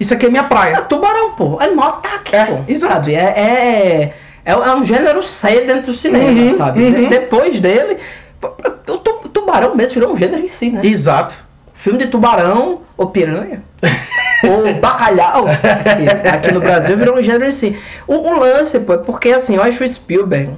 Isso 0.01 0.15
aqui 0.15 0.27
é 0.27 0.29
minha 0.29 0.43
É 0.43 0.47
praia. 0.47 0.81
tubarão, 0.83 1.33
pô. 1.33 1.59
É 1.61 1.71
mó 1.73 1.83
ataque, 1.89 2.37
É, 2.37 2.45
pô. 2.45 2.59
exato. 2.69 2.95
Sabe? 2.95 3.15
É, 3.15 3.19
é, 3.19 4.15
é, 4.45 4.53
é 4.53 4.75
um 4.75 4.85
gênero 4.85 5.23
C 5.23 5.63
dentro 5.63 5.87
do 5.93 5.95
cinema, 5.95 6.29
Uhum, 6.31 6.57
sabe? 6.57 6.83
uhum. 6.85 6.93
De- 6.93 7.07
depois 7.09 7.59
dele, 7.59 7.97
o 8.43 8.97
tu- 8.99 9.29
tubarão 9.33 9.75
mesmo 9.75 9.95
virou 9.95 10.13
um 10.13 10.17
gênero 10.17 10.45
em 10.45 10.49
si, 10.49 10.71
né? 10.71 10.81
Exato. 10.85 11.35
Filme 11.75 11.99
de 11.99 12.07
tubarão 12.07 12.81
ou 12.97 13.09
piranha. 13.11 13.63
ou 14.45 14.75
bacalhau. 14.75 15.47
Aqui, 16.33 16.53
no 16.53 16.61
Brasil 16.61 16.97
virou 16.97 17.19
um 17.19 17.23
gênero 17.23 17.51
si. 17.53 17.79
O, 18.07 18.15
o 18.15 18.39
lance, 18.39 18.79
pô, 18.81 18.95
é 18.95 18.99
porque 18.99 19.31
assim, 19.31 19.57
eu 19.57 19.63
acho 19.63 19.83
o 19.83 19.89
Spielberg 19.89 20.53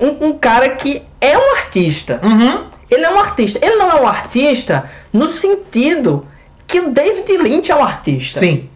um, 0.00 0.28
um 0.28 0.32
cara 0.38 0.70
que 0.70 1.02
é 1.20 1.36
um 1.36 1.56
artista. 1.56 2.18
Uhum. 2.22 2.64
Ele 2.90 3.04
é 3.04 3.10
um 3.10 3.18
artista. 3.18 3.58
Ele 3.64 3.76
não 3.76 3.90
é 3.90 4.00
um 4.00 4.06
artista 4.06 4.84
no 5.12 5.28
sentido 5.28 6.26
que 6.66 6.80
o 6.80 6.90
David 6.90 7.36
Lynch 7.36 7.70
é 7.70 7.76
um 7.76 7.84
artista. 7.84 8.40
Sim. 8.40 8.68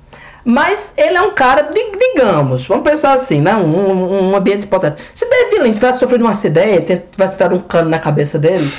Mas 0.45 0.93
ele 0.97 1.17
é 1.17 1.23
um 1.23 1.31
cara, 1.31 1.71
digamos, 1.73 2.67
vamos 2.67 2.85
pensar 2.85 3.15
assim, 3.15 3.41
né? 3.41 3.57
Um, 3.57 4.31
um- 4.31 4.37
ambiente 4.37 4.65
hipotético. 4.65 5.03
Se 5.15 5.25
David 5.29 5.63
Lynch 5.63 5.75
tivesse 5.77 6.01
sofrido 6.01 6.25
um 6.25 6.29
acidente, 6.29 7.01
tivesse 7.11 7.39
dado 7.39 7.57
um 7.57 7.61
cano 7.61 7.89
na 7.89 7.99
cabeça 7.99 8.39
dele, 8.39 8.71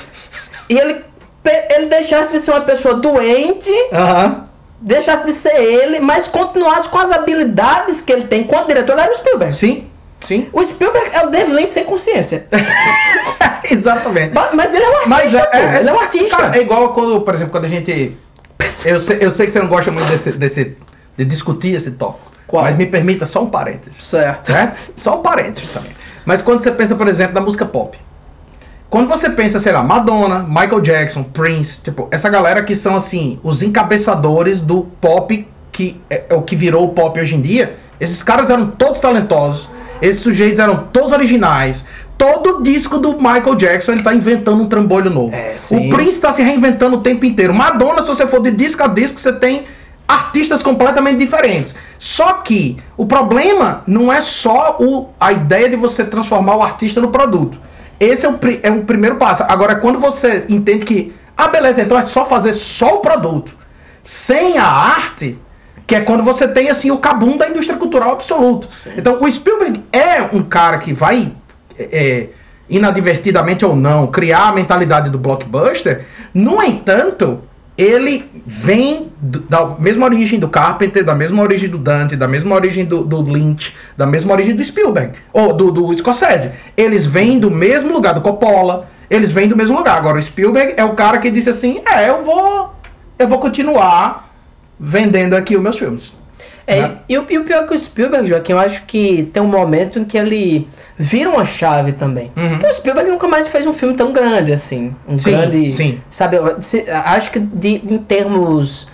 e 0.69 0.77
ele, 0.77 1.01
ele 1.71 1.87
deixasse 1.87 2.31
de 2.31 2.39
ser 2.39 2.51
uma 2.51 2.61
pessoa 2.61 2.93
doente, 2.93 3.71
Aham. 3.91 4.45
Deixasse 4.81 5.25
de 5.25 5.33
ser 5.33 5.55
ele, 5.55 5.99
mas 5.99 6.27
continuasse 6.27 6.87
com 6.89 6.97
as 6.99 7.11
habilidades 7.11 8.01
que 8.01 8.11
ele 8.11 8.25
tem 8.27 8.41
enquanto 8.41 8.67
diretor, 8.67 8.97
era 8.97 9.11
o 9.11 9.15
Spielberg. 9.15 9.53
Sim. 9.53 9.87
Sim. 10.25 10.49
O 10.51 10.65
Spielberg 10.65 11.09
é 11.15 11.25
o 11.25 11.29
David 11.29 11.53
Lynch 11.53 11.69
sem 11.69 11.83
consciência. 11.83 12.47
Exatamente. 13.69 14.33
mas, 14.53 14.73
ele 14.73 14.83
é 14.83 14.89
um 14.89 14.93
artista, 14.95 15.09
Mas 15.09 15.33
é, 15.35 15.39
é, 15.53 15.79
ele 15.79 15.89
é 15.89 15.93
um 15.93 15.99
artista. 15.99 16.37
Cara, 16.37 16.57
é 16.57 16.61
igual 16.61 16.93
quando, 16.93 17.21
por 17.21 17.33
exemplo, 17.33 17.51
quando 17.51 17.65
a 17.65 17.69
gente. 17.69 18.15
Eu 18.83 18.99
sei, 18.99 19.17
eu 19.21 19.31
sei 19.31 19.45
que 19.45 19.51
você 19.51 19.59
não 19.59 19.67
gosta 19.67 19.91
muito 19.91 20.07
desse, 20.09 20.31
desse- 20.31 20.77
de 21.17 21.25
discutir 21.25 21.75
esse 21.75 21.91
tópico. 21.91 22.31
Qual? 22.47 22.63
Mas 22.63 22.75
me 22.75 22.85
permita 22.85 23.25
só 23.25 23.41
um 23.43 23.49
parênteses. 23.49 24.03
Certo. 24.03 24.45
Certo? 24.47 24.91
Só 24.95 25.19
um 25.19 25.21
parênteses 25.21 25.71
também. 25.71 25.91
Mas 26.25 26.41
quando 26.41 26.61
você 26.63 26.71
pensa, 26.71 26.95
por 26.95 27.07
exemplo, 27.07 27.33
na 27.35 27.41
música 27.41 27.65
pop. 27.65 27.97
Quando 28.95 29.09
você 29.09 29.29
pensa, 29.29 29.59
sei 29.59 29.73
lá, 29.73 29.83
Madonna, 29.83 30.45
Michael 30.47 30.79
Jackson, 30.79 31.21
Prince, 31.21 31.81
tipo, 31.81 32.07
essa 32.11 32.29
galera 32.29 32.63
que 32.63 32.73
são 32.73 32.95
assim, 32.95 33.37
os 33.43 33.61
encabeçadores 33.61 34.61
do 34.61 34.83
pop 35.01 35.45
que 35.69 35.99
é, 36.09 36.23
é 36.29 36.33
o 36.33 36.41
que 36.41 36.55
virou 36.55 36.85
o 36.85 36.87
pop 36.93 37.19
hoje 37.19 37.35
em 37.35 37.41
dia, 37.41 37.75
esses 37.99 38.23
caras 38.23 38.49
eram 38.49 38.67
todos 38.67 39.01
talentosos, 39.01 39.69
esses 40.01 40.21
sujeitos 40.21 40.59
eram 40.59 40.85
todos 40.93 41.11
originais. 41.11 41.83
Todo 42.17 42.63
disco 42.63 42.97
do 42.97 43.17
Michael 43.17 43.55
Jackson 43.55 43.91
ele 43.91 44.01
tá 44.01 44.13
inventando 44.13 44.63
um 44.63 44.69
trambolho 44.69 45.09
novo. 45.09 45.35
É, 45.35 45.57
sim. 45.57 45.75
o 45.75 45.93
Prince 45.93 46.21
tá 46.21 46.31
se 46.31 46.41
reinventando 46.41 46.95
o 46.95 47.01
tempo 47.01 47.25
inteiro. 47.25 47.53
Madonna, 47.53 48.01
se 48.01 48.07
você 48.07 48.25
for 48.25 48.41
de 48.41 48.51
disco 48.51 48.81
a 48.81 48.87
disco, 48.87 49.19
você 49.19 49.33
tem 49.33 49.65
artistas 50.07 50.63
completamente 50.63 51.17
diferentes. 51.17 51.75
Só 51.99 52.31
que 52.31 52.77
o 52.95 53.05
problema 53.05 53.83
não 53.85 54.13
é 54.13 54.21
só 54.21 54.77
o, 54.79 55.09
a 55.19 55.33
ideia 55.33 55.67
de 55.67 55.75
você 55.75 56.05
transformar 56.05 56.55
o 56.55 56.63
artista 56.63 57.01
no 57.01 57.09
produto. 57.09 57.59
Esse 57.99 58.25
é, 58.25 58.29
o, 58.29 58.39
é 58.61 58.71
um 58.71 58.85
primeiro 58.85 59.15
passo. 59.15 59.43
Agora, 59.43 59.75
quando 59.75 59.99
você 59.99 60.45
entende 60.49 60.85
que, 60.85 61.13
ah, 61.35 61.47
beleza, 61.47 61.81
então 61.81 61.97
é 61.97 62.03
só 62.03 62.25
fazer 62.25 62.53
só 62.53 62.95
o 62.95 62.99
produto, 62.99 63.55
sem 64.03 64.57
a 64.57 64.65
arte, 64.65 65.39
que 65.87 65.95
é 65.95 66.01
quando 66.01 66.23
você 66.23 66.47
tem 66.47 66.69
assim 66.69 66.91
o 66.91 66.97
cabum 66.97 67.37
da 67.37 67.47
indústria 67.47 67.77
cultural 67.77 68.11
absoluto. 68.11 68.67
Então, 68.97 69.21
o 69.21 69.31
Spielberg 69.31 69.83
é 69.91 70.21
um 70.33 70.41
cara 70.41 70.77
que 70.77 70.93
vai 70.93 71.31
é, 71.77 72.27
inadvertidamente 72.69 73.65
ou 73.65 73.75
não, 73.75 74.07
criar 74.07 74.49
a 74.49 74.51
mentalidade 74.51 75.09
do 75.09 75.19
blockbuster. 75.19 76.05
No 76.33 76.61
entanto, 76.61 77.41
ele 77.77 78.29
vem 78.45 79.11
do- 79.21 79.39
da 79.41 79.75
mesma 79.77 80.05
origem 80.05 80.39
do 80.39 80.47
Carpenter, 80.47 81.03
da 81.03 81.13
mesma 81.13 81.41
origem 81.43 81.69
do 81.69 81.77
Dante, 81.77 82.15
da 82.15 82.27
mesma 82.27 82.55
origem 82.55 82.85
do, 82.85 83.03
do 83.03 83.21
Lynch, 83.21 83.75
da 83.97 84.05
mesma 84.05 84.33
origem 84.33 84.55
do 84.55 84.63
Spielberg, 84.63 85.13
ou 85.33 85.53
do, 85.53 85.71
do 85.71 85.97
Scorsese. 85.97 86.51
Eles 86.77 87.05
vêm 87.05 87.37
do 87.39 87.51
mesmo 87.51 87.91
lugar, 87.93 88.13
do 88.13 88.21
Coppola, 88.21 88.87
eles 89.09 89.31
vêm 89.31 89.47
do 89.47 89.55
mesmo 89.57 89.77
lugar. 89.77 89.97
Agora, 89.97 90.17
o 90.17 90.21
Spielberg 90.23 90.73
é 90.77 90.83
o 90.85 90.93
cara 90.93 91.17
que 91.19 91.29
disse 91.29 91.49
assim, 91.49 91.81
é, 91.85 92.09
eu 92.09 92.23
vou, 92.23 92.73
eu 93.19 93.27
vou 93.27 93.39
continuar 93.39 94.33
vendendo 94.79 95.35
aqui 95.35 95.55
os 95.55 95.61
meus 95.61 95.77
filmes. 95.77 96.13
É, 96.67 96.91
e, 97.07 97.17
o, 97.17 97.25
e 97.29 97.37
o 97.37 97.43
pior 97.43 97.63
é 97.63 97.67
que 97.67 97.73
o 97.75 97.79
Spielberg, 97.79 98.27
Joaquim, 98.27 98.53
eu 98.53 98.59
acho 98.59 98.83
que 98.85 99.29
tem 99.33 99.41
um 99.43 99.47
momento 99.47 99.99
em 99.99 100.03
que 100.03 100.17
ele 100.17 100.67
vira 100.97 101.29
uma 101.29 101.45
chave 101.45 101.91
também. 101.91 102.31
Uhum. 102.35 102.49
Porque 102.57 102.67
o 102.67 102.73
Spielberg 102.73 103.11
nunca 103.11 103.27
mais 103.27 103.47
fez 103.47 103.67
um 103.67 103.73
filme 103.73 103.93
tão 103.93 104.11
grande 104.11 104.51
assim. 104.51 104.95
Um 105.07 105.19
Sim, 105.19 105.31
grande. 105.31 105.71
sim. 105.75 106.01
Sabe, 106.09 106.37
se- 106.61 106.85
acho 106.89 107.29
que 107.31 107.39
de- 107.39 107.81
em 107.87 107.97
termos 107.99 108.87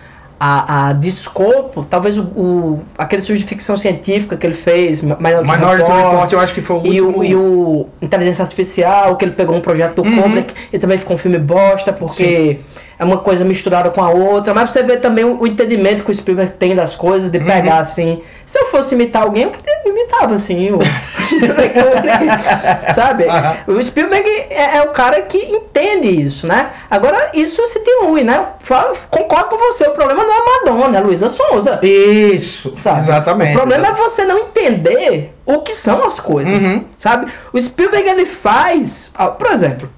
a, 0.44 0.90
a 0.90 0.94
de 0.94 1.08
escopo, 1.08 1.86
talvez 1.88 2.18
o, 2.18 2.24
o- 2.24 2.80
aquele 2.98 3.22
filme 3.22 3.40
de 3.40 3.48
ficção 3.48 3.78
científica 3.78 4.36
que 4.36 4.46
ele 4.46 4.56
fez, 4.56 5.02
Mi- 5.04 5.16
Minority, 5.20 5.52
Minority 5.52 5.84
Report, 5.92 6.32
eu 6.34 6.40
acho 6.40 6.54
que 6.54 6.62
foi 6.62 6.76
o 6.78 6.86
e 6.88 7.00
último. 7.02 7.20
o, 7.20 7.24
e 7.24 7.36
o 7.36 7.86
Inteligência 8.02 8.42
Artificial, 8.44 9.16
que 9.16 9.24
ele 9.24 9.34
pegou 9.34 9.56
um 9.56 9.62
projeto 9.62 10.02
do 10.02 10.10
Uhum. 10.10 10.22
Kubrick 10.24 10.54
e 10.74 10.80
também 10.80 10.98
ficou 10.98 11.16
um 11.16 11.18
filme 11.20 11.38
bosta, 11.38 11.94
porque 11.94 12.60
é 13.02 13.04
uma 13.04 13.18
coisa 13.18 13.44
misturada 13.44 13.90
com 13.90 14.02
a 14.04 14.12
outra. 14.12 14.54
Mas 14.54 14.66
pra 14.70 14.74
você 14.74 14.84
ver 14.84 14.98
também 15.02 15.26
o, 15.26 15.42
o 15.42 15.48
entendimento 15.48 16.04
que 16.04 16.12
o 16.12 16.14
Spielberg 16.14 16.54
tem 16.54 16.76
das 16.76 16.96
coisas, 16.96 17.32
de 17.32 17.40
pegar 17.40 17.76
Uhum. 17.76 17.80
assim. 17.82 18.22
Se 18.46 18.60
eu 18.60 18.68
fosse 18.68 18.94
imitar 18.94 19.24
alguém, 19.24 19.44
eu 19.46 19.50
que- 19.52 19.90
imitava 19.90 20.36
assim. 20.36 20.70
O... 20.72 20.78
Sabe? 22.94 23.26
Aham. 23.28 23.56
O 23.68 23.84
Spielberg 23.84 24.28
é, 24.50 24.78
é 24.78 24.82
o 24.84 24.90
cara 24.90 25.22
que 25.24 25.38
entende 25.38 26.08
isso, 26.10 26.48
né? 26.48 26.70
Agora, 26.90 27.32
isso 27.34 27.66
se 27.68 27.84
dilui, 27.84 28.24
né? 28.24 28.46
Fala- 28.60 28.94
concordo 29.10 29.50
com 29.50 29.58
você, 29.58 29.86
o 29.86 29.92
problema 29.92 30.24
não 30.24 30.34
é 30.34 30.44
Madonna, 30.66 30.98
é 30.98 31.02
Luísa 31.02 31.30
Souza. 31.30 31.80
Isso, 31.84 32.74
Sabe? 32.76 33.00
exatamente. 33.00 33.52
O 33.56 33.60
problema 33.60 33.88
é 33.88 33.92
você 33.94 34.24
não 34.26 34.40
entender 34.40 35.34
o 35.46 35.62
que 35.62 35.74
são 35.74 36.06
as 36.06 36.20
coisas. 36.20 36.54
Uhum. 36.54 36.86
Sabe? 36.98 37.32
O 37.52 37.62
Spielberg 37.62 38.08
ele 38.08 38.26
faz. 38.26 39.12
Por 39.38 39.48
exemplo, 39.52 39.90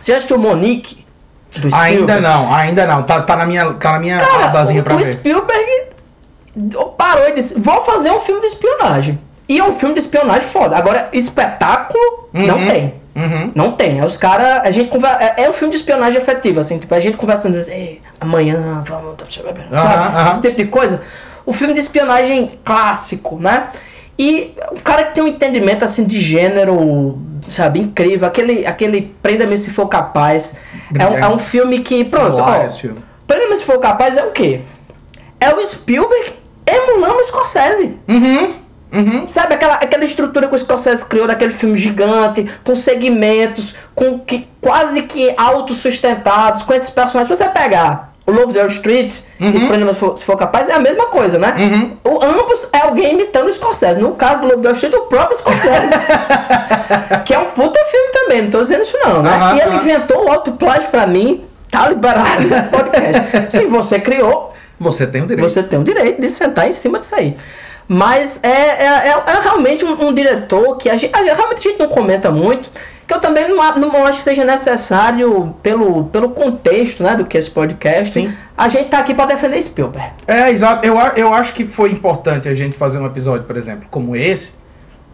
você 0.00 0.12
assistiu 0.12 0.38
Monique? 0.38 1.02
Do 1.56 1.74
Ainda 1.74 2.20
não, 2.20 2.54
ainda 2.54 2.86
não. 2.86 3.02
Tá, 3.02 3.20
tá 3.22 3.36
na 3.36 3.44
minha, 3.46 3.74
tá 3.74 3.92
na 3.92 3.98
minha 3.98 4.18
Cara, 4.18 4.46
abazinha 4.46 4.80
o, 4.80 4.84
pra 4.84 4.94
o 4.94 4.98
ver. 4.98 5.12
Spielberg 5.12 5.82
parou 6.96 7.28
e 7.28 7.32
disse: 7.34 7.54
Vou 7.58 7.82
fazer 7.82 8.10
um 8.10 8.20
filme 8.20 8.40
de 8.40 8.46
espionagem. 8.48 9.18
E 9.48 9.58
é 9.58 9.64
um 9.64 9.74
filme 9.74 9.94
de 9.94 10.00
espionagem 10.00 10.48
foda. 10.48 10.76
Agora, 10.76 11.08
espetáculo 11.12 12.28
não 12.32 12.58
Uhum. 12.58 12.66
tem. 12.68 12.94
Uhum. 13.14 13.52
Não 13.54 13.72
tem. 13.72 13.98
É 14.00 14.04
os 14.06 14.16
caras. 14.16 14.66
A 14.66 14.70
gente 14.70 14.88
conversa. 14.88 15.22
É, 15.22 15.44
é 15.44 15.50
um 15.50 15.52
filme 15.52 15.72
de 15.72 15.78
espionagem 15.80 16.20
efetivo, 16.20 16.60
assim. 16.60 16.78
Tipo, 16.78 16.94
a 16.94 17.00
gente 17.00 17.16
conversando. 17.16 17.56
"Ei, 17.68 18.00
amanhã, 18.20 18.82
vamos. 18.86 19.16
Sabe? 19.30 19.60
aham. 19.74 20.30
Esse 20.32 20.40
tipo 20.42 20.56
de 20.56 20.66
coisa. 20.66 21.02
O 21.44 21.52
filme 21.52 21.74
de 21.74 21.80
espionagem 21.80 22.58
clássico, 22.64 23.36
né? 23.38 23.64
E 24.22 24.54
o 24.70 24.80
cara 24.80 25.02
que 25.02 25.16
tem 25.16 25.24
um 25.24 25.26
entendimento 25.26 25.84
assim 25.84 26.04
de 26.04 26.20
gênero, 26.20 27.18
sabe, 27.48 27.80
incrível. 27.80 28.28
Aquele, 28.28 28.64
aquele 28.64 29.12
Prenda-me 29.20 29.58
se 29.58 29.68
for 29.70 29.88
capaz. 29.88 30.54
É 30.96 31.04
um, 31.04 31.18
é 31.18 31.28
um 31.28 31.38
filme 31.40 31.80
que. 31.80 32.04
Pronto, 32.04 32.40
ó. 32.40 32.68
Prenda-me 33.26 33.56
se 33.56 33.64
for 33.64 33.80
capaz 33.80 34.16
é 34.16 34.22
o 34.22 34.30
quê? 34.30 34.60
É 35.40 35.52
o 35.52 35.66
Spielberg 35.66 36.34
emulando 36.64 37.16
o 37.16 37.24
Scorsese. 37.24 37.98
Uhum. 38.06 38.54
Uhum. 38.92 39.26
Sabe 39.26 39.54
aquela, 39.54 39.74
aquela 39.74 40.04
estrutura 40.04 40.46
que 40.46 40.54
o 40.54 40.58
Scorsese 40.58 41.04
criou 41.04 41.26
daquele 41.26 41.52
filme 41.52 41.76
gigante, 41.76 42.48
com 42.62 42.76
segmentos, 42.76 43.74
com 43.92 44.20
que 44.20 44.46
quase 44.60 45.02
que 45.02 45.34
autossustentados, 45.36 46.62
com 46.62 46.72
esses 46.72 46.90
personagens. 46.90 47.36
Se 47.36 47.44
você 47.44 47.50
pegar 47.50 48.11
o 48.32 48.34
Lobo 48.40 48.52
de 48.52 48.58
Wall 48.58 48.68
Street 48.68 49.14
e 49.40 49.66
Prenda-me 49.66 49.92
se 49.94 50.00
for, 50.00 50.16
se 50.18 50.24
for 50.24 50.36
capaz, 50.36 50.68
é 50.68 50.72
a 50.74 50.78
mesma 50.78 51.06
coisa, 51.06 51.38
né? 51.38 51.54
Uhum. 51.58 51.96
O, 52.12 52.24
ambos 52.24 52.68
é 52.72 52.78
alguém 52.78 53.12
imitando 53.14 53.48
o 53.48 53.52
Scorsese. 53.52 54.00
No 54.00 54.12
caso 54.12 54.40
do 54.42 54.48
Lobo 54.48 54.60
de 54.60 54.66
Wall 54.68 54.74
Street, 54.74 54.94
o 54.94 55.02
próprio 55.02 55.38
Scorsese. 55.38 55.92
que 57.24 57.34
é 57.34 57.38
um 57.38 57.46
puta 57.46 57.78
filme 57.86 58.08
também, 58.12 58.42
não 58.42 58.50
tô 58.50 58.62
dizendo 58.62 58.82
isso 58.82 58.98
não, 59.04 59.22
né? 59.22 59.30
Aham, 59.30 59.56
e 59.56 59.60
ele 59.60 59.74
inventou 59.76 60.26
o 60.26 60.30
autoplágio 60.32 60.88
pra 60.90 61.06
mim, 61.06 61.44
tá 61.70 61.88
liberado 61.88 62.42
nesse 62.44 62.68
podcast. 62.68 63.50
Se 63.50 63.66
você 63.66 63.98
criou, 64.00 64.52
Você 64.78 65.06
tem 65.06 65.22
o 65.22 65.26
direito. 65.26 65.48
você 65.48 65.62
tem 65.62 65.78
o 65.78 65.84
direito 65.84 66.20
de 66.20 66.28
sentar 66.28 66.68
em 66.68 66.72
cima 66.72 66.98
disso 66.98 67.14
aí. 67.14 67.36
Mas 67.88 68.40
é, 68.42 68.48
é, 68.48 68.84
é, 69.08 69.22
é 69.26 69.40
realmente 69.42 69.84
um, 69.84 70.06
um 70.08 70.12
diretor 70.14 70.76
que 70.76 70.88
a 70.88 70.96
gente, 70.96 71.14
a 71.14 71.22
gente- 71.22 71.34
realmente 71.36 71.58
a 71.58 71.70
gente 71.70 71.78
não 71.80 71.88
comenta 71.88 72.30
muito. 72.30 72.70
Que 73.12 73.16
eu 73.16 73.20
também 73.20 73.46
não, 73.46 73.56
não 73.78 74.06
acho 74.06 74.18
que 74.18 74.24
seja 74.24 74.42
necessário, 74.42 75.54
pelo, 75.62 76.04
pelo 76.04 76.30
contexto 76.30 77.02
né, 77.02 77.14
do 77.14 77.26
que 77.26 77.36
esse 77.36 77.50
podcast, 77.50 78.14
Sim. 78.14 78.32
a 78.56 78.70
gente 78.70 78.88
tá 78.88 79.00
aqui 79.00 79.12
pra 79.12 79.26
defender 79.26 79.62
Spielberg. 79.62 80.12
É, 80.26 80.50
exato. 80.50 80.86
Eu, 80.86 80.96
eu 81.14 81.34
acho 81.34 81.52
que 81.52 81.66
foi 81.66 81.90
importante 81.90 82.48
a 82.48 82.54
gente 82.54 82.74
fazer 82.74 82.98
um 82.98 83.04
episódio, 83.04 83.46
por 83.46 83.54
exemplo, 83.58 83.86
como 83.90 84.16
esse, 84.16 84.54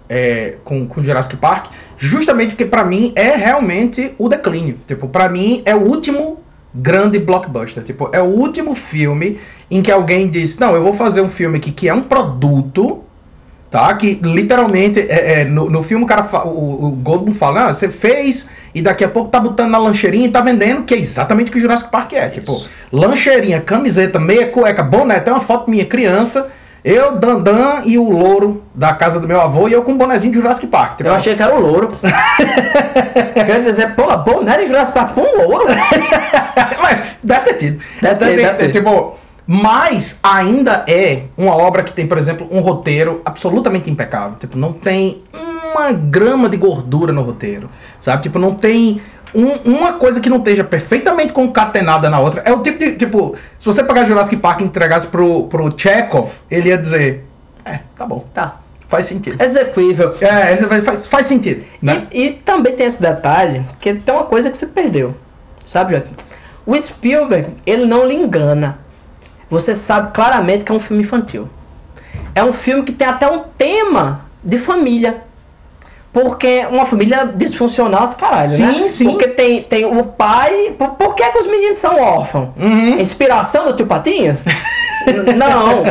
é, 0.09 0.55
com, 0.63 0.87
com 0.87 1.03
Jurassic 1.03 1.37
Park, 1.39 1.73
justamente 1.97 2.51
porque 2.51 2.67
pra 2.67 2.85
mim 2.85 3.13
é 3.17 3.35
realmente 3.35 4.15
o 4.17 4.29
declínio. 4.29 4.79
Tipo, 4.87 5.09
pra 5.09 5.29
mim 5.29 5.61
é 5.65 5.75
o 5.75 5.81
último 5.81 6.39
grande 6.73 7.19
blockbuster. 7.19 7.83
Tipo, 7.83 8.11
é 8.13 8.23
o 8.23 8.27
último 8.27 8.77
filme 8.77 9.41
em 9.69 9.83
que 9.83 9.91
alguém 9.91 10.29
diz, 10.29 10.57
não, 10.57 10.73
eu 10.73 10.85
vou 10.85 10.93
fazer 10.93 11.21
um 11.21 11.29
filme 11.29 11.59
aqui 11.59 11.73
que 11.73 11.89
é 11.89 11.95
um 11.95 12.03
produto, 12.05 13.03
tá? 13.71 13.93
Que 13.95 14.19
literalmente, 14.23 15.01
é, 15.01 15.41
é, 15.41 15.45
no, 15.45 15.69
no 15.71 15.83
filme 15.83 16.05
o 16.05 16.07
cara, 16.07 16.25
fa- 16.25 16.45
o, 16.45 16.87
o 16.87 16.91
Goldblum 16.91 17.35
fala, 17.35 17.67
ah, 17.67 17.75
você 17.75 17.89
fez 17.89 18.49
e 18.75 18.83
daqui 18.83 19.03
a 19.05 19.09
pouco 19.09 19.31
tá 19.31 19.41
botando 19.41 19.71
na 19.71 19.79
lancheirinha 19.79 20.27
e 20.27 20.31
tá 20.31 20.41
vendendo, 20.41 20.83
que 20.85 20.95
é 20.95 20.99
exatamente 20.99 21.49
o 21.49 21.53
que 21.53 21.59
o 21.59 21.61
Jurassic 21.61 21.91
Park 21.91 22.13
é. 22.13 22.29
Tipo, 22.29 22.63
lancheirinha, 22.93 23.61
camiseta, 23.61 24.19
meia 24.19 24.47
cueca, 24.49 24.83
boné, 24.83 25.19
tem 25.21 25.33
uma 25.33 25.41
foto 25.41 25.71
minha 25.71 25.85
criança, 25.87 26.49
eu, 26.85 27.17
Dandan 27.17 27.83
e 27.85 27.99
o 27.99 28.09
louro 28.09 28.63
da 28.75 28.93
casa 28.95 29.19
do 29.19 29.27
meu 29.27 29.41
avô 29.41 29.69
e 29.69 29.73
eu 29.73 29.83
com 29.83 29.93
um 29.93 29.99
bonezinho 29.99 30.33
de 30.33 30.39
Jurassic 30.39 30.67
Park. 30.69 30.99
Tipo, 30.99 31.09
Eu 31.11 31.15
achei 31.15 31.35
que 31.35 31.43
era 31.43 31.55
o 31.55 31.61
louro. 31.61 31.93
Quer 33.35 33.63
dizer, 33.63 33.95
pô, 33.95 34.17
bom, 34.19 34.43
né? 34.43 34.57
De 34.59 34.67
Jurassic 34.67 34.95
Park 34.95 35.15
com 35.15 35.21
um 35.23 35.49
louro. 35.49 35.67
Mas 36.81 36.99
deve 37.23 37.41
ter 37.47 37.55
tido. 37.55 37.81
Deve 38.01 38.15
ter, 38.17 38.37
deve 38.37 38.55
ter. 38.59 38.71
Tipo, 38.73 39.17
mas 39.51 40.19
ainda 40.23 40.85
é 40.87 41.23
uma 41.35 41.57
obra 41.57 41.83
que 41.83 41.91
tem, 41.91 42.07
por 42.07 42.19
exemplo, 42.19 42.47
um 42.51 42.61
roteiro 42.61 43.23
absolutamente 43.25 43.91
impecável. 43.91 44.37
Tipo, 44.39 44.59
não 44.59 44.75
tem 44.75 45.23
uma 45.73 45.91
grama 45.91 46.51
de 46.51 46.59
gordura 46.59 47.15
no 47.15 47.23
roteiro. 47.23 47.71
Sabe? 47.99 48.23
Tipo, 48.25 48.39
não 48.39 48.55
tem 48.55 49.01
um- 49.35 49.73
uma 49.73 49.95
coisa 49.95 50.21
que 50.21 50.29
não 50.29 50.37
esteja 50.37 50.65
perfeitamente 50.65 51.33
concatenada 51.33 52.11
na 52.11 52.21
outra. 52.21 52.43
É 52.45 52.53
o 52.53 52.63
tipo 52.63 52.79
de. 52.79 52.97
Tipo, 52.97 53.37
se 53.59 53.65
você 53.65 53.83
pegar 53.83 54.05
Jurassic 54.05 54.37
Park 54.37 54.61
e 54.61 54.65
entregasse 54.65 55.07
pro, 55.07 55.45
pro 55.45 55.73
Chekhov, 55.75 56.31
ele 56.51 56.69
ia 56.69 56.77
dizer: 56.77 57.25
É, 57.65 57.81
tá 57.97 58.05
bom. 58.05 58.27
Tá. 58.35 58.57
Faz 58.87 59.07
sentido. 59.07 59.43
Execuível. 59.43 60.15
É, 60.21 60.57
faz, 60.83 61.07
faz 61.07 61.27
sentido. 61.27 61.65
Né? 61.81 62.07
E, 62.13 62.27
e 62.27 62.33
também 62.35 62.75
tem 62.77 62.87
esse 62.87 63.01
detalhe, 63.01 63.63
que 63.81 63.95
tem 63.95 64.15
uma 64.15 64.25
coisa 64.25 64.51
que 64.51 64.57
se 64.59 64.67
perdeu. 64.67 65.15
Sabe, 65.65 65.93
Joaquim? 65.93 66.13
O 66.67 66.79
Spielberg, 66.79 67.49
ele 67.67 67.87
não 67.87 68.07
lhe 68.07 68.15
engana. 68.15 68.79
Você 69.51 69.75
sabe 69.75 70.13
claramente 70.13 70.65
que 70.65 70.73
é 70.73 70.75
um 70.75 70.81
filme 70.81 71.03
infantil. 71.03 71.49
É 72.35 72.45
um 72.45 72.53
filme 72.53 72.83
que 72.83 72.93
tem 72.93 73.09
até 73.09 73.31
um 73.31 73.41
tema 73.57 74.23
de 74.45 74.59
família. 74.59 75.23
Porque 76.13 76.67
uma 76.71 76.87
família 76.87 77.31
disfuncional, 77.35 78.05
esse 78.05 78.17
caralho, 78.17 78.51
Sim, 78.51 78.83
né? 78.83 78.89
sim. 78.89 79.05
Porque 79.11 79.29
tem, 79.29 79.63
tem 79.63 79.85
o 79.85 80.05
pai. 80.05 80.75
Por, 80.79 80.91
por 80.91 81.15
que, 81.15 81.29
que 81.29 81.39
os 81.39 81.47
meninos 81.47 81.79
são 81.79 82.01
órfãos? 82.01 82.49
Uhum. 82.57 82.99
Inspiração 82.99 83.67
do 83.67 83.75
tio 83.75 83.87
Patinhas? 83.87 84.43
Não. 85.37 85.85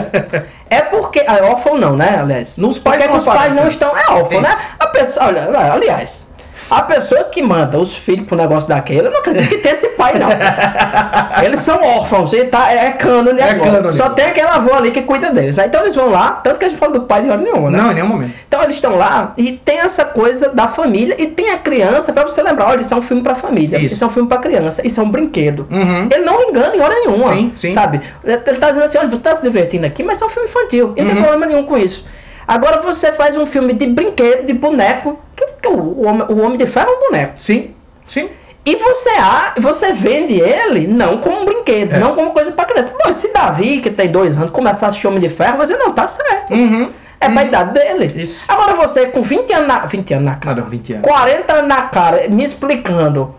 É 0.70 0.82
porque. 0.82 1.24
Ah, 1.26 1.40
órfão 1.44 1.78
não, 1.78 1.96
né, 1.96 2.18
aliás? 2.20 2.58
Nos 2.58 2.78
pais 2.78 2.98
porque 2.98 3.12
não 3.12 3.20
os 3.20 3.26
pais 3.26 3.56
não 3.56 3.68
estão. 3.68 3.98
É 3.98 4.12
órfão, 4.12 4.42
né? 4.42 4.56
A 4.80 4.88
pessoa. 4.88 5.28
Olha, 5.28 5.74
aliás. 5.74 6.27
A 6.70 6.82
pessoa 6.82 7.24
que 7.26 7.42
manda 7.42 7.78
os 7.78 7.96
filhos 7.96 8.26
pro 8.28 8.36
negócio 8.36 8.68
daquele, 8.68 9.08
eu 9.08 9.12
não 9.12 9.20
acredito 9.20 9.48
que 9.50 9.58
tenha 9.60 9.74
esse 9.74 9.88
pai, 9.90 10.14
não. 10.20 10.28
eles 11.44 11.62
são 11.62 11.82
órfãos, 11.82 12.34
e 12.34 12.44
tá, 12.46 12.72
é 12.72 12.92
cânone 12.92 13.40
É 13.40 13.52
agora. 13.52 13.72
cânone. 13.72 13.94
Só 13.96 14.10
tem 14.10 14.26
aquele 14.26 14.48
avô 14.48 14.74
ali 14.74 14.92
que 14.92 15.02
cuida 15.02 15.32
deles, 15.32 15.56
né? 15.56 15.66
Então 15.68 15.82
eles 15.82 15.96
vão 15.96 16.10
lá, 16.10 16.32
tanto 16.44 16.60
que 16.60 16.66
a 16.66 16.70
gente 16.70 16.78
fala 16.78 16.94
do 16.94 17.02
pai 17.02 17.22
de 17.24 17.30
hora 17.30 17.40
nenhuma, 17.42 17.70
né? 17.70 17.78
Não, 17.78 17.92
em 17.92 17.96
nenhum 17.96 18.08
momento. 18.08 18.32
Então 18.48 18.62
eles 18.64 18.76
estão 18.76 18.96
lá 18.98 19.34
e 19.38 19.54
tem 19.54 19.80
essa 19.80 20.04
coisa 20.06 20.50
da 20.50 20.68
família 20.68 21.16
e 21.18 21.28
tem 21.28 21.52
a 21.52 21.58
criança 21.58 22.12
pra 22.12 22.24
você 22.24 22.42
lembrar, 22.42 22.68
olha, 22.70 22.82
isso 22.82 22.94
é 22.94 22.98
um 22.98 23.02
filme 23.02 23.24
pra 23.24 23.36
família, 23.36 23.78
Isso. 23.78 23.96
isso, 23.96 24.04
é 24.04 24.08
um 24.08 24.10
filme 24.10 24.28
pra 24.28 24.38
criança, 24.38 24.86
isso 24.86 25.00
é 25.00 25.04
um 25.04 25.10
brinquedo. 25.10 25.68
Uhum. 25.72 26.10
Ele 26.12 26.24
não 26.26 26.50
engana 26.50 26.76
em 26.76 26.82
hora 26.82 26.96
nenhuma, 26.96 27.34
Sim, 27.34 27.54
sim. 27.56 27.72
sabe? 27.72 28.02
Ele 28.24 28.38
tá 28.38 28.70
dizendo 28.70 28.86
assim, 28.86 28.98
olha, 28.98 29.08
você 29.10 29.24
tá 29.24 29.36
se 29.36 29.42
divertindo 29.42 29.86
aqui, 29.86 30.04
mas 30.04 30.22
é 30.22 30.26
um 30.26 30.30
filme 30.30 30.50
infantil, 30.50 30.94
e 30.96 31.02
não 31.02 31.08
Uhum. 31.10 31.14
tem 31.16 31.24
problema 31.24 31.46
nenhum 31.46 31.64
com 31.64 31.78
isso. 31.78 32.06
Agora 32.48 32.82
você 32.82 33.12
faz 33.12 33.36
um 33.36 33.46
filme 33.46 33.74
de 33.74 33.86
brinquedo, 33.88 34.46
de 34.46 34.54
boneco, 34.54 35.20
que, 35.36 35.46
que 35.62 35.68
o, 35.68 35.74
o 35.78 36.40
homem, 36.42 36.58
de 36.58 36.66
Ferro 36.66 36.90
é 36.90 36.96
um 36.96 37.00
boneco. 37.12 37.34
Sim, 37.36 37.76
sim. 38.08 38.30
E 38.66 38.76
você, 38.76 39.10
a, 39.10 39.54
você 39.60 39.94
vende 39.94 40.40
ele 40.40 40.88
não 40.88 41.18
como 41.18 41.42
um 41.42 41.46
brinquedo, 41.46 41.94
É. 41.94 42.00
não 42.00 42.14
como 42.16 42.32
coisa 42.32 42.52
pra 42.52 42.66
criança. 42.66 42.94
Pô, 43.02 43.14
se 43.14 43.32
Davi, 43.34 43.80
que 43.82 43.90
tem 43.90 44.10
dois 44.10 44.38
anos, 44.38 44.52
começar 44.52 44.88
a 44.88 44.90
assistir 44.90 45.08
Homem 45.08 45.20
de 45.20 45.30
Ferro, 45.30 45.58
vai 45.58 45.68
dizer, 45.68 45.78
não, 45.80 45.92
tá 45.94 46.08
certo. 46.08 46.54
Uhum. 46.54 46.90
É 47.20 47.30
pra 47.30 47.44
idade 47.46 47.74
dele. 47.74 48.12
Isso. 48.22 48.42
Agora 48.48 48.76
você, 48.76 49.08
com 49.08 49.22
20 49.22 49.52
anos 49.54 49.68
na, 49.68 49.86
20 49.86 50.14
anos 50.14 50.26
na 50.26 50.36
cara, 50.36 50.56
Cara, 50.58 50.70
20 50.70 50.94
anos. 50.94 51.08
40 51.08 51.54
anos 51.54 51.68
na 51.68 51.82
cara, 51.84 52.28
me 52.30 52.44
explicando 52.44 53.34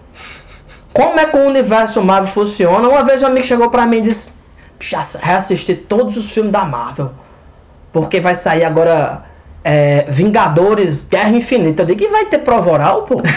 como 0.92 1.18
é 1.20 1.26
que 1.26 1.36
o 1.36 1.40
universo 1.46 2.02
Marvel 2.02 2.32
funciona. 2.32 2.88
Uma 2.88 3.04
vez 3.04 3.22
um 3.22 3.26
amigo 3.26 3.46
chegou 3.46 3.70
pra 3.70 3.86
mim 3.86 3.98
e 3.98 4.02
disse: 4.02 4.30
Já 4.80 5.02
reassisti 5.20 5.74
todos 5.74 6.16
os 6.16 6.30
filmes 6.32 6.52
da 6.52 6.64
Marvel. 6.64 7.12
Porque 8.00 8.20
vai 8.20 8.34
sair 8.34 8.64
agora 8.64 9.22
é, 9.64 10.04
Vingadores 10.08 11.06
Guerra 11.08 11.30
Infinita. 11.30 11.82
Eu 11.82 11.86
digo: 11.86 12.02
E 12.04 12.08
vai 12.08 12.24
ter 12.26 12.38
prova 12.38 12.70
oral, 12.70 13.02
pô? 13.02 13.20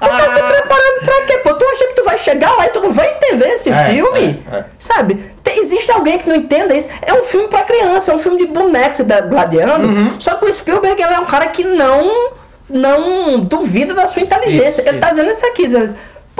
Tu 0.00 0.08
tá 0.08 0.30
se 0.34 0.42
preparando 0.42 1.00
pra 1.04 1.22
quê, 1.26 1.38
pô? 1.44 1.54
Tu 1.54 1.64
acha 1.66 1.86
que 1.88 1.94
tu 1.94 2.04
vai 2.04 2.18
chegar 2.18 2.52
lá 2.56 2.66
e 2.66 2.70
tu 2.70 2.80
não 2.80 2.90
vai 2.92 3.12
entender 3.14 3.48
esse 3.48 3.70
É, 3.70 3.90
filme? 3.90 4.42
é, 4.50 4.56
é. 4.56 4.64
Sabe? 4.78 5.14
Tem- 5.42 5.60
existe 5.60 5.92
alguém 5.92 6.18
que 6.18 6.28
não 6.28 6.34
entenda 6.36 6.74
isso. 6.74 6.88
É 7.02 7.12
um 7.12 7.22
filme 7.24 7.48
pra 7.48 7.62
criança, 7.62 8.10
é 8.10 8.14
um 8.14 8.18
filme 8.18 8.38
de 8.38 8.46
bonecos 8.46 9.04
da- 9.06 9.20
gladiando. 9.20 9.86
Uhum. 9.86 10.18
Só 10.18 10.34
que 10.36 10.46
o 10.46 10.52
Spielberg 10.52 11.00
ele 11.00 11.12
é 11.14 11.18
um 11.18 11.26
cara 11.26 11.46
que 11.48 11.64
não 11.64 12.30
não 12.68 13.40
duvida 13.40 13.92
da 13.94 14.06
sua 14.06 14.22
inteligência. 14.22 14.80
Isso, 14.80 14.88
ele 14.88 14.98
tá 14.98 15.08
isso. 15.08 15.16
dizendo 15.16 15.32
isso 15.32 15.46
aqui. 15.46 15.62
dizendo, 15.64 15.94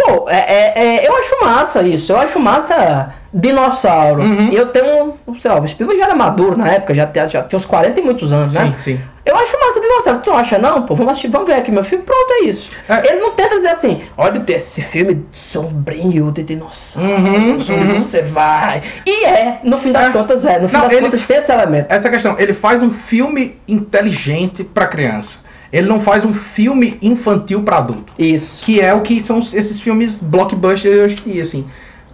Pô, 0.05 0.29
é, 0.29 0.37
é- 0.39 0.73
é- 1.05 1.09
eu 1.09 1.15
acho 1.17 1.41
massa 1.45 1.83
isso. 1.83 2.13
Eu 2.13 2.19
acho 2.19 2.39
massa 2.41 3.15
dinossauro. 3.33 4.23
Uhum. 4.23 4.51
Eu 4.51 4.67
tenho, 4.67 5.15
sei 5.39 5.51
lá, 5.51 5.61
o 5.61 5.67
Spielberg 5.69 6.01
já 6.01 6.07
era 6.07 6.17
maduro 6.17 6.57
na 6.57 6.69
época, 6.69 6.95
já 6.95 7.07
tem, 7.07 7.29
já 7.29 7.43
tem 7.43 7.57
uns 7.57 7.67
40 7.67 8.01
e 8.01 8.03
muitos 8.03 8.33
anos, 8.33 8.55
né? 8.55 8.73
Sim, 8.79 8.97
sim. 8.97 9.01
Eu 9.25 9.37
acho 9.37 9.59
massa 9.61 9.81
dinossauro. 9.81 10.21
Tu 10.21 10.31
não 10.31 10.37
acha 10.37 10.59
não? 10.59 10.83
Pô, 10.83 10.95
vamos 10.95 11.13
assistir, 11.13 11.29
vamos 11.29 11.47
ver 11.47 11.55
aqui 11.55 11.71
meu 11.71 11.85
filme. 11.85 12.05
Pronto, 12.05 12.31
é 12.33 12.45
isso. 12.45 12.71
É. 12.89 13.09
Ele 13.11 13.21
não 13.21 13.33
tenta 13.33 13.55
dizer 13.57 13.69
assim, 13.69 14.01
olha 14.17 14.43
esse 14.49 14.81
filme 14.81 15.25
sombrio 15.31 16.33
de 16.33 16.43
dinossauro, 16.43 17.09
Uhum, 17.09 17.55
onde 17.57 17.71
uhum. 17.73 18.01
você 18.01 18.23
vai. 18.23 18.81
E 19.07 19.25
é, 19.25 19.61
no 19.63 19.79
fim 19.79 19.93
das 19.93 20.09
É. 20.09 20.11
contas 20.11 20.47
é. 20.47 20.59
No 20.59 20.69
fim 20.69 20.77
Não, 20.77 20.83
das 20.85 20.93
ele- 20.93 21.03
contas 21.03 21.23
tem 21.23 21.37
esse 21.37 21.53
elemento. 21.53 21.87
Essa 21.93 22.09
questão, 22.09 22.37
ele 22.39 22.53
faz 22.55 22.83
um 22.83 22.91
filme 22.91 23.61
inteligente 23.69 24.65
pra 24.65 24.87
criança. 24.87 25.39
Ele 25.73 25.87
não 25.87 26.01
faz 26.01 26.25
um 26.25 26.35
filme 26.35 26.99
infantil 27.01 27.63
pra 27.63 27.79
adulto. 27.79 28.13
Isso. 28.19 28.65
Que 28.65 28.81
é 28.81 28.93
o 28.93 29.03
que 29.03 29.21
são 29.21 29.39
esses 29.39 29.81
filmes 29.81 30.21
blockbusters 30.21 30.99
hoje 30.99 31.17
em 31.27 31.33
dia, 31.33 31.43
assim. 31.43 31.67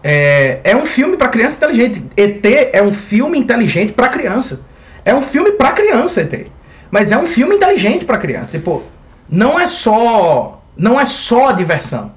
É, 0.04 0.60
é 0.62 0.76
um 0.76 0.86
filme 0.86 1.16
pra 1.16 1.28
criança 1.28 1.56
inteligente. 1.56 2.04
ET 2.16 2.44
é 2.72 2.82
um 2.82 2.92
filme 2.92 3.38
inteligente 3.38 3.92
pra 3.92 4.08
criança. 4.08 4.60
É 5.04 5.14
um 5.14 5.22
filme 5.22 5.52
pra 5.52 5.72
criança, 5.72 6.20
ET. 6.20 6.46
Mas 6.90 7.10
é 7.10 7.18
um 7.18 7.26
filme 7.26 7.56
inteligente 7.56 8.04
pra 8.04 8.18
criança. 8.18 8.58
Tipo, 8.58 8.82
não 9.28 9.58
é 9.58 9.66
só. 9.66 10.62
Não 10.76 11.00
é 11.00 11.04
só 11.04 11.48
a 11.48 11.52
diversão. 11.52 12.12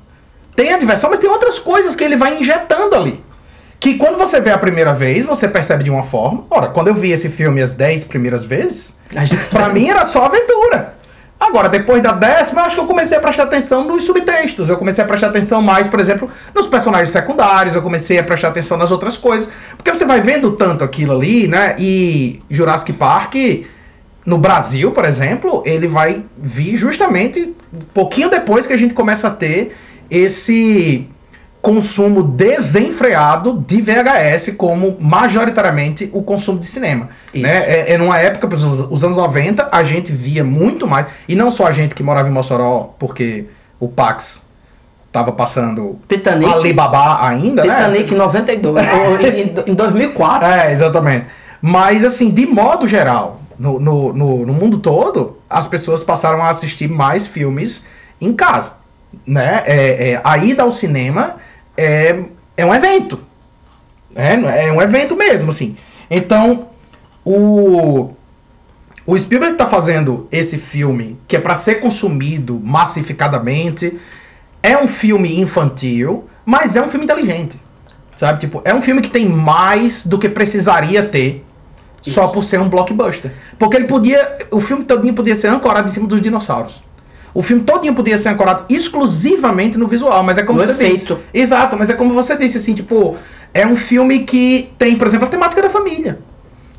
Tem 0.56 0.74
a 0.74 0.78
diversão, 0.78 1.10
mas 1.10 1.20
tem 1.20 1.30
outras 1.30 1.58
coisas 1.58 1.96
que 1.96 2.04
ele 2.04 2.18
vai 2.18 2.38
injetando 2.38 2.94
ali. 2.94 3.24
Que 3.80 3.96
quando 3.96 4.18
você 4.18 4.42
vê 4.42 4.52
a 4.52 4.58
primeira 4.58 4.94
vez, 4.94 5.24
você 5.24 5.48
percebe 5.48 5.86
de 5.86 5.90
uma 5.90 6.04
forma. 6.04 6.44
Ora, 6.50 6.68
quando 6.68 6.90
eu 6.90 6.94
vi 6.94 7.12
esse 7.12 7.30
filme 7.30 7.62
as 7.62 7.76
10 7.76 8.04
primeiras 8.04 8.44
vezes, 8.44 8.94
pra 9.50 9.70
mim 9.74 9.88
era 9.88 10.04
só 10.04 10.26
aventura. 10.26 10.99
Agora, 11.40 11.70
depois 11.70 12.04
da 12.04 12.12
décima, 12.12 12.64
acho 12.64 12.76
que 12.76 12.82
eu 12.82 12.86
comecei 12.86 13.18
a 13.18 13.22
prestar 13.22 13.44
atenção 13.44 13.86
nos 13.86 14.04
subtextos. 14.04 14.68
Eu 14.70 14.78
comecei 14.78 15.04
a 15.04 15.08
prestar 15.08 15.28
atenção 15.28 15.62
mais, 15.62 15.88
por 15.88 16.00
exemplo, 16.00 16.30
nos 16.54 16.68
personagens 16.68 17.10
secundários. 17.10 17.74
Eu 17.74 17.82
comecei 17.82 18.20
a 18.20 18.24
prestar 18.24 18.50
atenção 18.50 18.78
nas 18.78 18.92
outras 18.92 19.16
coisas. 19.16 19.50
Porque 19.78 19.90
você 19.90 20.04
vai 20.04 20.20
vendo 20.20 20.52
tanto 20.52 20.84
aquilo 20.84 21.14
ali, 21.14 21.48
né? 21.48 21.76
E 21.80 22.42
Jurassic 22.50 22.92
Park, 22.92 23.36
no 24.26 24.38
Brasil, 24.38 24.92
por 24.92 25.06
exemplo, 25.06 25.64
ele 25.66 25.88
vai 25.88 26.24
vir 26.38 26.76
justamente 26.76 27.56
um 27.74 27.86
pouquinho 27.94 28.30
depois 28.30 28.68
que 28.68 28.74
a 28.74 28.78
gente 28.78 28.94
começa 28.94 29.28
a 29.28 29.32
ter 29.32 29.76
esse 30.12 31.08
consumo 31.62 32.24
desenfreado 32.24 33.64
de 33.68 33.82
VHS 33.82 34.54
como 34.58 34.98
majoritariamente 35.00 36.10
o 36.14 36.24
consumo 36.24 36.60
de 36.60 36.66
cinema. 36.66 37.10
Isso. 37.34 37.44
Né? 37.44 37.52
É, 37.52 37.94
é 37.94 37.98
numa 37.98 38.18
época, 38.18 38.56
os, 38.56 38.92
os 38.92 39.04
anos 39.04 39.18
90, 39.18 39.70
a 39.72 39.84
gente 39.84 40.12
via 40.12 40.44
muito 40.44 40.88
mais, 40.88 41.08
e 41.28 41.36
não 41.36 41.52
só 41.52 41.68
a 41.68 41.72
gente 41.72 41.94
que 41.94 42.02
morava 42.02 42.30
em 42.30 42.32
Mossoró, 42.32 42.96
porque 42.98 43.46
o 43.80 43.88
Pax 43.90 44.48
tava 45.12 45.32
passando 45.32 46.00
Titanic. 46.08 46.52
Alibaba 46.52 47.26
ainda, 47.28 47.64
né? 47.64 47.76
Titanic 47.76 48.14
em 48.14 48.18
92. 48.18 48.88
ou 48.94 49.20
em, 49.20 49.72
em 49.72 49.74
2004. 49.74 50.48
É, 50.48 50.72
exatamente. 50.72 51.26
Mas, 51.62 52.06
assim, 52.06 52.30
de 52.30 52.46
modo 52.46 52.88
geral, 52.88 53.42
no, 53.58 53.80
no, 53.80 54.14
no, 54.14 54.46
no 54.46 54.54
mundo 54.54 54.78
todo, 54.78 55.40
as 55.50 55.68
pessoas 55.68 56.04
passaram 56.04 56.42
a 56.42 56.50
assistir 56.50 56.88
mais 56.88 57.28
filmes 57.28 57.86
em 58.22 58.32
casa. 58.32 58.74
Né? 59.26 59.64
É, 59.66 60.12
é, 60.12 60.22
a 60.24 60.38
ida 60.38 60.64
ao 60.64 60.72
cinema 60.72 61.38
é, 61.80 62.26
é 62.58 62.66
um 62.66 62.74
evento. 62.74 63.20
É, 64.16 64.34
é 64.68 64.72
um 64.72 64.82
evento 64.82 65.16
mesmo, 65.16 65.52
assim. 65.52 65.78
Então, 66.10 66.68
o 67.24 68.12
o 69.06 69.18
Spielberg 69.18 69.56
tá 69.56 69.66
fazendo 69.66 70.28
esse 70.32 70.56
filme 70.56 71.18
que 71.28 71.36
é 71.36 71.40
pra 71.40 71.56
ser 71.56 71.76
consumido 71.76 72.62
massificadamente. 72.64 73.98
É 74.62 74.78
um 74.78 74.88
filme 74.88 75.40
infantil, 75.40 76.30
mas 76.46 76.76
é 76.76 76.82
um 76.82 76.90
filme 76.90 77.06
inteligente. 77.06 77.58
Sabe? 78.16 78.40
Tipo, 78.40 78.62
é 78.64 78.72
um 78.72 78.84
filme 78.84 79.02
que 79.02 79.10
tem 79.10 79.28
mais 79.28 80.06
do 80.06 80.20
que 80.20 80.30
precisaria 80.30 81.02
ter 81.02 81.44
só 82.02 82.28
por 82.28 82.44
ser 82.44 82.60
um 82.60 82.70
blockbuster. 82.70 83.32
Porque 83.58 83.78
ele 83.78 83.88
podia, 83.88 84.38
o 84.52 84.60
filme 84.60 84.86
todinho 84.86 85.16
podia 85.16 85.36
ser 85.36 85.48
ancorado 85.48 85.90
em 85.90 85.92
cima 85.92 86.08
dos 86.08 86.22
dinossauros. 86.22 86.84
O 87.34 87.42
filme 87.42 87.64
todinho 87.64 87.94
podia 87.94 88.18
ser 88.18 88.30
ancorado 88.30 88.66
exclusivamente 88.70 89.78
no 89.78 89.88
visual, 89.88 90.24
mas 90.24 90.38
é 90.38 90.44
como 90.44 90.60
No 90.60 90.66
você 90.66 90.72
efeito. 90.72 91.16
disse. 91.16 91.28
Exato, 91.34 91.78
mas 91.78 91.90
é 91.90 91.94
como 91.94 92.14
você 92.14 92.36
disse 92.36 92.58
assim, 92.58 92.74
tipo, 92.74 93.16
é 93.54 93.66
um 93.66 93.78
filme 93.78 94.20
que 94.20 94.72
tem, 94.78 94.96
por 94.96 95.06
exemplo, 95.08 95.28
a 95.28 95.30
temática 95.30 95.62
da 95.62 95.70
família. 95.70 96.20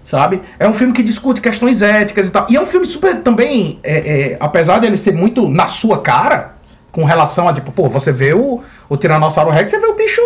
Sabe? 0.03 0.41
É 0.59 0.67
um 0.67 0.73
filme 0.75 0.93
que 0.93 1.03
discute 1.03 1.41
questões 1.41 1.83
éticas 1.83 2.29
e 2.29 2.31
tal. 2.33 2.47
E 2.49 2.57
é 2.57 2.61
um 2.61 2.67
filme 2.67 2.87
super 2.87 3.17
também, 3.23 3.79
é, 3.83 4.33
é, 4.33 4.37
apesar 4.41 4.79
dele 4.79 4.97
ser 4.97 5.13
muito 5.13 5.47
na 5.49 5.67
sua 5.67 5.99
cara, 6.01 6.57
com 6.91 7.05
relação 7.05 7.49
a, 7.49 7.53
tipo, 7.53 7.71
pô, 7.71 7.89
você 7.89 8.11
vê 8.11 8.33
o, 8.35 8.61
o 8.89 8.97
Tiranossauro 8.97 9.51
Rex, 9.51 9.71
você 9.71 9.79
vê 9.79 9.87
o 9.87 9.95
bicho. 9.95 10.21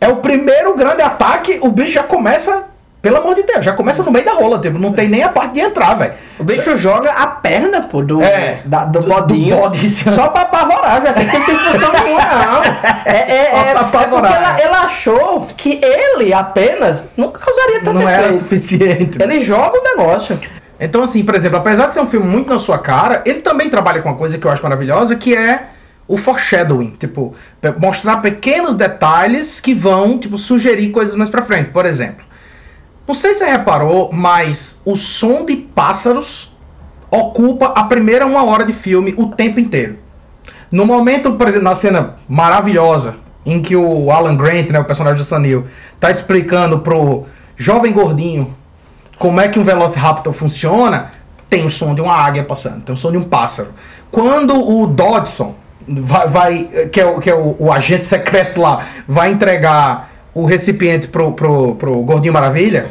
É 0.00 0.08
o 0.08 0.16
primeiro 0.16 0.74
grande 0.74 1.02
ataque, 1.02 1.58
o 1.60 1.68
bicho 1.70 1.92
já 1.92 2.02
começa, 2.02 2.64
pelo 3.02 3.16
amor 3.16 3.34
de 3.34 3.42
Deus, 3.42 3.64
já 3.64 3.72
começa 3.72 4.00
no 4.04 4.12
meio 4.12 4.24
da 4.24 4.32
rola, 4.32 4.60
tipo, 4.60 4.78
não 4.78 4.92
tem 4.92 5.08
nem 5.08 5.24
a 5.24 5.28
parte 5.28 5.54
de 5.54 5.60
entrar, 5.60 5.94
velho. 5.94 6.12
O 6.38 6.44
bicho 6.44 6.76
joga 6.76 7.10
a 7.10 7.26
perna, 7.26 7.82
pô, 7.82 8.00
do, 8.00 8.22
É, 8.22 8.60
da- 8.64 8.84
do, 8.84 9.00
do- 9.00 9.08
bodinho. 9.08 9.68
do 9.68 9.88
só 10.14 10.28
pra 10.28 10.42
apavorar, 10.42 11.02
velho. 11.02 11.14
Porque 11.14 11.36
não 11.38 11.44
tem 11.44 11.56
função 11.58 11.92
nenhuma, 11.92 12.22
não. 12.22 12.62
É, 13.04 13.16
é, 13.16 13.34
é, 13.34 13.50
pra 13.50 13.60
é 13.60 13.74
porque 13.74 13.96
apavorar. 13.96 14.32
ela, 14.36 14.60
ela 14.60 14.80
achou 14.84 15.48
que 15.56 15.80
ele 15.82 16.32
apenas 16.32 17.02
não 17.16 17.32
causaria 17.32 17.80
tanto 17.82 17.98
Não 17.98 18.08
era 18.08 18.28
efeito. 18.28 18.42
suficiente. 18.44 19.18
Ele 19.20 19.42
joga 19.42 19.78
o 19.80 19.82
negócio. 19.82 20.38
Então, 20.78 21.02
assim, 21.02 21.24
por 21.24 21.34
exemplo, 21.34 21.58
apesar 21.58 21.88
de 21.88 21.94
ser 21.94 22.00
um 22.00 22.06
filme 22.06 22.26
muito 22.26 22.48
na 22.48 22.58
sua 22.60 22.78
cara, 22.78 23.20
ele 23.26 23.40
também 23.40 23.68
trabalha 23.68 24.00
com 24.00 24.08
uma 24.08 24.16
coisa 24.18 24.38
que 24.38 24.46
eu 24.46 24.50
acho 24.50 24.62
maravilhosa, 24.62 25.16
que 25.16 25.34
é 25.36 25.64
o 26.06 26.16
foreshadowing. 26.16 26.90
Tipo, 26.98 27.34
mostrar 27.78 28.18
pequenos 28.18 28.74
detalhes 28.76 29.58
que 29.60 29.74
vão, 29.74 30.18
tipo, 30.18 30.38
sugerir 30.38 30.90
coisas 30.90 31.16
mais 31.16 31.28
pra 31.30 31.42
frente. 31.42 31.70
Por 31.70 31.84
exemplo, 31.86 32.24
não 33.06 33.14
sei 33.14 33.34
se 33.34 33.40
você 33.40 33.50
reparou, 33.50 34.10
mas 34.12 34.80
o 34.84 34.96
som 34.96 35.44
de 35.44 35.56
pássaros 35.56 36.52
ocupa 37.10 37.66
a 37.66 37.84
primeira 37.84 38.24
uma 38.24 38.44
hora 38.44 38.64
de 38.64 38.72
filme 38.72 39.14
o 39.16 39.26
tempo 39.26 39.60
inteiro. 39.60 39.98
No 40.70 40.86
momento, 40.86 41.32
por 41.32 41.46
exemplo, 41.46 41.64
na 41.64 41.74
cena 41.74 42.16
maravilhosa 42.28 43.16
em 43.44 43.60
que 43.60 43.76
o 43.76 44.10
Alan 44.10 44.36
Grant, 44.36 44.70
né, 44.70 44.78
o 44.78 44.84
personagem 44.84 45.18
do 45.18 45.24
Sanil, 45.24 45.66
tá 46.00 46.10
explicando 46.10 46.78
pro 46.78 47.26
jovem 47.56 47.92
gordinho 47.92 48.54
como 49.18 49.40
é 49.40 49.48
que 49.48 49.58
um 49.58 49.64
Velociraptor 49.64 50.32
funciona, 50.32 51.10
tem 51.50 51.66
o 51.66 51.70
som 51.70 51.94
de 51.94 52.00
uma 52.00 52.14
águia 52.14 52.44
passando, 52.44 52.82
tem 52.82 52.94
o 52.94 52.98
som 52.98 53.10
de 53.10 53.18
um 53.18 53.24
pássaro. 53.24 53.68
Quando 54.10 54.54
o 54.54 54.86
Dodson 54.86 55.54
vai, 55.86 56.28
vai 56.28 56.64
que 56.90 57.00
é, 57.00 57.06
o, 57.06 57.20
que 57.20 57.28
é 57.28 57.34
o, 57.34 57.56
o 57.58 57.72
agente 57.72 58.06
secreto 58.06 58.60
lá, 58.60 58.86
vai 59.06 59.30
entregar 59.30 60.11
o 60.34 60.44
recipiente 60.44 61.08
pro, 61.08 61.32
pro, 61.32 61.74
pro 61.74 61.94
Gordinho 62.02 62.32
Maravilha, 62.32 62.90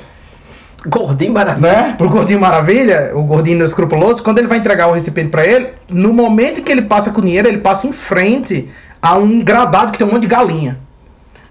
Gordinho 0.85 1.31
maravilhoso. 1.31 1.75
né? 1.75 1.95
Pro 1.97 2.09
Gordinho 2.09 2.39
Maravilha, 2.39 3.11
o 3.13 3.23
Gordinho 3.23 3.63
escrupuloso, 3.63 4.23
quando 4.23 4.39
ele 4.39 4.47
vai 4.47 4.57
entregar 4.57 4.87
o 4.87 4.93
recipiente 4.93 5.29
pra 5.29 5.45
ele, 5.45 5.69
no 5.87 6.11
momento 6.11 6.63
que 6.63 6.71
ele 6.71 6.81
passa 6.81 7.11
com 7.11 7.21
o 7.21 7.23
dinheiro, 7.23 7.47
ele 7.47 7.59
passa 7.59 7.87
em 7.87 7.91
frente 7.93 8.69
a 9.01 9.15
um 9.15 9.43
gradado 9.43 9.91
que 9.91 9.97
tem 9.97 10.07
um 10.07 10.11
monte 10.11 10.23
de 10.23 10.27
galinha. 10.27 10.79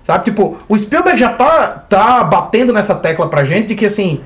Sabe? 0.03 0.25
Tipo, 0.25 0.59
o 0.69 0.77
Spielberg 0.77 1.19
já 1.19 1.31
tá, 1.31 1.69
tá 1.89 2.25
batendo 2.25 2.73
nessa 2.73 2.95
tecla 2.95 3.29
pra 3.29 3.45
gente 3.45 3.69
de 3.69 3.75
que 3.77 3.87
assim, 3.87 4.21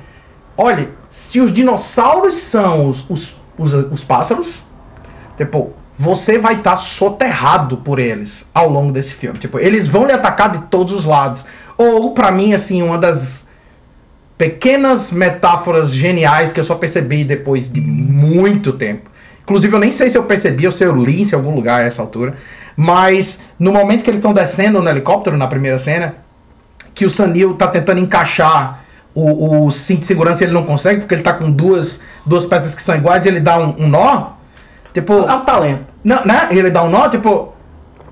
olha, 0.57 0.89
se 1.09 1.39
os 1.39 1.53
dinossauros 1.53 2.35
são 2.35 2.89
os, 2.89 3.05
os, 3.09 3.33
os, 3.57 3.73
os 3.73 4.03
pássaros, 4.03 4.63
tipo, 5.37 5.73
você 5.97 6.37
vai 6.37 6.55
estar 6.55 6.75
soterrado 6.77 7.77
por 7.77 7.99
eles 7.99 8.45
ao 8.53 8.69
longo 8.69 8.91
desse 8.91 9.13
filme. 9.13 9.39
Tipo, 9.39 9.59
eles 9.59 9.87
vão 9.87 10.05
lhe 10.05 10.11
atacar 10.11 10.51
de 10.51 10.59
todos 10.67 10.93
os 10.93 11.05
lados. 11.05 11.45
Ou, 11.77 12.11
pra 12.11 12.31
mim, 12.31 12.53
assim, 12.53 12.81
uma 12.81 12.97
das 12.97 13.47
pequenas 14.37 15.11
metáforas 15.11 15.93
geniais 15.93 16.51
que 16.51 16.59
eu 16.59 16.63
só 16.63 16.75
percebi 16.75 17.23
depois 17.23 17.71
de 17.71 17.79
muito 17.79 18.73
tempo. 18.73 19.09
Inclusive, 19.43 19.73
eu 19.73 19.79
nem 19.79 19.91
sei 19.91 20.09
se 20.09 20.17
eu 20.17 20.23
percebi 20.23 20.65
ou 20.65 20.71
se 20.71 20.83
eu 20.83 20.95
li 20.95 21.21
em 21.21 21.35
algum 21.35 21.53
lugar 21.53 21.81
a 21.81 21.85
essa 21.85 22.01
altura. 22.01 22.35
Mas 22.75 23.39
no 23.57 23.71
momento 23.71 24.03
que 24.03 24.09
eles 24.09 24.19
estão 24.19 24.33
descendo 24.33 24.81
no 24.81 24.89
helicóptero, 24.89 25.37
na 25.37 25.47
primeira 25.47 25.79
cena, 25.79 26.15
que 26.93 27.05
o 27.05 27.09
Sanil 27.09 27.53
tá 27.53 27.67
tentando 27.67 27.99
encaixar 27.99 28.85
o, 29.15 29.65
o 29.65 29.71
cinto 29.71 30.01
de 30.01 30.05
segurança 30.05 30.43
ele 30.43 30.51
não 30.51 30.65
consegue, 30.65 30.99
porque 31.01 31.15
ele 31.15 31.23
tá 31.23 31.33
com 31.33 31.49
duas, 31.49 32.01
duas 32.25 32.45
peças 32.45 32.75
que 32.75 32.83
são 32.83 32.95
iguais 32.95 33.23
e 33.23 33.29
ele 33.29 33.39
dá 33.39 33.57
um, 33.57 33.83
um 33.83 33.87
nó. 33.87 34.34
Tipo. 34.95 35.13
É 35.13 35.33
um 35.33 35.41
talento. 35.41 35.85
Não, 36.01 36.25
né? 36.25 36.47
Ele 36.51 36.71
dá 36.71 36.81
um 36.81 36.89
nó, 36.89 37.09
tipo. 37.09 37.53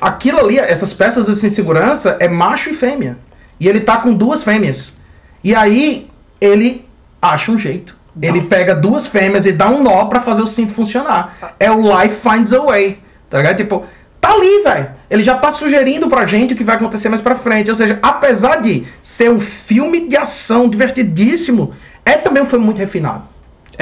Aquilo 0.02 0.40
ali, 0.40 0.60
essas 0.60 0.94
peças 0.94 1.26
do 1.26 1.34
de 1.34 1.50
segurança 1.50 2.18
é 2.20 2.28
macho 2.28 2.70
e 2.70 2.74
fêmea. 2.74 3.18
E 3.58 3.70
ele 3.70 3.80
tá 3.80 3.98
com 3.98 4.14
duas 4.14 4.44
fêmeas. 4.44 4.98
E 5.42 5.56
aí, 5.56 6.10
ele 6.42 6.86
acha 7.22 7.52
um 7.52 7.58
jeito. 7.58 7.96
Ele 8.22 8.42
pega 8.42 8.76
duas 8.76 9.08
fêmeas 9.08 9.46
e 9.46 9.54
dá 9.54 9.70
um 9.70 9.82
nó 9.82 10.06
pra 10.06 10.20
fazer 10.20 10.42
o 10.42 10.48
cinto 10.48 10.74
funcionar. 10.74 11.56
É 11.58 11.72
o 11.72 11.80
Life 11.80 12.18
Finds 12.18 12.52
a 12.52 12.60
Way. 12.60 13.00
Tá 13.30 13.38
ligado? 13.38 13.56
Tipo, 13.56 13.86
tá 14.20 14.34
ali, 14.34 14.62
velho. 14.62 14.90
Ele 15.10 15.24
já 15.24 15.36
tá 15.36 15.52
sugerindo 15.52 16.10
pra 16.10 16.26
gente 16.26 16.54
o 16.54 16.58
que 16.58 16.66
vai 16.66 16.76
acontecer 16.76 17.08
mais 17.08 17.22
pra 17.22 17.36
frente. 17.36 17.72
Ou 17.72 17.78
seja, 17.78 17.98
apesar 18.02 18.58
de 18.62 18.86
ser 19.02 19.32
um 19.32 19.40
filme 19.40 20.08
de 20.08 20.18
ação 20.18 20.68
divertidíssimo, 20.68 21.74
é 22.06 22.14
também 22.18 22.44
um 22.44 22.46
filme 22.46 22.66
muito 22.66 22.78
refinado. 22.78 23.33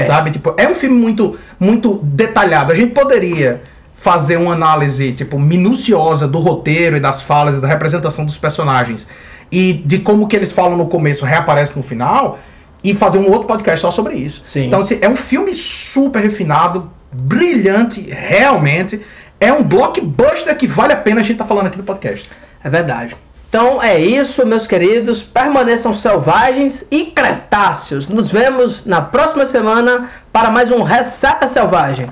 Sabe? 0.08 0.32
Tipo, 0.32 0.54
é 0.58 0.68
um 0.68 0.76
filme 0.76 0.98
muito, 0.98 1.38
muito 1.60 2.00
detalhado. 2.04 2.72
A 2.72 2.76
gente 2.76 2.94
poderia 2.94 3.62
fazer 3.96 4.38
uma 4.38 4.54
análise, 4.54 5.12
tipo, 5.12 5.38
minuciosa 5.38 6.28
do 6.28 6.40
roteiro 6.40 6.98
e 6.98 7.00
das 7.00 7.22
falas 7.22 7.58
e 7.58 7.62
da 7.62 7.68
representação 7.68 8.26
dos 8.26 8.38
personagens 8.38 9.08
e 9.52 9.74
de 9.74 10.00
como 10.00 10.28
que 10.28 10.36
eles 10.36 10.52
falam 10.52 10.78
no 10.78 10.88
começo 10.88 11.26
reaparece 11.26 11.78
no 11.78 11.84
final 11.84 12.40
e 12.84 12.96
fazer 12.96 13.20
um 13.20 13.30
outro 13.30 13.48
podcast 13.48 13.82
só 13.82 13.92
sobre 13.92 14.16
isso. 14.16 14.42
Sim. 14.44 14.66
Então, 14.66 14.82
assim, 14.82 14.98
é 15.02 15.10
um 15.10 15.16
filme 15.16 15.54
super 15.54 16.20
refinado, 16.20 16.90
brilhante, 17.12 18.02
realmente. 18.10 19.02
É 19.40 19.52
um 19.52 19.62
blockbuster 19.62 20.56
que 20.58 20.66
vale 20.66 20.94
a 20.94 20.96
pena 20.96 21.20
a 21.20 21.24
gente 21.24 21.34
estar 21.34 21.46
falando 21.46 21.68
aqui 21.68 21.78
no 21.78 21.84
podcast. 21.84 22.30
É 22.64 22.70
verdade. 22.70 23.16
Então 23.52 23.84
é 23.84 24.00
isso, 24.00 24.46
meus 24.46 24.66
queridos. 24.66 25.22
Permaneçam 25.22 25.94
selvagens 25.94 26.86
e 26.90 27.08
cretáceos. 27.08 28.08
Nos 28.08 28.30
vemos 28.30 28.86
na 28.86 29.02
próxima 29.02 29.46
semana 29.46 30.10
para 30.32 30.50
mais 30.50 30.72
um 30.72 30.82
Ressaca 30.84 31.50
Selvagem. 31.50 32.08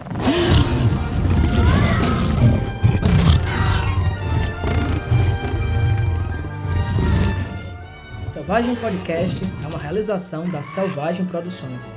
Selvagem 8.27 8.75
Podcast 8.75 9.41
é 9.63 9.67
uma 9.67 9.79
realização 9.79 10.49
da 10.49 10.61
Selvagem 10.61 11.23
Produções. 11.23 11.93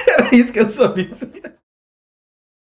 Era 0.07 0.35
isso 0.35 0.51
que 0.51 0.59
eu 0.59 0.69
sabia. 0.69 1.09